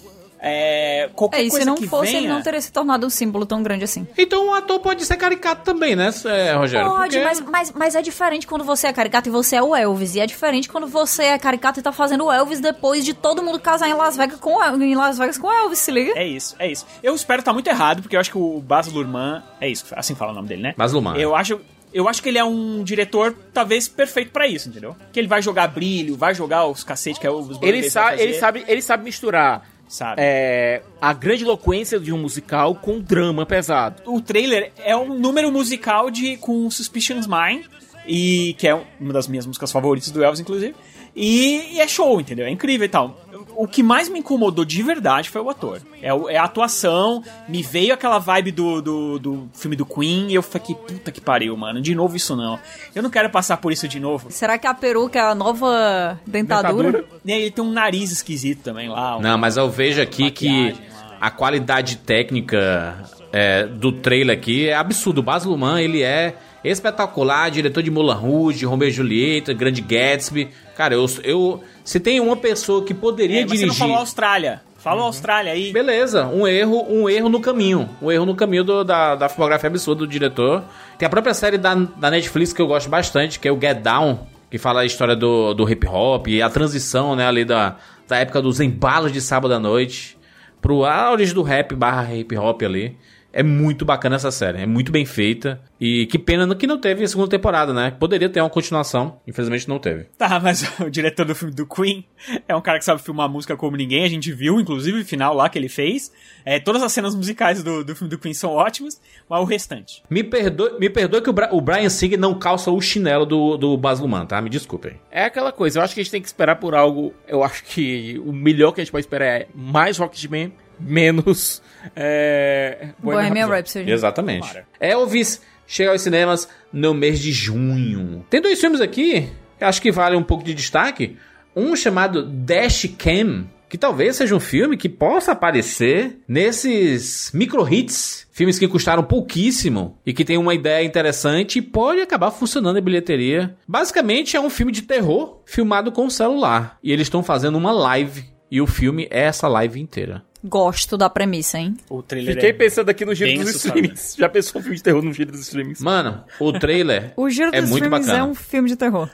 é, 0.44 1.10
qualquer 1.16 1.38
É, 1.38 1.42
e 1.44 1.46
se 1.46 1.52
coisa 1.52 1.66
não 1.66 1.76
que 1.76 1.88
fosse, 1.88 2.08
venha... 2.14 2.18
ele 2.24 2.28
não 2.28 2.42
teria 2.42 2.60
se 2.60 2.72
tornado 2.72 3.06
um 3.06 3.10
símbolo 3.10 3.46
tão 3.46 3.62
grande 3.62 3.84
assim. 3.84 4.08
Então 4.18 4.48
o 4.50 4.54
ator 4.56 4.80
pode 4.80 5.06
ser 5.06 5.16
caricato 5.16 5.64
também, 5.64 5.96
né, 5.96 6.10
é, 6.26 6.54
Rogério? 6.54 6.90
Pode, 6.90 7.20
Porque- 7.20 7.24
mas, 7.24 7.40
mas, 7.42 7.72
mas 7.72 7.96
é 7.96 8.02
diferente 8.02 8.48
quando 8.48 8.64
você 8.64 8.88
é 8.88 8.94
caricato 8.94 9.30
e 9.30 9.32
você 9.32 9.56
é 9.58 9.62
o 9.62 9.76
Elvis. 9.76 10.16
E 10.16 10.20
é 10.20 10.26
diferente 10.26 10.68
quando 10.68 10.88
você 10.88 11.24
é 11.26 11.38
caricato 11.38 11.80
e 11.80 11.84
tá 11.84 11.92
fazendo 11.92 12.26
o 12.26 12.32
Elvis 12.32 12.60
depois 12.60 13.06
de 13.06 13.14
todo 13.14 13.44
mundo 13.44 13.60
casar 13.60 13.88
em 13.88 13.94
Las 13.94 14.18
Vegas 14.18 14.40
com, 14.40 14.56
o- 14.56 14.82
em 14.84 14.96
Las 14.96 15.18
Vegas 15.20 15.38
com 15.38 15.48
o 15.48 15.52
Elvis, 15.52 15.78
se 15.80 15.92
liga? 15.92 16.14
É 16.16 16.26
isso, 16.28 16.56
é 16.58 16.72
isso. 16.72 16.88
Eu 17.04 17.14
espero 17.14 17.42
estar 17.42 17.54
muito 17.54 17.68
errado, 17.68 18.02
porque 18.02 18.16
eu 18.16 18.20
acho 18.20 18.32
que 18.32 18.38
o 18.38 18.60
Baz 18.60 18.88
Luhrmann... 18.88 19.44
É 19.60 19.70
isso, 19.70 19.86
assim 19.96 20.16
fala 20.16 20.32
o 20.32 20.36
nome 20.36 20.48
dele, 20.48 20.64
né? 20.64 20.74
Baz 20.76 20.92
Luhrmann. 20.92 21.18
Eu 21.20 21.36
acho... 21.36 21.62
Eu 21.94 22.08
acho 22.08 22.24
que 22.24 22.30
ele 22.30 22.38
é 22.38 22.44
um 22.44 22.86
diretor, 22.86 23.36
talvez, 23.54 23.90
perfeito 23.90 24.32
pra 24.32 24.48
isso, 24.48 24.70
entendeu? 24.70 24.96
Que 25.12 25.20
ele 25.20 25.28
vai 25.28 25.42
jogar 25.42 25.68
brilho, 25.68 26.16
vai 26.16 26.34
jogar 26.34 26.66
os 26.66 26.86
cacete, 26.86 27.20
que 27.20 27.28
é 27.28 27.30
os 27.30 27.62
Ele 27.62 27.90
sabe, 27.90 28.22
ele, 28.22 28.34
sabe, 28.36 28.64
ele 28.66 28.82
sabe 28.82 29.04
misturar 29.04 29.68
sabe? 29.92 30.22
é, 30.24 30.82
a 31.00 31.14
grande 31.14 31.44
eloquência 31.44 32.00
de 32.00 32.12
um 32.12 32.18
musical 32.18 32.76
com 32.76 33.00
drama 33.00 33.46
pesado. 33.46 34.02
o 34.06 34.22
trailer 34.22 34.72
é 34.78 34.96
um 34.96 35.18
número 35.18 35.52
musical 35.52 36.10
de 36.10 36.38
com 36.38 36.70
Suspicions 36.72 37.28
Mine 37.28 37.66
e 38.08 38.56
que 38.58 38.68
é 38.68 38.82
uma 39.00 39.14
das 39.14 39.28
minhas 39.28 39.46
músicas 39.46 39.72
favoritas 39.72 40.10
do 40.10 40.24
Elvis 40.24 40.40
inclusive 40.40 40.74
e, 41.16 41.76
e 41.76 41.80
é 41.82 41.88
show 41.88 42.20
entendeu 42.20 42.46
é 42.46 42.50
incrível 42.50 42.86
e 42.86 42.90
tal 42.90 43.20
o 43.56 43.68
que 43.68 43.84
mais 43.84 44.08
me 44.08 44.20
incomodou 44.20 44.64
de 44.64 44.82
verdade 44.82 45.30
foi 45.30 45.42
o 45.42 45.50
ator 45.50 45.82
é, 46.02 46.08
é 46.34 46.38
a 46.38 46.44
atuação 46.46 47.22
me 47.50 47.62
veio 47.62 47.94
aquela 47.94 48.18
vibe 48.18 48.52
do, 48.52 48.82
do, 48.82 49.20
do 49.20 49.50
filme 49.54 49.76
do 49.76 49.86
Queen 49.86 50.28
e 50.30 50.36
eu 50.36 50.42
fiquei 50.42 50.74
puta 50.74 51.12
que 51.12 51.20
pariu 51.20 51.56
mano 51.58 51.82
de 51.82 51.94
novo 51.94 52.16
isso 52.16 52.36
não 52.36 52.58
eu 52.96 53.04
não 53.04 53.10
quero 53.10 53.30
passar 53.30 53.58
por 53.58 53.72
isso 53.74 53.88
de 53.88 54.00
novo 54.00 54.28
Será 54.32 54.58
que 54.58 54.66
a 54.68 54.74
peruca 54.74 55.20
é 55.20 55.22
a 55.22 55.36
nova 55.36 56.20
dentadura? 56.26 57.04
e 57.26 57.32
aí 57.34 57.42
ele 57.42 57.52
tem 57.52 57.64
um 57.64 57.72
nariz 57.72 58.12
esquisito 58.12 58.62
também 58.64 58.88
lá 58.90 59.18
um- 59.18 59.22
Não, 59.22 59.38
mas 59.38 59.58
eu 59.58 59.70
vejo 59.70 60.02
aqui 60.02 60.32
que 60.32 60.72
lá. 60.72 61.18
a 61.20 61.30
qualidade 61.30 61.98
técnica 61.98 63.04
é, 63.34 63.66
do 63.66 63.92
trailer 63.92 64.36
aqui 64.38 64.68
é 64.68 64.76
absurdo. 64.76 65.20
O 65.20 65.24
Baz 65.24 65.46
Luhrmann, 65.46 65.82
ele 65.82 66.02
é 66.02 66.36
espetacular, 66.64 67.50
diretor 67.50 67.82
de 67.84 67.92
Moulin 67.92 68.14
Rouge, 68.14 68.66
Romeo 68.66 68.88
e 68.90 68.92
Julieta, 68.92 69.54
Grande 69.54 69.82
Gatsby. 69.82 70.50
Cara, 70.76 70.94
eu, 70.96 71.06
eu 71.24 71.64
se 71.84 72.00
tem 72.00 72.20
uma 72.20 72.36
pessoa 72.38 72.84
que 72.84 72.94
poderia 72.94 73.42
É, 73.42 73.46
mas 73.46 73.52
você 73.52 73.66
não 73.66 73.74
dirigir... 73.74 73.80
falou 73.80 73.98
Austrália 73.98 74.62
fala 74.78 75.04
Austrália 75.04 75.52
aí 75.54 75.72
Beleza, 75.72 76.26
um 76.26 76.48
erro, 76.48 76.84
um 76.90 77.08
erro 77.08 77.30
no 77.30 77.40
caminho. 77.40 77.88
Um 78.02 78.12
erro 78.12 78.26
no 78.26 78.34
caminho 78.34 78.64
do- 78.64 78.84
da, 78.84 79.14
da 79.16 79.30
filmografia 79.30 79.68
absurda 79.68 80.00
do 80.00 80.08
diretor. 80.08 80.64
Tem 80.98 81.06
a 81.06 81.10
própria 81.10 81.36
série 81.36 81.60
da, 81.60 81.76
da 81.76 82.10
Netflix 82.10 82.52
que 82.52 82.60
eu 82.60 82.66
gosto 82.66 82.90
bastante, 82.90 83.40
que 83.40 83.48
é 83.48 83.52
o 83.52 83.62
Get 83.62 83.78
Down, 83.82 84.28
que 84.50 84.58
fala 84.58 84.82
a 84.82 84.86
história 84.86 85.16
do, 85.16 85.54
do 85.54 85.70
hip 85.70 85.86
hop 85.86 86.28
e 86.28 86.42
a 86.42 86.50
transição, 86.50 87.16
né, 87.16 87.28
ali 87.28 87.46
da, 87.46 87.76
da 88.08 88.18
época 88.18 88.42
dos 88.42 88.60
embalos 88.60 89.12
de 89.12 89.22
sábado 89.22 89.54
à 89.54 89.60
noite 89.60 90.18
pro 90.60 90.84
a 90.84 91.12
origem 91.12 91.36
do 91.36 91.44
rap 91.44 91.76
barra 91.76 92.14
hip 92.16 92.36
hop 92.36 92.64
ali. 92.64 92.98
É 93.34 93.42
muito 93.44 93.86
bacana 93.86 94.16
essa 94.18 94.30
série, 94.32 94.62
é 94.62 94.66
muito 94.66 94.92
bem 94.92 95.06
feita. 95.06 95.62
E 95.80 96.06
que 96.08 96.20
pena 96.20 96.54
que 96.56 96.68
não 96.68 96.78
teve 96.80 97.04
a 97.04 97.08
segunda 97.08 97.30
temporada, 97.30 97.74
né? 97.74 97.92
Poderia 98.00 98.30
ter 98.30 98.42
uma 98.42 98.50
continuação, 98.50 99.20
infelizmente 99.28 99.68
não 99.70 99.80
teve. 99.80 100.04
Tá, 100.18 100.40
mas 100.40 100.62
o 100.80 100.90
diretor 100.90 101.26
do 101.26 101.34
filme 101.34 101.54
do 101.54 101.66
Queen 101.66 102.06
é 102.48 102.56
um 102.56 102.62
cara 102.62 102.78
que 102.78 102.86
sabe 102.86 103.02
filmar 103.02 103.30
música 103.30 103.56
como 103.56 103.78
ninguém. 103.78 104.04
A 104.04 104.08
gente 104.10 104.32
viu, 104.32 104.60
inclusive, 104.60 105.00
o 105.02 105.06
final 105.06 105.34
lá 105.34 105.48
que 105.50 105.58
ele 105.58 105.70
fez. 105.70 106.12
É, 106.46 106.60
todas 106.60 106.84
as 106.84 106.92
cenas 106.92 107.16
musicais 107.16 107.64
do, 107.64 107.84
do 107.84 107.96
filme 107.96 108.10
do 108.10 108.20
Queen 108.20 108.34
são 108.34 108.52
ótimas, 108.52 109.02
mas 109.30 109.40
o 109.40 109.46
restante. 109.46 110.04
Me 110.10 110.24
perdoe, 110.24 110.78
me 110.80 110.90
perdoe 110.90 111.22
que 111.22 111.30
o, 111.30 111.34
Bra- 111.34 111.50
o 111.54 111.62
Brian 111.62 111.90
Singer 111.90 112.20
não 112.20 112.38
calça 112.38 112.70
o 112.70 112.82
chinelo 112.82 113.26
do, 113.26 113.58
do 113.58 113.78
Baz 113.78 114.00
Luhrmann, 114.00 114.26
tá? 114.26 114.42
Me 114.42 114.50
desculpem. 114.50 115.00
É 115.10 115.24
aquela 115.26 115.52
coisa, 115.52 115.80
eu 115.80 115.84
acho 115.84 115.94
que 115.94 116.02
a 116.02 116.04
gente 116.04 116.12
tem 116.12 116.22
que 116.22 116.28
esperar 116.28 116.58
por 116.58 116.76
algo. 116.76 117.14
Eu 117.28 117.44
acho 117.44 117.64
que 117.64 118.22
o 118.26 118.32
melhor 118.34 118.72
que 118.74 118.82
a 118.82 118.84
gente 118.84 118.92
pode 118.92 119.06
esperar 119.06 119.26
é 119.26 119.48
mais 119.56 119.98
Rocketman 119.98 120.52
menos 120.82 121.62
é, 121.96 122.90
Bohemian 123.00 123.48
Rhapsody. 123.48 123.92
Exatamente. 123.92 124.64
Elvis 124.80 125.42
chega 125.68 125.92
aos 125.92 126.02
cinemas 126.02 126.48
no 126.72 126.94
mês 126.94 127.20
de 127.20 127.32
junho. 127.32 128.26
Tem 128.30 128.42
dois 128.42 128.60
filmes 128.60 128.82
aqui 128.82 129.30
que 129.58 129.64
acho 129.64 129.82
que 129.82 129.92
valem 129.92 130.18
um 130.20 130.24
pouco 130.24 130.44
de 130.44 130.54
destaque. 130.54 131.18
Um 131.56 131.76
chamado 131.76 132.24
Dash 132.24 132.90
Cam, 132.98 133.46
que 133.70 133.78
talvez 133.78 134.16
seja 134.16 134.36
um 134.36 134.40
filme 134.40 134.76
que 134.76 134.90
possa 134.90 135.34
aparecer 135.34 136.20
nesses 136.28 137.32
micro 137.34 137.72
hits, 137.72 138.28
filmes 138.32 138.58
que 138.58 138.68
custaram 138.68 139.04
pouquíssimo 139.04 140.00
e 140.06 140.14
que 140.14 140.26
tem 140.26 140.38
uma 140.38 140.54
ideia 140.54 140.86
interessante 140.86 141.60
e 141.60 141.62
pode 141.62 142.02
acabar 142.02 142.32
funcionando 142.32 142.80
em 142.80 142.82
bilheteria. 142.82 143.56
Basicamente 143.68 144.36
é 144.36 144.42
um 144.42 144.50
filme 144.50 144.72
de 144.72 144.82
terror 144.82 145.42
filmado 145.46 145.92
com 145.92 146.10
celular 146.10 146.78
e 146.82 146.92
eles 146.92 147.06
estão 147.06 147.22
fazendo 147.22 147.58
uma 147.58 147.72
live 147.72 148.26
e 148.50 148.60
o 148.60 148.68
filme 148.68 149.08
é 149.12 149.22
essa 149.26 149.48
live 149.48 149.80
inteira. 149.80 150.24
Gosto 150.44 150.98
da 150.98 151.10
premissa, 151.10 151.60
hein? 151.60 151.78
O 151.90 152.02
trailer 152.02 152.34
Fiquei 152.34 152.50
é... 152.50 152.54
pensando 152.54 152.90
aqui 152.90 153.06
no 153.06 153.14
giro 153.14 153.44
dos 153.44 153.56
streamings. 153.56 154.16
Já 154.18 154.28
pensou 154.28 154.60
um 154.60 154.64
filme 154.64 154.78
de 154.78 154.84
terror 154.84 155.02
no 155.04 155.14
giro 155.14 155.32
dos 155.32 155.42
streamings? 155.42 155.80
Mano, 155.82 156.24
o 156.40 156.52
trailer 156.54 157.14
O 157.16 157.30
Giro 157.30 157.52
é 157.54 157.62
dos 157.62 157.70
muito 157.70 157.84
Filmes 157.84 158.08
bacana. 158.08 158.20
é 158.20 158.24
um 158.24 158.34
filme 158.34 158.68
de 158.70 158.76
terror, 158.76 159.10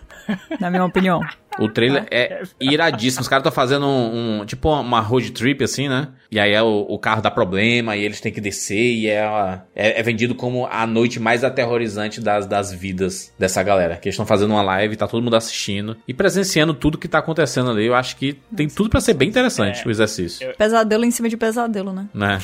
na 0.60 0.70
minha 0.70 0.86
opinião. 0.86 1.22
O 1.60 1.68
trailer 1.68 2.06
é 2.12 2.44
iradíssimo. 2.60 3.22
Os 3.22 3.28
caras 3.28 3.42
estão 3.42 3.52
fazendo 3.52 3.86
um, 3.88 4.42
um- 4.42 4.46
Tipo 4.46 4.70
uma 4.80 5.00
road 5.00 5.32
trip, 5.32 5.64
assim, 5.64 5.90
né? 5.90 6.10
E 6.32 6.40
aí 6.40 6.54
é 6.54 6.62
o, 6.62 6.86
o 6.88 7.00
carro 7.00 7.20
dá 7.22 7.32
problema 7.32 7.96
e 7.96 8.04
eles 8.04 8.22
têm 8.22 8.32
que 8.32 8.40
descer. 8.40 8.78
E 8.94 9.08
é, 9.08 9.60
é, 9.76 10.00
é 10.00 10.04
vendido 10.04 10.36
como 10.36 10.68
a 10.68 10.86
noite 10.86 11.20
mais 11.20 11.44
aterrorizante 11.44 12.22
das, 12.22 12.46
das 12.46 12.72
vidas 12.72 13.34
dessa 13.40 13.64
galera. 13.64 13.96
Que 13.98 14.08
eles 14.08 14.14
estão 14.14 14.26
fazendo 14.26 14.52
uma 14.52 14.62
live, 14.62 14.96
tá 14.96 15.08
todo 15.08 15.24
mundo 15.24 15.36
assistindo 15.36 15.98
e 16.08 16.14
presenciando 16.14 16.74
tudo 16.76 16.98
que 16.98 17.08
tá 17.08 17.18
acontecendo 17.20 17.72
ali. 17.72 17.86
Eu 17.88 17.96
acho 17.96 18.16
que 18.18 18.38
tem 18.56 18.68
tudo 18.68 18.90
pra 18.90 19.02
ser 19.02 19.16
bem 19.16 19.30
interessante 19.30 19.82
É. 19.84 19.88
o 19.88 19.90
exercício. 19.90 20.54
Pesadelo 20.58 21.06
em 21.06 21.12
cima 21.12 21.28
de 21.28 21.38
pesadelo, 21.38 21.92
né? 21.92 22.06
Né? 22.14 22.40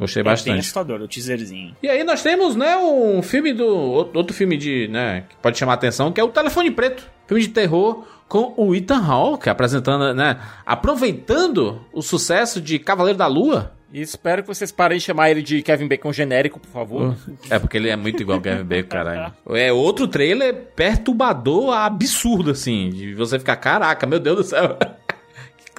Gostei 0.00 0.22
É 0.22 0.24
bem 0.24 0.32
bastante. 0.32 0.58
assustador, 0.60 1.00
o 1.02 1.06
teaserzinho. 1.06 1.76
E 1.82 1.88
aí 1.88 2.02
nós 2.02 2.22
temos, 2.22 2.56
né, 2.56 2.76
um 2.78 3.22
filme 3.22 3.52
do. 3.52 3.66
Outro 3.68 4.34
filme 4.34 4.56
de, 4.56 4.88
né, 4.88 5.24
que 5.28 5.36
pode 5.36 5.58
chamar 5.58 5.72
a 5.72 5.74
atenção, 5.74 6.10
que 6.10 6.20
é 6.20 6.24
o 6.24 6.28
Telefone 6.28 6.70
Preto. 6.70 7.06
Filme 7.28 7.42
de 7.42 7.48
terror 7.50 8.04
com 8.26 8.54
o 8.56 8.74
Ethan 8.74 9.04
Hawke 9.04 9.48
apresentando, 9.50 10.12
né, 10.14 10.38
aproveitando 10.66 11.80
o 11.92 12.02
sucesso 12.02 12.60
de 12.60 12.78
Cavaleiro 12.78 13.18
da 13.18 13.26
Lua. 13.26 13.72
E 13.92 14.00
espero 14.00 14.42
que 14.42 14.48
vocês 14.48 14.70
parem 14.70 14.98
de 14.98 15.04
chamar 15.04 15.30
ele 15.32 15.42
de 15.42 15.62
Kevin 15.62 15.88
Bacon 15.88 16.12
genérico, 16.12 16.60
por 16.60 16.68
favor. 16.70 17.16
É, 17.50 17.58
porque 17.58 17.76
ele 17.76 17.88
é 17.88 17.96
muito 17.96 18.22
igual 18.22 18.36
ao 18.38 18.42
Kevin 18.42 18.62
Bacon, 18.62 18.88
caralho. 18.88 19.32
É 19.48 19.72
outro 19.72 20.06
trailer 20.06 20.54
perturbador, 20.76 21.72
absurdo, 21.74 22.52
assim, 22.52 22.90
de 22.90 23.14
você 23.14 23.36
ficar, 23.38 23.56
caraca, 23.56 24.06
meu 24.06 24.20
Deus 24.20 24.36
do 24.36 24.44
céu. 24.44 24.76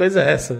Coisa 0.01 0.23
é 0.23 0.31
essa? 0.33 0.59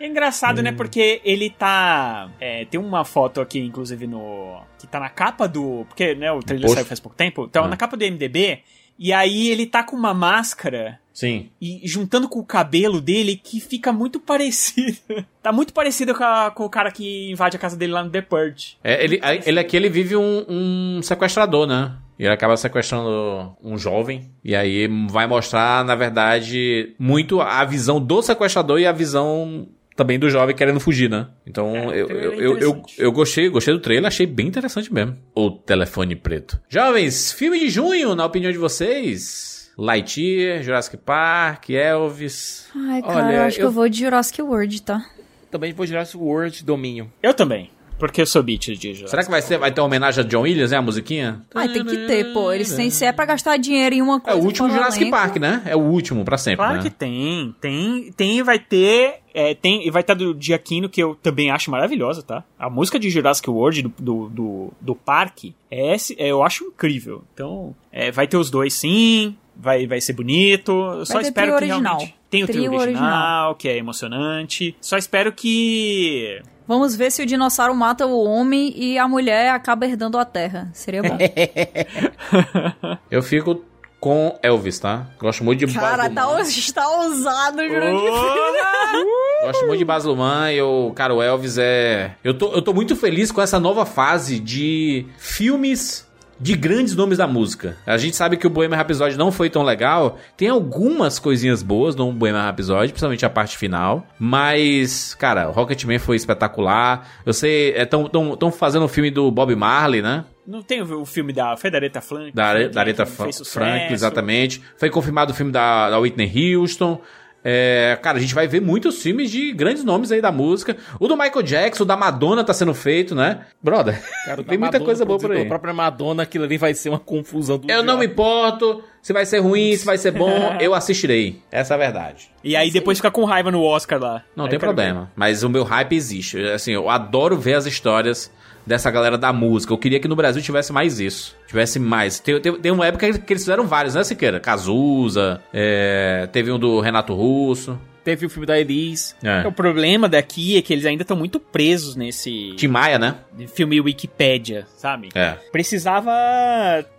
É 0.00 0.06
engraçado, 0.06 0.62
né? 0.62 0.72
Porque 0.72 1.20
ele 1.24 1.48
tá. 1.50 2.28
é, 2.40 2.64
tem 2.64 2.80
uma 2.80 3.04
foto 3.04 3.40
aqui, 3.40 3.60
inclusive, 3.60 4.06
no. 4.06 4.60
Que 4.78 4.86
tá 4.86 4.98
na 4.98 5.08
capa 5.08 5.46
do. 5.46 5.84
Porque, 5.88 6.14
né, 6.14 6.32
o 6.32 6.40
trailer 6.40 6.66
Post. 6.66 6.74
saiu 6.76 6.86
faz 6.86 6.98
pouco 7.00 7.16
tempo. 7.16 7.46
Então, 7.48 7.64
Ah. 7.64 7.68
na 7.68 7.76
capa 7.76 7.96
do 7.96 8.04
MDB. 8.04 8.60
E 9.02 9.12
aí 9.14 9.48
ele 9.48 9.64
tá 9.64 9.82
com 9.82 9.96
uma 9.96 10.12
máscara. 10.12 10.98
Sim. 11.14 11.48
E 11.60 11.80
juntando 11.84 12.28
com 12.28 12.38
o 12.38 12.44
cabelo 12.44 13.00
dele, 13.00 13.34
que 13.42 13.58
fica 13.60 13.92
muito 13.92 14.20
parecido. 14.20 14.98
tá 15.42 15.50
muito 15.52 15.72
parecido 15.72 16.14
com, 16.14 16.22
a- 16.24 16.50
com 16.50 16.64
o 16.64 16.70
cara 16.70 16.90
que 16.90 17.30
invade 17.30 17.56
a 17.56 17.60
casa 17.60 17.76
dele 17.76 17.92
lá 17.92 18.04
no 18.04 18.10
The 18.10 18.20
Purge. 18.22 18.76
É, 18.84 19.02
ele, 19.02 19.18
ele 19.46 19.58
aqui 19.60 19.76
ele 19.76 19.88
vive 19.88 20.16
um, 20.16 20.44
um 20.48 21.00
sequestrador, 21.02 21.66
né? 21.66 21.92
E 22.20 22.24
ele 22.24 22.34
acaba 22.34 22.54
sequestrando 22.54 23.56
um 23.64 23.78
jovem. 23.78 24.30
E 24.44 24.54
aí 24.54 24.86
vai 25.08 25.26
mostrar, 25.26 25.82
na 25.86 25.94
verdade, 25.94 26.94
muito 26.98 27.40
a 27.40 27.64
visão 27.64 27.98
do 27.98 28.20
sequestrador 28.20 28.78
e 28.78 28.86
a 28.86 28.92
visão 28.92 29.66
também 29.96 30.18
do 30.18 30.28
jovem 30.28 30.54
querendo 30.54 30.78
fugir, 30.80 31.08
né? 31.08 31.28
Então 31.46 31.74
É, 31.74 31.86
eu, 32.02 32.08
eu, 32.08 32.20
é 32.20 32.24
eu, 32.26 32.32
eu, 32.32 32.52
interessante. 32.56 32.94
eu 32.98 33.10
gostei, 33.12 33.48
gostei 33.48 33.72
do 33.72 33.80
trailer, 33.80 34.06
achei 34.06 34.26
bem 34.26 34.48
interessante 34.48 34.92
mesmo. 34.92 35.16
O 35.34 35.50
telefone 35.50 36.14
preto. 36.14 36.60
Jovens, 36.68 37.32
filme 37.32 37.58
de 37.58 37.70
junho, 37.70 38.14
na 38.14 38.26
opinião 38.26 38.52
de 38.52 38.58
vocês? 38.58 39.70
Lightyear, 39.78 40.62
Jurassic 40.62 40.98
Park, 40.98 41.70
Elvis. 41.70 42.66
Ai, 42.76 43.00
cara, 43.00 43.26
Olha, 43.26 43.34
eu 43.36 43.42
acho 43.44 43.56
que 43.56 43.62
eu- 43.62 43.66
eu 43.68 43.72
vou 43.72 43.88
de 43.88 43.98
Jurassic 44.00 44.42
World, 44.42 44.82
tá? 44.82 45.02
Também 45.50 45.72
vou 45.72 45.86
girar 45.86 46.06
o 46.14 46.18
World 46.18 46.62
Domínio. 46.64 47.10
Eu 47.22 47.32
também. 47.34 47.70
Porque 48.00 48.20
eu 48.22 48.26
sou 48.26 48.42
beat 48.42 48.62
de 48.70 48.74
Jurassic 48.94 49.10
Será 49.10 49.22
que 49.22 49.30
vai, 49.30 49.42
ser, 49.42 49.58
vai 49.58 49.70
ter 49.70 49.80
uma 49.80 49.86
homenagem 49.86 50.24
a 50.24 50.26
John 50.26 50.40
Williams, 50.40 50.70
né? 50.72 50.78
A 50.78 50.82
musiquinha? 50.82 51.42
Ai, 51.54 51.68
tem 51.68 51.84
que 51.84 51.96
ter, 52.06 52.32
pô. 52.32 52.50
Eles 52.52 52.72
têm, 52.74 52.90
se 52.90 53.04
é 53.04 53.12
pra 53.12 53.26
gastar 53.26 53.56
dinheiro 53.58 53.94
em 53.94 54.02
uma 54.02 54.16
É 54.16 54.20
coisa. 54.20 54.38
o 54.40 54.44
último 54.44 54.70
Jurassic 54.70 55.02
elenco, 55.02 55.16
Park, 55.16 55.36
né? 55.36 55.62
É 55.66 55.76
o 55.76 55.80
último 55.80 56.24
pra 56.24 56.36
sempre, 56.38 56.56
Claro 56.56 56.76
né? 56.78 56.82
que 56.82 56.90
tem. 56.90 57.54
Tem, 57.60 58.10
tem, 58.16 58.42
vai 58.42 58.58
ter. 58.58 59.20
É, 59.32 59.54
tem 59.54 59.86
e 59.86 59.90
vai 59.92 60.00
estar 60.00 60.14
do 60.14 60.36
Giacchino, 60.40 60.88
que 60.88 61.00
eu 61.00 61.14
também 61.14 61.50
acho 61.52 61.70
maravilhosa, 61.70 62.20
tá? 62.22 62.42
A 62.58 62.68
música 62.68 62.98
de 62.98 63.08
Jurassic 63.10 63.48
World 63.48 63.82
do, 63.82 63.92
do, 63.98 64.28
do, 64.28 64.72
do 64.80 64.94
parque, 64.96 65.54
é, 65.70 65.94
é, 66.18 66.28
eu 66.32 66.42
acho 66.42 66.64
incrível. 66.64 67.22
Então, 67.32 67.74
é, 67.92 68.10
vai 68.10 68.26
ter 68.26 68.36
os 68.36 68.50
dois 68.50 68.74
sim, 68.74 69.36
vai, 69.56 69.86
vai 69.86 70.00
ser 70.00 70.14
bonito. 70.14 70.72
Eu 70.72 71.06
só 71.06 71.18
ter 71.20 71.26
espero 71.28 71.46
trio 71.56 71.58
que 71.58 71.64
original. 71.72 71.96
realmente. 71.98 72.20
Tem 72.30 72.44
o 72.44 72.46
trio, 72.46 72.62
Trio 72.64 72.72
original, 72.80 73.02
original. 73.04 73.54
que 73.56 73.68
é 73.68 73.76
emocionante. 73.76 74.76
Só 74.80 74.96
espero 74.96 75.32
que. 75.32 76.40
Vamos 76.66 76.94
ver 76.94 77.10
se 77.10 77.22
o 77.22 77.26
dinossauro 77.26 77.74
mata 77.74 78.06
o 78.06 78.24
homem 78.24 78.72
e 78.76 78.98
a 78.98 79.08
mulher 79.08 79.50
acaba 79.52 79.86
herdando 79.86 80.18
a 80.18 80.24
terra. 80.24 80.70
Seria 80.72 81.02
bom. 81.02 81.18
Eu 83.10 83.22
fico 83.22 83.64
com 84.00 84.38
Elvis, 84.42 84.78
tá? 84.78 85.06
Gosto 85.18 85.44
muito 85.44 85.66
de 85.66 85.74
Cara, 85.74 86.08
Baz 86.08 86.72
tá, 86.72 86.82
tá 86.82 86.88
ousado, 86.88 87.62
Jurandir. 87.68 88.10
Gosto 89.44 89.66
muito 89.66 89.78
de 89.78 89.84
Baz 89.84 90.04
Luhrmann 90.04 90.52
e 90.52 90.58
eu, 90.58 90.92
cara, 90.94 91.14
o 91.14 91.22
Elvis 91.22 91.56
é... 91.58 92.12
Eu 92.22 92.36
tô, 92.36 92.52
eu 92.52 92.60
tô 92.60 92.74
muito 92.74 92.94
feliz 92.94 93.32
com 93.32 93.40
essa 93.40 93.58
nova 93.58 93.86
fase 93.86 94.38
de 94.38 95.06
filmes 95.16 96.06
de 96.40 96.56
grandes 96.56 96.96
nomes 96.96 97.18
da 97.18 97.26
música. 97.26 97.76
A 97.86 97.96
gente 97.98 98.16
sabe 98.16 98.36
que 98.36 98.46
o 98.46 98.50
Bohemian 98.50 98.76
Rhapsody 98.78 99.16
não 99.16 99.30
foi 99.30 99.50
tão 99.50 99.62
legal. 99.62 100.18
Tem 100.36 100.48
algumas 100.48 101.18
coisinhas 101.18 101.62
boas 101.62 101.94
no 101.94 102.10
Bohemian 102.12 102.42
Rhapsody, 102.42 102.88
principalmente 102.92 103.26
a 103.26 103.30
parte 103.30 103.58
final. 103.58 104.06
Mas, 104.18 105.14
cara, 105.14 105.48
o 105.48 105.52
Rocketman 105.52 105.98
foi 105.98 106.16
espetacular. 106.16 107.06
Eu 107.26 107.32
sei, 107.32 107.74
estão 107.76 108.08
tão, 108.08 108.36
tão 108.36 108.50
fazendo 108.50 108.84
um 108.84 108.88
filme 108.88 109.10
do 109.10 109.30
Bob 109.30 109.54
Marley, 109.54 110.00
né? 110.00 110.24
Não 110.46 110.62
tem 110.62 110.80
o, 110.82 111.02
o 111.02 111.04
filme 111.04 111.32
da. 111.32 111.56
Foi 111.56 111.70
da 111.70 111.78
Aretha 111.78 112.00
Franklin? 112.00 112.32
Da, 112.34 112.46
Are- 112.46 112.68
da 112.70 112.80
Aretha. 112.80 113.04
Franklin, 113.06 113.92
exatamente. 113.92 114.62
Foi 114.78 114.88
confirmado 114.88 115.32
o 115.32 115.34
filme 115.34 115.52
da, 115.52 115.90
da 115.90 115.98
Whitney 115.98 116.56
Houston. 116.56 117.00
É, 117.44 117.98
cara, 118.02 118.18
a 118.18 118.20
gente 118.20 118.34
vai 118.34 118.46
ver 118.46 118.60
muitos 118.60 119.02
filmes 119.02 119.30
de 119.30 119.52
grandes 119.52 119.82
nomes 119.82 120.12
aí 120.12 120.20
da 120.20 120.30
música. 120.30 120.76
O 120.98 121.08
do 121.08 121.16
Michael 121.16 121.42
Jackson, 121.42 121.84
o 121.84 121.86
da 121.86 121.96
Madonna 121.96 122.44
tá 122.44 122.52
sendo 122.52 122.74
feito, 122.74 123.14
né? 123.14 123.40
Brother, 123.62 124.00
Cara, 124.26 124.42
tem 124.44 124.58
muita 124.58 124.72
Madonna, 124.78 124.84
coisa 124.84 125.04
boa 125.04 125.18
por 125.18 125.30
aí. 125.30 125.38
pela 125.38 125.48
própria 125.48 125.72
Madonna, 125.72 126.22
aquilo 126.22 126.44
ali 126.44 126.58
vai 126.58 126.74
ser 126.74 126.90
uma 126.90 126.98
confusão 126.98 127.58
do 127.58 127.70
Eu 127.70 127.82
não 127.82 127.98
me 127.98 128.06
importo 128.06 128.84
se 129.02 129.12
vai 129.12 129.24
ser 129.24 129.38
ruim, 129.38 129.74
se 129.76 129.84
vai 129.86 129.96
ser 129.96 130.10
bom, 130.10 130.56
eu 130.60 130.74
assistirei. 130.74 131.40
Essa 131.50 131.74
é 131.74 131.76
a 131.76 131.78
verdade. 131.78 132.30
E 132.44 132.54
aí 132.54 132.70
depois 132.70 132.98
fica 132.98 133.10
com 133.10 133.24
raiva 133.24 133.50
no 133.50 133.62
Oscar 133.62 133.98
lá. 133.98 134.22
Não 134.36 134.44
Aí 134.44 134.50
tem 134.50 134.58
problema. 134.58 135.10
Mas 135.16 135.42
o 135.42 135.48
meu 135.48 135.64
hype 135.64 135.94
existe. 135.94 136.38
Assim, 136.50 136.72
eu 136.72 136.90
adoro 136.90 137.36
ver 137.38 137.54
as 137.54 137.64
histórias 137.66 138.30
dessa 138.66 138.90
galera 138.90 139.18
da 139.18 139.32
música. 139.32 139.72
Eu 139.72 139.78
queria 139.78 140.00
que 140.00 140.08
no 140.08 140.16
Brasil 140.16 140.42
tivesse 140.42 140.72
mais 140.72 141.00
isso. 141.00 141.36
Tivesse 141.46 141.78
mais. 141.78 142.18
Tem, 142.20 142.40
tem, 142.40 142.52
tem 142.60 142.72
uma 142.72 142.86
época 142.86 143.10
que 143.18 143.32
eles 143.32 143.42
fizeram 143.42 143.66
vários, 143.66 143.94
né, 143.94 144.04
Siqueira? 144.04 144.40
Cazuza, 144.40 145.42
é, 145.52 146.28
teve 146.32 146.50
um 146.52 146.58
do 146.58 146.80
Renato 146.80 147.14
Russo. 147.14 147.78
Teve 148.02 148.26
o 148.26 148.30
filme 148.30 148.46
da 148.46 148.58
Elise. 148.58 149.14
É. 149.22 149.46
O 149.46 149.52
problema 149.52 150.08
daqui 150.08 150.56
é 150.56 150.62
que 150.62 150.72
eles 150.72 150.86
ainda 150.86 151.02
estão 151.02 151.16
muito 151.16 151.38
presos 151.38 151.96
nesse 151.96 152.54
Tim 152.56 152.68
Maia, 152.68 152.98
né? 152.98 153.16
filme 153.54 153.80
Wikipédia, 153.80 154.66
sabe? 154.76 155.08
É. 155.14 155.36
Precisava 155.52 156.10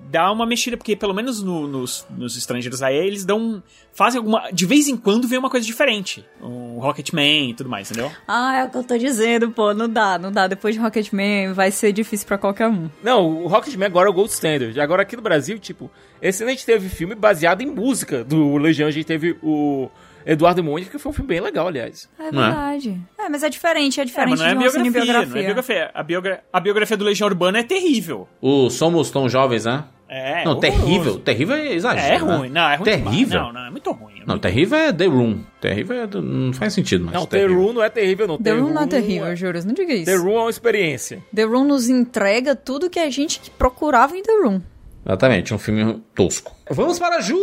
dar 0.10 0.32
uma 0.32 0.46
mexida, 0.46 0.78
porque 0.78 0.96
pelo 0.96 1.14
menos 1.14 1.42
no- 1.42 1.68
nos, 1.68 2.06
nos 2.10 2.38
estrangeiros 2.38 2.82
aí, 2.82 2.96
eles 2.96 3.26
dão. 3.26 3.62
Fazem 3.94 4.20
alguma. 4.20 4.50
De 4.52 4.66
vez 4.66 4.88
em 4.88 4.96
quando 4.96 5.28
vem 5.28 5.38
uma 5.38 5.50
coisa 5.50 5.66
diferente. 5.66 6.26
Um 6.42 6.80
Rocketman 6.80 7.50
e 7.50 7.54
tudo 7.54 7.70
mais, 7.70 7.92
entendeu? 7.92 8.12
Ah, 8.28 8.58
é 8.60 8.64
o 8.64 8.70
que 8.70 8.78
eu 8.78 8.84
tô 8.84 8.98
dizendo, 8.98 9.52
pô. 9.52 9.74
Não 9.74 9.90
dá, 9.90 10.18
não 10.18 10.32
dá. 10.32 10.48
Depois 10.48 10.74
de 10.76 10.82
Rocketman 10.82 11.54
vai 11.54 11.72
ser 11.72 11.92
difícil 11.92 12.26
pra 12.26 12.38
qualquer 12.38 12.68
um. 12.68 12.90
Não, 13.04 13.44
o 13.44 13.48
Rocketman 13.48 13.86
agora 13.88 14.08
é 14.08 14.12
o 14.12 14.14
Gold 14.14 14.32
Standard. 14.32 14.80
Agora 14.80 15.02
aqui 15.02 15.16
no 15.16 15.22
Brasil, 15.22 15.60
tipo, 15.60 15.92
esse 16.22 16.42
ano 16.44 16.52
a 16.52 16.54
gente 16.54 16.66
teve 16.66 16.88
filme 16.90 17.16
baseado 17.16 17.62
em 17.62 17.68
música 17.68 18.24
do 18.24 18.58
Legião. 18.58 18.88
A 18.88 18.92
gente 18.92 19.06
teve 19.06 19.38
o 19.44 19.90
Eduardo 20.26 20.60
e 20.62 20.64
Mônica, 20.64 20.92
que 20.92 20.98
foi 21.00 21.10
um 21.10 21.14
filme 21.14 21.28
bem 21.30 21.40
legal, 21.42 21.68
aliás. 21.68 22.10
É 22.20 22.28
é? 22.28 22.32
verdade. 22.32 23.02
É, 23.18 23.30
mas 23.30 23.44
é 23.44 23.50
diferente, 23.50 24.00
é 24.00 24.04
É, 24.04 24.06
diferente 24.06 24.30
mas 24.32 24.40
não 24.40 24.46
é 24.48 24.50
de 24.50 24.56
uma 24.56 24.62
biografia, 24.64 24.92
cinebiografia. 24.92 25.32
não 25.34 25.40
é 25.40 25.44
biografia. 25.46 25.92
A, 25.94 26.04
biogra 26.04 26.44
a 26.52 26.60
biografia 26.60 26.98
do 26.98 27.06
Legião 27.06 27.28
Urbana 27.28 27.60
é 27.60 27.64
terrível. 27.64 28.28
O 28.42 28.70
Somos 28.70 29.10
Tão 29.12 29.28
Jovens, 29.30 29.66
né? 29.66 29.84
É, 30.14 30.44
não, 30.44 30.58
horroroso. 30.58 30.60
terrível. 30.60 31.20
Terrível 31.20 31.56
é 31.56 31.74
exagero. 31.74 32.14
É 32.14 32.18
ruim, 32.18 32.50
né? 32.50 32.62
não, 32.62 32.70
é 32.70 32.76
ruim 32.76 32.84
Terrível. 32.84 33.14
demais. 33.16 33.30
Não, 33.32 33.54
não, 33.54 33.66
é 33.68 33.70
muito 33.72 33.92
ruim. 33.94 34.24
Não, 34.28 34.38
terrível 34.38 34.78
é 34.78 34.92
The 34.92 35.06
Room. 35.06 35.40
Terrível 35.62 35.98
é 36.04 36.08
não 36.22 36.52
faz 36.52 36.74
sentido, 36.74 37.06
mas. 37.06 37.14
Não, 37.14 37.26
The 37.26 37.38
terrível. 37.40 37.62
Room 37.64 37.74
não 37.74 37.82
é 37.84 37.90
terrível, 37.90 38.28
não. 38.28 38.38
The 38.38 38.52
Room 38.52 38.74
não 38.74 38.82
é 38.82 38.84
é- 38.84 38.88
terrível, 38.88 39.36
juros. 39.38 39.64
Não 39.64 39.74
diga 39.74 39.94
isso. 39.94 40.06
The 40.12 40.18
Room 40.18 40.34
é 40.36 40.42
uma 40.42 40.50
experiência. 40.50 41.24
The 41.34 41.44
Room 41.44 41.64
nos 41.64 41.88
entrega 41.88 42.58
tudo 42.58 42.90
que 42.90 43.00
a 43.00 43.10
gente 43.10 43.40
procurava 43.52 44.18
em 44.18 44.22
The 44.22 44.34
Room. 44.44 44.62
Exatamente, 45.06 45.54
um 45.54 45.58
filme 45.58 46.04
tosco. 46.14 46.54
Vamos 46.70 47.00
para 47.00 47.22
julho! 47.22 47.42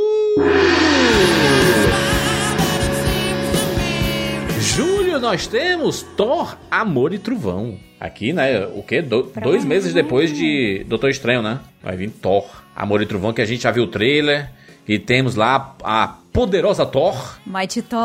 Nós 5.21 5.47
temos 5.47 6.03
Thor, 6.17 6.57
Amor 6.71 7.13
e 7.13 7.19
Trovão. 7.19 7.79
Aqui, 8.01 8.33
né? 8.33 8.65
O 8.75 8.83
quê? 8.83 9.03
Do- 9.03 9.33
dois 9.43 9.65
meses 9.65 9.93
depois 9.93 10.33
de 10.37 10.85
Doutor 10.89 11.11
Estranho, 11.11 11.43
né? 11.43 11.59
Vai 11.83 11.97
vir 11.97 12.11
Thor, 12.11 12.45
Amor 12.77 13.03
e 13.03 13.07
Trovão, 13.07 13.33
que 13.33 13.43
a 13.43 13.45
gente 13.47 13.63
já 13.63 13.71
viu 13.71 13.85
o 13.85 13.89
trailer. 13.89 14.51
E 14.87 14.99
temos 14.99 15.35
lá 15.35 15.77
a 15.85 16.09
poderosa 16.33 16.87
Thor, 16.87 17.39
Mighty 17.45 17.83
Thor. 17.83 17.99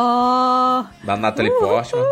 da 1.05 1.15
Natalie 1.15 1.51
Portman. 1.51 2.03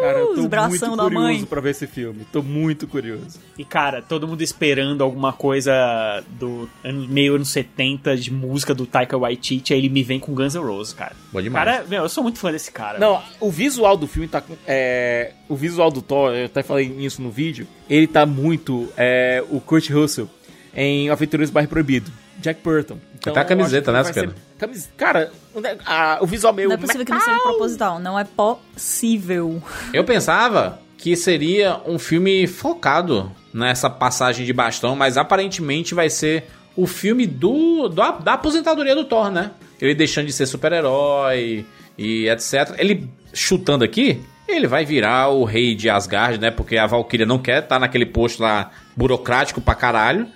Cara, 0.00 0.18
eu 0.18 0.26
tô 0.28 0.34
muito 0.40 0.48
da 0.50 0.68
curioso 0.68 1.10
mãe. 1.14 1.44
pra 1.44 1.60
ver 1.60 1.70
esse 1.70 1.86
filme. 1.86 2.26
Tô 2.32 2.42
muito 2.42 2.86
curioso. 2.86 3.38
E 3.58 3.64
cara, 3.64 4.00
todo 4.02 4.26
mundo 4.26 4.42
esperando 4.42 5.02
alguma 5.04 5.32
coisa 5.32 6.22
do 6.38 6.68
ano, 6.82 7.06
meio 7.08 7.34
anos 7.36 7.48
70 7.50 8.16
de 8.16 8.32
música 8.32 8.74
do 8.74 8.86
Taika 8.86 9.16
Waititi, 9.18 9.72
aí 9.72 9.80
ele 9.80 9.88
me 9.88 10.02
vem 10.02 10.18
com 10.18 10.34
Guns 10.34 10.54
N' 10.54 10.60
Roses, 10.62 10.92
cara. 10.94 11.12
Bom 11.32 11.40
demais. 11.42 11.64
Cara, 11.64 11.84
meu, 11.88 12.02
eu 12.04 12.08
sou 12.08 12.22
muito 12.22 12.38
fã 12.38 12.50
desse 12.50 12.70
cara. 12.72 12.98
Não, 12.98 13.22
o 13.38 13.50
visual 13.50 13.96
do 13.96 14.06
filme 14.06 14.26
tá 14.28 14.40
com. 14.40 14.54
É, 14.66 15.32
o 15.48 15.54
visual 15.56 15.90
do 15.90 16.00
Thor, 16.02 16.32
eu 16.34 16.46
até 16.46 16.62
falei 16.62 16.86
isso 16.98 17.20
no 17.22 17.30
vídeo, 17.30 17.66
ele 17.88 18.06
tá 18.06 18.24
muito. 18.24 18.88
É, 18.96 19.44
o 19.50 19.60
Kurt 19.60 19.90
Russell 19.90 20.28
em 20.74 21.10
Aventuras 21.10 21.50
do 21.50 21.52
Bairro 21.52 21.68
Proibido. 21.68 22.10
Jack 22.38 22.62
Burton. 22.62 22.96
Então, 23.18 23.32
Até 23.32 23.40
a 23.40 23.44
camiseta, 23.44 23.90
eu 23.90 23.96
acho 23.96 24.06
né, 24.08 24.12
Scana? 24.14 24.32
ser- 24.32 24.49
camis- 24.60 24.90
Cara, 24.96 25.32
o 25.54 25.60
ne- 25.60 25.76
a- 25.84 26.18
o 26.20 26.26
visual 26.26 26.52
meio. 26.54 26.68
Não 26.68 26.76
é 26.76 26.78
possível 26.78 27.04
que 27.04 27.12
não 27.12 27.20
seja 27.20 27.38
proposital. 27.40 27.98
Não 27.98 28.18
é 28.18 28.24
possível. 28.24 29.62
Eu 29.92 30.04
pensava 30.04 30.78
que 30.96 31.16
seria 31.16 31.80
um 31.86 31.98
filme 31.98 32.46
focado 32.46 33.32
nessa 33.52 33.88
passagem 33.90 34.44
de 34.46 34.52
bastão, 34.52 34.94
mas 34.94 35.16
aparentemente 35.16 35.94
vai 35.94 36.08
ser 36.10 36.44
o 36.76 36.86
filme 36.86 37.26
do, 37.26 37.88
do- 37.88 38.18
da 38.20 38.34
aposentadoria 38.34 38.94
do 38.94 39.04
Thor, 39.04 39.30
né? 39.30 39.50
Ele 39.80 39.94
deixando 39.94 40.26
de 40.26 40.32
ser 40.32 40.46
super-herói 40.46 41.64
e 41.98 42.28
etc. 42.28 42.74
Ele 42.78 43.08
chutando 43.32 43.82
aqui, 43.84 44.20
ele 44.46 44.66
vai 44.66 44.84
virar 44.84 45.28
o 45.30 45.44
rei 45.44 45.74
de 45.74 45.88
Asgard, 45.88 46.38
né? 46.38 46.50
Porque 46.50 46.76
a 46.76 46.86
Valkyria 46.86 47.24
não 47.26 47.38
quer 47.38 47.62
estar 47.62 47.78
naquele 47.78 48.06
posto 48.06 48.42
lá 48.42 48.70
burocrático 48.96 49.60
pra 49.60 49.74
caralho. 49.74 50.26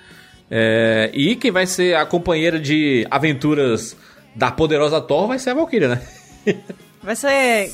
É, 0.51 1.11
e 1.15 1.37
quem 1.37 1.51
vai 1.51 1.67
ser 1.67 1.97
a 1.97 2.05
companheira 2.07 2.59
de 2.61 3.07
aventuras 3.11 3.97
da 4.35 4.51
poderosa 4.51 5.01
Thor 5.01 5.29
vai 5.29 5.39
ser 5.39 5.51
a 5.51 5.55
Valkyria, 5.55 5.89
né? 5.89 6.03
Vai 7.03 7.15
ser. 7.15 7.71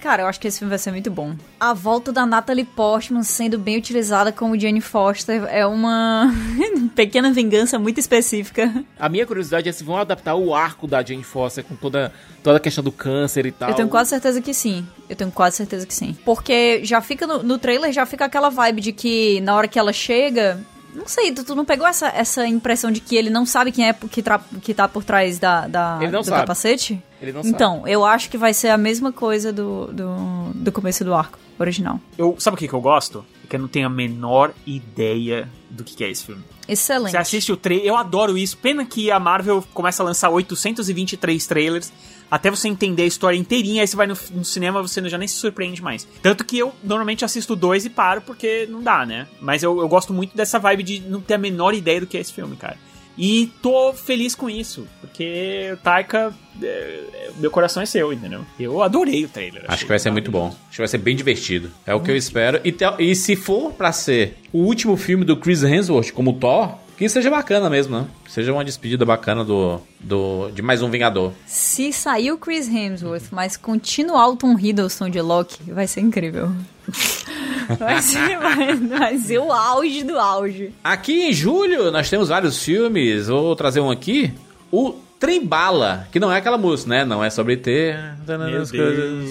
Cara, 0.00 0.24
eu 0.24 0.26
acho 0.26 0.38
que 0.38 0.48
esse 0.48 0.58
filme 0.58 0.68
vai 0.68 0.78
ser 0.78 0.90
muito 0.90 1.10
bom. 1.10 1.34
A 1.58 1.72
volta 1.72 2.12
da 2.12 2.26
Natalie 2.26 2.64
Portman 2.64 3.22
sendo 3.22 3.58
bem 3.58 3.78
utilizada 3.78 4.30
como 4.30 4.58
Jane 4.58 4.82
Foster 4.82 5.44
é 5.48 5.64
uma 5.64 6.30
pequena 6.94 7.32
vingança 7.32 7.78
muito 7.78 8.00
específica. 8.00 8.84
A 8.98 9.08
minha 9.08 9.24
curiosidade 9.24 9.66
é 9.66 9.72
se 9.72 9.82
vão 9.82 9.96
adaptar 9.96 10.34
o 10.34 10.54
arco 10.54 10.86
da 10.86 11.02
Jane 11.02 11.24
Foster 11.24 11.64
com 11.64 11.74
toda, 11.74 12.12
toda 12.42 12.58
a 12.58 12.60
questão 12.60 12.84
do 12.84 12.92
câncer 12.92 13.46
e 13.46 13.52
tal. 13.52 13.70
Eu 13.70 13.76
tenho 13.76 13.88
quase 13.88 14.10
certeza 14.10 14.42
que 14.42 14.52
sim. 14.52 14.86
Eu 15.08 15.16
tenho 15.16 15.30
quase 15.30 15.56
certeza 15.56 15.86
que 15.86 15.94
sim. 15.94 16.14
Porque 16.22 16.84
já 16.84 17.00
fica 17.00 17.26
no, 17.26 17.42
no 17.42 17.56
trailer, 17.56 17.90
já 17.90 18.04
fica 18.04 18.26
aquela 18.26 18.50
vibe 18.50 18.82
de 18.82 18.92
que 18.92 19.40
na 19.40 19.54
hora 19.54 19.68
que 19.68 19.78
ela 19.78 19.92
chega. 19.92 20.60
Não 20.94 21.08
sei, 21.08 21.32
tu, 21.32 21.44
tu 21.44 21.54
não 21.54 21.64
pegou 21.64 21.86
essa, 21.86 22.06
essa 22.08 22.46
impressão 22.46 22.90
de 22.90 23.00
que 23.00 23.16
ele 23.16 23.28
não 23.30 23.44
sabe 23.44 23.72
quem 23.72 23.88
é 23.88 23.92
que, 23.92 24.22
tra, 24.22 24.40
que 24.62 24.72
tá 24.72 24.86
por 24.88 25.02
trás 25.04 25.38
da, 25.38 25.66
da- 25.66 25.98
Ele 26.00 26.10
não 26.12 26.20
do 26.20 26.26
sabe. 26.26 26.40
capacete? 26.40 27.02
Ele 27.20 27.32
não 27.32 27.40
então, 27.44 27.86
eu 27.88 28.04
acho 28.04 28.30
que 28.30 28.38
vai 28.38 28.54
ser 28.54 28.68
a 28.68 28.78
mesma 28.78 29.10
coisa 29.12 29.52
do, 29.52 29.86
do, 29.92 30.50
do 30.54 30.72
começo 30.72 31.04
do 31.04 31.12
arco 31.14 31.38
original. 31.58 31.98
Eu, 32.16 32.36
sabe 32.38 32.54
o 32.54 32.58
que, 32.58 32.68
que 32.68 32.74
eu 32.74 32.80
gosto? 32.80 33.24
É 33.44 33.46
que 33.46 33.56
eu 33.56 33.60
não 33.60 33.68
tenho 33.68 33.86
a 33.86 33.90
menor 33.90 34.52
ideia 34.66 35.48
do 35.70 35.82
que, 35.84 35.94
que 35.96 36.04
é 36.04 36.10
esse 36.10 36.24
filme. 36.24 36.42
Excelente. 36.66 37.10
Você 37.10 37.16
assiste 37.18 37.52
o 37.52 37.56
trailer, 37.56 37.86
eu 37.86 37.96
adoro 37.96 38.38
isso. 38.38 38.56
Pena 38.56 38.84
que 38.86 39.10
a 39.10 39.18
Marvel 39.20 39.62
começa 39.74 40.02
a 40.02 40.06
lançar 40.06 40.30
823 40.30 41.46
trailers 41.46 41.92
até 42.30 42.50
você 42.50 42.68
entender 42.68 43.02
a 43.02 43.06
história 43.06 43.36
inteirinha. 43.36 43.82
Aí 43.82 43.86
você 43.86 43.96
vai 43.96 44.06
no, 44.06 44.16
no 44.32 44.44
cinema, 44.44 44.82
você 44.82 45.06
já 45.08 45.18
nem 45.18 45.28
se 45.28 45.34
surpreende 45.34 45.82
mais. 45.82 46.06
Tanto 46.22 46.44
que 46.44 46.58
eu 46.58 46.72
normalmente 46.82 47.24
assisto 47.24 47.54
dois 47.54 47.84
e 47.84 47.90
paro 47.90 48.20
porque 48.22 48.66
não 48.70 48.82
dá, 48.82 49.04
né? 49.06 49.26
Mas 49.40 49.62
eu, 49.62 49.80
eu 49.80 49.88
gosto 49.88 50.12
muito 50.12 50.36
dessa 50.36 50.58
vibe 50.58 50.82
de 50.82 51.00
não 51.00 51.20
ter 51.20 51.34
a 51.34 51.38
menor 51.38 51.74
ideia 51.74 52.00
do 52.00 52.06
que 52.06 52.16
é 52.16 52.20
esse 52.20 52.32
filme, 52.32 52.56
cara. 52.56 52.76
E 53.16 53.52
tô 53.62 53.92
feliz 53.92 54.34
com 54.34 54.50
isso, 54.50 54.88
porque 55.00 55.70
o 55.72 55.76
Taika, 55.76 56.34
é, 56.60 56.66
é, 56.66 57.30
meu 57.36 57.50
coração 57.50 57.80
é 57.80 57.86
seu, 57.86 58.12
entendeu? 58.12 58.44
Eu 58.58 58.82
adorei 58.82 59.24
o 59.24 59.28
trailer. 59.28 59.64
Acho 59.68 59.84
que 59.84 59.88
vai 59.88 60.00
ser 60.00 60.10
muito 60.10 60.32
bom. 60.32 60.48
Acho 60.48 60.72
que 60.72 60.78
vai 60.78 60.88
ser 60.88 60.98
bem 60.98 61.14
divertido. 61.14 61.70
É 61.86 61.94
o 61.94 62.00
que 62.00 62.10
eu 62.10 62.16
espero. 62.16 62.60
E, 62.64 62.74
e 62.98 63.14
se 63.14 63.36
for 63.36 63.72
pra 63.72 63.92
ser 63.92 64.36
o 64.52 64.58
último 64.58 64.96
filme 64.96 65.24
do 65.24 65.36
Chris 65.36 65.62
Hemsworth 65.62 66.10
como 66.10 66.32
Thor, 66.32 66.76
que 66.96 67.08
seja 67.08 67.30
bacana 67.30 67.68
mesmo, 67.68 67.98
né? 67.98 68.06
Que 68.24 68.32
seja 68.32 68.52
uma 68.52 68.64
despedida 68.64 69.04
bacana 69.04 69.44
do, 69.44 69.80
do 70.00 70.50
de 70.52 70.62
mais 70.62 70.82
um 70.82 70.90
Vingador. 70.90 71.32
Se 71.46 71.92
sair 71.92 72.32
o 72.32 72.38
Chris 72.38 72.68
Hemsworth, 72.68 73.24
mas 73.30 73.56
continuar 73.56 74.28
o 74.28 74.36
Tom 74.36 74.58
Hiddleston 74.58 75.08
de 75.08 75.20
Loki, 75.20 75.72
vai 75.72 75.86
ser 75.86 76.00
incrível. 76.00 76.50
vai, 77.78 78.00
ser, 78.02 78.38
vai, 78.38 78.74
vai 78.74 79.18
ser 79.18 79.38
o 79.38 79.50
auge 79.52 80.04
do 80.04 80.18
auge. 80.18 80.72
Aqui 80.82 81.28
em 81.28 81.32
julho 81.32 81.90
nós 81.90 82.08
temos 82.08 82.28
vários 82.28 82.62
filmes. 82.62 83.28
Vou 83.28 83.56
trazer 83.56 83.80
um 83.80 83.90
aqui. 83.90 84.32
O 84.70 84.94
Trem 85.24 85.42
Bala, 85.42 86.06
que 86.12 86.20
não 86.20 86.30
é 86.30 86.36
aquela 86.36 86.58
música, 86.58 86.90
né? 86.90 87.02
Não 87.02 87.24
é 87.24 87.30
sobre 87.30 87.56
ter. 87.56 87.98
Deus. 88.26 88.70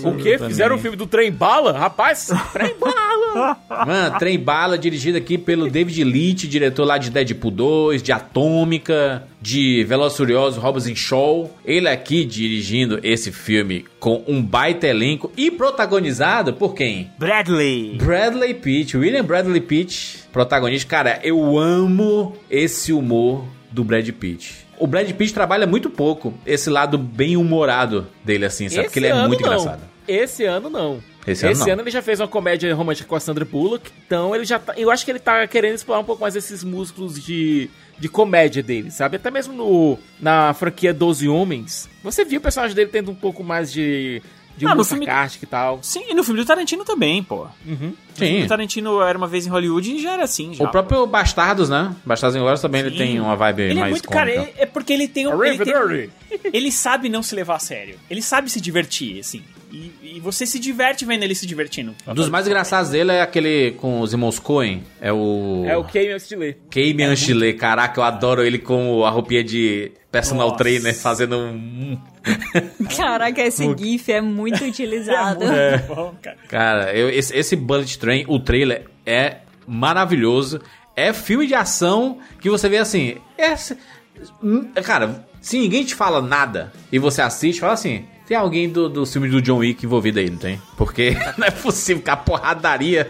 O 0.03 0.15
quê? 0.15 0.39
Fizeram 0.39 0.75
o 0.75 0.79
filme 0.79 0.97
do 0.97 1.05
Trem 1.05 1.31
Bala? 1.31 1.77
Rapaz, 1.77 2.31
Trem 2.51 2.73
Bala! 2.79 3.57
Mano, 3.85 4.17
Trem 4.17 4.39
Bala, 4.39 4.75
dirigido 4.75 5.19
aqui 5.19 5.37
pelo 5.37 5.69
David 5.69 6.03
Leitch, 6.03 6.45
diretor 6.45 6.83
lá 6.83 6.97
de 6.97 7.11
Deadpool 7.11 7.51
2, 7.51 8.01
de 8.01 8.11
Atômica, 8.11 9.27
de 9.39 9.83
Velozes 9.83 10.15
e 10.15 10.17
Furiosos, 10.17 10.63
Hobbs 10.63 10.85
Shaw. 10.97 11.55
Ele 11.63 11.87
aqui 11.87 12.25
dirigindo 12.25 12.99
esse 13.03 13.31
filme 13.31 13.85
com 13.99 14.23
um 14.27 14.41
baita 14.41 14.87
elenco 14.87 15.31
e 15.37 15.51
protagonizado 15.51 16.53
por 16.53 16.73
quem? 16.73 17.11
Bradley. 17.19 17.97
Bradley 17.99 18.55
Pitt, 18.55 18.97
William 18.97 19.23
Bradley 19.23 19.61
Pitt, 19.61 20.23
protagonista. 20.33 20.89
Cara, 20.89 21.19
eu 21.23 21.55
amo 21.55 22.35
esse 22.49 22.91
humor 22.91 23.45
do 23.69 23.83
Brad 23.83 24.09
Pitt. 24.09 24.63
O 24.77 24.87
Brad 24.87 25.09
Pitt 25.11 25.33
trabalha 25.33 25.65
muito 25.67 25.89
pouco 25.89 26.33
esse 26.45 26.69
lado 26.69 26.97
bem 26.97 27.37
humorado 27.37 28.07
dele, 28.23 28.45
assim, 28.45 28.69
sabe? 28.69 28.83
Porque 28.83 28.99
ele 28.99 29.07
é 29.07 29.11
ano 29.11 29.27
muito 29.27 29.41
não. 29.41 29.53
engraçado. 29.53 29.81
Esse 30.07 30.45
ano 30.45 30.69
não. 30.69 31.01
Esse 31.25 31.45
ano 31.45 31.65
não. 31.65 31.79
ele 31.79 31.91
já 31.91 32.01
fez 32.01 32.19
uma 32.19 32.27
comédia 32.27 32.73
romântica 32.75 33.07
com 33.07 33.15
a 33.15 33.19
Sandra 33.19 33.45
Bullock. 33.45 33.89
Então 34.05 34.35
ele 34.35 34.43
já 34.43 34.59
tá. 34.59 34.73
Eu 34.75 34.91
acho 34.91 35.05
que 35.05 35.11
ele 35.11 35.19
tá 35.19 35.47
querendo 35.47 35.75
explorar 35.75 36.01
um 36.01 36.03
pouco 36.03 36.21
mais 36.21 36.35
esses 36.35 36.63
músculos 36.63 37.23
de, 37.23 37.69
de 37.97 38.09
comédia 38.09 38.61
dele, 38.61 38.91
sabe? 38.91 39.15
Até 39.15 39.31
mesmo 39.31 39.53
no, 39.53 39.97
na 40.19 40.53
franquia 40.53 40.93
12 40.93 41.29
Homens. 41.29 41.89
Você 42.03 42.25
viu 42.25 42.39
o 42.39 42.41
personagem 42.41 42.75
dele 42.75 42.89
tendo 42.91 43.11
um 43.11 43.15
pouco 43.15 43.43
mais 43.43 43.71
de. 43.71 44.21
De 44.55 44.65
Ah, 44.67 44.71
filme- 44.83 45.05
sarcástico 45.05 45.45
e 45.45 45.47
tal. 45.47 45.79
Sim, 45.81 46.03
e 46.09 46.13
no 46.13 46.23
filme 46.23 46.39
do 46.39 46.45
Tarantino 46.45 46.85
também, 46.85 47.23
pô. 47.23 47.47
Uhum. 47.65 47.93
O 48.13 48.15
filme 48.15 48.35
Sim. 48.37 48.41
do 48.43 48.47
Tarantino 48.47 49.01
era 49.01 49.17
uma 49.17 49.27
vez 49.27 49.47
em 49.47 49.49
Hollywood 49.49 49.91
e 49.95 50.01
já 50.01 50.11
era 50.13 50.23
assim, 50.23 50.53
já. 50.53 50.63
O 50.63 50.67
próprio 50.69 51.07
Bastardos, 51.07 51.69
né? 51.69 51.95
Bastardos 52.05 52.35
Inglórios 52.35 52.61
também 52.61 52.81
ele 52.81 52.91
Sim. 52.91 52.97
tem 52.97 53.19
uma 53.19 53.35
vibe 53.35 53.61
Ele 53.63 53.71
é 53.71 53.75
mais 53.81 53.91
muito, 53.91 54.07
cômica. 54.07 54.25
cara, 54.35 54.49
é, 54.57 54.63
é 54.63 54.65
porque 54.67 54.93
ele 54.93 55.07
tem, 55.07 55.27
um, 55.27 55.43
ele 55.43 55.57
tem. 55.63 55.73
Ele 56.53 56.71
sabe 56.71 57.09
não 57.09 57.23
se 57.23 57.35
levar 57.35 57.55
a 57.55 57.59
sério. 57.59 57.97
Ele 58.09 58.21
sabe 58.21 58.49
se 58.49 58.59
divertir, 58.61 59.19
assim. 59.19 59.41
E, 59.73 60.17
e 60.17 60.19
você 60.19 60.45
se 60.45 60.59
diverte 60.59 61.03
vendo 61.03 61.23
ele 61.23 61.33
se 61.33 61.47
divertindo. 61.47 61.95
Um 62.07 62.13
dos 62.13 62.29
mais 62.29 62.45
engraçados 62.45 62.91
dele 62.91 63.11
é 63.11 63.21
aquele 63.23 63.71
com 63.71 64.01
os 64.01 64.13
irmãos 64.13 64.37
Coen. 64.37 64.83
É 65.01 65.11
o. 65.11 65.65
É 65.67 65.75
o 65.75 65.83
de 65.83 66.35
ler. 66.35 66.59
Kamian 66.69 67.15
Chile. 67.15 67.53
Caraca, 67.53 67.99
eu 67.99 68.03
adoro 68.03 68.43
ele 68.43 68.59
com 68.59 69.03
a 69.03 69.09
roupinha 69.09 69.43
de 69.43 69.91
personal 70.11 70.49
Nossa. 70.49 70.59
trainer 70.59 70.95
fazendo 70.95 71.37
um. 71.39 71.97
Caraca, 72.95 73.41
esse 73.41 73.65
GIF 73.75 74.11
é 74.11 74.21
muito 74.21 74.61
utilizado. 74.65 75.43
É 75.43 75.79
bom, 75.79 76.13
cara. 76.21 76.37
Cara, 76.47 76.95
eu- 76.95 77.09
esse, 77.09 77.35
esse 77.35 77.55
Bullet 77.55 77.97
Train, 77.97 78.25
o 78.27 78.39
trailer 78.39 78.85
é 79.03 79.37
maravilhoso. 79.65 80.61
É 80.95 81.11
filme 81.11 81.47
de 81.47 81.55
ação 81.55 82.19
que 82.39 82.47
você 82.47 82.69
vê 82.69 82.77
assim. 82.77 83.15
É, 83.35 83.55
hum, 84.43 84.65
cara, 84.83 85.25
se 85.41 85.57
ninguém 85.57 85.83
te 85.83 85.95
fala 85.95 86.21
nada 86.21 86.71
e 86.91 86.99
você 86.99 87.23
assiste, 87.23 87.59
fala 87.59 87.73
assim. 87.73 88.05
Tem 88.27 88.37
alguém 88.37 88.69
do, 88.69 88.87
do 88.87 89.05
filme 89.05 89.29
do 89.29 89.41
John 89.41 89.57
Wick 89.57 89.85
envolvido 89.85 90.19
aí, 90.19 90.29
não 90.29 90.37
tem? 90.37 90.61
Porque 90.77 91.15
não 91.37 91.45
é 91.47 91.51
possível 91.51 92.01
que 92.01 92.09
a 92.09 92.15
porradaria 92.17 93.09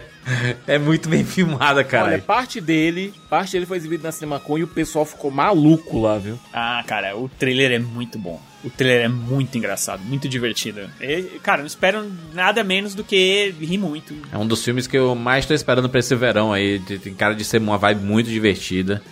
é 0.66 0.78
muito 0.78 1.08
bem 1.08 1.24
filmada, 1.24 1.80
Olha, 1.80 1.84
cara. 1.84 2.18
parte 2.18 2.60
dele, 2.60 3.12
parte 3.28 3.52
dele 3.52 3.66
foi 3.66 3.76
exibido 3.76 4.02
na 4.02 4.10
CinemaCon 4.10 4.58
e 4.58 4.64
o 4.64 4.68
pessoal 4.68 5.04
ficou 5.04 5.30
maluco 5.30 6.00
lá, 6.00 6.18
viu? 6.18 6.38
Ah, 6.52 6.82
cara, 6.86 7.16
o 7.16 7.28
trailer 7.28 7.72
é 7.72 7.78
muito 7.78 8.18
bom. 8.18 8.40
O 8.64 8.70
trailer 8.70 9.04
é 9.04 9.08
muito 9.08 9.58
engraçado, 9.58 10.02
muito 10.02 10.26
divertido. 10.26 10.88
E, 11.00 11.38
cara, 11.42 11.58
não 11.58 11.66
espero 11.66 12.10
nada 12.32 12.64
menos 12.64 12.94
do 12.94 13.04
que 13.04 13.54
rir 13.60 13.76
muito. 13.76 14.14
É 14.32 14.38
um 14.38 14.46
dos 14.46 14.64
filmes 14.64 14.86
que 14.86 14.96
eu 14.96 15.14
mais 15.14 15.44
tô 15.44 15.52
esperando 15.52 15.88
pra 15.88 16.00
esse 16.00 16.14
verão 16.14 16.52
aí. 16.52 16.78
Tem 16.80 17.12
cara 17.12 17.34
de 17.34 17.44
ser 17.44 17.58
uma 17.60 17.76
vibe 17.76 18.02
muito 18.02 18.30
divertida. 18.30 19.02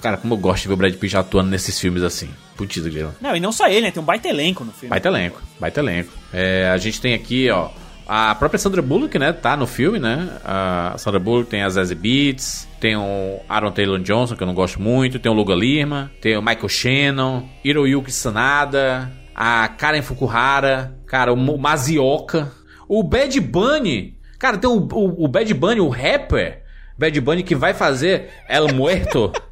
Cara, 0.00 0.16
como 0.16 0.34
eu 0.34 0.38
gosto 0.38 0.62
de 0.62 0.68
ver 0.68 0.74
o 0.74 0.76
Brad 0.76 0.94
Pitt 0.94 1.16
atuando 1.16 1.50
nesses 1.50 1.78
filmes 1.78 2.02
assim. 2.02 2.30
Putz, 2.56 2.78
grila. 2.78 3.14
Não, 3.20 3.36
e 3.36 3.40
não 3.40 3.52
só 3.52 3.68
ele, 3.68 3.82
né? 3.82 3.90
Tem 3.90 4.02
um 4.02 4.06
baita 4.06 4.28
elenco 4.28 4.64
no 4.64 4.72
filme. 4.72 4.90
Baita 4.90 5.08
elenco, 5.08 5.42
baita 5.60 5.80
elenco. 5.80 6.12
É, 6.32 6.68
a 6.68 6.76
gente 6.76 7.00
tem 7.00 7.14
aqui, 7.14 7.50
ó, 7.50 7.70
a 8.06 8.34
própria 8.34 8.58
Sandra 8.58 8.80
Bullock, 8.80 9.18
né, 9.18 9.32
tá 9.32 9.56
no 9.56 9.66
filme, 9.66 9.98
né? 9.98 10.30
A 10.44 10.94
Sandra 10.96 11.20
Bullock 11.20 11.50
tem 11.50 11.62
a 11.62 11.68
Zazie 11.68 11.94
Beetz, 11.94 12.66
tem 12.80 12.96
o 12.96 13.40
Aaron 13.48 13.70
Taylor 13.70 13.98
Johnson, 14.00 14.34
que 14.34 14.42
eu 14.42 14.46
não 14.46 14.54
gosto 14.54 14.80
muito, 14.80 15.18
tem 15.18 15.30
o 15.30 15.34
Luga 15.34 15.54
Lima, 15.54 16.10
tem 16.20 16.36
o 16.36 16.42
Michael 16.42 16.68
Shannon, 16.68 17.48
Hiroyuki 17.62 18.10
Sanada, 18.10 19.12
a 19.34 19.68
Karen 19.68 20.02
Fukuhara, 20.02 20.96
cara, 21.06 21.32
o 21.32 21.58
Mazioka. 21.58 22.50
O 22.88 23.02
Bad 23.02 23.38
Bunny. 23.40 24.16
Cara, 24.38 24.56
tem 24.56 24.70
o, 24.70 24.88
o, 24.90 25.24
o 25.24 25.28
Bad 25.28 25.52
Bunny, 25.52 25.78
o 25.78 25.88
rapper. 25.88 26.62
Bad 26.98 27.20
Bunny 27.20 27.42
que 27.42 27.54
vai 27.54 27.74
fazer 27.74 28.30
El 28.48 28.68
Muerto. 28.74 29.30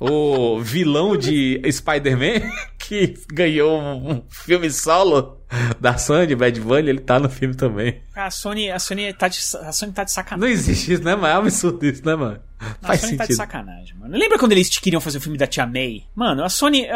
o 0.00 0.60
vilão 0.60 1.16
de 1.16 1.60
Spider-Man, 1.70 2.50
que 2.78 3.14
ganhou 3.32 3.78
um 3.80 4.22
filme 4.30 4.70
solo 4.70 5.38
da 5.80 5.98
Sony, 5.98 6.34
Bad 6.34 6.60
Bunny, 6.60 6.88
ele 6.88 7.00
tá 7.00 7.18
no 7.18 7.28
filme 7.28 7.54
também. 7.54 8.00
A 8.16 8.30
Sony, 8.30 8.70
a 8.70 8.78
Sony, 8.78 9.12
tá, 9.12 9.28
de, 9.28 9.38
a 9.62 9.72
Sony 9.72 9.92
tá 9.92 10.04
de 10.04 10.10
Não 10.10 10.14
sacanagem. 10.14 10.52
existe 10.54 10.92
isso, 10.94 11.02
né, 11.02 11.14
mano? 11.14 11.26
É 11.26 11.34
um 11.36 11.40
absurdo 11.42 11.84
isso, 11.84 12.04
né, 12.06 12.14
mano? 12.14 12.40
a 12.60 12.86
Faz 12.86 13.00
Sony 13.00 13.16
tá 13.16 13.24
de 13.24 13.26
sentido. 13.28 13.36
sacanagem, 13.36 13.94
mano. 13.98 14.16
Lembra 14.16 14.38
quando 14.38 14.52
eles 14.52 14.68
queriam 14.78 15.00
fazer 15.00 15.18
o 15.18 15.20
filme 15.20 15.36
da 15.36 15.46
Tia 15.46 15.66
May? 15.66 16.04
Mano, 16.14 16.42
a 16.44 16.48
Sony. 16.48 16.86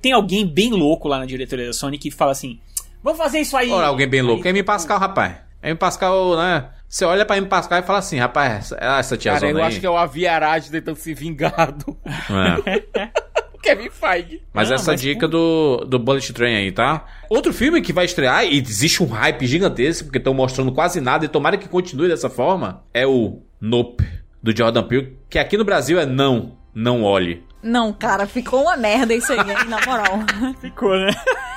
tem 0.00 0.12
alguém 0.12 0.46
bem 0.46 0.70
louco 0.72 1.06
lá 1.08 1.18
na 1.18 1.26
diretoria 1.26 1.66
da 1.66 1.72
Sony 1.72 1.98
que 1.98 2.10
fala 2.10 2.32
assim: 2.32 2.58
vamos 3.02 3.18
fazer 3.18 3.40
isso 3.40 3.56
aí. 3.56 3.70
Olha, 3.70 3.86
alguém 3.88 4.08
bem 4.08 4.22
louco. 4.22 4.42
Aí, 4.42 4.48
É 4.48 4.50
M. 4.50 4.62
Pascal, 4.62 4.98
rapaz. 4.98 5.36
É 5.60 5.70
M. 5.70 5.78
Pascal, 5.78 6.36
né? 6.36 6.70
Você 6.92 7.06
olha 7.06 7.24
pra 7.24 7.38
M. 7.38 7.46
Pascal 7.46 7.78
e 7.78 7.82
fala 7.82 8.00
assim, 8.00 8.18
rapaz, 8.18 8.52
essa, 8.52 8.76
essa 8.78 9.16
tia 9.16 9.32
Cara, 9.32 9.48
eu 9.48 9.56
aí. 9.56 9.62
acho 9.62 9.80
que 9.80 9.86
é 9.86 9.88
o 9.88 9.96
Aviarade 9.96 10.70
tentando 10.70 10.96
se 10.96 11.14
vingar 11.14 11.72
do 11.72 11.96
É. 12.06 13.10
Kevin 13.62 13.88
Feige. 13.88 14.42
Mas 14.52 14.68
Não, 14.68 14.74
essa 14.74 14.90
mas, 14.90 15.00
dica 15.00 15.26
do, 15.26 15.86
do 15.88 15.98
Bullet 15.98 16.30
Train 16.34 16.54
aí, 16.54 16.70
tá? 16.70 17.06
Outro 17.30 17.50
filme 17.54 17.80
que 17.80 17.94
vai 17.94 18.04
estrear, 18.04 18.44
e 18.44 18.58
existe 18.58 19.02
um 19.02 19.06
hype 19.06 19.46
gigantesco, 19.46 20.04
porque 20.04 20.18
estão 20.18 20.34
mostrando 20.34 20.70
quase 20.70 21.00
nada, 21.00 21.24
e 21.24 21.28
tomara 21.28 21.56
que 21.56 21.66
continue 21.66 22.08
dessa 22.08 22.28
forma, 22.28 22.84
é 22.92 23.06
o 23.06 23.40
Nope, 23.58 24.04
do 24.42 24.54
Jordan 24.54 24.82
Peele, 24.82 25.16
que 25.30 25.38
aqui 25.38 25.56
no 25.56 25.64
Brasil 25.64 25.98
é 25.98 26.04
Não, 26.04 26.58
Não 26.74 27.02
Olhe. 27.04 27.42
Não, 27.62 27.90
cara, 27.90 28.26
ficou 28.26 28.64
uma 28.64 28.76
merda 28.76 29.14
isso 29.14 29.32
aí, 29.32 29.38
na 29.66 29.80
moral. 29.86 30.18
Ficou, 30.60 30.90
né? 30.98 31.10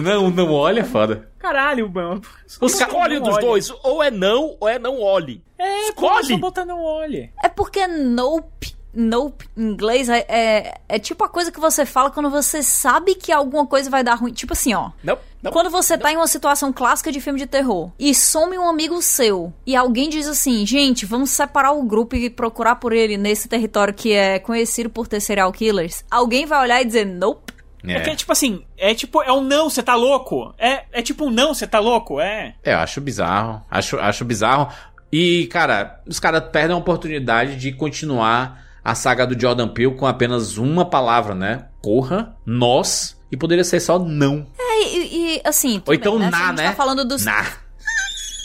Não, 0.00 0.30
Não 0.30 0.52
Olhe 0.52 0.80
é 0.80 0.84
foda. 0.84 1.28
Caralho, 1.38 1.90
mano. 1.90 2.22
Escolhe 2.46 3.18
um 3.18 3.22
dos 3.22 3.34
olhe. 3.34 3.46
dois. 3.46 3.70
Ou 3.82 4.02
é 4.02 4.10
não, 4.10 4.56
ou 4.60 4.68
é 4.68 4.78
não 4.78 5.00
olhe. 5.00 5.42
É, 5.58 5.88
Escolhe. 5.88 6.26
Só 6.28 6.36
botar 6.38 6.64
não 6.64 6.82
olhe. 6.82 7.30
É 7.42 7.48
porque 7.48 7.86
nope, 7.86 8.74
nope 8.94 9.48
em 9.56 9.62
inglês 9.62 10.08
é, 10.08 10.24
é, 10.28 10.80
é 10.88 10.98
tipo 10.98 11.24
a 11.24 11.28
coisa 11.28 11.50
que 11.50 11.60
você 11.60 11.84
fala 11.84 12.10
quando 12.10 12.30
você 12.30 12.62
sabe 12.62 13.14
que 13.14 13.32
alguma 13.32 13.66
coisa 13.66 13.90
vai 13.90 14.04
dar 14.04 14.14
ruim. 14.14 14.32
Tipo 14.32 14.52
assim, 14.52 14.72
ó. 14.72 14.90
Não, 15.02 15.18
não. 15.42 15.50
Quando 15.50 15.68
você 15.70 15.98
tá 15.98 16.12
em 16.12 16.16
uma 16.16 16.26
situação 16.28 16.72
clássica 16.72 17.10
de 17.10 17.20
filme 17.20 17.40
de 17.40 17.46
terror 17.46 17.90
e 17.98 18.14
some 18.14 18.56
um 18.56 18.68
amigo 18.68 19.02
seu 19.02 19.52
e 19.66 19.74
alguém 19.74 20.08
diz 20.08 20.28
assim, 20.28 20.64
gente, 20.64 21.04
vamos 21.04 21.30
separar 21.30 21.72
o 21.72 21.82
grupo 21.82 22.14
e 22.14 22.30
procurar 22.30 22.76
por 22.76 22.92
ele 22.92 23.16
nesse 23.16 23.48
território 23.48 23.92
que 23.92 24.12
é 24.12 24.38
conhecido 24.38 24.88
por 24.88 25.08
ter 25.08 25.20
serial 25.20 25.50
killers, 25.52 26.04
alguém 26.10 26.46
vai 26.46 26.60
olhar 26.62 26.80
e 26.80 26.84
dizer 26.84 27.04
nope. 27.04 27.51
É. 27.84 28.00
que 28.00 28.10
é 28.10 28.14
tipo 28.16 28.30
assim, 28.32 28.64
é 28.78 28.94
tipo, 28.94 29.22
é 29.22 29.32
um 29.32 29.40
não, 29.42 29.68
você 29.68 29.82
tá 29.82 29.94
louco? 29.94 30.54
É, 30.58 30.84
é 30.92 31.02
tipo 31.02 31.26
um 31.26 31.30
não, 31.30 31.52
você 31.54 31.66
tá 31.66 31.78
louco? 31.80 32.20
É. 32.20 32.54
É, 32.62 32.74
eu 32.74 32.78
acho 32.78 33.00
bizarro. 33.00 33.62
Acho, 33.70 33.98
acho 33.98 34.24
bizarro. 34.24 34.68
E, 35.12 35.46
cara, 35.48 36.00
os 36.06 36.18
caras 36.20 36.44
perdem 36.50 36.74
a 36.74 36.78
oportunidade 36.78 37.56
de 37.56 37.72
continuar 37.72 38.64
a 38.84 38.94
saga 38.94 39.26
do 39.26 39.38
Jordan 39.38 39.68
Peele 39.68 39.94
com 39.94 40.06
apenas 40.06 40.56
uma 40.58 40.84
palavra, 40.84 41.34
né? 41.34 41.66
Porra, 41.82 42.34
nós. 42.46 43.20
E 43.30 43.36
poderia 43.36 43.64
ser 43.64 43.80
só 43.80 43.98
não. 43.98 44.46
É, 44.58 44.82
e, 44.84 45.36
e, 45.36 45.42
assim, 45.44 45.82
Ou 45.86 45.94
então 45.94 46.18
bem, 46.18 46.26
né? 46.26 46.30
na, 46.30 46.46
gente 46.48 46.56
né? 46.56 46.64
tá 46.70 46.72
falando 46.74 47.04
dos... 47.04 47.24
Na. 47.24 47.44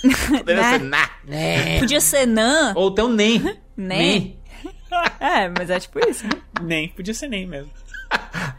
Poderia 0.37 0.61
Né? 0.61 0.71
ser 0.77 0.83
na. 0.83 1.09
Podia 1.79 2.01
ser 2.01 2.25
nan, 2.27 2.73
Ou 2.75 2.89
então 2.89 3.09
nem. 3.09 3.39
né? 3.75 4.31
É, 5.19 5.49
mas 5.49 5.69
é 5.69 5.79
tipo 5.79 5.99
isso. 6.07 6.23
né? 6.25 6.29
Nem, 6.61 6.89
podia 6.89 7.13
ser 7.13 7.27
nem 7.27 7.45
mesmo. 7.47 7.71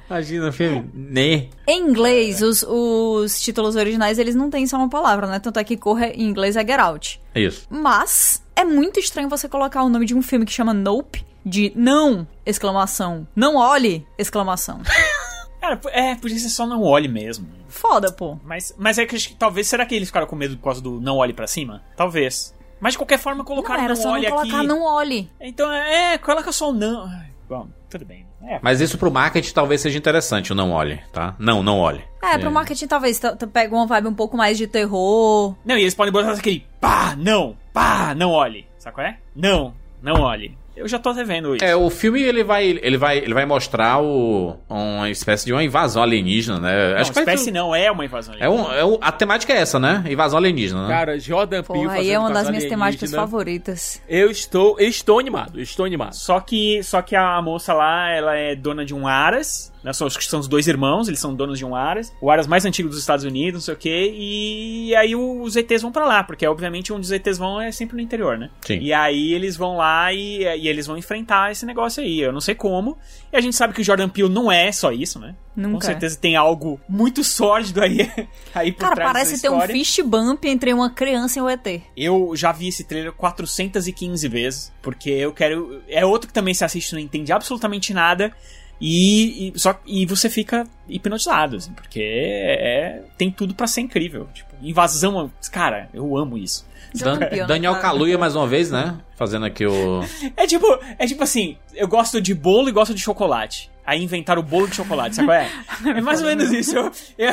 Imagina 0.08 0.48
o 0.48 0.52
filme. 0.52 0.90
Nem. 0.94 1.50
Em 1.66 1.80
inglês, 1.80 2.40
os, 2.42 2.62
os 2.62 3.40
títulos 3.40 3.76
originais, 3.76 4.18
eles 4.18 4.34
não 4.34 4.48
têm 4.48 4.66
só 4.66 4.76
uma 4.76 4.88
palavra, 4.88 5.26
né? 5.26 5.38
Tanto 5.38 5.58
é 5.58 5.64
que 5.64 5.76
corre 5.76 6.06
em 6.12 6.22
inglês 6.22 6.56
é 6.56 6.60
Get 6.60 6.78
Out. 6.80 7.20
É 7.34 7.40
isso. 7.40 7.66
Mas 7.68 8.42
é 8.56 8.64
muito 8.64 8.98
estranho 8.98 9.28
você 9.28 9.48
colocar 9.48 9.82
o 9.82 9.88
nome 9.88 10.06
de 10.06 10.14
um 10.14 10.22
filme 10.22 10.46
que 10.46 10.52
chama 10.52 10.72
Nope 10.72 11.24
de 11.44 11.72
não, 11.74 12.26
exclamação. 12.44 13.26
Não 13.34 13.56
olhe, 13.56 14.06
exclamação. 14.18 14.80
Cara, 15.60 15.80
é, 15.88 16.14
podia 16.14 16.38
ser 16.38 16.50
só 16.50 16.66
não 16.66 16.82
olhe 16.82 17.08
mesmo. 17.08 17.48
Foda, 17.68 18.12
pô. 18.12 18.38
Mas, 18.44 18.74
mas 18.78 18.96
é 18.98 19.04
que 19.04 19.16
acho 19.16 19.28
que 19.28 19.34
talvez, 19.34 19.66
será 19.66 19.84
que 19.84 19.94
eles 19.94 20.08
ficaram 20.08 20.26
com 20.26 20.36
medo 20.36 20.56
por 20.56 20.64
causa 20.64 20.80
do 20.80 21.00
não 21.00 21.16
olhe 21.16 21.32
pra 21.32 21.46
cima? 21.46 21.82
Talvez. 21.96 22.54
Mas 22.80 22.92
de 22.92 22.98
qualquer 22.98 23.18
forma, 23.18 23.38
Não 23.38 23.44
colocaram 23.44 23.82
era 23.82 23.94
não, 23.94 24.00
só 24.00 24.08
não 24.08 24.14
olhe 24.14 24.28
colocar 24.30 24.56
aqui. 24.58 24.66
não 24.66 24.82
olhe. 24.84 25.30
Então, 25.40 25.72
é, 25.72 26.16
coloca 26.18 26.52
só 26.52 26.70
o 26.70 26.72
não. 26.72 27.10
Bom, 27.48 27.68
tudo 27.90 28.04
bem. 28.04 28.27
É, 28.42 28.58
Mas 28.62 28.80
isso 28.80 28.98
pro 28.98 29.10
marketing 29.10 29.52
talvez 29.52 29.80
seja 29.80 29.98
interessante, 29.98 30.52
o 30.52 30.54
não 30.54 30.70
olhe, 30.72 31.00
tá? 31.12 31.34
Não, 31.38 31.62
não 31.62 31.78
olhe. 31.78 32.02
É, 32.22 32.38
pro 32.38 32.50
marketing 32.50 32.86
talvez 32.86 33.20
pega 33.52 33.74
uma 33.74 33.86
vibe 33.86 34.08
um 34.08 34.14
pouco 34.14 34.36
mais 34.36 34.58
de 34.58 34.66
terror. 34.66 35.54
Não, 35.64 35.76
e 35.76 35.82
eles 35.82 35.94
podem 35.94 36.12
botar 36.12 36.32
aquele 36.32 36.66
pá, 36.80 37.14
não, 37.16 37.56
pá, 37.72 38.14
não 38.14 38.30
olhe. 38.30 38.66
Sabe 38.78 38.94
qual 38.94 39.06
é? 39.06 39.18
Não, 39.34 39.74
não 40.02 40.20
olhe. 40.22 40.57
Eu 40.78 40.88
já 40.88 40.98
tô 40.98 41.10
até 41.10 41.24
vendo 41.24 41.56
isso. 41.56 41.64
É, 41.64 41.74
o 41.74 41.90
filme 41.90 42.22
ele 42.22 42.44
vai, 42.44 42.66
ele 42.66 42.96
vai, 42.96 43.18
ele 43.18 43.34
vai 43.34 43.44
mostrar 43.44 44.00
o, 44.00 44.56
uma 44.68 45.10
espécie 45.10 45.46
de 45.46 45.52
uma 45.52 45.62
invasão 45.62 46.02
alienígena, 46.02 46.58
né? 46.58 46.94
não, 46.94 47.00
Acho 47.00 47.10
espécie 47.10 47.50
não, 47.50 47.74
é 47.74 47.90
uma 47.90 48.04
invasão. 48.04 48.34
é 48.38 48.48
um, 48.48 48.72
é 48.72 48.84
um, 48.84 48.98
a 49.00 49.10
temática 49.12 49.52
é 49.52 49.58
essa, 49.58 49.78
né? 49.78 50.04
Invasão 50.08 50.38
alienígena, 50.38 50.82
né? 50.82 50.88
Cara, 50.88 51.18
Jordan 51.18 51.62
Peele 51.62 51.82
Porra, 51.82 51.92
aí 51.94 51.98
fazendo 51.98 52.12
é 52.12 52.18
uma 52.18 52.30
das 52.30 52.48
minhas 52.48 52.64
temáticas 52.64 53.10
alienígena. 53.10 53.22
favoritas. 53.22 54.02
Eu 54.08 54.30
estou, 54.30 54.78
eu 54.78 54.88
estou 54.88 55.18
animado, 55.18 55.58
eu 55.58 55.62
estou 55.62 55.84
animado. 55.84 56.14
Só 56.14 56.40
que, 56.40 56.82
só 56.82 57.02
que 57.02 57.16
a 57.16 57.40
moça 57.42 57.72
lá, 57.72 58.10
ela 58.10 58.36
é 58.36 58.54
dona 58.54 58.84
de 58.84 58.94
um 58.94 59.06
Aras, 59.06 59.72
né? 59.82 59.92
São, 59.92 60.06
acho 60.06 60.18
que 60.18 60.24
são 60.24 60.40
os 60.40 60.48
dois 60.48 60.66
irmãos, 60.66 61.08
eles 61.08 61.20
são 61.20 61.34
donos 61.34 61.58
de 61.58 61.64
um 61.64 61.74
Aras. 61.74 62.12
O 62.20 62.30
Aras 62.30 62.46
mais 62.46 62.64
antigo 62.64 62.88
dos 62.88 62.98
Estados 62.98 63.24
Unidos, 63.24 63.54
não 63.54 63.60
sei 63.60 63.74
o 63.74 63.76
quê. 63.76 64.12
E 64.14 64.94
aí 64.94 65.14
os 65.14 65.56
ETs 65.56 65.82
vão 65.82 65.92
pra 65.92 66.06
lá, 66.06 66.24
porque 66.24 66.46
obviamente 66.46 66.92
onde 66.92 67.06
os 67.06 67.12
ETs 67.12 67.38
vão 67.38 67.60
é 67.60 67.70
sempre 67.72 67.96
no 67.96 68.02
interior, 68.02 68.38
né? 68.38 68.50
Sim. 68.62 68.78
E 68.78 68.92
aí 68.92 69.32
eles 69.32 69.56
vão 69.56 69.76
lá 69.76 70.12
e, 70.12 70.42
e 70.42 70.68
eles 70.68 70.86
vão 70.86 70.96
enfrentar 70.96 71.50
esse 71.52 71.64
negócio 71.64 72.02
aí. 72.02 72.20
Eu 72.20 72.32
não 72.32 72.40
sei 72.40 72.54
como. 72.54 72.98
E 73.32 73.36
a 73.36 73.40
gente 73.40 73.56
sabe 73.56 73.74
que 73.74 73.80
o 73.80 73.84
Jordan 73.84 74.08
Peele 74.08 74.28
não 74.28 74.50
é 74.50 74.70
só 74.72 74.90
isso, 74.90 75.18
né? 75.18 75.34
Com 75.54 75.62
Nunca. 75.62 75.86
certeza 75.86 76.16
tem 76.16 76.36
algo 76.36 76.80
muito 76.88 77.24
sórdido 77.24 77.82
aí, 77.82 78.08
aí 78.54 78.70
por 78.70 78.82
Cara, 78.82 78.94
trás 78.94 79.12
parece 79.12 79.42
ter 79.42 79.50
um 79.50 79.60
fist 79.62 80.00
bump 80.02 80.44
entre 80.44 80.72
uma 80.72 80.88
criança 80.88 81.40
e 81.40 81.42
um 81.42 81.50
ET. 81.50 81.82
Eu 81.96 82.32
já 82.36 82.52
vi 82.52 82.68
esse 82.68 82.84
trailer 82.84 83.12
415 83.12 84.28
vezes, 84.28 84.72
porque 84.80 85.10
eu 85.10 85.32
quero. 85.32 85.82
É 85.88 86.06
outro 86.06 86.28
que 86.28 86.32
também 86.34 86.54
se 86.54 86.64
assiste 86.64 86.90
e 86.90 86.94
não 86.94 87.00
entende 87.00 87.32
absolutamente 87.32 87.92
nada. 87.92 88.32
E, 88.80 89.48
e 89.54 89.58
só 89.58 89.78
e 89.86 90.06
você 90.06 90.30
fica 90.30 90.64
hipnotizado, 90.88 91.56
assim, 91.56 91.72
porque 91.72 92.00
é, 92.02 93.02
tem 93.16 93.30
tudo 93.30 93.54
pra 93.54 93.66
ser 93.66 93.80
incrível. 93.80 94.28
Tipo, 94.32 94.54
invasão. 94.62 95.30
Cara, 95.50 95.88
eu 95.92 96.16
amo 96.16 96.38
isso. 96.38 96.66
Dan- 96.94 97.18
Daniel 97.46 97.72
cara. 97.72 97.82
Kaluuya 97.82 98.16
mais 98.16 98.34
uma 98.36 98.46
vez, 98.46 98.70
né? 98.70 98.96
Fazendo 99.16 99.44
aqui 99.46 99.66
o. 99.66 100.00
É 100.36 100.46
tipo, 100.46 100.66
é 100.98 101.06
tipo 101.06 101.22
assim, 101.22 101.56
eu 101.74 101.86
gosto 101.88 102.20
de 102.20 102.32
bolo 102.34 102.68
e 102.68 102.72
gosto 102.72 102.94
de 102.94 103.00
chocolate. 103.00 103.70
Aí 103.84 104.02
inventaram 104.02 104.40
o 104.40 104.44
bolo 104.44 104.68
de 104.68 104.76
chocolate, 104.76 105.16
sabe 105.16 105.28
qual 105.28 105.38
é? 105.38 105.50
É 105.98 106.00
mais 106.00 106.20
ou 106.20 106.26
menos 106.28 106.50
isso. 106.52 106.76
Eu- 106.76 106.92
É, 107.18 107.26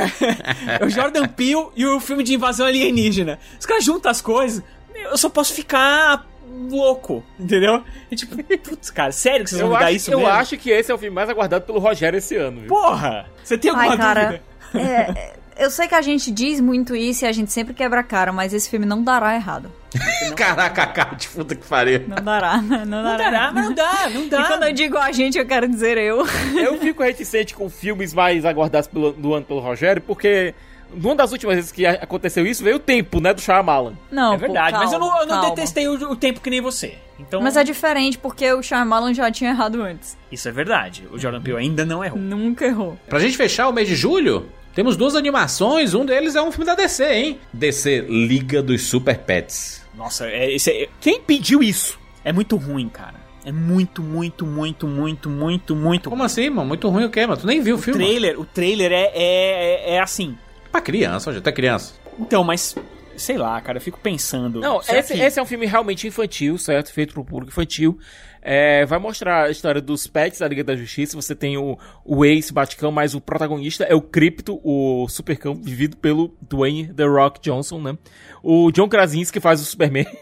é 0.81 0.83
o 0.85 0.89
Jordan 0.89 1.27
Peele 1.27 1.67
e 1.75 1.85
o 1.85 1.99
filme 1.99 2.23
de 2.23 2.33
invasão 2.33 2.65
alienígena. 2.65 3.37
Os 3.59 3.65
caras 3.65 3.83
juntam 3.83 4.09
as 4.11 4.19
coisas, 4.21 4.63
eu 4.93 5.17
só 5.17 5.29
posso 5.29 5.53
ficar 5.53 6.25
louco, 6.69 7.23
entendeu? 7.39 7.83
É 8.11 8.15
tipo, 8.15 8.35
putz, 8.59 8.89
cara, 8.89 9.11
sério 9.11 9.43
que 9.43 9.49
vocês 9.49 9.61
vão 9.61 9.69
Eu, 9.69 9.73
mudar 9.73 9.87
acho, 9.87 9.95
isso 9.95 10.11
eu 10.11 10.19
mesmo? 10.19 10.33
acho 10.33 10.57
que 10.57 10.69
esse 10.69 10.91
é 10.91 10.95
o 10.95 10.97
filme 10.97 11.13
mais 11.15 11.29
aguardado 11.29 11.65
pelo 11.65 11.79
Rogério 11.79 12.17
esse 12.17 12.35
ano, 12.35 12.61
viu? 12.61 12.69
Porra! 12.69 13.25
Você 13.43 13.57
tem 13.57 13.71
alguma 13.71 13.91
Ai, 13.91 13.97
cara, 13.97 14.25
dúvida? 14.25 14.43
é, 14.89 15.33
eu 15.57 15.69
sei 15.69 15.87
que 15.87 15.95
a 15.95 16.01
gente 16.01 16.31
diz 16.31 16.59
muito 16.59 16.95
isso 16.95 17.25
e 17.25 17.27
a 17.27 17.31
gente 17.31 17.51
sempre 17.51 17.73
quebra 17.73 17.99
a 18.01 18.03
cara, 18.03 18.31
mas 18.33 18.53
esse 18.53 18.69
filme 18.69 18.85
não 18.85 19.03
dará 19.03 19.35
errado. 19.35 19.71
Caraca, 20.35 20.85
cara 20.87 21.15
de 21.15 21.27
puta 21.29 21.55
que 21.55 21.65
pariu. 21.65 22.03
Não 22.07 22.21
dará, 22.23 22.57
não 22.61 22.83
Não 22.85 23.03
dará. 23.03 23.17
dará, 23.17 23.51
não 23.51 23.73
dá, 23.73 24.09
não 24.09 24.27
dá. 24.27 24.41
E 24.41 24.47
quando 24.47 24.63
eu 24.63 24.73
digo 24.73 24.97
a 24.97 25.11
gente, 25.11 25.37
eu 25.37 25.45
quero 25.45 25.67
dizer 25.67 25.97
eu. 25.97 26.25
Eu 26.55 26.77
fico 26.79 27.01
reticente 27.03 27.53
com 27.53 27.69
filmes 27.69 28.13
mais 28.13 28.43
aguardados 28.45 28.87
pelo, 28.87 29.13
do 29.13 29.33
ano 29.33 29.45
pelo 29.45 29.59
Rogério, 29.61 30.01
porque 30.01 30.53
numa 30.93 31.15
das 31.15 31.31
últimas 31.31 31.55
vezes 31.55 31.71
que 31.71 31.85
aconteceu 31.85 32.45
isso 32.45 32.63
veio 32.63 32.77
o 32.77 32.79
tempo, 32.79 33.19
né, 33.19 33.33
do 33.33 33.41
Shyamalan. 33.41 33.93
Não, 34.11 34.33
É 34.33 34.37
verdade, 34.37 34.73
pô, 34.77 34.83
mas 34.83 34.93
eu 34.93 34.99
não, 34.99 35.07
eu 35.19 35.25
não 35.25 35.41
calma. 35.41 35.49
detestei 35.49 35.87
o, 35.87 36.11
o 36.11 36.15
tempo 36.15 36.41
que 36.41 36.49
nem 36.49 36.61
você. 36.61 36.95
Então, 37.19 37.41
Mas 37.41 37.55
é 37.55 37.63
diferente 37.63 38.17
porque 38.17 38.51
o 38.51 38.61
Shyamalan 38.61 39.13
já 39.13 39.31
tinha 39.31 39.49
errado 39.51 39.81
antes. 39.81 40.17
isso 40.31 40.49
é 40.49 40.51
verdade. 40.51 41.07
O 41.11 41.17
Jordan 41.17 41.41
Peele 41.41 41.59
ainda 41.59 41.85
não 41.85 42.03
errou. 42.03 42.19
Nunca 42.19 42.65
errou. 42.65 42.97
Pra 43.07 43.19
gente 43.19 43.37
fechar 43.37 43.69
o 43.69 43.71
mês 43.73 43.87
de 43.87 43.95
julho, 43.95 44.49
temos 44.73 44.97
duas 44.97 45.15
animações. 45.15 45.93
Um 45.93 46.05
deles 46.05 46.35
é 46.35 46.41
um 46.41 46.51
filme 46.51 46.65
da 46.65 46.75
DC, 46.75 47.05
hein? 47.13 47.39
DC 47.53 48.01
Liga 48.09 48.61
dos 48.61 48.83
Super 48.87 49.17
Pets. 49.19 49.81
Nossa, 49.95 50.27
é, 50.27 50.53
esse 50.53 50.69
é, 50.69 50.89
quem 50.99 51.21
pediu 51.21 51.63
isso? 51.63 51.97
É 52.23 52.33
muito 52.33 52.57
ruim, 52.57 52.89
cara. 52.89 53.15
É 53.45 53.51
muito, 53.51 54.01
muito, 54.01 54.45
muito, 54.45 54.85
muito, 54.87 55.29
muito, 55.29 55.75
muito 55.75 56.09
Como 56.09 56.23
assim, 56.23 56.49
mano? 56.49 56.67
Muito 56.67 56.89
ruim 56.89 57.05
o 57.05 57.09
quê, 57.09 57.25
mano? 57.25 57.39
Tu 57.39 57.47
nem 57.47 57.61
viu 57.61 57.75
o 57.75 57.79
O 57.79 57.81
filme? 57.81 58.03
trailer, 58.03 58.39
o 58.39 58.43
trailer 58.43 58.91
é, 58.91 59.11
é, 59.13 59.13
é, 59.13 59.95
é 59.95 59.99
assim. 60.01 60.35
Pra 60.75 60.81
criança, 60.81 61.29
hoje 61.29 61.39
até 61.39 61.51
criança. 61.53 61.93
Então, 62.19 62.43
mas 62.43 62.75
sei 63.15 63.37
lá, 63.37 63.59
cara, 63.61 63.77
eu 63.77 63.81
fico 63.81 63.97
pensando. 63.97 64.59
Não, 64.59 64.81
esse, 64.81 65.13
que- 65.13 65.19
esse 65.21 65.39
é 65.39 65.41
um 65.41 65.45
filme 65.45 65.65
realmente 65.65 66.05
infantil, 66.05 66.57
certo? 66.57 66.91
Feito 66.91 67.13
pro 67.13 67.23
público 67.23 67.49
infantil. 67.51 67.97
É, 68.41 68.85
vai 68.85 68.99
mostrar 68.99 69.45
a 69.45 69.49
história 69.49 69.81
dos 69.81 70.05
pets 70.05 70.39
da 70.39 70.47
Liga 70.47 70.63
da 70.65 70.75
Justiça. 70.75 71.15
Você 71.15 71.33
tem 71.33 71.57
o, 71.57 71.77
o 72.03 72.25
Ace 72.25 72.51
Baticão, 72.53 72.91
mas 72.91 73.15
o 73.15 73.21
protagonista 73.21 73.85
é 73.85 73.95
o 73.95 74.01
Crypto, 74.01 74.59
o 74.63 75.07
supercão, 75.07 75.55
vivido 75.55 75.95
pelo 75.97 76.35
Dwayne 76.41 76.93
The 76.93 77.05
Rock 77.05 77.39
Johnson, 77.41 77.79
né? 77.81 77.97
O 78.43 78.69
John 78.71 78.87
Krasinski 78.89 79.39
faz 79.39 79.61
o 79.61 79.65
Superman. 79.65 80.05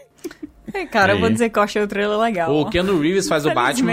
É, 0.72 0.86
cara, 0.86 1.12
eu 1.12 1.18
vou 1.18 1.26
Aí. 1.26 1.32
dizer 1.34 1.50
que 1.50 1.58
eu 1.58 1.62
achei 1.62 1.82
o 1.82 1.86
trailer 1.86 2.18
legal. 2.18 2.50
O 2.50 2.70
Keanu 2.70 2.98
Reeves 2.98 3.28
faz 3.28 3.44
o 3.44 3.52
Batman. 3.52 3.92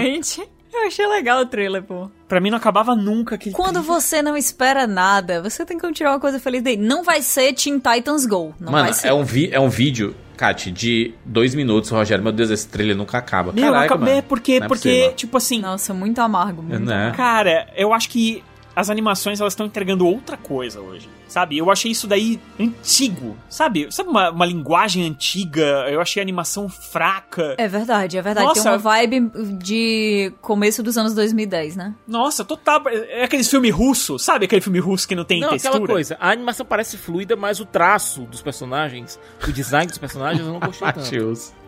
Eu 0.72 0.86
achei 0.86 1.06
legal 1.06 1.40
o 1.42 1.46
trailer, 1.46 1.82
pô. 1.82 2.08
Pra 2.26 2.40
mim 2.40 2.50
não 2.50 2.56
acabava 2.56 2.96
nunca 2.96 3.34
aquele 3.34 3.54
Quando 3.54 3.82
você 3.82 4.22
não 4.22 4.36
espera 4.36 4.86
nada, 4.86 5.42
você 5.42 5.64
tem 5.66 5.78
que 5.78 5.92
tirar 5.92 6.12
uma 6.12 6.20
coisa 6.20 6.40
feliz 6.40 6.62
daí. 6.62 6.76
Não 6.76 7.02
vai 7.04 7.20
ser 7.22 7.52
Teen 7.52 7.78
Titans 7.78 8.24
Go. 8.26 8.54
Não 8.58 8.72
Mano, 8.72 8.84
vai 8.84 8.92
ser. 8.94 9.08
é 9.08 9.12
um, 9.14 9.22
vi 9.22 9.50
é 9.52 9.60
um 9.60 9.68
vídeo, 9.68 10.14
Kat, 10.36 10.70
de 10.70 11.14
dois 11.24 11.54
minutos, 11.54 11.90
Rogério. 11.90 12.24
Meu 12.24 12.32
Deus, 12.32 12.48
esse 12.50 12.66
trailer 12.66 12.96
nunca 12.96 13.18
acaba. 13.18 13.52
Meu, 13.52 13.70
Caraca, 13.70 13.84
acabei 13.94 14.14
mano. 14.14 14.26
porque, 14.28 14.58
Não 14.58 14.64
é 14.64 14.68
porque 14.68 14.88
possível. 14.90 15.12
tipo 15.14 15.36
assim, 15.36 15.60
Nossa, 15.60 15.92
muito 15.92 16.18
amargo. 16.20 16.62
Muito 16.62 16.84
Né? 16.84 16.94
amargo. 16.94 17.16
cara, 17.16 17.68
eu 17.76 17.92
acho 17.92 18.08
que 18.08 18.42
as 18.74 18.88
animações 18.88 19.40
elas 19.40 19.52
estão 19.52 19.66
entregando 19.66 20.06
outra 20.06 20.36
coisa 20.38 20.80
hoje, 20.80 21.06
sabe? 21.32 21.56
Eu 21.56 21.70
achei 21.70 21.90
isso 21.90 22.06
daí 22.06 22.38
antigo, 22.60 23.36
sabe? 23.48 23.88
Sabe 23.90 24.10
uma, 24.10 24.30
uma 24.30 24.44
linguagem 24.46 25.06
antiga? 25.06 25.86
Eu 25.88 26.00
achei 26.00 26.20
a 26.20 26.24
animação 26.24 26.68
fraca. 26.68 27.54
É 27.58 27.66
verdade, 27.66 28.18
é 28.18 28.22
verdade. 28.22 28.46
Tem 28.52 28.56
Nossa. 28.56 28.70
uma 28.70 28.78
vibe 28.78 29.30
de 29.58 30.32
começo 30.40 30.82
dos 30.82 30.98
anos 30.98 31.14
2010, 31.14 31.76
né? 31.76 31.94
Nossa, 32.06 32.44
total. 32.44 32.82
É 32.88 33.24
aqueles 33.24 33.48
filme 33.48 33.70
russo, 33.70 34.18
sabe? 34.18 34.44
Aquele 34.44 34.60
filme 34.60 34.78
russo 34.78 35.08
que 35.08 35.14
não 35.14 35.24
tem 35.24 35.40
Não, 35.40 35.50
textura. 35.50 35.76
aquela 35.76 35.88
coisa. 35.88 36.16
A 36.20 36.30
animação 36.30 36.66
parece 36.66 36.96
fluida, 36.98 37.34
mas 37.34 37.60
o 37.60 37.64
traço 37.64 38.22
dos 38.22 38.42
personagens, 38.42 39.18
o 39.46 39.52
design 39.52 39.86
dos 39.86 39.98
personagens, 39.98 40.44
eu 40.46 40.52
não 40.52 40.60
gostei 40.60 40.92
tanto. 40.92 41.62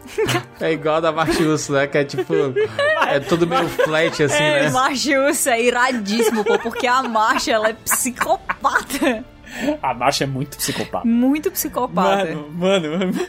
É 0.61 0.71
igual 0.71 0.97
a 0.97 1.01
da 1.01 1.13
Martius, 1.13 1.69
né? 1.71 1.87
Que 1.87 1.99
é 1.99 2.05
tipo. 2.05 2.35
É 3.09 3.21
tudo 3.21 3.47
meio 3.47 3.67
flat 3.69 4.23
assim, 4.23 4.35
É, 4.43 4.63
né? 4.65 4.71
Martius 4.71 5.47
é 5.47 5.63
iradíssimo, 5.63 6.45
pô, 6.45 6.59
porque 6.59 6.87
a 6.87 7.03
Marcha, 7.03 7.53
ela 7.53 7.69
é 7.69 7.73
psicopata. 7.73 9.25
A 9.83 9.95
marcha 9.95 10.25
é 10.25 10.27
muito 10.27 10.57
psicopata. 10.57 11.07
Muito 11.07 11.51
psicopata. 11.51 12.35
Mano, 12.35 12.51
mano, 12.53 13.29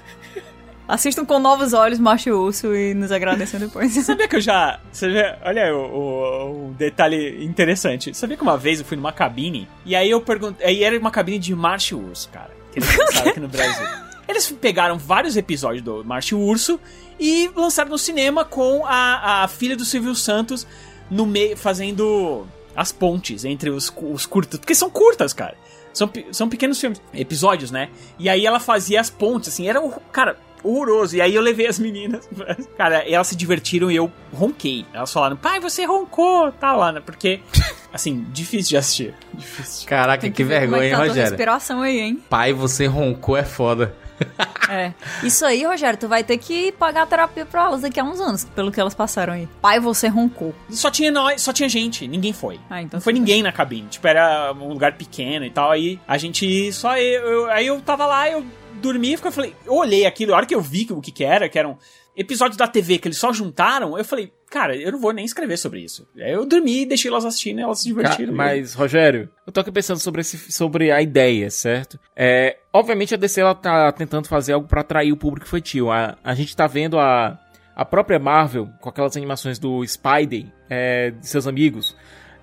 Assistam 0.88 1.26
com 1.26 1.40
novos 1.40 1.74
olhos 1.74 1.98
Macho 1.98 2.30
Urso 2.30 2.76
e 2.76 2.94
nos 2.94 3.12
agradecem 3.12 3.60
depois. 3.60 3.92
Sabia 4.06 4.28
que 4.28 4.36
eu 4.36 4.42
já. 4.42 4.80
Vê, 4.94 5.36
olha 5.44 5.76
o, 5.76 5.80
o- 5.80 6.68
o 6.70 6.74
detalhe 6.78 7.44
interessante. 7.44 8.14
Sabia 8.16 8.38
que 8.38 8.44
uma 8.44 8.56
vez 8.56 8.80
eu 8.80 8.86
fui 8.86 8.96
numa 8.96 9.12
cabine 9.12 9.68
e 9.84 9.96
aí 9.96 10.12
eu 10.12 10.22
perguntei. 10.22 10.68
Aí 10.68 10.84
era 10.84 10.98
uma 11.00 11.10
cabine 11.10 11.40
de 11.40 11.56
Marcha 11.56 11.96
Urso, 11.96 12.30
cara. 12.30 12.52
Que 12.72 12.78
eles 12.80 12.98
lançaram 12.98 13.30
aqui 13.32 13.40
no 13.40 13.48
Brasil. 13.48 13.88
Eles 14.28 14.52
pegaram 14.52 14.96
vários 15.00 15.36
episódios 15.36 15.82
do 15.84 16.04
Marcha 16.06 16.36
Urso 16.36 16.80
e 17.20 17.50
lançaram 17.56 17.90
no 17.90 17.98
cinema 17.98 18.46
com 18.46 18.86
a, 18.86 19.44
a 19.44 19.48
filha 19.48 19.76
do 19.76 19.86
Silvio 19.86 20.14
Santos 20.14 20.68
no 21.10 21.26
meio. 21.26 21.58
fazendo 21.58 22.46
as 22.76 22.92
pontes 22.92 23.44
entre 23.44 23.72
os, 23.72 23.92
os 24.04 24.26
curtas. 24.28 24.60
Porque 24.60 24.76
são 24.76 24.90
curtas, 24.92 25.34
cara. 25.34 25.56
São, 25.96 26.12
são 26.32 26.50
pequenos 26.50 26.80
filmes, 26.80 27.02
episódios, 27.14 27.72
né? 27.72 27.90
E 28.20 28.28
aí 28.28 28.46
ela 28.46 28.60
fazia 28.60 29.00
as 29.00 29.10
pontes, 29.10 29.48
assim, 29.48 29.70
era, 29.70 29.82
cara, 30.12 30.38
horroroso. 30.62 31.16
E 31.16 31.22
aí 31.22 31.34
eu 31.34 31.42
levei 31.42 31.68
as 31.68 31.80
meninas, 31.80 32.28
cara, 32.78 32.98
elas 33.10 33.28
se 33.28 33.36
divertiram 33.36 33.90
e 33.90 33.96
eu 33.96 34.12
ronquei. 34.34 34.86
Elas 34.94 35.14
falaram, 35.14 35.38
pai, 35.38 35.62
você 35.62 35.86
roncou, 35.86 36.52
tá 36.52 36.74
lá, 36.74 36.92
né? 36.92 37.00
Porque, 37.00 37.40
assim, 37.94 38.26
difícil 38.34 38.72
de 38.72 38.78
assistir. 38.78 39.14
Difícil. 39.34 39.88
Caraca, 39.88 40.30
que, 40.30 40.44
vergonha, 40.44 40.78
é 40.78 40.82
que 40.82 40.86
hein, 40.88 40.92
tá 40.92 40.98
Rogério? 40.98 41.30
respiração 41.30 41.82
aí, 41.82 42.00
hein? 42.00 42.24
Pai, 42.30 42.52
você 42.52 42.88
roncou 42.88 43.38
é 43.38 43.44
foda. 43.46 43.96
É. 44.68 44.94
Isso 45.24 45.46
aí, 45.46 45.64
Rogério, 45.64 45.98
tu 46.00 46.08
vai 46.08 46.24
ter 46.24 46.40
que 46.40 46.72
pagar 46.72 47.06
terapia 47.06 47.46
pra 47.46 47.66
elas 47.66 47.82
daqui 47.82 48.00
a 48.00 48.04
uns 48.04 48.20
anos, 48.20 48.46
pelo 48.46 48.72
que 48.72 48.80
elas 48.80 48.96
passaram 48.96 49.34
aí. 49.34 49.48
Pai, 49.62 49.80
você 49.80 50.08
roncou. 50.08 50.56
Só 50.72 50.90
tinha 50.90 51.12
nós, 51.12 51.40
só 51.44 51.54
tinha 51.54 51.70
gente, 51.70 52.08
ninguém 52.08 52.34
foi. 52.34 52.60
Ah, 52.68 52.82
então 52.82 52.98
Não 52.98 53.04
foi 53.04 53.14
ninguém 53.14 53.44
na 53.44 53.52
cabine, 53.52 53.88
tipo, 53.88 54.08
era 54.08 54.52
um 54.54 54.70
lugar 54.70 54.94
pequeno 54.94 55.46
e 55.46 55.52
tal, 55.52 55.70
aí 55.70 56.00
a 56.08 56.18
gente 56.18 56.74
só 56.74 56.98
eu, 56.98 57.22
eu- 57.30 57.52
aí 57.52 57.68
eu 57.68 57.80
tava 57.80 58.08
lá, 58.08 58.28
eu 58.28 58.44
dormi 58.82 59.14
e 59.14 59.18
falei, 59.18 59.56
eu 59.68 59.74
olhei 59.76 60.06
aquilo, 60.08 60.34
a 60.34 60.38
hora 60.38 60.46
que 60.48 60.56
eu 60.56 60.62
vi 60.62 60.88
o 60.90 61.00
que 61.00 61.12
que 61.12 61.24
era, 61.24 61.48
que 61.48 61.60
eram 61.60 61.78
episódios 62.18 62.58
da 62.58 62.68
TV 62.68 62.98
que 62.98 63.08
eles 63.08 63.20
só 63.20 63.32
juntaram, 63.32 63.96
eu 63.98 64.04
falei, 64.04 64.32
cara, 64.56 64.73
eu 64.73 64.94
não 64.94 64.99
vou 64.99 65.11
nem 65.11 65.26
escrever 65.26 65.57
sobre 65.57 65.82
isso. 65.82 66.07
Aí 66.15 66.32
eu 66.32 66.45
dormi 66.45 66.84
e 66.84 66.86
deixei 66.86 67.11
elas 67.11 67.26
assistindo, 67.26 67.60
e 67.60 67.61
elas 67.61 67.80
se 67.80 67.90
divertiram. 67.90 68.34
Mas, 68.34 68.73
Rogério, 68.73 69.30
eu 69.45 69.52
tô 69.52 69.60
aqui 69.60 69.69
pensando 69.69 69.99
sobre, 69.99 70.22
esse, 70.22 70.49
sobre 70.49 70.94
a 70.94 71.02
ideia, 71.02 71.49
certo? 71.49 71.99
É, 72.15 72.57
obviamente 72.72 73.14
a 73.14 73.18
DC 73.18 73.41
ela 73.41 73.53
tá 73.53 73.91
tentando 73.91 74.30
fazer 74.30 74.53
algo 74.53 74.65
pra 74.65 74.80
atrair 74.80 75.11
o 75.11 75.18
público 75.18 75.45
infantil. 75.45 75.91
A, 75.91 76.18
a 76.23 76.34
gente 76.34 76.56
tá 76.56 76.68
vendo 76.68 76.98
a, 76.98 77.38
a 77.76 77.84
própria 77.84 78.18
Marvel, 78.18 78.69
com 78.80 78.88
aquelas 78.88 79.18
animações 79.18 79.60
do 79.60 79.86
Spidey, 79.86 80.49
é, 80.69 81.11
de 81.11 81.27
seus 81.27 81.48
amigos, 81.48 81.94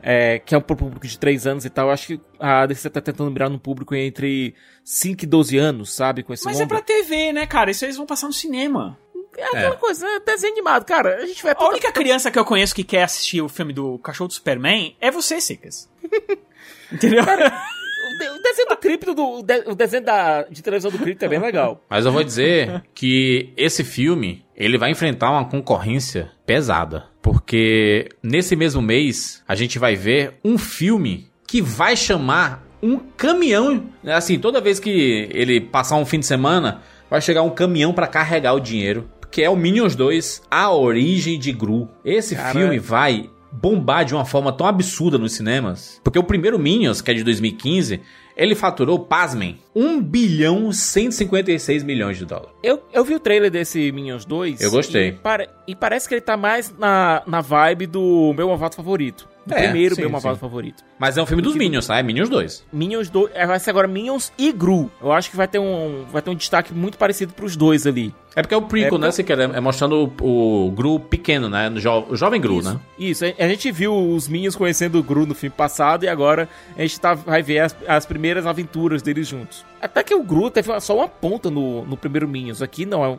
é, 0.03 0.39
que 0.39 0.55
é 0.55 0.59
um 0.59 0.61
pro 0.61 0.77
público 0.77 1.07
de 1.07 1.19
3 1.19 1.47
anos 1.47 1.65
e 1.65 1.71
tal. 1.71 1.87
Eu 1.87 1.93
acho 1.95 2.09
que 2.09 2.21
a 2.39 2.67
DC 2.67 2.91
tá 2.91 3.01
tentando 3.01 3.31
mirar 3.31 3.49
no 3.49 3.59
público 3.59 3.95
entre 3.95 4.55
5 4.85 5.25
e 5.25 5.27
12 5.27 5.57
anos, 5.57 5.95
sabe? 5.95 6.23
Com 6.23 6.35
esse 6.35 6.45
Mas 6.45 6.61
é 6.61 6.67
pra 6.67 6.83
TV, 6.83 7.33
né, 7.33 7.47
cara? 7.47 7.71
Isso 7.71 7.87
eles 7.87 7.97
vão 7.97 8.05
passar 8.05 8.27
no 8.27 8.35
cinema. 8.35 8.99
É 9.37 9.45
aquela 9.45 9.77
coisa, 9.77 10.05
né? 10.07 10.21
Desenho 10.27 10.53
animado, 10.53 10.85
cara. 10.85 11.17
A 11.23 11.27
gente 11.27 11.43
vai 11.43 11.55
A 11.57 11.69
única 11.69 11.91
criança 11.93 12.31
que 12.31 12.39
eu 12.39 12.45
conheço 12.45 12.75
que 12.75 12.85
quer 12.85 13.05
assistir 13.05 13.41
o 13.41 13.49
filme 13.49 13.73
do 13.73 13.99
Cachorro 13.99 14.29
do 14.29 14.35
Superman 14.35 14.95
é 15.01 15.11
você, 15.11 15.41
Sicas. 15.41 15.89
Entendeu? 16.93 17.23
O, 17.23 18.19
de- 18.19 18.29
o 18.31 18.43
desenho 18.43 18.69
do 18.69 18.77
cripto, 18.77 19.15
do, 19.15 19.39
o 19.39 19.43
de- 19.43 19.65
o 19.67 19.75
desenho 19.75 20.05
da, 20.05 20.43
de 20.43 20.63
televisão 20.63 20.91
do 20.91 20.99
cripto 20.99 21.25
é 21.25 21.29
bem 21.29 21.39
legal. 21.39 21.83
Mas 21.89 22.05
eu 22.05 22.13
vou 22.13 22.23
dizer 22.23 22.83
que 22.95 23.53
esse 23.57 23.83
filme, 23.83 24.45
ele 24.55 24.77
vai 24.77 24.91
enfrentar 24.91 25.31
uma 25.31 25.45
concorrência 25.49 26.31
pesada. 26.45 27.05
Porque 27.23 28.09
nesse 28.23 28.55
mesmo 28.57 28.83
mês, 28.83 29.43
a 29.49 29.55
gente 29.55 29.79
vai 29.79 29.95
ver 29.97 30.35
um 30.45 30.59
filme 30.59 31.31
que 31.47 31.63
vai 31.63 31.97
chamar 31.97 32.67
um 32.83 32.99
caminhão. 32.99 33.87
Assim, 34.05 34.39
toda 34.39 34.61
vez 34.61 34.79
que 34.81 35.29
ele 35.33 35.61
passar 35.61 35.97
um 35.97 36.05
fim 36.05 36.19
de 36.19 36.27
semana, 36.27 36.83
vai 37.09 37.21
chegar 37.23 37.43
um 37.43 37.51
caminhão 37.51 37.93
pra 37.95 38.07
carregar 38.09 38.53
o 38.55 38.61
dinheiro. 38.61 39.09
Que 39.33 39.43
é 39.43 39.51
o 39.51 39.57
Minions 39.57 39.97
2, 39.97 40.43
A 40.51 40.71
Origem 40.71 41.39
de 41.39 41.51
Gru. 41.53 41.89
Esse 42.05 42.37
Cara. 42.37 42.53
filme 42.53 42.79
vai 42.79 43.31
bombar 43.51 44.05
de 44.05 44.15
uma 44.15 44.25
forma 44.27 44.53
tão 44.53 44.67
absurda 44.67 45.17
nos 45.19 45.33
cinemas. 45.33 46.01
Porque 46.05 46.19
o 46.19 46.23
primeiro 46.23 46.59
Minions, 46.59 47.01
que 47.01 47.11
é 47.11 47.15
de 47.15 47.25
2015, 47.25 48.01
ele 48.37 48.55
faturou, 48.55 48.99
pasmem, 49.01 49.59
1 49.75 50.01
bilhão 50.03 50.71
156 50.71 51.83
milhões 51.83 52.19
de 52.19 52.25
dólares. 52.27 52.51
Eu, 52.63 52.83
eu 52.93 53.05
vi 53.05 53.15
o 53.15 53.21
trailer 53.21 53.51
desse 53.51 53.91
Minions 53.93 54.25
2. 54.27 54.61
Eu 54.61 54.71
gostei. 54.71 55.09
E, 55.09 55.13
pare- 55.13 55.49
e 55.67 55.75
parece 55.75 56.07
que 56.09 56.15
ele 56.15 56.21
tá 56.21 56.37
mais 56.37 56.73
na, 56.79 57.23
na 57.27 57.41
vibe 57.41 57.87
do 57.87 58.33
meu 58.37 58.49
malvado 58.49 58.75
favorito. 58.75 59.29
Do 59.45 59.55
É, 59.55 59.63
primeiro 59.65 59.95
sim, 59.97 60.03
meu 60.03 60.11
malvado 60.11 60.37
sim. 60.37 60.41
favorito. 60.41 60.85
Mas 60.99 61.17
é 61.19 61.23
um 61.23 61.27
filme 61.27 61.43
dos 61.43 61.57
Minions, 61.57 61.87
tá? 61.89 61.99
É 61.99 62.03
Minions 62.03 62.29
2. 62.29 62.65
Minions 62.73 63.11
2. 63.11 63.31
é, 63.35 63.45
Vai 63.47 63.59
ser 63.59 63.71
agora 63.71 63.89
Minions 63.89 64.33
e 64.39 64.53
Gru. 64.53 64.89
Eu 65.03 65.11
acho 65.13 65.31
que 65.31 65.37
vai 65.37 65.49
ter 65.49 65.59
um, 65.59 66.05
vai 66.13 66.23
ter 66.23 66.31
um 66.31 66.35
destaque 66.35 66.73
muito 66.73 66.97
parecido 66.97 67.33
pros 67.33 67.57
dois 67.57 67.87
ali. 67.87 68.15
É 68.37 68.41
porque 68.41 68.55
é 68.55 68.57
o 68.57 68.63
prequel, 68.63 68.89
É, 68.89 68.91
né? 68.93 68.99
porque- 69.09 69.13
Se 69.13 69.25
quer, 69.25 69.39
é 69.39 69.61
mostrando 69.61 70.11
o, 70.21 70.67
o 70.69 70.71
Gru 70.71 70.99
pequeno, 71.01 71.49
né? 71.51 71.69
O, 71.69 71.81
jo- 71.81 72.07
o 72.11 72.17
jovem 72.17 72.41
Gru, 72.41 72.61
Isso, 72.61 72.73
né? 72.73 72.81
Isso, 72.99 73.25
a 73.25 73.49
gente 73.49 73.71
viu 73.73 73.95
os 73.95 74.29
Minions 74.29 74.55
conhecendo 74.57 74.99
o 74.99 75.03
Gru 75.03 75.27
no 75.27 75.35
filme 75.35 75.55
passado 75.55 76.05
e 76.05 76.09
agora 76.09 76.49
a 76.79 76.81
gente 76.83 76.99
tá, 77.01 77.13
vai 77.15 77.43
ver 77.43 77.59
as, 77.59 77.77
as 77.89 78.07
primeiras 78.07 78.47
aventuras 78.47 79.03
deles 79.03 79.27
juntos. 79.27 79.65
Até 79.81 80.03
que 80.05 80.15
o 80.15 80.23
Gru 80.23 80.51
teve 80.51 80.81
só 80.81 80.97
uma 80.97 81.09
ponta 81.09 81.51
no, 81.51 81.85
no 81.85 81.97
primeiro 81.97 82.29
Minions. 82.29 82.63
Aqui 82.63 82.87
não, 82.87 83.05
é, 83.05 83.09
um- 83.09 83.19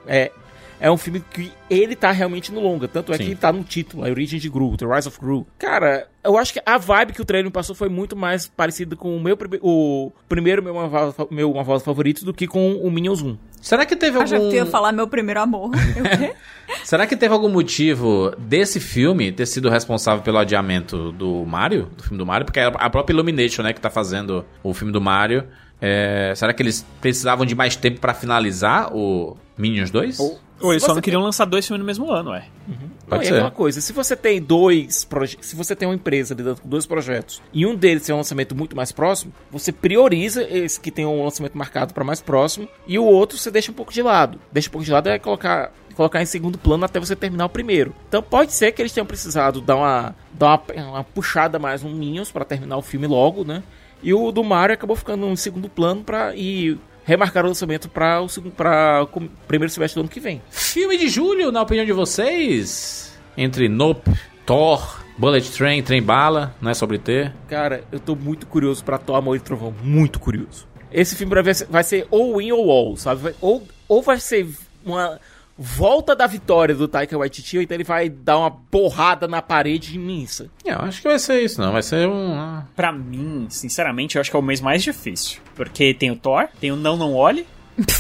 é, 0.80 0.92
um 0.92 0.98
filme 0.98 1.24
que 1.32 1.52
ele 1.70 1.96
tá 1.96 2.12
realmente 2.12 2.52
no 2.52 2.60
longa. 2.60 2.88
Tanto 2.88 3.12
é 3.14 3.18
Sim. 3.18 3.24
que 3.24 3.30
ele 3.32 3.36
tá 3.40 3.52
no 3.52 3.64
título, 3.64 4.06
A 4.06 4.10
Origem 4.10 4.40
de 4.40 4.50
Gru, 4.50 4.76
The 4.78 4.86
Rise 4.86 5.08
of 5.08 5.20
Gru. 5.20 5.46
Cara, 5.58 6.08
eu 6.24 6.38
acho 6.38 6.54
que 6.54 6.62
a 6.66 6.78
vibe 6.78 7.14
que 7.14 7.22
o 7.22 7.26
trailer 7.26 7.46
me 7.46 7.52
passou 7.52 7.76
foi 7.76 7.90
muito 7.90 8.16
mais 8.16 8.48
parecida 8.48 8.96
com 8.96 9.16
o 9.16 9.22
meu 9.22 9.36
prime- 9.38 9.60
o 9.62 10.12
primeiro 10.28 10.62
meu 10.64 10.74
malvado, 10.74 11.28
meu 11.32 11.54
malvado 11.54 11.80
favorito 11.82 12.26
do 12.26 12.34
que 12.34 12.48
com 12.48 12.74
o 12.76 12.92
Minions 12.92 13.22
1. 13.22 13.38
Será 13.62 13.86
que 13.86 13.96
teve 13.96 14.18
Eu 14.18 14.28
já 14.28 14.36
algum... 14.38 14.52
ia 14.52 14.66
falar 14.66 14.92
meu 14.92 15.08
primeiro 15.08 15.40
amor. 15.42 15.72
Será 16.84 17.06
que 17.08 17.16
teve 17.16 17.34
algum 17.34 17.50
motivo 17.50 18.34
desse 18.38 18.80
filme 18.80 19.32
ter 19.32 19.46
sido 19.46 19.70
responsável 19.70 20.24
pelo 20.24 20.38
adiamento 20.38 21.12
do 21.14 21.46
Mario? 21.46 21.90
Do 21.96 22.04
filme 22.04 22.18
do 22.18 22.26
Mario? 22.26 22.46
Porque 22.46 22.60
é 22.60 22.66
a 22.66 22.90
própria 22.90 23.14
Illumination, 23.14 23.64
né? 23.64 23.74
Que 23.74 23.80
tá 23.82 23.90
fazendo 23.90 24.46
o 24.62 24.74
filme 24.74 24.92
do 24.92 25.00
Mario. 25.02 25.46
É, 25.82 26.34
será 26.36 26.54
que 26.54 26.64
eles 26.64 26.86
precisavam 27.02 27.46
de 27.46 27.56
mais 27.56 27.76
tempo 27.76 28.00
pra 28.00 28.14
finalizar 28.14 28.94
o 28.96 29.36
Minions 29.58 29.92
2? 29.92 30.20
Ou 30.20 30.40
Se 30.68 30.74
eles 30.74 30.82
só 30.84 30.90
você 30.90 30.94
não 30.96 31.02
queriam 31.02 31.22
lançar 31.22 31.46
dois 31.46 31.66
filmes 31.66 31.80
no 31.80 31.86
mesmo 31.86 32.12
ano, 32.12 32.32
ué. 32.32 32.46
Não, 32.68 32.94
Pode 33.08 33.24
é 33.24 33.28
ser. 33.28 33.34
aquela 33.34 33.52
coisa, 33.52 33.82
se 33.82 33.92
você 33.92 34.16
tem 34.16 34.42
dois 34.42 35.04
projetos, 35.04 35.48
se 35.48 35.56
você 35.56 35.76
tem 35.76 35.88
uma 35.88 35.96
empresa 35.96 36.34
lidando 36.34 36.62
com 36.62 36.70
dois 36.70 36.86
projetos 36.86 37.42
e 37.52 37.66
um 37.66 37.76
deles 37.76 38.04
tem 38.04 38.16
um 38.16 38.18
lançamento 38.18 38.56
muito 38.56 38.76
mais 38.76 38.92
próximo, 38.92 39.34
você 39.52 39.72
prioriza 39.72 40.44
esse 40.44 40.80
que 40.80 40.90
tem 40.90 41.06
um 41.06 41.24
lançamento 41.24 41.58
marcado 41.58 41.94
para 41.94 42.04
mais 42.04 42.22
próximo 42.22 42.68
e 42.88 42.98
o 42.98 43.04
outro 43.04 43.38
você 43.38 43.52
deixa 43.52 43.72
um 43.72 43.76
pouco 43.76 43.92
de 43.92 44.02
lado. 44.02 44.40
Deixa 44.52 44.70
um 44.70 44.72
pouco 44.72 44.86
de 44.86 44.92
lado 44.92 45.10
é 45.10 45.20
colocar 45.20 45.72
colocar 45.96 46.22
em 46.22 46.26
segundo 46.26 46.58
plano 46.58 46.86
até 46.86 47.00
você 47.00 47.16
terminar 47.16 47.46
o 47.46 47.50
primeiro. 47.50 47.94
Então 48.08 48.24
pode 48.24 48.52
ser 48.52 48.72
que 48.72 48.82
eles 48.82 48.92
tenham 48.92 49.06
precisado 49.06 49.62
dar 49.62 49.76
uma 49.76 50.16
dar 50.32 50.48
uma, 50.48 50.90
uma 50.90 51.04
puxada 51.04 51.60
mais 51.60 51.84
no 51.84 51.90
Minions 51.90 52.32
para 52.32 52.44
terminar 52.44 52.78
o 52.78 52.82
filme 52.82 53.06
logo, 53.06 53.44
né? 53.44 53.62
E 54.02 54.14
o 54.14 54.32
do 54.32 54.44
Mario 54.44 54.74
acabou 54.74 54.96
ficando 54.96 55.26
em 55.28 55.36
segundo 55.36 55.70
plano 55.70 56.04
para 56.04 56.36
e 56.36 56.78
remarcar 57.06 57.44
o 57.44 57.48
lançamento 57.48 57.90
para 57.90 58.22
o, 58.22 58.28
pra 58.52 59.08
primeiro 59.48 59.72
semestre 59.72 60.00
do 60.00 60.04
ano 60.04 60.10
que 60.10 60.20
vem. 60.20 60.42
Filme 60.50 60.98
de 60.98 61.08
julho, 61.08 61.52
na 61.52 61.62
opinião 61.62 61.86
de 61.86 61.92
vocês? 61.92 63.18
Entre 63.38 63.68
Nope, 63.68 64.12
Thor, 64.46 65.04
Bullet 65.18 65.52
Train, 65.52 65.82
Trem 65.84 66.02
Bala, 66.02 66.56
não 66.62 66.72
é 66.72 66.74
sobre 66.74 66.98
ter? 66.98 67.34
Cara, 67.48 67.84
eu 67.92 68.00
tô 68.00 68.16
muito 68.16 68.46
curioso 68.48 68.84
pra 68.84 68.98
Thor, 68.98 69.16
Amor 69.16 69.36
e 69.36 69.40
Trovão. 69.40 69.74
Muito 69.82 70.20
curioso. 70.20 70.68
Esse 70.92 71.16
filme 71.16 71.42
vai 71.42 71.54
ser, 71.54 71.68
vai 71.68 71.84
ser 71.84 72.08
ou 72.12 72.38
win 72.38 72.52
ou 72.52 72.70
all, 72.70 72.96
sabe? 72.96 73.34
Ou, 73.42 73.68
ou 73.88 74.02
vai 74.02 74.20
ser 74.20 74.48
uma 74.86 75.20
volta 75.58 76.16
da 76.16 76.26
vitória 76.28 76.74
do 76.76 76.88
Taika 76.88 77.18
Waititi, 77.18 77.58
então 77.60 77.76
ele 77.76 77.84
vai 77.84 78.10
dar 78.10 78.38
uma 78.40 78.52
porrada 78.52 79.28
na 79.28 79.42
parede 79.42 79.96
imensa. 79.96 80.50
É, 80.66 80.74
Eu 80.74 80.80
acho 80.80 81.02
que 81.02 81.08
vai 81.08 81.20
ser 81.20 81.42
isso, 81.42 81.62
não. 81.62 81.72
Vai 81.72 81.84
ser 81.84 82.08
um. 82.08 82.34
ah, 82.34 82.66
Pra 82.76 82.92
mim, 82.92 83.48
sinceramente, 83.50 84.16
eu 84.16 84.22
acho 84.22 84.30
que 84.32 84.36
é 84.36 84.40
o 84.40 84.44
mês 84.44 84.60
mais 84.62 84.84
difícil. 84.84 85.40
Porque 85.56 85.94
tem 85.94 86.10
o 86.12 86.16
Thor, 86.16 86.48
tem 86.60 86.72
o 86.72 86.76
Não 86.76 86.98
Não 86.98 87.14
Olhe 87.14 87.46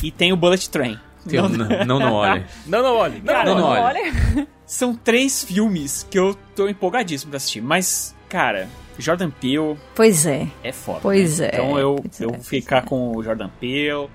e 0.04 0.12
tem 0.12 0.34
o 0.34 0.36
Bullet 0.38 0.70
Train. 0.70 0.98
tem 1.28 1.40
um- 1.42 1.48
não, 1.50 1.68
não, 1.86 2.00
não 2.00 2.14
olhe. 2.14 2.46
Não, 2.66 2.82
não, 2.84 2.96
olhe. 2.96 3.18
Não, 3.20 3.26
Cara, 3.34 3.46
não, 3.50 3.58
não, 3.60 3.68
olha. 3.68 3.84
Olha, 3.84 4.48
São 4.66 4.96
três 4.96 5.44
filmes 5.44 6.06
que 6.10 6.18
eu 6.18 6.36
tô 6.56 6.68
empolgadíssimo 6.68 7.30
pra 7.32 7.38
assistir. 7.38 7.62
Mas, 7.62 8.16
cara, 8.28 8.68
Jordan 8.98 9.30
Peele 9.30 9.76
pois 9.94 10.26
é. 10.26 10.48
é 10.64 10.72
foda. 10.72 11.00
Pois 11.02 11.40
né? 11.40 11.46
é, 11.52 11.56
Então 11.56 11.78
eu, 11.78 11.96
pois 12.02 12.22
é, 12.22 12.26
eu 12.26 12.30
vou 12.30 12.38
pois 12.38 12.48
ficar 12.50 12.78
é. 12.78 12.82
com 12.82 13.16
o 13.16 13.22
Jordan 13.24 13.50
Peele. 13.60 14.08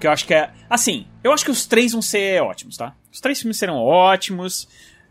Porque 0.00 0.06
eu 0.06 0.12
acho 0.12 0.26
que 0.26 0.32
é. 0.32 0.50
Assim, 0.70 1.06
eu 1.22 1.30
acho 1.30 1.44
que 1.44 1.50
os 1.50 1.66
três 1.66 1.92
vão 1.92 2.00
ser 2.00 2.40
ótimos, 2.42 2.74
tá? 2.74 2.96
Os 3.12 3.20
três 3.20 3.38
filmes 3.38 3.58
serão 3.58 3.76
ótimos. 3.76 4.66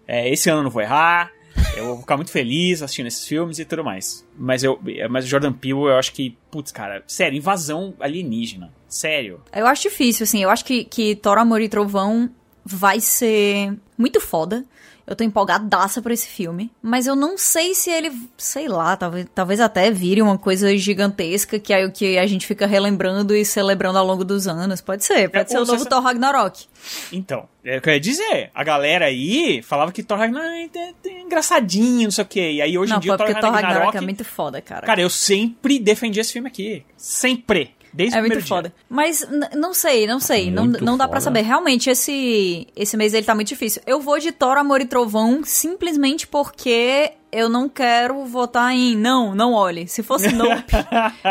É, 0.08 0.28
esse 0.28 0.50
ano 0.50 0.62
eu 0.62 0.64
não 0.64 0.72
vou 0.72 0.82
errar. 0.82 1.32
Eu 1.78 1.86
vou 1.86 2.00
ficar 2.00 2.16
muito 2.16 2.32
feliz 2.32 2.82
assistindo 2.82 3.06
esses 3.06 3.28
filmes 3.28 3.60
e 3.60 3.66
tudo 3.66 3.84
mais. 3.84 4.26
Mas 4.36 4.64
eu, 4.64 4.82
mas 5.08 5.26
o 5.26 5.28
Jordan 5.28 5.54
Peele, 5.54 5.82
eu 5.82 5.96
acho 5.96 6.12
que, 6.12 6.36
putz, 6.50 6.72
cara, 6.72 7.04
sério, 7.06 7.38
invasão 7.38 7.94
alienígena. 8.00 8.74
Sério. 8.88 9.44
Eu 9.54 9.68
acho 9.68 9.84
difícil, 9.84 10.24
assim. 10.24 10.42
Eu 10.42 10.50
acho 10.50 10.66
que, 10.66 10.84
que 10.86 11.16
Thor, 11.16 11.38
Amor 11.38 11.62
e 11.62 11.70
Trovão 11.70 12.28
vai 12.66 13.00
ser 13.00 13.78
muito 13.96 14.20
foda. 14.20 14.66
Eu 15.10 15.16
tô 15.16 15.24
empolgadaça 15.24 16.04
por 16.04 16.12
esse 16.12 16.28
filme. 16.28 16.70
Mas 16.84 17.08
eu 17.08 17.16
não 17.16 17.36
sei 17.36 17.74
se 17.74 17.90
ele, 17.90 18.12
sei 18.38 18.68
lá, 18.68 18.96
talvez, 18.96 19.26
talvez 19.34 19.60
até 19.60 19.90
vire 19.90 20.22
uma 20.22 20.38
coisa 20.38 20.78
gigantesca 20.78 21.58
que 21.60 21.74
aí 21.74 21.84
o 21.84 21.92
que 21.92 22.20
a 22.20 22.28
gente 22.28 22.46
fica 22.46 22.68
relembrando 22.68 23.36
e 23.36 23.44
celebrando 23.44 23.98
ao 23.98 24.06
longo 24.06 24.24
dos 24.24 24.48
anos. 24.48 24.82
Pode 24.82 25.04
ser, 25.04 25.28
pode 25.28 25.46
É, 25.46 25.48
ser 25.48 25.58
o 25.58 25.66
novo 25.66 25.84
Thor 25.84 26.04
Ragnarok. 26.04 26.68
Então, 27.12 27.50
é 27.66 27.78
o 27.78 27.82
que 27.82 27.90
eu 27.90 27.94
ia 27.94 28.00
dizer. 28.00 28.52
A 28.54 28.64
galera 28.64 29.06
aí 29.06 29.64
falava 29.64 29.92
que 29.92 30.04
Thor 30.04 30.20
Ragnarok 30.20 30.78
é, 30.78 30.94
é 31.10 31.22
engraçadinho, 31.22 32.04
não 32.04 32.12
sei 32.12 32.24
o 32.24 32.28
quê. 32.28 32.52
E 32.52 32.62
aí 32.62 32.78
hoje 32.78 32.92
não, 32.92 32.98
em 32.98 33.02
dia 33.02 33.14
pô, 33.14 33.18
Thor 33.18 33.26
porque 33.26 33.42
Thor 33.42 33.52
Ragnarok... 33.52 33.76
Ragnarok 33.78 33.98
é 33.98 34.02
muito 34.02 34.24
foda, 34.24 34.62
cara. 34.62 34.86
Cara, 34.86 35.02
eu 35.02 35.10
sempre 35.10 35.80
defendi 35.80 36.20
esse 36.20 36.32
filme 36.34 36.48
aqui. 36.48 36.86
Sempre. 36.96 37.74
Desde 37.94 38.16
É 38.16 38.20
o 38.20 38.22
muito 38.24 38.38
dia. 38.38 38.48
foda. 38.48 38.74
Mas 38.90 39.28
não 39.56 39.74
sei, 39.74 40.06
não 40.08 40.20
sei. 40.20 40.52
Não, 40.52 40.66
Muito 40.66 40.84
não 40.84 40.98
dá 40.98 41.08
pra 41.08 41.20
foda. 41.20 41.26
saber. 41.26 41.42
Realmente, 41.42 41.90
esse, 41.90 42.68
esse 42.76 42.96
mês 42.96 43.14
ele 43.14 43.26
tá 43.26 43.34
muito 43.36 43.48
difícil. 43.48 43.82
Eu 43.88 44.00
vou 44.00 44.20
de 44.20 44.32
Thor, 44.32 44.58
Amor 44.58 44.82
e 44.82 44.86
Trovão 44.86 45.42
simplesmente 45.44 46.28
porque 46.28 47.12
eu 47.32 47.50
não 47.50 47.68
quero 47.70 48.26
votar 48.26 48.74
em 48.74 48.96
não, 48.96 49.34
não 49.36 49.54
olhe. 49.54 49.88
Se 49.88 50.04
fosse 50.04 50.30
Nope, 50.34 50.64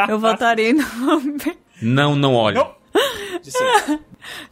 eu 0.09 0.19
votaria 0.19 0.71
em 0.71 0.75
Nope. 0.75 1.57
Não, 1.81 2.17
não 2.17 2.35
olhe. 2.35 2.57
Não. 2.59 2.79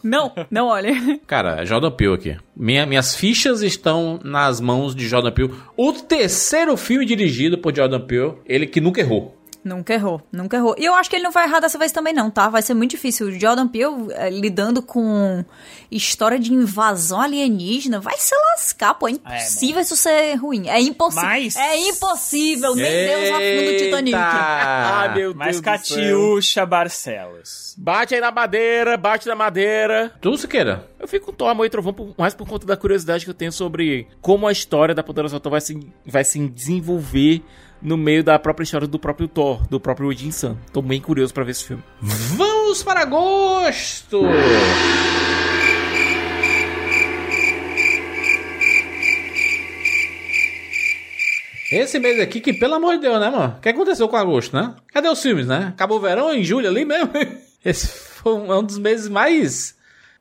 Não, 0.02 0.32
não 0.50 0.66
olhe. 0.68 1.18
Cara, 1.26 1.64
Jordan 1.64 1.90
Peele 1.90 2.14
aqui. 2.14 2.36
Minha- 2.56 2.86
minhas 2.86 3.14
fichas 3.14 3.62
estão 3.62 4.18
nas 4.24 4.60
mãos 4.60 4.94
de 4.94 5.06
Jordan 5.08 5.32
Peele. 5.32 5.52
O 5.76 5.92
terceiro 5.92 6.76
filme 6.76 7.04
dirigido 7.04 7.58
por 7.58 7.74
Jordan 7.74 8.00
Peele, 8.00 8.34
ele 8.46 8.66
que 8.66 8.80
nunca 8.80 9.00
errou. 9.00 9.35
Nunca 9.66 9.92
errou, 9.94 10.22
nunca 10.30 10.56
errou. 10.56 10.76
E 10.78 10.84
eu 10.84 10.94
acho 10.94 11.10
que 11.10 11.16
ele 11.16 11.24
não 11.24 11.32
vai 11.32 11.44
errar 11.44 11.58
dessa 11.58 11.76
vez 11.76 11.90
também 11.90 12.14
não, 12.14 12.30
tá? 12.30 12.48
Vai 12.48 12.62
ser 12.62 12.72
muito 12.72 12.92
difícil. 12.92 13.26
O 13.26 13.32
Jordan 13.32 13.66
Peele 13.66 14.12
eh, 14.12 14.30
lidando 14.30 14.80
com 14.80 15.44
história 15.90 16.38
de 16.38 16.52
invasão 16.52 17.20
alienígena 17.20 17.98
vai 17.98 18.16
se 18.16 18.32
lascar, 18.52 18.94
pô. 18.94 19.08
É 19.08 19.10
impossível 19.10 19.82
isso 19.82 19.96
ser 19.96 20.34
ruim. 20.36 20.68
É 20.68 20.80
impossível. 20.80 21.24
Mas- 21.28 21.56
É 21.56 21.76
impossível. 21.88 22.76
Nem 22.76 22.84
Deus 23.06 23.30
afunda 23.30 23.70
o 23.72 23.76
Titanic. 23.76 24.14
Ah, 24.16 25.12
meu 25.16 25.34
Mas 25.34 25.60
Deus 25.60 25.64
céu. 25.64 25.96
Catiuxa 25.96 26.64
Barcelos. 26.64 27.74
Bate 27.76 28.14
aí 28.14 28.20
na 28.20 28.30
madeira, 28.30 28.96
bate 28.96 29.26
na 29.26 29.34
madeira. 29.34 30.12
Tu, 30.20 30.38
Siqueira? 30.38 30.88
Eu 30.98 31.08
fico 31.08 31.26
com 31.26 31.32
Thor, 31.32 31.48
Amor 31.48 31.66
e 31.66 31.70
Trovão 31.70 31.92
por- 31.92 32.14
mais 32.16 32.34
por 32.34 32.46
conta 32.48 32.66
da 32.66 32.76
curiosidade 32.76 33.24
que 33.24 33.30
eu 33.30 33.34
tenho 33.34 33.52
sobre 33.52 34.06
como 34.20 34.46
a 34.46 34.52
história 34.52 34.94
da 34.94 35.02
Poderosa 35.02 35.38
Thor 35.40 35.50
vai 35.50 35.60
se, 35.60 35.78
vai 36.06 36.24
se 36.24 36.38
desenvolver 36.48 37.42
no 37.86 37.96
meio 37.96 38.24
da 38.24 38.36
própria 38.36 38.64
história 38.64 38.88
do 38.88 38.98
próprio 38.98 39.28
Thor, 39.28 39.64
do 39.68 39.78
próprio 39.78 40.08
Odin 40.08 40.32
San. 40.32 40.56
Tô 40.72 40.82
bem 40.82 41.00
curioso 41.00 41.32
pra 41.32 41.44
ver 41.44 41.52
esse 41.52 41.62
filme. 41.62 41.84
Vamos 42.02 42.82
para 42.82 43.02
agosto! 43.02 44.22
Esse 51.70 52.00
mês 52.00 52.18
aqui, 52.20 52.40
que 52.40 52.52
pelo 52.52 52.74
amor 52.74 52.96
de 52.96 53.02
Deus, 53.02 53.20
né, 53.20 53.30
mano? 53.30 53.54
O 53.56 53.60
que 53.60 53.68
aconteceu 53.68 54.08
com 54.08 54.16
agosto, 54.16 54.56
né? 54.56 54.74
Cadê 54.92 55.08
os 55.08 55.22
filmes, 55.22 55.46
né? 55.46 55.68
Acabou 55.68 55.98
o 55.98 56.00
verão 56.00 56.34
em 56.34 56.42
julho 56.42 56.68
ali 56.68 56.84
mesmo. 56.84 57.12
Esse 57.64 57.86
foi 57.86 58.32
é 58.32 58.54
um 58.54 58.64
dos 58.64 58.78
meses 58.78 59.08
mais, 59.08 59.76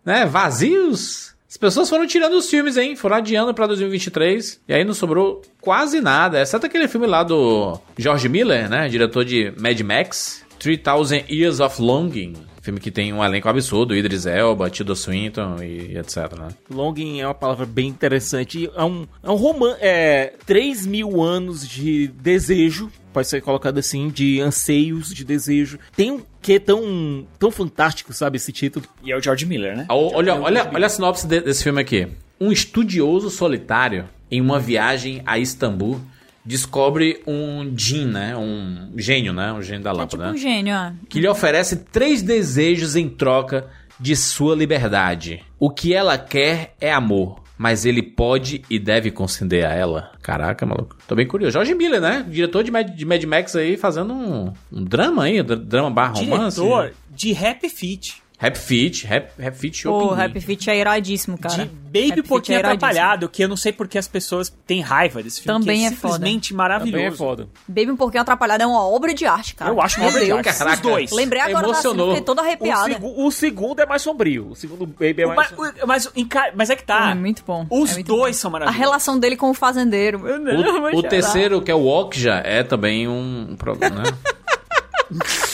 né, 0.05 0.23
vazios. 0.27 1.34
As 1.55 1.57
pessoas 1.57 1.89
foram 1.89 2.05
tirando 2.05 2.33
os 2.33 2.49
filmes, 2.49 2.75
hein? 2.75 2.97
Foram 2.97 3.15
adiando 3.15 3.53
pra 3.53 3.65
2023. 3.65 4.59
E 4.67 4.73
aí 4.73 4.83
não 4.83 4.93
sobrou 4.93 5.41
quase 5.61 6.01
nada. 6.01 6.41
Exceto 6.41 6.65
aquele 6.65 6.85
filme 6.85 7.07
lá 7.07 7.23
do 7.23 7.79
George 7.97 8.27
Miller, 8.27 8.69
né? 8.69 8.89
Diretor 8.89 9.23
de 9.23 9.53
Mad 9.57 9.79
Max. 9.79 10.43
3000 10.59 11.23
Years 11.29 11.61
of 11.61 11.81
Longing. 11.81 12.33
Filme 12.61 12.77
que 12.77 12.91
tem 12.91 13.13
um 13.13 13.23
elenco 13.23 13.47
absurdo. 13.47 13.95
Idris 13.95 14.25
Elba, 14.25 14.69
Tilda 14.69 14.95
Swinton 14.95 15.63
e 15.63 15.97
etc, 15.97 16.37
né? 16.37 16.49
Longing 16.69 17.21
é 17.21 17.25
uma 17.25 17.33
palavra 17.33 17.65
bem 17.65 17.87
interessante. 17.87 18.69
É 18.75 18.83
um, 18.83 19.07
é 19.23 19.29
um 19.29 19.35
romance. 19.35 19.77
É. 19.79 20.33
3 20.45 20.85
mil 20.85 21.23
anos 21.23 21.65
de 21.65 22.09
desejo. 22.09 22.91
Pode 23.13 23.29
ser 23.29 23.41
colocado 23.41 23.77
assim, 23.77 24.09
de 24.09 24.41
anseios, 24.41 25.13
de 25.13 25.23
desejo. 25.23 25.79
Tem 25.95 26.11
um 26.11 26.21
que 26.45 26.59
tão, 26.59 27.25
tão 27.39 27.49
fantástico, 27.49 28.13
sabe, 28.13 28.37
esse 28.37 28.51
título. 28.51 28.85
E 29.03 29.11
é 29.11 29.17
o 29.17 29.21
George 29.21 29.47
Miller, 29.47 29.75
né? 29.75 29.85
Ah, 29.89 29.95
Olha, 29.95 30.35
olha, 30.35 30.69
olha 30.71 30.85
a 30.85 30.89
sinopse 30.89 31.25
de- 31.25 31.41
desse 31.41 31.63
filme 31.63 31.81
aqui. 31.81 32.07
Um 32.39 32.51
estudioso 32.51 33.31
solitário, 33.31 34.05
em 34.29 34.39
uma 34.41 34.59
viagem 34.59 35.23
a 35.25 35.39
Istambul, 35.39 35.99
descobre 36.45 37.21
um 37.25 37.67
djinn, 37.73 38.05
né? 38.05 38.37
Um 38.37 38.91
gênio, 38.95 39.33
né? 39.33 39.51
Um 39.53 39.61
gênio 39.63 39.83
da 39.83 39.89
É 39.89 39.93
lâmpada, 39.93 40.23
tipo 40.25 40.35
um 40.35 40.37
gênio, 40.37 40.75
ó. 40.75 40.91
Que 41.09 41.19
lhe 41.19 41.27
oferece 41.27 41.77
três 41.77 42.21
desejos 42.21 42.95
em 42.95 43.09
troca 43.09 43.67
de 43.99 44.15
sua 44.15 44.55
liberdade. 44.55 45.43
O 45.59 45.71
que 45.71 45.93
ela 45.95 46.17
quer 46.17 46.75
é 46.79 46.91
amor. 46.93 47.41
Mas 47.57 47.85
ele 47.85 48.01
pode 48.03 48.63
e 48.69 48.77
deve 48.77 49.11
conceder 49.11 49.65
a 49.65 49.73
ela. 49.73 50.11
Caraca, 50.21 50.65
maluco. 50.65 50.97
Tô 51.07 51.15
bem 51.15 51.25
curioso. 51.25 51.53
Jorge 51.53 51.73
Miller, 51.73 52.01
né? 52.01 52.25
Diretor 52.27 52.63
de 52.63 52.71
Mad, 52.71 52.89
de 52.89 53.05
Mad 53.05 53.23
Max 53.23 53.55
aí, 53.55 53.77
fazendo 53.77 54.13
um, 54.13 54.53
um 54.71 54.83
drama 54.83 55.23
aí. 55.23 55.41
dr- 55.41 55.55
Drama 55.59 55.89
barra 55.89 56.13
romance. 56.15 56.57
Diretor 56.59 56.91
de 57.11 57.33
Happy 57.33 57.69
Feet. 57.69 58.21
Rap 58.37 58.57
Fit. 58.57 59.07
Rap, 59.07 59.31
rap 59.39 59.55
Fit 59.55 59.77
Show 59.77 59.97
Pô, 59.97 60.13
o. 60.13 60.21
Happy 60.21 60.41
Feet 60.41 60.69
é 60.69 60.77
iradíssimo, 60.77 61.37
cara. 61.37 61.65
De 61.65 61.71
Baby 62.09 62.21
Porquinho 62.21 62.57
é. 62.57 62.59
Atrapalhado, 62.59 63.29
que 63.29 63.41
eu 63.41 63.47
não 63.47 63.55
sei 63.55 63.71
porque 63.71 63.97
as 63.97 64.07
pessoas 64.09 64.53
têm 64.67 64.81
raiva 64.81 65.23
desse 65.23 65.41
filme. 65.41 65.57
Também 65.59 65.79
que 65.79 65.83
é 65.85 65.87
é 65.87 65.91
simplesmente 65.91 66.53
maravilhoso. 66.53 66.91
Também 66.91 67.07
é 67.07 67.11
foda. 67.11 67.47
Baby 67.67 67.91
um 67.91 67.95
pouquinho 67.95 68.21
atrapalhado 68.21 68.61
é 68.63 68.67
uma 68.67 68.85
obra 68.85 69.13
de 69.13 69.25
arte, 69.25 69.55
cara. 69.55 69.71
Eu 69.71 69.81
acho 69.81 69.97
uma 69.99 70.07
Meu 70.07 70.15
obra 70.15 70.25
de 70.25 70.31
arte. 70.49 70.57
Caraca. 70.57 70.75
Os 70.75 70.81
dois. 70.81 71.11
Lembrei 71.11 71.41
agora 71.41 71.67
da 71.67 71.73
cena, 71.75 71.77
Emocionou. 71.93 72.07
fiquei 72.09 72.23
toda 72.25 72.41
O, 72.41 72.45
arrepiada. 72.45 72.93
segu- 72.93 73.25
o 73.25 73.31
segundo 73.31 73.79
é 73.79 73.85
mais 73.85 74.01
sombrio. 74.01 74.49
O 74.51 74.55
segundo 74.55 74.85
Baby 74.85 75.21
é 75.21 75.25
mais. 75.27 75.51
Mas, 75.57 75.73
mas, 75.85 76.11
mas 76.55 76.69
é 76.69 76.75
que 76.75 76.83
tá. 76.83 77.11
É 77.11 77.15
muito 77.15 77.41
bom. 77.47 77.65
Os 77.69 77.91
é 77.91 77.93
muito 77.93 78.07
dois 78.07 78.35
bom. 78.35 78.41
são 78.41 78.49
A 78.49 78.51
maravilhosos. 78.51 78.79
relação 78.85 79.17
dele 79.17 79.37
com 79.37 79.49
o 79.49 79.53
fazendeiro. 79.53 80.19
Meu 80.19 80.43
Deus, 80.43 80.93
O, 80.93 80.97
o 80.97 81.03
terceiro, 81.03 81.61
que 81.61 81.71
é 81.71 81.75
o 81.75 81.85
Okja, 81.87 82.41
é 82.43 82.63
também 82.63 83.07
um, 83.07 83.51
um 83.51 83.55
problema, 83.55 84.03
né? 84.03 84.11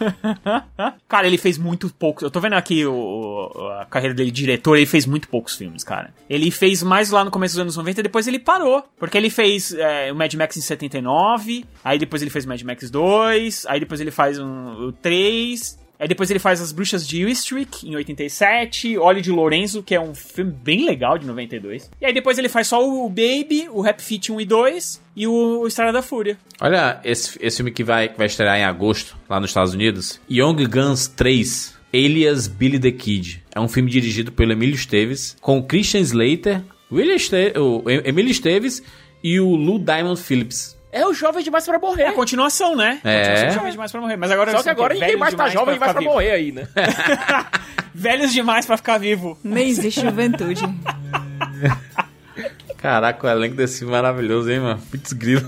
Cara, 1.08 1.26
ele 1.26 1.38
fez 1.38 1.58
muito 1.58 1.90
poucos. 1.90 2.22
Eu 2.22 2.30
tô 2.30 2.40
vendo 2.40 2.54
aqui 2.54 2.84
o, 2.86 3.50
a 3.80 3.84
carreira 3.86 4.14
dele 4.14 4.30
de 4.30 4.40
diretor, 4.40 4.76
ele 4.76 4.86
fez 4.86 5.06
muito 5.06 5.28
poucos 5.28 5.56
filmes, 5.56 5.84
cara. 5.84 6.12
Ele 6.28 6.50
fez 6.50 6.82
mais 6.82 7.10
lá 7.10 7.24
no 7.24 7.30
começo 7.30 7.54
dos 7.54 7.60
anos 7.60 7.76
90 7.76 8.00
e 8.00 8.02
depois 8.02 8.26
ele 8.26 8.38
parou. 8.38 8.84
Porque 8.98 9.16
ele 9.16 9.30
fez 9.30 9.72
é, 9.74 10.12
o 10.12 10.16
Mad 10.16 10.32
Max 10.34 10.56
em 10.56 10.60
79, 10.60 11.64
aí 11.84 11.98
depois 11.98 12.22
ele 12.22 12.30
fez 12.30 12.44
o 12.44 12.48
Mad 12.48 12.62
Max 12.62 12.90
2, 12.90 13.66
aí 13.66 13.80
depois 13.80 14.00
ele 14.00 14.10
faz 14.10 14.38
um, 14.38 14.88
o 14.88 14.92
3. 14.92 15.79
Aí 16.00 16.08
depois 16.08 16.30
ele 16.30 16.38
faz 16.40 16.60
As 16.62 16.72
Bruxas 16.72 17.06
de 17.06 17.22
Eastwick, 17.22 17.86
em 17.86 17.94
87, 17.94 18.96
Olho 18.96 19.20
de 19.20 19.30
Lorenzo, 19.30 19.82
que 19.82 19.94
é 19.94 20.00
um 20.00 20.14
filme 20.14 20.50
bem 20.50 20.86
legal, 20.86 21.18
de 21.18 21.26
92. 21.26 21.90
E 22.00 22.06
aí 22.06 22.12
depois 22.14 22.38
ele 22.38 22.48
faz 22.48 22.68
só 22.68 22.82
o 22.82 23.06
Baby, 23.08 23.68
o 23.70 23.82
Rap 23.82 24.00
Fit 24.00 24.32
1 24.32 24.40
e 24.40 24.44
2 24.46 25.02
e 25.14 25.26
o 25.26 25.66
Estrada 25.66 25.92
da 25.92 26.00
Fúria. 26.02 26.38
Olha 26.60 26.98
esse, 27.04 27.38
esse 27.40 27.58
filme 27.58 27.70
que 27.70 27.84
vai, 27.84 28.08
que 28.08 28.16
vai 28.16 28.26
estrear 28.26 28.58
em 28.58 28.64
agosto, 28.64 29.14
lá 29.28 29.38
nos 29.38 29.50
Estados 29.50 29.74
Unidos. 29.74 30.18
Young 30.30 30.66
Guns 30.66 31.06
3, 31.06 31.74
Alias 31.92 32.48
Billy 32.48 32.78
the 32.78 32.92
Kid. 32.92 33.42
É 33.54 33.60
um 33.60 33.68
filme 33.68 33.90
dirigido 33.90 34.32
pelo 34.32 34.52
Emílio 34.52 34.74
Esteves, 34.74 35.36
com 35.40 35.62
Christian 35.62 36.00
Slater, 36.00 36.62
William 36.90 37.16
o 37.56 37.88
Em- 37.90 38.08
Emílio 38.08 38.30
Esteves 38.30 38.82
e 39.22 39.38
o 39.38 39.54
Lou 39.54 39.78
Diamond 39.78 40.20
Phillips. 40.20 40.79
É 40.92 41.06
o 41.06 41.14
Jovem 41.14 41.42
Demais 41.44 41.64
pra 41.64 41.76
É 41.76 41.78
Morrer. 41.78 42.04
a 42.06 42.12
continuação, 42.12 42.74
né? 42.74 43.00
É. 43.04 43.18
Continuação 43.20 43.48
de 43.48 43.54
Jovem 43.54 43.72
demais 43.72 43.92
pra 43.92 44.00
morrer. 44.00 44.16
Mas 44.16 44.30
agora 44.30 44.50
Só 44.52 44.62
que 44.62 44.68
agora 44.70 44.94
ninguém 44.94 45.16
mais 45.16 45.34
tá 45.34 45.48
jovem 45.48 45.74
demais 45.74 45.92
pra 45.92 46.00
vivo. 46.00 46.12
morrer 46.12 46.30
aí, 46.32 46.52
né? 46.52 46.66
Velhos 47.94 48.32
demais 48.32 48.66
pra 48.66 48.76
ficar 48.76 48.98
vivo. 48.98 49.38
Mês 49.44 49.78
de 49.78 49.90
juventude. 49.90 50.62
Caraca, 52.78 53.26
o 53.26 53.30
elenco 53.30 53.56
desse 53.56 53.80
filme 53.80 53.92
é 53.92 53.96
maravilhoso, 54.00 54.50
hein, 54.50 54.60
mano? 54.60 54.80
Putz 54.90 55.12
grilo. 55.12 55.42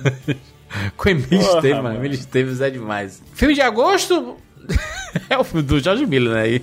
Com 0.97 1.09
Emílio 1.09 1.41
Esteves, 1.41 1.83
mano. 1.83 1.97
Emílio 1.97 2.15
Esteves 2.15 2.61
é 2.61 2.71
demais. 2.71 3.23
Filme 3.35 3.55
de 3.55 3.61
agosto 3.63 4.37
é 5.29 5.37
o 5.39 5.45
filme 5.45 5.63
do 5.67 5.81
George 5.81 6.07
Miller, 6.07 6.35
né? 6.35 6.61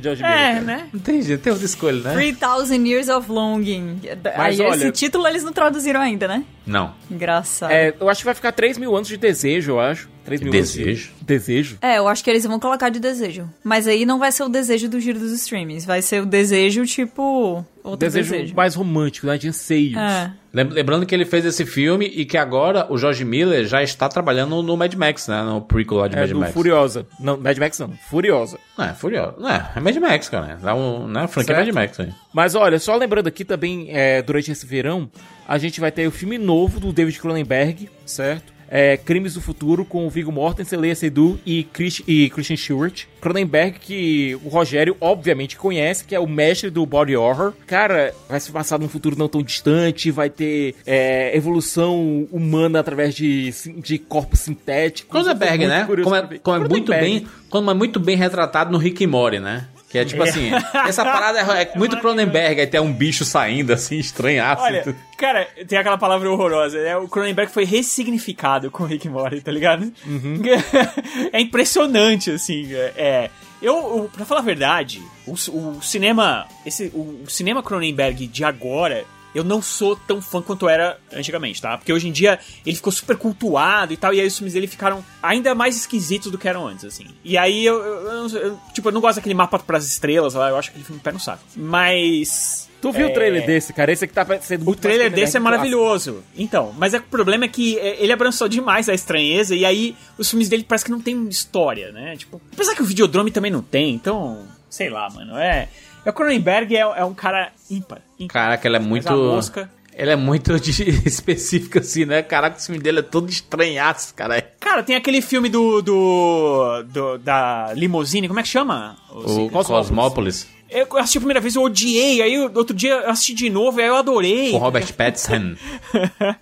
George 0.00 0.22
Miller, 0.22 0.38
É, 0.38 0.52
cara. 0.54 0.60
né? 0.60 0.88
Não 0.92 1.00
tem 1.00 1.22
jeito, 1.22 1.40
tem 1.42 1.50
outra 1.52 1.66
escolha, 1.66 2.00
né? 2.02 2.12
3000 2.14 2.86
Years 2.86 3.08
of 3.08 3.30
Longing. 3.30 4.00
Mas 4.36 4.60
Aí 4.60 4.66
olha- 4.66 4.76
esse 4.76 4.92
título 4.92 5.26
eles 5.26 5.42
não 5.42 5.52
traduziram 5.52 6.00
ainda, 6.00 6.28
né? 6.28 6.44
Não. 6.66 6.92
Engraçado. 7.10 7.70
É, 7.70 7.94
eu 7.98 8.08
acho 8.08 8.20
que 8.20 8.24
vai 8.26 8.34
ficar 8.34 8.52
3 8.52 8.76
mil 8.78 8.94
anos 8.94 9.08
de 9.08 9.16
desejo, 9.16 9.72
eu 9.72 9.80
acho. 9.80 10.08
3 10.28 10.40
mil 10.42 10.52
Desejo? 10.52 11.10
desejo. 11.20 11.78
É, 11.82 11.98
eu 11.98 12.06
acho 12.08 12.22
que 12.22 12.30
eles 12.30 12.44
vão 12.44 12.58
colocar 12.60 12.88
de 12.88 13.00
desejo. 13.00 13.48
Mas 13.64 13.86
aí 13.86 14.06
não 14.06 14.18
vai 14.18 14.30
ser 14.32 14.44
o 14.44 14.48
desejo 14.48 14.88
do 14.88 15.00
giro 15.00 15.18
dos 15.18 15.32
streamings. 15.32 15.84
Vai 15.84 16.02
ser 16.02 16.22
o 16.22 16.26
desejo, 16.26 16.84
tipo. 16.86 17.64
Outro 17.82 18.00
Desejo, 18.06 18.32
desejo. 18.32 18.54
mais 18.54 18.74
romântico, 18.74 19.26
né? 19.26 19.38
De 19.38 19.48
anseios. 19.48 19.96
É. 19.96 20.30
Lem- 20.52 20.68
Lembrando 20.68 21.06
que 21.06 21.14
ele 21.14 21.24
fez 21.24 21.44
esse 21.46 21.64
filme 21.64 22.04
e 22.06 22.26
que 22.26 22.36
agora 22.36 22.86
o 22.92 22.98
George 22.98 23.24
Miller 23.24 23.64
já 23.66 23.82
está 23.82 24.08
trabalhando 24.10 24.62
no 24.62 24.76
Mad 24.76 24.92
Max, 24.94 25.26
né? 25.26 25.42
No 25.42 25.62
prequel 25.62 25.96
lá 25.98 26.08
de 26.08 26.16
É 26.16 26.20
Mad 26.20 26.30
Max. 26.32 26.52
Furiosa. 26.52 27.06
Não, 27.18 27.38
Mad 27.38 27.56
Max 27.56 27.78
não. 27.78 27.90
Furiosa. 28.10 28.58
Não, 28.76 28.84
é 28.84 28.92
Furioso. 28.94 29.36
Não, 29.38 29.48
é, 29.48 29.70
é 29.74 29.80
Mad 29.80 29.96
Max, 29.96 30.28
cara. 30.28 30.58
É 30.62 30.72
um, 30.74 31.06
né? 31.08 31.26
Franquia 31.28 31.54
Certo. 31.54 31.66
Mad 31.66 31.74
Max 31.74 32.00
aí. 32.00 32.12
Mas 32.34 32.54
olha, 32.54 32.78
só 32.78 32.94
lembrando 32.94 33.26
aqui 33.28 33.42
também, 33.44 33.86
é, 33.90 34.20
durante 34.20 34.50
esse 34.50 34.66
verão, 34.66 35.10
a 35.46 35.56
gente 35.56 35.80
vai 35.80 35.90
ter 35.90 36.06
o 36.06 36.10
filme 36.10 36.36
novo 36.36 36.78
do 36.78 36.92
David 36.92 37.18
Cronenberg, 37.18 37.88
certo? 38.04 38.52
É, 38.70 38.96
Crimes 38.96 39.34
do 39.34 39.40
Futuro 39.40 39.84
com 39.84 40.06
o 40.06 40.10
Viggo 40.10 40.30
Mortensen, 40.30 40.78
Lea 40.78 40.94
Seydoux 40.94 41.38
e, 41.44 41.64
Chris, 41.64 42.02
e 42.06 42.28
Christian 42.30 42.56
Stewart. 42.56 43.04
Cronenberg 43.20 43.78
que 43.78 44.38
o 44.44 44.48
Rogério 44.48 44.96
obviamente 45.00 45.56
conhece, 45.56 46.04
que 46.04 46.14
é 46.14 46.20
o 46.20 46.26
mestre 46.26 46.70
do 46.70 46.84
body 46.84 47.16
horror. 47.16 47.52
Cara, 47.66 48.14
vai 48.28 48.38
se 48.40 48.50
passar 48.52 48.78
num 48.78 48.88
futuro 48.88 49.16
não 49.18 49.28
tão 49.28 49.42
distante, 49.42 50.10
vai 50.10 50.30
ter 50.30 50.74
é, 50.86 51.36
evolução 51.36 52.28
humana 52.30 52.80
através 52.80 53.14
de, 53.14 53.52
de 53.80 53.98
corpos 53.98 54.40
sintéticos. 54.40 55.10
Cronenberg, 55.10 55.66
né? 55.66 55.86
Como 56.02 56.14
é, 56.14 56.38
como 56.38 56.64
é 56.64 56.68
muito 56.68 56.92
bem, 56.92 57.26
como 57.50 57.70
é 57.70 57.74
muito 57.74 57.98
bem 57.98 58.16
retratado 58.16 58.70
no 58.70 58.78
Rick 58.78 59.02
e 59.02 59.06
Morty, 59.06 59.38
né? 59.40 59.66
Que 59.88 59.98
é 59.98 60.04
tipo 60.04 60.22
assim, 60.22 60.50
essa 60.86 61.02
parada 61.02 61.38
é, 61.38 61.62
é 61.62 61.72
muito 61.74 61.96
Cronenberg, 61.98 62.60
aí 62.60 62.66
tem 62.66 62.78
um 62.78 62.92
bicho 62.92 63.24
saindo 63.24 63.72
assim, 63.72 63.96
estranhaço. 63.96 64.62
Olha, 64.62 64.96
cara, 65.16 65.48
tem 65.66 65.78
aquela 65.78 65.96
palavra 65.96 66.30
horrorosa, 66.30 66.78
né? 66.82 66.94
O 66.98 67.08
Cronenberg 67.08 67.50
foi 67.50 67.64
ressignificado 67.64 68.70
com 68.70 68.82
o 68.82 68.86
Rick 68.86 69.08
Morty, 69.08 69.40
tá 69.40 69.50
ligado? 69.50 69.90
é 71.32 71.40
impressionante, 71.40 72.30
assim. 72.30 72.68
É. 72.96 73.30
Eu, 73.62 73.74
eu, 73.74 74.10
pra 74.12 74.24
falar 74.24 74.40
a 74.40 74.44
verdade, 74.44 75.02
o, 75.26 75.32
o 75.32 75.82
cinema. 75.82 76.46
Esse, 76.66 76.92
o, 76.94 77.22
o 77.24 77.30
cinema 77.30 77.62
Cronenberg 77.62 78.26
de 78.26 78.44
agora. 78.44 79.04
Eu 79.38 79.44
não 79.44 79.62
sou 79.62 79.94
tão 79.96 80.20
fã 80.20 80.42
quanto 80.42 80.68
era 80.68 80.98
antigamente, 81.12 81.60
tá? 81.62 81.78
Porque 81.78 81.92
hoje 81.92 82.08
em 82.08 82.12
dia 82.12 82.38
ele 82.66 82.76
ficou 82.76 82.92
super 82.92 83.16
cultuado 83.16 83.92
e 83.92 83.96
tal, 83.96 84.12
e 84.12 84.20
aí 84.20 84.26
os 84.26 84.36
filmes 84.36 84.54
dele 84.54 84.66
ficaram 84.66 85.04
ainda 85.22 85.54
mais 85.54 85.76
esquisitos 85.76 86.30
do 86.30 86.36
que 86.38 86.48
eram 86.48 86.66
antes, 86.66 86.84
assim. 86.84 87.06
E 87.24 87.38
aí 87.38 87.64
eu, 87.64 87.76
eu- 87.82 88.28
eu 88.28 88.60
tipo, 88.74 88.88
eu 88.88 88.92
não 88.92 89.00
gosto 89.00 89.16
daquele 89.16 89.34
mapa 89.34 89.58
pras 89.58 89.86
estrelas 89.86 90.34
lá, 90.34 90.48
eu 90.50 90.56
acho 90.56 90.70
aquele 90.70 90.84
filme 90.84 91.00
pé 91.00 91.12
no 91.12 91.20
saco. 91.20 91.42
Mas. 91.56 92.68
Tu 92.80 92.92
viu 92.92 93.08
é, 93.08 93.10
o 93.10 93.12
trailer 93.14 93.44
desse, 93.44 93.72
cara? 93.72 93.90
Esse 93.92 94.04
aqui 94.04 94.14
tá 94.14 94.24
sendo 94.40 94.62
o 94.62 94.64
muito 94.66 94.78
trailer 94.80 95.10
mais 95.10 95.14
desse 95.20 95.36
é 95.36 95.40
maravilhoso. 95.40 96.22
Então, 96.36 96.72
mas 96.78 96.94
é, 96.94 97.00
que 97.00 97.06
o 97.06 97.08
problema 97.08 97.44
é 97.44 97.48
que 97.48 97.76
é, 97.78 98.00
ele 98.02 98.12
abraçou 98.12 98.48
demais 98.48 98.88
a 98.88 98.94
estranheza 98.94 99.54
e 99.56 99.64
aí 99.64 99.96
os 100.16 100.30
filmes 100.30 100.48
dele 100.48 100.64
parece 100.66 100.84
que 100.84 100.90
não 100.90 101.00
tem 101.00 101.26
história, 101.28 101.90
né? 101.90 102.16
Tipo, 102.16 102.40
apesar 102.52 102.74
que 102.76 102.82
o 102.82 102.84
Videodrome 102.84 103.32
também 103.32 103.50
não 103.50 103.62
tem, 103.62 103.92
então, 103.94 104.46
sei 104.70 104.88
lá, 104.90 105.08
mano. 105.10 105.36
É, 105.36 105.48
é 105.48 105.68
o 106.06 106.12
Cronenberg 106.12 106.74
é, 106.76 106.80
é 106.80 107.04
um 107.04 107.14
cara 107.14 107.50
ímpar. 107.70 108.00
ímpar. 108.18 108.32
Caraca, 108.32 108.66
ele 108.68 108.76
é 108.76 108.80
muito. 108.80 109.10
mosca- 109.12 109.70
Ele 109.94 110.10
é 110.12 110.16
muito 110.16 110.58
de- 110.60 110.88
específico, 111.06 111.78
assim, 111.80 112.04
né? 112.04 112.22
Caraca, 112.22 112.56
esse 112.56 112.66
filme 112.66 112.80
dele 112.80 113.00
é 113.00 113.02
todo 113.02 113.28
estranhaço, 113.28 114.14
cara. 114.14 114.40
Cara, 114.60 114.82
tem 114.82 114.94
aquele 114.96 115.20
filme 115.20 115.48
do, 115.48 115.82
do, 115.82 116.82
do- 116.84 117.18
da 117.18 117.72
limusine, 117.74 118.28
como 118.28 118.38
é 118.38 118.42
que 118.42 118.48
chama? 118.48 118.96
O 119.10 119.50
Cosmópolis, 119.50 120.46
Eu 120.70 120.86
assisti 120.98 121.18
a 121.18 121.20
primeira 121.22 121.40
vez, 121.40 121.54
eu 121.56 121.62
odiei, 121.62 122.22
aí 122.22 122.38
o- 122.38 122.52
outro 122.54 122.76
dia 122.76 122.92
eu 122.92 123.10
assisti 123.10 123.34
de 123.34 123.50
novo, 123.50 123.80
aí 123.80 123.86
eu 123.86 123.96
adorei. 123.96 124.52
com 124.52 124.58
Robert 124.58 124.92
Pattinson. 124.94 125.56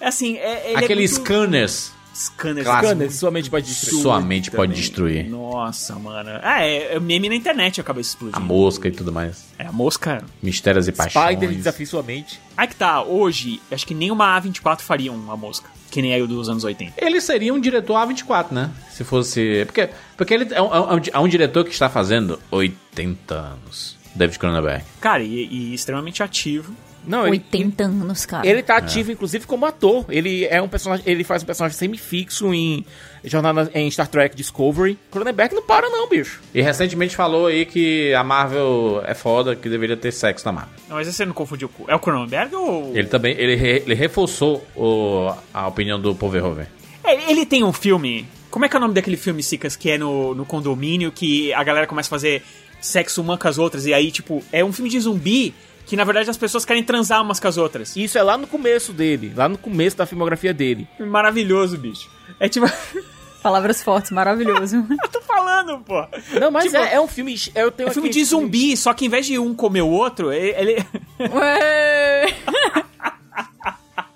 É 0.00 0.08
assim, 0.08 0.36
é, 0.36 0.70
ele 0.72 0.84
Aquele 0.84 1.04
é 1.04 1.08
muito... 1.08 1.14
Scanners. 1.22 1.92
Scanners. 2.14 2.64
Clássico. 2.66 2.86
Scanner, 2.86 3.12
sua 3.12 3.30
mente 3.30 3.50
pode 3.50 3.66
destruir. 3.66 4.02
Sua 4.02 4.20
mente 4.20 4.50
pode 4.50 4.72
Também. 4.72 4.80
destruir. 4.80 5.28
Nossa, 5.28 5.94
mano. 5.96 6.30
Ah, 6.42 6.62
é, 6.62 6.94
é 6.94 7.00
meme 7.00 7.28
na 7.28 7.34
internet 7.34 7.80
acaba 7.80 7.98
A 7.98 8.02
explodindo. 8.02 8.40
mosca 8.40 8.88
e 8.88 8.92
tudo 8.92 9.12
mais. 9.12 9.44
É, 9.58 9.66
a 9.66 9.72
mosca. 9.72 10.22
Mistérios 10.42 10.86
e 10.88 10.92
paixões. 10.92 11.26
Spider 11.36 11.50
desafia 11.50 11.86
sua 11.86 12.02
mente. 12.02 12.40
Aí 12.56 12.68
que 12.68 12.76
tá, 12.76 13.02
hoje, 13.02 13.60
acho 13.70 13.86
que 13.86 13.94
nem 13.94 14.10
uma 14.10 14.40
A24 14.40 14.80
faria 14.80 15.12
uma 15.12 15.36
mosca. 15.36 15.68
Que 15.90 16.02
nem 16.02 16.12
aí 16.12 16.22
o 16.22 16.26
dos 16.26 16.48
anos 16.48 16.64
80. 16.64 16.94
Ele 17.04 17.20
seria 17.20 17.54
um 17.54 17.60
diretor 17.60 17.94
A24, 17.94 18.50
né? 18.50 18.70
Se 18.90 19.04
fosse. 19.04 19.62
Porque, 19.66 19.90
porque 20.16 20.34
ele 20.34 20.52
é 20.52 20.60
um, 20.60 20.74
é 20.74 20.80
um- 20.96 21.00
é 21.12 21.18
um 21.20 21.28
diretor 21.28 21.64
que 21.64 21.70
está 21.70 21.88
fazendo 21.88 22.38
80 22.50 23.34
anos. 23.34 23.96
David 24.14 24.38
Cronenberg. 24.38 24.84
Cara, 25.00 25.22
e, 25.22 25.46
e 25.46 25.74
extremamente 25.74 26.22
ativo. 26.22 26.72
Não, 27.06 27.22
ele, 27.26 27.36
80 27.52 27.84
anos, 27.84 28.24
cara. 28.26 28.46
ele 28.46 28.62
tá 28.62 28.76
ativo, 28.76 29.12
inclusive, 29.12 29.46
como 29.46 29.66
ator. 29.66 30.04
Ele 30.08 30.44
é 30.46 30.60
um 30.62 30.68
personagem. 30.68 31.04
Ele 31.06 31.22
faz 31.24 31.42
um 31.42 31.46
personagem 31.46 31.76
semifixo 31.76 32.52
em 32.54 32.84
jornada 33.22 33.70
em 33.74 33.90
Star 33.90 34.06
Trek 34.08 34.34
Discovery. 34.36 34.98
Cronenberg 35.10 35.54
não 35.54 35.62
para, 35.62 35.88
não, 35.88 36.08
bicho. 36.08 36.40
E 36.54 36.60
recentemente 36.62 37.14
falou 37.16 37.46
aí 37.46 37.64
que 37.66 38.12
a 38.14 38.22
Marvel 38.24 39.02
é 39.06 39.14
foda, 39.14 39.54
que 39.56 39.68
deveria 39.68 39.96
ter 39.96 40.12
sexo 40.12 40.44
na 40.46 40.52
Marvel. 40.52 40.74
Não, 40.88 40.96
mas 40.96 41.06
você 41.06 41.24
não 41.24 41.32
confundiu 41.34 41.68
com. 41.68 41.84
É 41.90 41.94
o 41.94 41.98
Cronenberg 41.98 42.54
ou. 42.54 42.90
Ele 42.96 43.08
também. 43.08 43.34
Ele, 43.38 43.54
re- 43.54 43.82
ele 43.84 43.94
reforçou 43.94 44.66
o- 44.76 45.32
a 45.52 45.66
opinião 45.68 46.00
do 46.00 46.14
Paul 46.14 46.32
Verhoeven. 46.32 46.66
É, 47.02 47.30
ele 47.30 47.44
tem 47.46 47.62
um 47.64 47.72
filme. 47.72 48.26
Como 48.50 48.64
é 48.64 48.68
que 48.68 48.76
é 48.76 48.78
o 48.78 48.80
nome 48.80 48.94
daquele 48.94 49.16
filme, 49.16 49.42
Sicas, 49.42 49.74
que 49.74 49.90
é 49.90 49.98
no, 49.98 50.34
no 50.34 50.46
condomínio, 50.46 51.10
que 51.10 51.52
a 51.52 51.64
galera 51.64 51.86
começa 51.88 52.06
a 52.08 52.10
fazer 52.10 52.42
sexo 52.80 53.20
uma 53.20 53.36
com 53.36 53.48
as 53.48 53.58
outras, 53.58 53.84
e 53.86 53.92
aí, 53.94 54.10
tipo, 54.12 54.42
é 54.52 54.64
um 54.64 54.72
filme 54.72 54.88
de 54.90 55.00
zumbi 55.00 55.54
que 55.86 55.96
na 55.96 56.04
verdade 56.04 56.30
as 56.30 56.36
pessoas 56.36 56.64
querem 56.64 56.82
transar 56.82 57.22
umas 57.22 57.38
com 57.40 57.48
as 57.48 57.56
outras. 57.56 57.96
Isso 57.96 58.18
é 58.18 58.22
lá 58.22 58.36
no 58.38 58.46
começo 58.46 58.92
dele, 58.92 59.32
lá 59.34 59.48
no 59.48 59.58
começo 59.58 59.96
da 59.96 60.06
filmografia 60.06 60.52
dele. 60.54 60.88
Maravilhoso, 60.98 61.76
bicho. 61.78 62.10
É 62.40 62.48
tipo. 62.48 62.66
Palavras 63.42 63.82
fortes, 63.82 64.10
maravilhoso. 64.10 64.76
eu 65.02 65.08
tô 65.10 65.20
falando, 65.20 65.78
pô. 65.80 66.06
Não, 66.40 66.50
mas 66.50 66.64
Tipo, 66.64 66.78
é, 66.78 66.94
é 66.94 67.00
um 67.00 67.06
filme. 67.06 67.34
Eu 67.54 67.70
tenho 67.70 67.90
É 67.90 67.92
filme 67.92 68.08
de 68.08 68.24
zumbi, 68.24 68.74
só 68.74 68.94
que 68.94 69.04
em 69.04 69.08
vez 69.10 69.26
de 69.26 69.38
um 69.38 69.54
comer 69.54 69.82
o 69.82 69.88
outro, 69.88 70.32
ele. 70.32 70.78
Ué! 71.20 72.34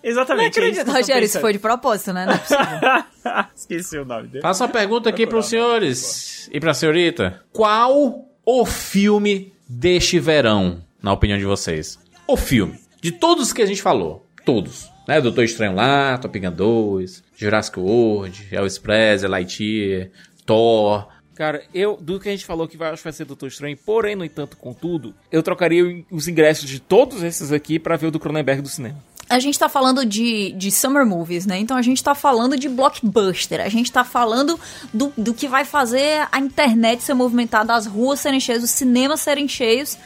Exatamente. 0.03 0.59
é 0.59 0.69
isso 0.69 0.77
Não 0.79 0.83
acredito, 0.83 0.87
tô 0.87 0.93
Rogério, 0.93 1.27
isso 1.27 1.41
foi 1.41 1.53
de 1.53 1.59
propósito, 1.59 2.15
né? 2.15 2.25
Não 2.25 2.33
é 2.33 2.39
possível. 2.39 3.45
Esqueci 3.55 3.99
o 3.99 4.05
nome 4.07 4.29
dele. 4.29 4.41
Faça 4.43 4.65
uma 4.65 4.71
pergunta 4.71 5.11
aqui 5.11 5.27
pros 5.27 5.47
senhores 5.47 6.49
e 6.51 6.59
pra 6.59 6.73
senhorita. 6.73 7.43
Qual 7.53 8.25
o 8.47 8.65
filme 8.65 9.53
deste 9.69 10.19
verão, 10.19 10.83
na 11.03 11.13
opinião 11.13 11.39
de 11.39 11.45
vocês? 11.45 11.99
O 12.27 12.37
filme. 12.37 12.79
De 13.01 13.13
todos 13.13 13.53
que 13.53 13.63
a 13.63 13.67
gente 13.67 13.83
falou. 13.83 14.27
Todos. 14.45 14.91
Né? 15.07 15.21
Doutor 15.21 15.45
Estranho 15.45 15.75
lá, 15.75 16.19
Top 16.19 16.39
Gun 16.39 16.53
2, 16.53 17.25
Jurassic 17.37 17.79
World, 17.79 18.49
Elvis 18.51 18.79
Presley, 18.79 19.31
Lightyear, 19.31 20.11
Thor. 20.45 21.09
Cara, 21.35 21.63
eu, 21.73 21.97
do 21.97 22.19
que 22.19 22.29
a 22.29 22.33
gente 22.33 22.45
falou 22.45 22.67
que 22.67 22.77
vai, 22.77 22.91
acho 22.91 22.99
que 22.99 23.05
vai 23.05 23.13
ser 23.13 23.25
Doutor 23.25 23.47
Estranho, 23.47 23.77
porém, 23.77 24.17
no 24.17 24.25
entanto, 24.25 24.57
contudo, 24.57 25.15
eu 25.31 25.43
trocaria 25.43 26.05
os 26.11 26.27
ingressos 26.27 26.69
de 26.69 26.81
todos 26.81 27.23
esses 27.23 27.53
aqui 27.53 27.79
pra 27.79 27.97
ver 27.97 28.09
o 28.09 28.11
do 28.11 28.19
Cronenberg 28.19 28.61
do 28.61 28.69
cinema. 28.69 28.99
A 29.31 29.39
gente 29.39 29.59
tá 29.59 29.69
falando 29.69 30.07
de, 30.07 30.53
de 30.53 30.71
summer 30.71 31.05
movies, 31.05 31.45
né? 31.45 31.59
Então 31.59 31.77
a 31.77 31.83
gente 31.83 32.03
tá 32.03 32.15
falando 32.15 32.57
de 32.57 32.69
blockbuster. 32.69 33.61
A 33.61 33.69
gente 33.69 33.93
tá 33.93 34.03
falando 34.03 34.59
do, 34.93 35.13
do 35.19 35.35
que 35.35 35.47
vai 35.47 35.67
fazer 35.67 36.27
a 36.33 36.39
internet 36.39 37.03
ser 37.03 37.13
movimentada, 37.13 37.75
as 37.75 37.87
ruas 37.87 38.21
serem 38.21 38.41
cheias, 38.41 38.65
os 38.65 38.71
cinemas 38.71 39.21
serem 39.21 39.47
cheios. 39.47 39.99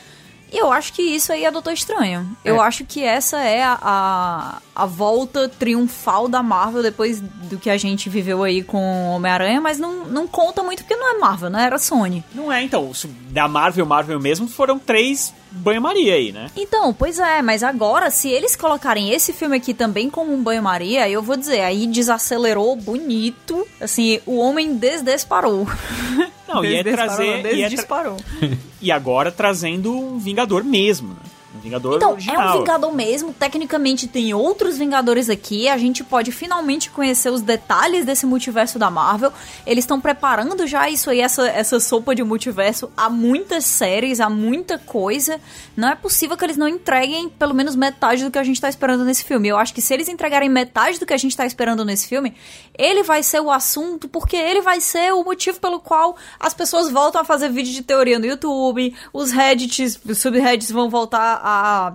E 0.53 0.59
eu 0.59 0.71
acho 0.71 0.93
que 0.93 1.01
isso 1.01 1.33
aí 1.33 1.45
é 1.45 1.51
Doutor 1.51 1.73
Estranho. 1.73 2.29
Eu 2.45 2.61
acho 2.61 2.85
que 2.85 3.03
essa 3.03 3.41
é 3.41 3.63
a, 3.63 3.79
a, 3.81 4.59
a 4.75 4.87
volta 4.87 5.49
triunfal 5.49 6.29
da 6.29 6.43
Marvel 6.43 6.83
depois 6.83 7.21
do 7.21 7.59
que 7.59 7.71
a 7.71 7.79
gente 7.79 8.11
viveu 8.11 8.43
aí 8.43 8.63
com 8.63 9.09
Homem-Aranha, 9.09 9.61
mas 9.63 9.79
não, 9.79 10.05
não 10.05 10.27
conta 10.27 10.63
muito 10.63 10.83
porque 10.83 10.95
não 10.95 11.17
é 11.17 11.19
Marvel, 11.19 11.49
né? 11.49 11.65
Era 11.65 11.79
Sony. 11.79 12.23
Não 12.35 12.53
é, 12.53 12.63
então. 12.63 12.93
Da 13.31 13.49
Marvel, 13.49 13.87
Marvel 13.87 14.21
mesmo, 14.21 14.47
foram 14.47 14.79
três 14.79 15.33
banho-maria 15.51 16.15
aí, 16.15 16.33
né? 16.33 16.51
Então, 16.57 16.93
pois 16.93 17.19
é, 17.19 17.41
mas 17.41 17.63
agora, 17.63 18.11
se 18.11 18.29
eles 18.29 18.57
colocarem 18.57 19.11
esse 19.11 19.33
filme 19.33 19.57
aqui 19.57 19.73
também 19.73 20.11
como 20.11 20.33
um 20.33 20.43
banho-maria, 20.43 21.09
eu 21.09 21.23
vou 21.23 21.37
dizer, 21.37 21.61
aí 21.61 21.87
desacelerou 21.87 22.77
bonito. 22.77 23.67
Assim, 23.81 24.21
o 24.27 24.37
homem 24.39 24.77
desdesparou. 24.77 25.67
Não, 26.55 26.65
e 26.65 26.75
é 26.77 26.83
Desdesparou, 26.83 27.17
trazer. 27.17 27.25
E, 27.25 27.39
é 27.39 27.43
tra- 27.43 27.53
desdisparou. 27.69 28.17
e 28.81 28.93
agora 28.93 29.31
trazendo 29.33 29.93
um 29.97 30.19
Vingador 30.19 30.63
mesmo, 30.65 31.11
né? 31.11 31.17
Vingador 31.63 31.97
Então, 31.97 32.13
original. 32.13 32.41
é 32.41 32.51
um 32.51 32.59
Vingador 32.59 32.93
mesmo. 32.95 33.33
Tecnicamente, 33.33 34.07
tem 34.09 34.35
outros 34.35 34.77
Vingadores 34.79 35.31
aqui. 35.31 35.69
A 35.69 35.79
gente 35.79 36.03
pode 36.03 36.33
finalmente 36.33 36.91
conhecer 36.91 37.31
os 37.31 37.41
detalhes 37.41 38.05
desse 38.05 38.27
multiverso 38.27 38.79
da 38.79 38.91
Marvel. 38.91 39.33
Eles 39.67 39.85
estão 39.85 40.01
preparando 40.01 40.67
já 40.67 40.89
isso 40.91 41.11
aí, 41.11 41.21
essa, 41.21 41.47
essa 41.49 41.79
sopa 41.81 42.15
de 42.15 42.23
multiverso, 42.25 42.91
há 42.97 43.09
muitas 43.09 43.65
séries, 43.65 44.21
há 44.21 44.29
muita 44.29 44.79
coisa. 44.79 45.41
Não 45.77 45.89
é 45.89 45.95
possível 45.95 46.37
que 46.37 46.45
eles 46.45 46.57
não 46.57 46.69
entreguem 46.69 47.29
pelo 47.29 47.55
menos 47.55 47.77
metade 47.77 48.25
do 48.25 48.31
que 48.31 48.39
a 48.39 48.45
gente 48.45 48.61
tá 48.61 48.69
esperando 48.69 49.05
nesse 49.05 49.25
filme. 49.25 49.49
Eu 49.49 49.57
acho 49.57 49.73
que 49.73 49.81
se 49.81 49.95
eles 49.95 50.09
entregarem 50.09 50.49
metade 50.49 50.99
do 50.99 51.07
que 51.07 51.13
a 51.13 51.17
gente 51.19 51.37
tá 51.37 51.47
esperando 51.47 51.85
nesse 51.85 52.09
filme, 52.09 52.35
ele 52.77 53.03
vai 53.03 53.23
ser 53.23 53.41
o 53.41 53.51
assunto, 53.51 54.09
porque 54.09 54.37
ele 54.37 54.63
vai 54.63 54.81
ser 54.81 55.13
o 55.13 55.23
motivo 55.23 55.61
pelo 55.61 55.79
qual 55.81 56.17
as 56.41 56.53
pessoas 56.55 56.91
voltam 56.91 57.21
a 57.21 57.25
fazer 57.25 57.49
vídeo 57.51 57.73
de 57.73 57.83
teoria 57.83 58.19
no 58.19 58.27
YouTube, 58.27 58.95
os 59.13 59.31
Reddits, 59.31 60.01
os 60.09 60.19
subreddits 60.19 60.71
vão 60.71 60.89
voltar 60.91 61.41
a 61.43 61.52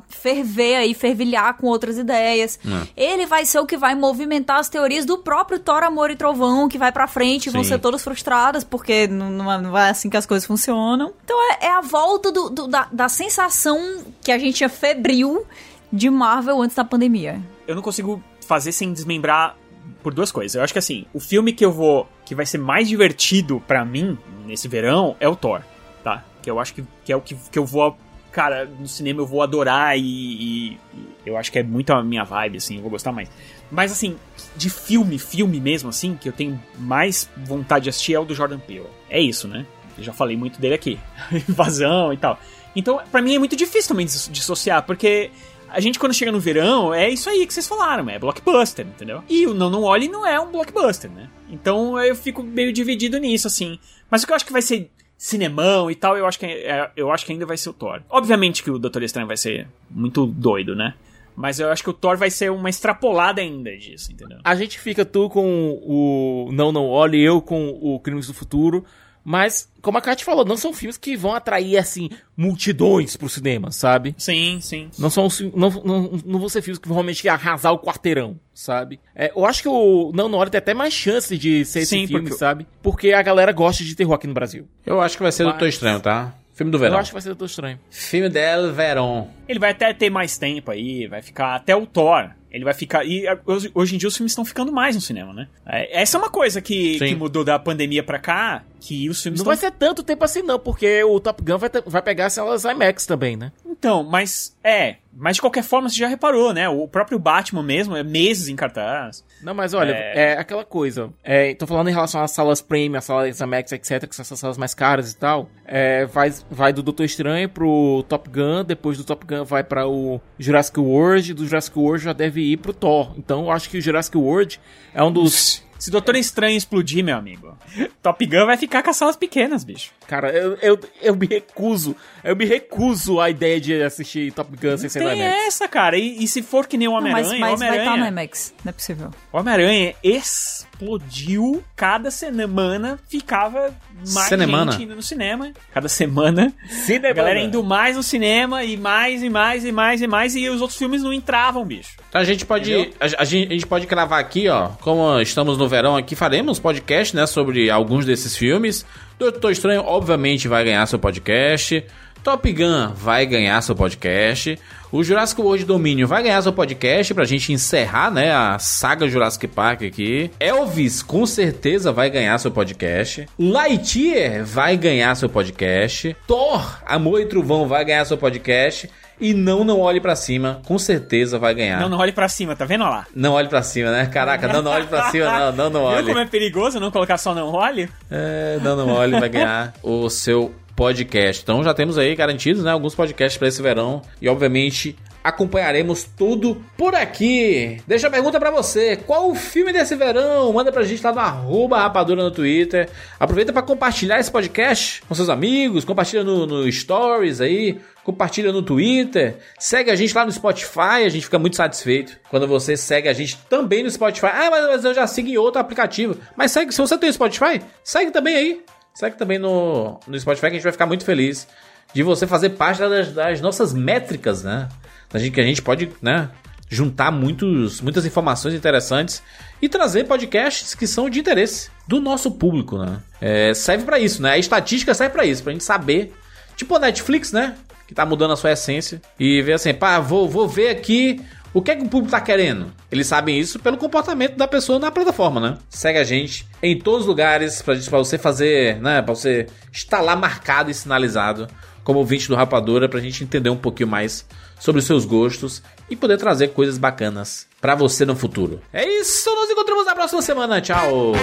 ferver 0.10 0.76
aí, 0.78 0.94
fervilhar 0.94 1.56
com 1.58 1.68
outras 1.68 1.98
ideias. 1.98 2.60
Ele 2.96 3.26
vai 3.26 3.46
ser 3.46 3.60
o 3.60 3.66
que 3.66 3.78
vai 3.78 3.96
movimentar 3.96 4.60
as 4.60 4.70
teorias 4.70 5.06
do 5.06 5.18
próprio 5.18 5.60
Thor, 5.60 5.84
Amor 5.84 6.12
e 6.12 6.16
Trovão, 6.16 6.68
que 6.68 6.78
vai 6.78 6.92
pra 6.92 7.08
frente, 7.08 7.50
vão 7.50 7.64
Sim. 7.64 7.70
ser 7.70 7.80
todas 7.80 8.04
frustradas, 8.04 8.64
porque 8.64 9.08
não, 9.08 9.30
não 9.30 9.52
é- 9.52 9.62
não 9.62 9.78
é 9.78 9.90
assim 9.90 10.10
que 10.10 10.18
as 10.18 10.26
coisas 10.26 10.46
funcionam. 10.46 11.14
Então 11.24 11.38
é, 11.54 11.66
é 11.68 11.72
a 11.72 11.82
volta 11.82 12.32
do- 12.32 12.50
do- 12.50 12.68
da, 12.68 12.88
da 12.92 13.10
sensação 13.10 14.04
que 14.22 14.32
a 14.32 14.38
gente 14.38 14.56
tinha 14.58 14.70
febril 14.70 15.46
de 15.92 16.10
Marvel 16.10 16.62
antes 16.62 16.76
da 16.76 16.84
pandemia. 16.84 17.42
eu 17.68 17.76
não 17.76 17.82
consigo 17.82 18.22
fazer 18.46 18.72
sem 18.72 18.94
desmembrar 18.94 19.56
por 20.02 20.14
duas 20.14 20.32
coisas. 20.32 20.56
Eu 20.56 20.64
acho 20.64 20.72
que 20.74 20.80
assim, 20.80 21.06
o 21.14 21.20
filme 21.20 21.52
que 21.54 21.66
eu 21.66 21.72
vou. 21.72 22.08
que 22.26 22.36
vai 22.36 22.46
ser 22.46 22.58
mais 22.58 22.88
divertido 22.90 23.62
pra 23.68 23.86
mim 23.86 24.18
nesse 24.46 24.68
verão 24.68 25.16
é 25.20 25.28
o 25.30 25.36
Thor, 25.36 25.62
tá? 26.04 26.24
Que 26.42 26.50
eu 26.50 26.60
acho 26.60 26.74
que, 26.74 26.84
que 27.06 27.12
é 27.12 27.16
o 27.16 27.22
que, 27.22 27.36
que 27.52 27.58
eu 27.60 27.66
vou. 27.66 27.98
Cara, 28.38 28.66
no 28.66 28.88
cinema 28.88 29.20
eu 29.22 29.26
vou 29.26 29.42
adorar 29.42 29.98
e, 29.98 30.04
e- 30.04 30.78
eu 31.26 31.36
acho 31.36 31.52
que 31.52 31.58
é 31.58 31.64
muito 31.64 31.92
a 31.92 32.04
minha 32.04 32.24
vibe, 32.24 32.58
assim, 32.60 32.76
eu 32.76 32.84
vou 32.84 32.92
gostar 32.92 33.12
mais. 33.12 33.28
Mas 33.72 33.92
assim, 33.92 34.16
de 34.56 34.70
filme, 34.70 35.18
filme 35.18 35.60
mesmo, 35.60 35.90
assim, 35.90 36.16
que 36.16 36.30
eu 36.30 36.32
tenho 36.34 36.62
mais 36.78 37.28
vontade 37.36 37.86
de 37.86 37.90
assistir 37.90 38.14
é 38.14 38.20
o 38.20 38.26
do 38.26 38.36
Jordan 38.36 38.60
Peele. 38.60 38.86
É 39.10 39.20
isso, 39.20 39.48
né? 39.48 39.66
Eu 39.98 40.04
já 40.04 40.14
falei 40.14 40.38
muito 40.38 40.62
dele 40.62 40.76
aqui. 40.76 41.00
Invasão 41.50 42.14
e 42.14 42.18
tal. 42.18 42.40
Então, 42.76 43.02
pra 43.12 43.24
mim 43.24 43.34
é 43.34 43.40
muito 43.40 43.56
difícil 43.56 43.88
também 43.90 44.06
disso- 44.06 44.32
dissociar, 44.32 44.84
porque 44.84 45.32
a 45.68 45.80
gente 45.80 45.98
quando 45.98 46.14
chega 46.14 46.32
no 46.32 46.40
verão, 46.40 46.94
é 46.94 47.10
isso 47.10 47.28
aí 47.32 47.44
que 47.48 47.52
vocês 47.52 47.66
falaram, 47.66 48.08
é 48.08 48.20
blockbuster, 48.20 48.86
entendeu? 48.86 49.24
E 49.28 49.48
o 49.48 49.54
Não 49.56 49.72
Não 49.72 49.82
Olhe 49.82 50.08
não 50.08 50.28
é 50.28 50.40
um 50.40 50.52
blockbuster, 50.52 51.10
né? 51.10 51.28
Então 51.50 52.00
eu 52.00 52.16
fico 52.16 52.44
meio 52.44 52.72
dividido 52.72 53.18
nisso, 53.18 53.48
assim. 53.48 53.80
Mas 54.12 54.22
o 54.22 54.28
que 54.28 54.32
eu 54.32 54.36
acho 54.36 54.46
que 54.46 54.54
vai 54.54 54.62
ser 54.62 54.92
cinemão 55.18 55.90
e 55.90 55.96
tal, 55.96 56.16
eu 56.18 56.26
acho 56.28 56.38
que, 56.40 56.46
é- 56.46 56.92
eu 56.96 57.12
acho 57.12 57.26
que 57.26 57.32
ainda 57.32 57.46
vai 57.46 57.58
ser 57.58 57.70
o 57.70 57.74
Thor. 57.74 58.02
Obviamente 58.10 58.62
que 58.64 58.70
o 58.70 58.78
Doutor 58.78 59.02
Estranho 59.04 59.28
vai 59.28 59.38
ser 59.38 59.68
muito 59.90 60.26
doido, 60.28 60.76
né? 60.76 60.94
Mas 61.36 61.60
eu 61.60 61.70
acho 61.72 61.84
que 61.84 61.90
o 61.90 61.94
Thor 61.94 62.18
vai 62.18 62.32
ser 62.32 62.52
uma 62.52 62.70
extrapolada 62.70 63.42
ainda 63.42 63.76
disso, 63.78 64.12
entendeu? 64.12 64.40
A 64.44 64.56
gente 64.56 64.80
fica 64.80 65.06
tu 65.06 65.30
com 65.30 65.80
o 65.84 66.50
Não 66.52 66.72
Não 66.72 66.88
Olhe, 66.88 67.22
eu 67.22 67.42
com 67.42 67.70
o 67.82 68.00
Crimes 68.00 68.28
do 68.28 68.34
Futuro. 68.34 68.84
Mas, 69.30 69.70
como 69.82 69.98
a 69.98 70.02
Kat 70.02 70.24
falou, 70.24 70.46
não 70.46 70.56
são 70.56 70.72
filmes 70.72 70.96
que 70.98 71.18
vão 71.18 71.34
atrair, 71.34 71.78
assim, 71.78 72.10
multidões 72.38 73.18
pro 73.18 73.28
cinema, 73.28 73.72
sabe? 73.72 74.16
Sim, 74.18 74.60
sim. 74.62 74.90
Não 74.98 75.10
são 75.10 75.28
não, 75.54 75.70
não, 75.84 76.20
não 76.26 76.40
vão 76.40 76.48
ser 76.48 76.62
filmes 76.62 76.80
que 76.80 76.88
vão 76.88 76.96
realmente 76.96 77.28
arrasar 77.28 77.74
o 77.74 77.80
quarteirão, 77.80 78.40
sabe? 78.54 79.02
É, 79.14 79.34
eu 79.36 79.46
acho 79.46 79.62
que 79.62 79.68
o 79.68 80.14
Não 80.16 80.32
Olhe 80.34 80.50
tem 80.50 80.60
até 80.60 80.74
mais 80.74 80.94
chance 80.94 81.38
de 81.38 81.66
ser 81.66 81.80
esse 81.80 81.90
Sim, 81.90 82.08
filme, 82.08 82.24
porque- 82.30 82.38
sabe? 82.38 82.66
Porque 82.82 83.12
a 83.12 83.22
galera 83.22 83.52
gosta 83.52 83.84
de 83.84 83.94
terror 83.96 84.14
aqui 84.14 84.28
no 84.28 84.34
Brasil. 84.34 84.66
Eu 84.86 85.02
acho 85.02 85.18
que 85.18 85.24
vai 85.24 85.32
ser 85.34 85.44
Mas- 85.44 85.54
Doutor 85.56 85.68
Estranho, 85.68 86.00
tá? 86.00 86.34
Filme 86.54 86.72
do 86.72 86.78
Eu 86.78 86.80
verão. 86.80 86.98
acho 86.98 87.10
que 87.10 87.14
vai 87.14 87.22
ser 87.22 87.28
Doutor 87.30 87.46
Estranho. 87.48 87.80
Filme 87.92 88.30
del 88.30 88.74
verão. 88.74 89.30
Ele 89.48 89.60
vai 89.60 89.72
até 89.72 89.94
ter 89.94 90.10
mais 90.10 90.38
tempo 90.38 90.72
aí, 90.72 91.06
vai 91.06 91.22
ficar 91.22 91.54
até 91.54 91.76
o 91.76 91.86
Thor. 91.86 92.32
Ele 92.52 92.64
vai 92.64 92.74
ficar. 92.74 93.06
E 93.06 93.26
hoje, 93.74 93.96
em 93.96 93.98
dia 93.98 94.08
os 94.08 94.16
filmes 94.16 94.32
estão 94.32 94.46
ficando 94.46 94.72
mais 94.72 94.96
no 94.96 95.02
cinema, 95.02 95.34
né? 95.34 95.48
É, 95.66 96.02
essa 96.02 96.18
é 96.18 96.20
uma 96.20 96.30
coisa 96.30 96.62
que, 96.62 96.98
que 96.98 97.16
mudou 97.16 97.44
da 97.44 97.60
pandemia 97.60 98.02
pra 98.02 98.18
cá, 98.20 98.64
que 98.80 99.10
os 99.10 99.22
filmes 99.22 99.42
Não 99.42 99.44
estão. 99.44 99.46
vai 99.46 99.58
ser 99.58 99.72
tanto 99.78 100.02
tempo 100.02 100.24
assim, 100.24 100.42
não, 100.42 100.58
porque 100.58 101.04
o 101.04 101.20
Top 101.20 101.44
Gun 101.44 101.58
vai, 101.58 101.70
ter- 101.70 101.84
vai 101.86 102.02
pegar 102.02 102.28
as 102.28 102.34
salas 102.34 102.64
IMAX 102.64 103.06
também, 103.06 103.36
né? 103.36 103.52
Então, 103.66 104.04
mas. 104.04 104.56
É. 104.64 104.96
Mas 105.20 105.36
de 105.38 105.42
qualquer 105.42 105.64
forma, 105.64 105.90
você 105.90 105.96
já 105.98 106.08
reparou, 106.08 106.54
né? 106.54 106.70
O 106.70 106.88
próprio 106.88 107.18
Batman 107.20 107.64
mesmo 107.64 107.96
é 107.96 108.04
meses 108.04 108.48
em 108.48 108.56
cartaz. 108.56 109.24
Não, 109.42 109.54
mas 109.54 109.74
olha, 109.74 109.92
É. 109.92 110.34
é, 110.34 110.38
aquela 110.38 110.66
coisa. 110.66 111.10
É, 111.24 111.54
tô 111.54 111.68
falando 111.68 111.90
em 111.90 111.94
relação 111.94 112.22
às 112.22 112.32
salas 112.32 112.62
premium, 112.62 112.98
às 112.98 113.06
salas 113.06 113.40
IMAX, 113.40 113.72
etc., 113.72 114.08
que 114.08 114.16
são 114.16 114.24
essas 114.24 114.40
salas 114.40 114.58
mais 114.58 114.74
caras 114.74 115.12
e 115.12 115.18
tal. 115.18 115.50
É, 115.66 116.06
vai, 116.06 116.34
vai 116.50 116.74
do 116.74 116.82
Doutor 116.82 117.04
Estranho 117.04 117.48
pro 117.50 118.04
Top 118.10 118.30
Gun, 118.30 118.64
depois 118.66 118.98
do 118.98 119.04
Top 119.04 119.26
Gun 119.26 119.44
vai 119.44 119.64
para 119.64 119.88
o 119.88 120.20
Jurassic 120.40 120.80
World, 120.80 121.34
do 121.34 121.46
Jurassic 121.46 121.78
World 121.78 122.04
já 122.04 122.14
deve 122.14 122.42
ir 122.42 122.58
pro 122.58 122.74
Thor. 122.74 123.14
Então 123.18 123.46
eu 123.46 123.52
acho 123.52 123.70
que 123.70 123.78
o 123.78 123.82
Jurassic 123.82 124.18
World 124.18 124.60
é 124.94 125.04
um 125.04 125.12
dos. 125.12 125.64
Se 125.80 125.92
Doutor 125.92 126.16
Estranho 126.16 126.58
explodir, 126.58 127.04
meu 127.04 127.16
amigo, 127.18 127.58
Top 128.02 128.26
Gun 128.26 128.46
vai 128.46 128.58
ficar 128.58 128.82
com 128.84 128.90
as 128.90 128.98
salas 128.98 129.16
pequenas, 129.16 129.64
bicho. 129.64 129.92
Cara, 130.08 130.32
eu, 130.32 130.56
eu, 130.62 130.80
eu 131.02 131.16
me 131.16 131.26
recuso. 131.28 131.96
Eu 132.24 132.36
me 132.36 132.46
recuso 132.46 133.20
à 133.20 133.30
ideia 133.30 133.60
de 133.62 133.82
assistir 133.84 134.32
Top 134.34 134.50
Gun 134.56 134.78
sem 134.78 134.90
ser 134.90 135.02
no 135.02 135.10
Tem 135.10 135.20
IMAX. 135.20 135.46
essa, 135.48 135.68
cara. 135.68 135.98
E, 135.98 136.24
e 136.24 136.28
se 136.28 136.42
for 136.42 136.66
que 136.68 136.78
nem 136.78 136.88
o 136.88 137.00
Não, 137.00 137.02
mas 137.12 137.28
Homem-Aranha, 137.28 137.40
mas 137.40 137.60
vai 137.60 137.70
estar 137.70 137.84
no 137.84 137.90
Homem-Aranha. 137.92 138.10
IMAX, 138.10 138.54
não 138.64 138.70
é 138.70 138.74
possível. 138.74 139.12
O 139.32 139.38
Homem-Aranha 139.38 139.96
explodiu. 140.04 141.64
Cada 141.76 142.10
semana 142.12 143.00
ficava 143.08 143.74
mais 144.14 144.30
Cinemana. 144.30 144.72
gente 144.72 144.84
indo 144.84 144.96
no 144.96 145.02
cinema. 145.02 145.52
Cada 145.74 145.88
semana. 145.90 146.54
Cinema. 146.70 147.10
A 147.10 147.14
galera 147.14 147.40
indo 147.40 147.64
mais 147.64 147.96
no 147.96 148.04
cinema 148.04 148.64
e 148.64 148.78
mais 148.78 149.24
e 149.24 149.30
mais 149.30 149.66
e 149.66 149.72
mais 149.72 150.02
e 150.02 150.08
mais. 150.08 150.36
E 150.36 150.50
os 150.50 150.62
outros 150.62 150.78
filmes 150.78 151.02
não 151.04 151.12
entravam, 151.14 151.66
bicho. 151.66 151.92
Então 152.10 152.22
a 152.22 152.24
gente 152.24 152.46
pode. 152.46 152.74
A, 153.00 153.22
a 153.22 153.26
gente, 153.26 153.50
a 153.50 153.54
gente 153.54 153.68
pode 153.68 153.88
cravar 153.88 154.20
aqui, 154.20 154.48
ó. 154.48 154.70
Como 154.82 155.20
estamos 155.22 155.58
no 155.58 155.68
verão 155.68 155.96
aqui, 155.96 156.16
faremos 156.16 156.60
podcast, 156.60 157.16
né? 157.16 157.26
Sobre 157.26 157.70
alguns 157.70 158.06
desses 158.06 158.36
filmes. 158.36 158.86
Doutor 159.20 159.52
Estranho, 159.52 159.82
obviamente, 159.84 160.48
vai 160.48 160.64
ganhar 160.64 160.86
seu 160.86 161.00
podcast. 161.00 161.84
Top 162.24 162.52
Gun 162.52 162.92
vai 162.94 163.26
ganhar 163.26 163.62
seu 163.62 163.76
podcast. 163.76 164.60
O 164.92 165.04
Jurassic 165.04 165.40
World 165.42 165.66
Domínio 165.66 166.08
vai 166.08 166.24
ganhar 166.24 166.42
seu 166.42 166.54
podcast 166.54 167.14
pra 167.14 167.26
gente 167.26 167.52
encerrar, 167.52 168.10
né, 168.10 168.32
a 168.34 168.58
saga 168.60 169.08
Jurassic 169.08 169.48
Park 169.48 169.84
aqui. 169.84 170.32
Elvis 170.40 171.04
com 171.04 171.26
certeza 171.26 171.92
vai 171.92 172.10
ganhar 172.10 172.38
seu 172.38 172.52
podcast. 172.52 173.26
Lightyear 173.38 174.46
vai 174.46 174.78
ganhar 174.78 175.14
seu 175.16 175.28
podcast. 175.30 176.16
Thor, 176.26 176.80
Amor 176.86 177.22
e 177.22 177.26
Trovão 177.26 177.68
vai 177.68 177.84
ganhar 177.84 178.06
seu 178.06 178.18
podcast. 178.18 178.90
E 179.20 179.34
não, 179.34 179.64
não 179.64 179.80
olhe 179.80 180.00
pra 180.00 180.16
cima, 180.16 180.62
com 180.66 180.78
certeza 180.78 181.40
vai 181.40 181.54
ganhar. 181.56 181.82
Não, 181.82 181.90
não 181.90 181.98
olhe 181.98 182.12
pra 182.12 182.30
cima, 182.30 182.56
tá 182.56 182.66
vendo 182.66 182.84
lá? 182.84 183.08
Não 183.16 183.34
olhe 183.34 183.50
pra 183.50 183.64
cima, 183.64 183.92
né? 183.92 184.06
Caraca, 184.06 184.48
não, 184.48 184.62
não 184.62 184.72
olhe 184.72 184.86
pra 184.86 185.10
cima, 185.10 185.26
não, 185.26 185.52
não, 185.52 185.70
não 185.72 185.80
Viu 185.90 185.98
olhe. 185.98 186.08
como 186.08 186.20
é 186.20 186.26
perigoso 186.26 186.80
não 186.80 186.92
colocar 186.92 187.18
só 187.18 187.34
não 187.34 187.48
olhe? 187.48 187.90
É, 188.12 188.60
não, 188.62 188.76
não 188.76 188.90
olhe, 188.90 189.20
vai 189.20 189.28
ganhar 189.28 189.74
o 189.82 190.08
seu 190.10 190.54
podcast. 190.78 191.42
Então 191.42 191.64
já 191.64 191.74
temos 191.74 191.98
aí 191.98 192.16
garantidos, 192.16 192.64
né, 192.64 192.72
alguns 192.72 192.96
podcasts 192.96 193.38
pra 193.38 193.48
esse 193.48 193.62
verão 193.62 194.02
e 194.22 194.30
obviamente 194.30 194.96
acompanharemos 195.24 196.06
tudo 196.16 196.64
por 196.78 196.96
aqui. 196.96 197.82
Deixa 197.86 198.08
a 198.08 198.12
pergunta 198.12 198.40
pra 198.40 198.50
você, 198.50 198.96
qual 198.96 199.30
o 199.30 199.36
filme 199.36 199.74
desse 199.74 199.96
verão? 199.96 200.54
Manda 200.54 200.72
pra 200.72 200.84
gente 200.84 201.04
lá 201.04 201.12
no 201.12 201.20
arroba 201.20 201.80
rapadura 201.80 202.24
no 202.24 202.32
Twitter. 202.32 202.90
Aproveita 203.20 203.52
pra 203.52 203.62
compartilhar 203.62 204.20
esse 204.20 204.32
podcast 204.32 205.02
com 205.06 205.14
seus 205.14 205.28
amigos, 205.28 205.84
compartilha 205.84 206.24
no, 206.24 206.46
no 206.46 206.72
Stories 206.72 207.42
aí, 207.42 207.78
compartilha 208.06 208.54
no 208.54 208.62
Twitter, 208.62 209.36
segue 209.60 209.92
a 209.92 209.96
gente 209.96 210.16
lá 210.16 210.24
no 210.24 210.32
Spotify, 210.32 211.04
a 211.04 211.10
gente 211.10 211.26
fica 211.26 211.40
muito 211.40 211.58
satisfeito 211.58 212.18
quando 212.30 212.48
você 212.48 212.78
segue 212.78 213.10
a 213.10 213.14
gente 213.14 213.36
também 213.50 213.84
no 213.84 213.92
Spotify. 213.92 214.28
Ah, 214.28 214.50
mas, 214.50 214.68
mas 214.68 214.86
eu 214.86 214.94
já 214.94 215.06
sigo 215.08 215.28
em 215.28 215.38
outro 215.38 215.60
aplicativo. 215.60 216.16
Mas 216.38 216.52
segue, 216.52 216.72
se 216.72 216.80
você 216.80 216.98
tem 216.98 217.10
o 217.10 217.14
Spotify, 217.14 217.62
segue 217.84 218.12
também 218.12 218.36
aí. 218.36 218.62
Segue 218.98 219.16
também 219.16 219.38
no, 219.38 220.00
no 220.08 220.20
Spotify 220.20 220.48
que 220.48 220.54
a 220.54 220.54
gente 220.54 220.64
vai 220.64 220.72
ficar 220.72 220.88
muito 220.88 221.06
feliz 221.06 221.48
de 221.94 222.02
você 222.02 222.26
fazer 222.26 222.50
parte 222.50 222.80
das, 222.80 223.12
das 223.14 223.40
nossas 223.40 223.72
métricas, 223.72 224.42
né? 224.42 224.68
Da 225.08 225.20
gente, 225.20 225.34
que 225.34 225.40
a 225.40 225.44
gente 225.44 225.62
pode, 225.62 225.92
né? 226.02 226.32
Juntar 226.68 227.12
muitos, 227.12 227.80
muitas 227.80 228.08
informações 228.08 228.56
interessantes 228.56 229.22
e 229.62 229.70
trazer 229.70 230.06
podcasts 230.06 230.74
que 230.74 230.88
são 230.88 231.12
de 231.12 231.20
interesse 231.20 231.70
do 231.88 232.02
nosso 232.02 232.32
público, 232.32 232.76
né? 232.80 232.98
É, 233.22 233.54
serve 233.54 233.86
pra 233.86 234.00
isso, 234.00 234.20
né? 234.20 234.32
A 234.32 234.38
estatística 234.40 234.96
serve 234.96 235.14
pra 235.14 235.28
isso, 235.28 235.44
pra 235.44 235.54
gente 235.54 235.64
saber. 235.64 236.16
Tipo 236.56 236.76
a 236.76 236.80
Netflix, 236.80 237.32
né? 237.32 237.56
Que 237.88 237.94
tá 237.94 238.04
mudando 238.04 238.34
a 238.34 238.36
sua 238.36 238.54
essência. 238.54 239.00
E 239.20 239.44
ver 239.44 239.54
assim, 239.54 239.76
pá, 239.76 240.00
vou, 240.00 240.28
vou 240.28 240.48
ver 240.48 240.70
aqui 240.70 241.24
o 241.58 241.62
que 241.62 241.72
é 241.72 241.76
que 241.76 241.84
o 241.84 241.90
público 241.90 242.12
tá 242.12 242.22
querendo? 242.22 242.72
Eles 242.92 243.08
sabem 243.08 243.40
isso 243.40 243.58
pelo 243.58 243.78
comportamento 243.78 244.36
da 244.36 244.48
pessoa 244.48 244.78
na 244.78 244.92
plataforma, 244.92 245.40
né? 245.40 245.58
Segue 245.68 245.98
a 245.98 246.04
gente 246.04 246.48
em 246.62 246.78
todos 246.78 247.02
os 247.02 247.08
lugares 247.08 247.64
pra, 247.64 247.76
pra 247.76 247.98
você 247.98 248.16
fazer, 248.16 248.80
né? 248.80 249.02
Pra 249.02 249.16
você 249.16 249.48
estar 249.72 250.02
lá 250.02 250.16
marcado 250.16 250.70
e 250.70 250.74
sinalizado 250.76 251.48
como 251.84 251.98
ouvinte 251.98 252.28
do 252.28 252.36
Rapadura 252.36 252.88
pra 252.88 253.00
gente 253.00 253.24
entender 253.24 253.50
um 253.50 253.58
pouquinho 253.58 253.90
mais 253.90 254.24
sobre 254.60 254.78
os 254.78 254.86
seus 254.86 255.04
gostos 255.04 255.64
e 255.90 255.96
poder 255.96 256.18
trazer 256.18 256.50
coisas 256.50 256.78
bacanas 256.78 257.48
pra 257.60 257.74
você 257.74 258.06
no 258.06 258.16
futuro. 258.16 258.62
É 258.72 258.88
isso, 258.88 259.28
nos 259.34 259.50
encontramos 259.50 259.86
na 259.88 259.96
próxima 259.96 260.22
semana. 260.22 260.62
Tchau! 260.62 261.14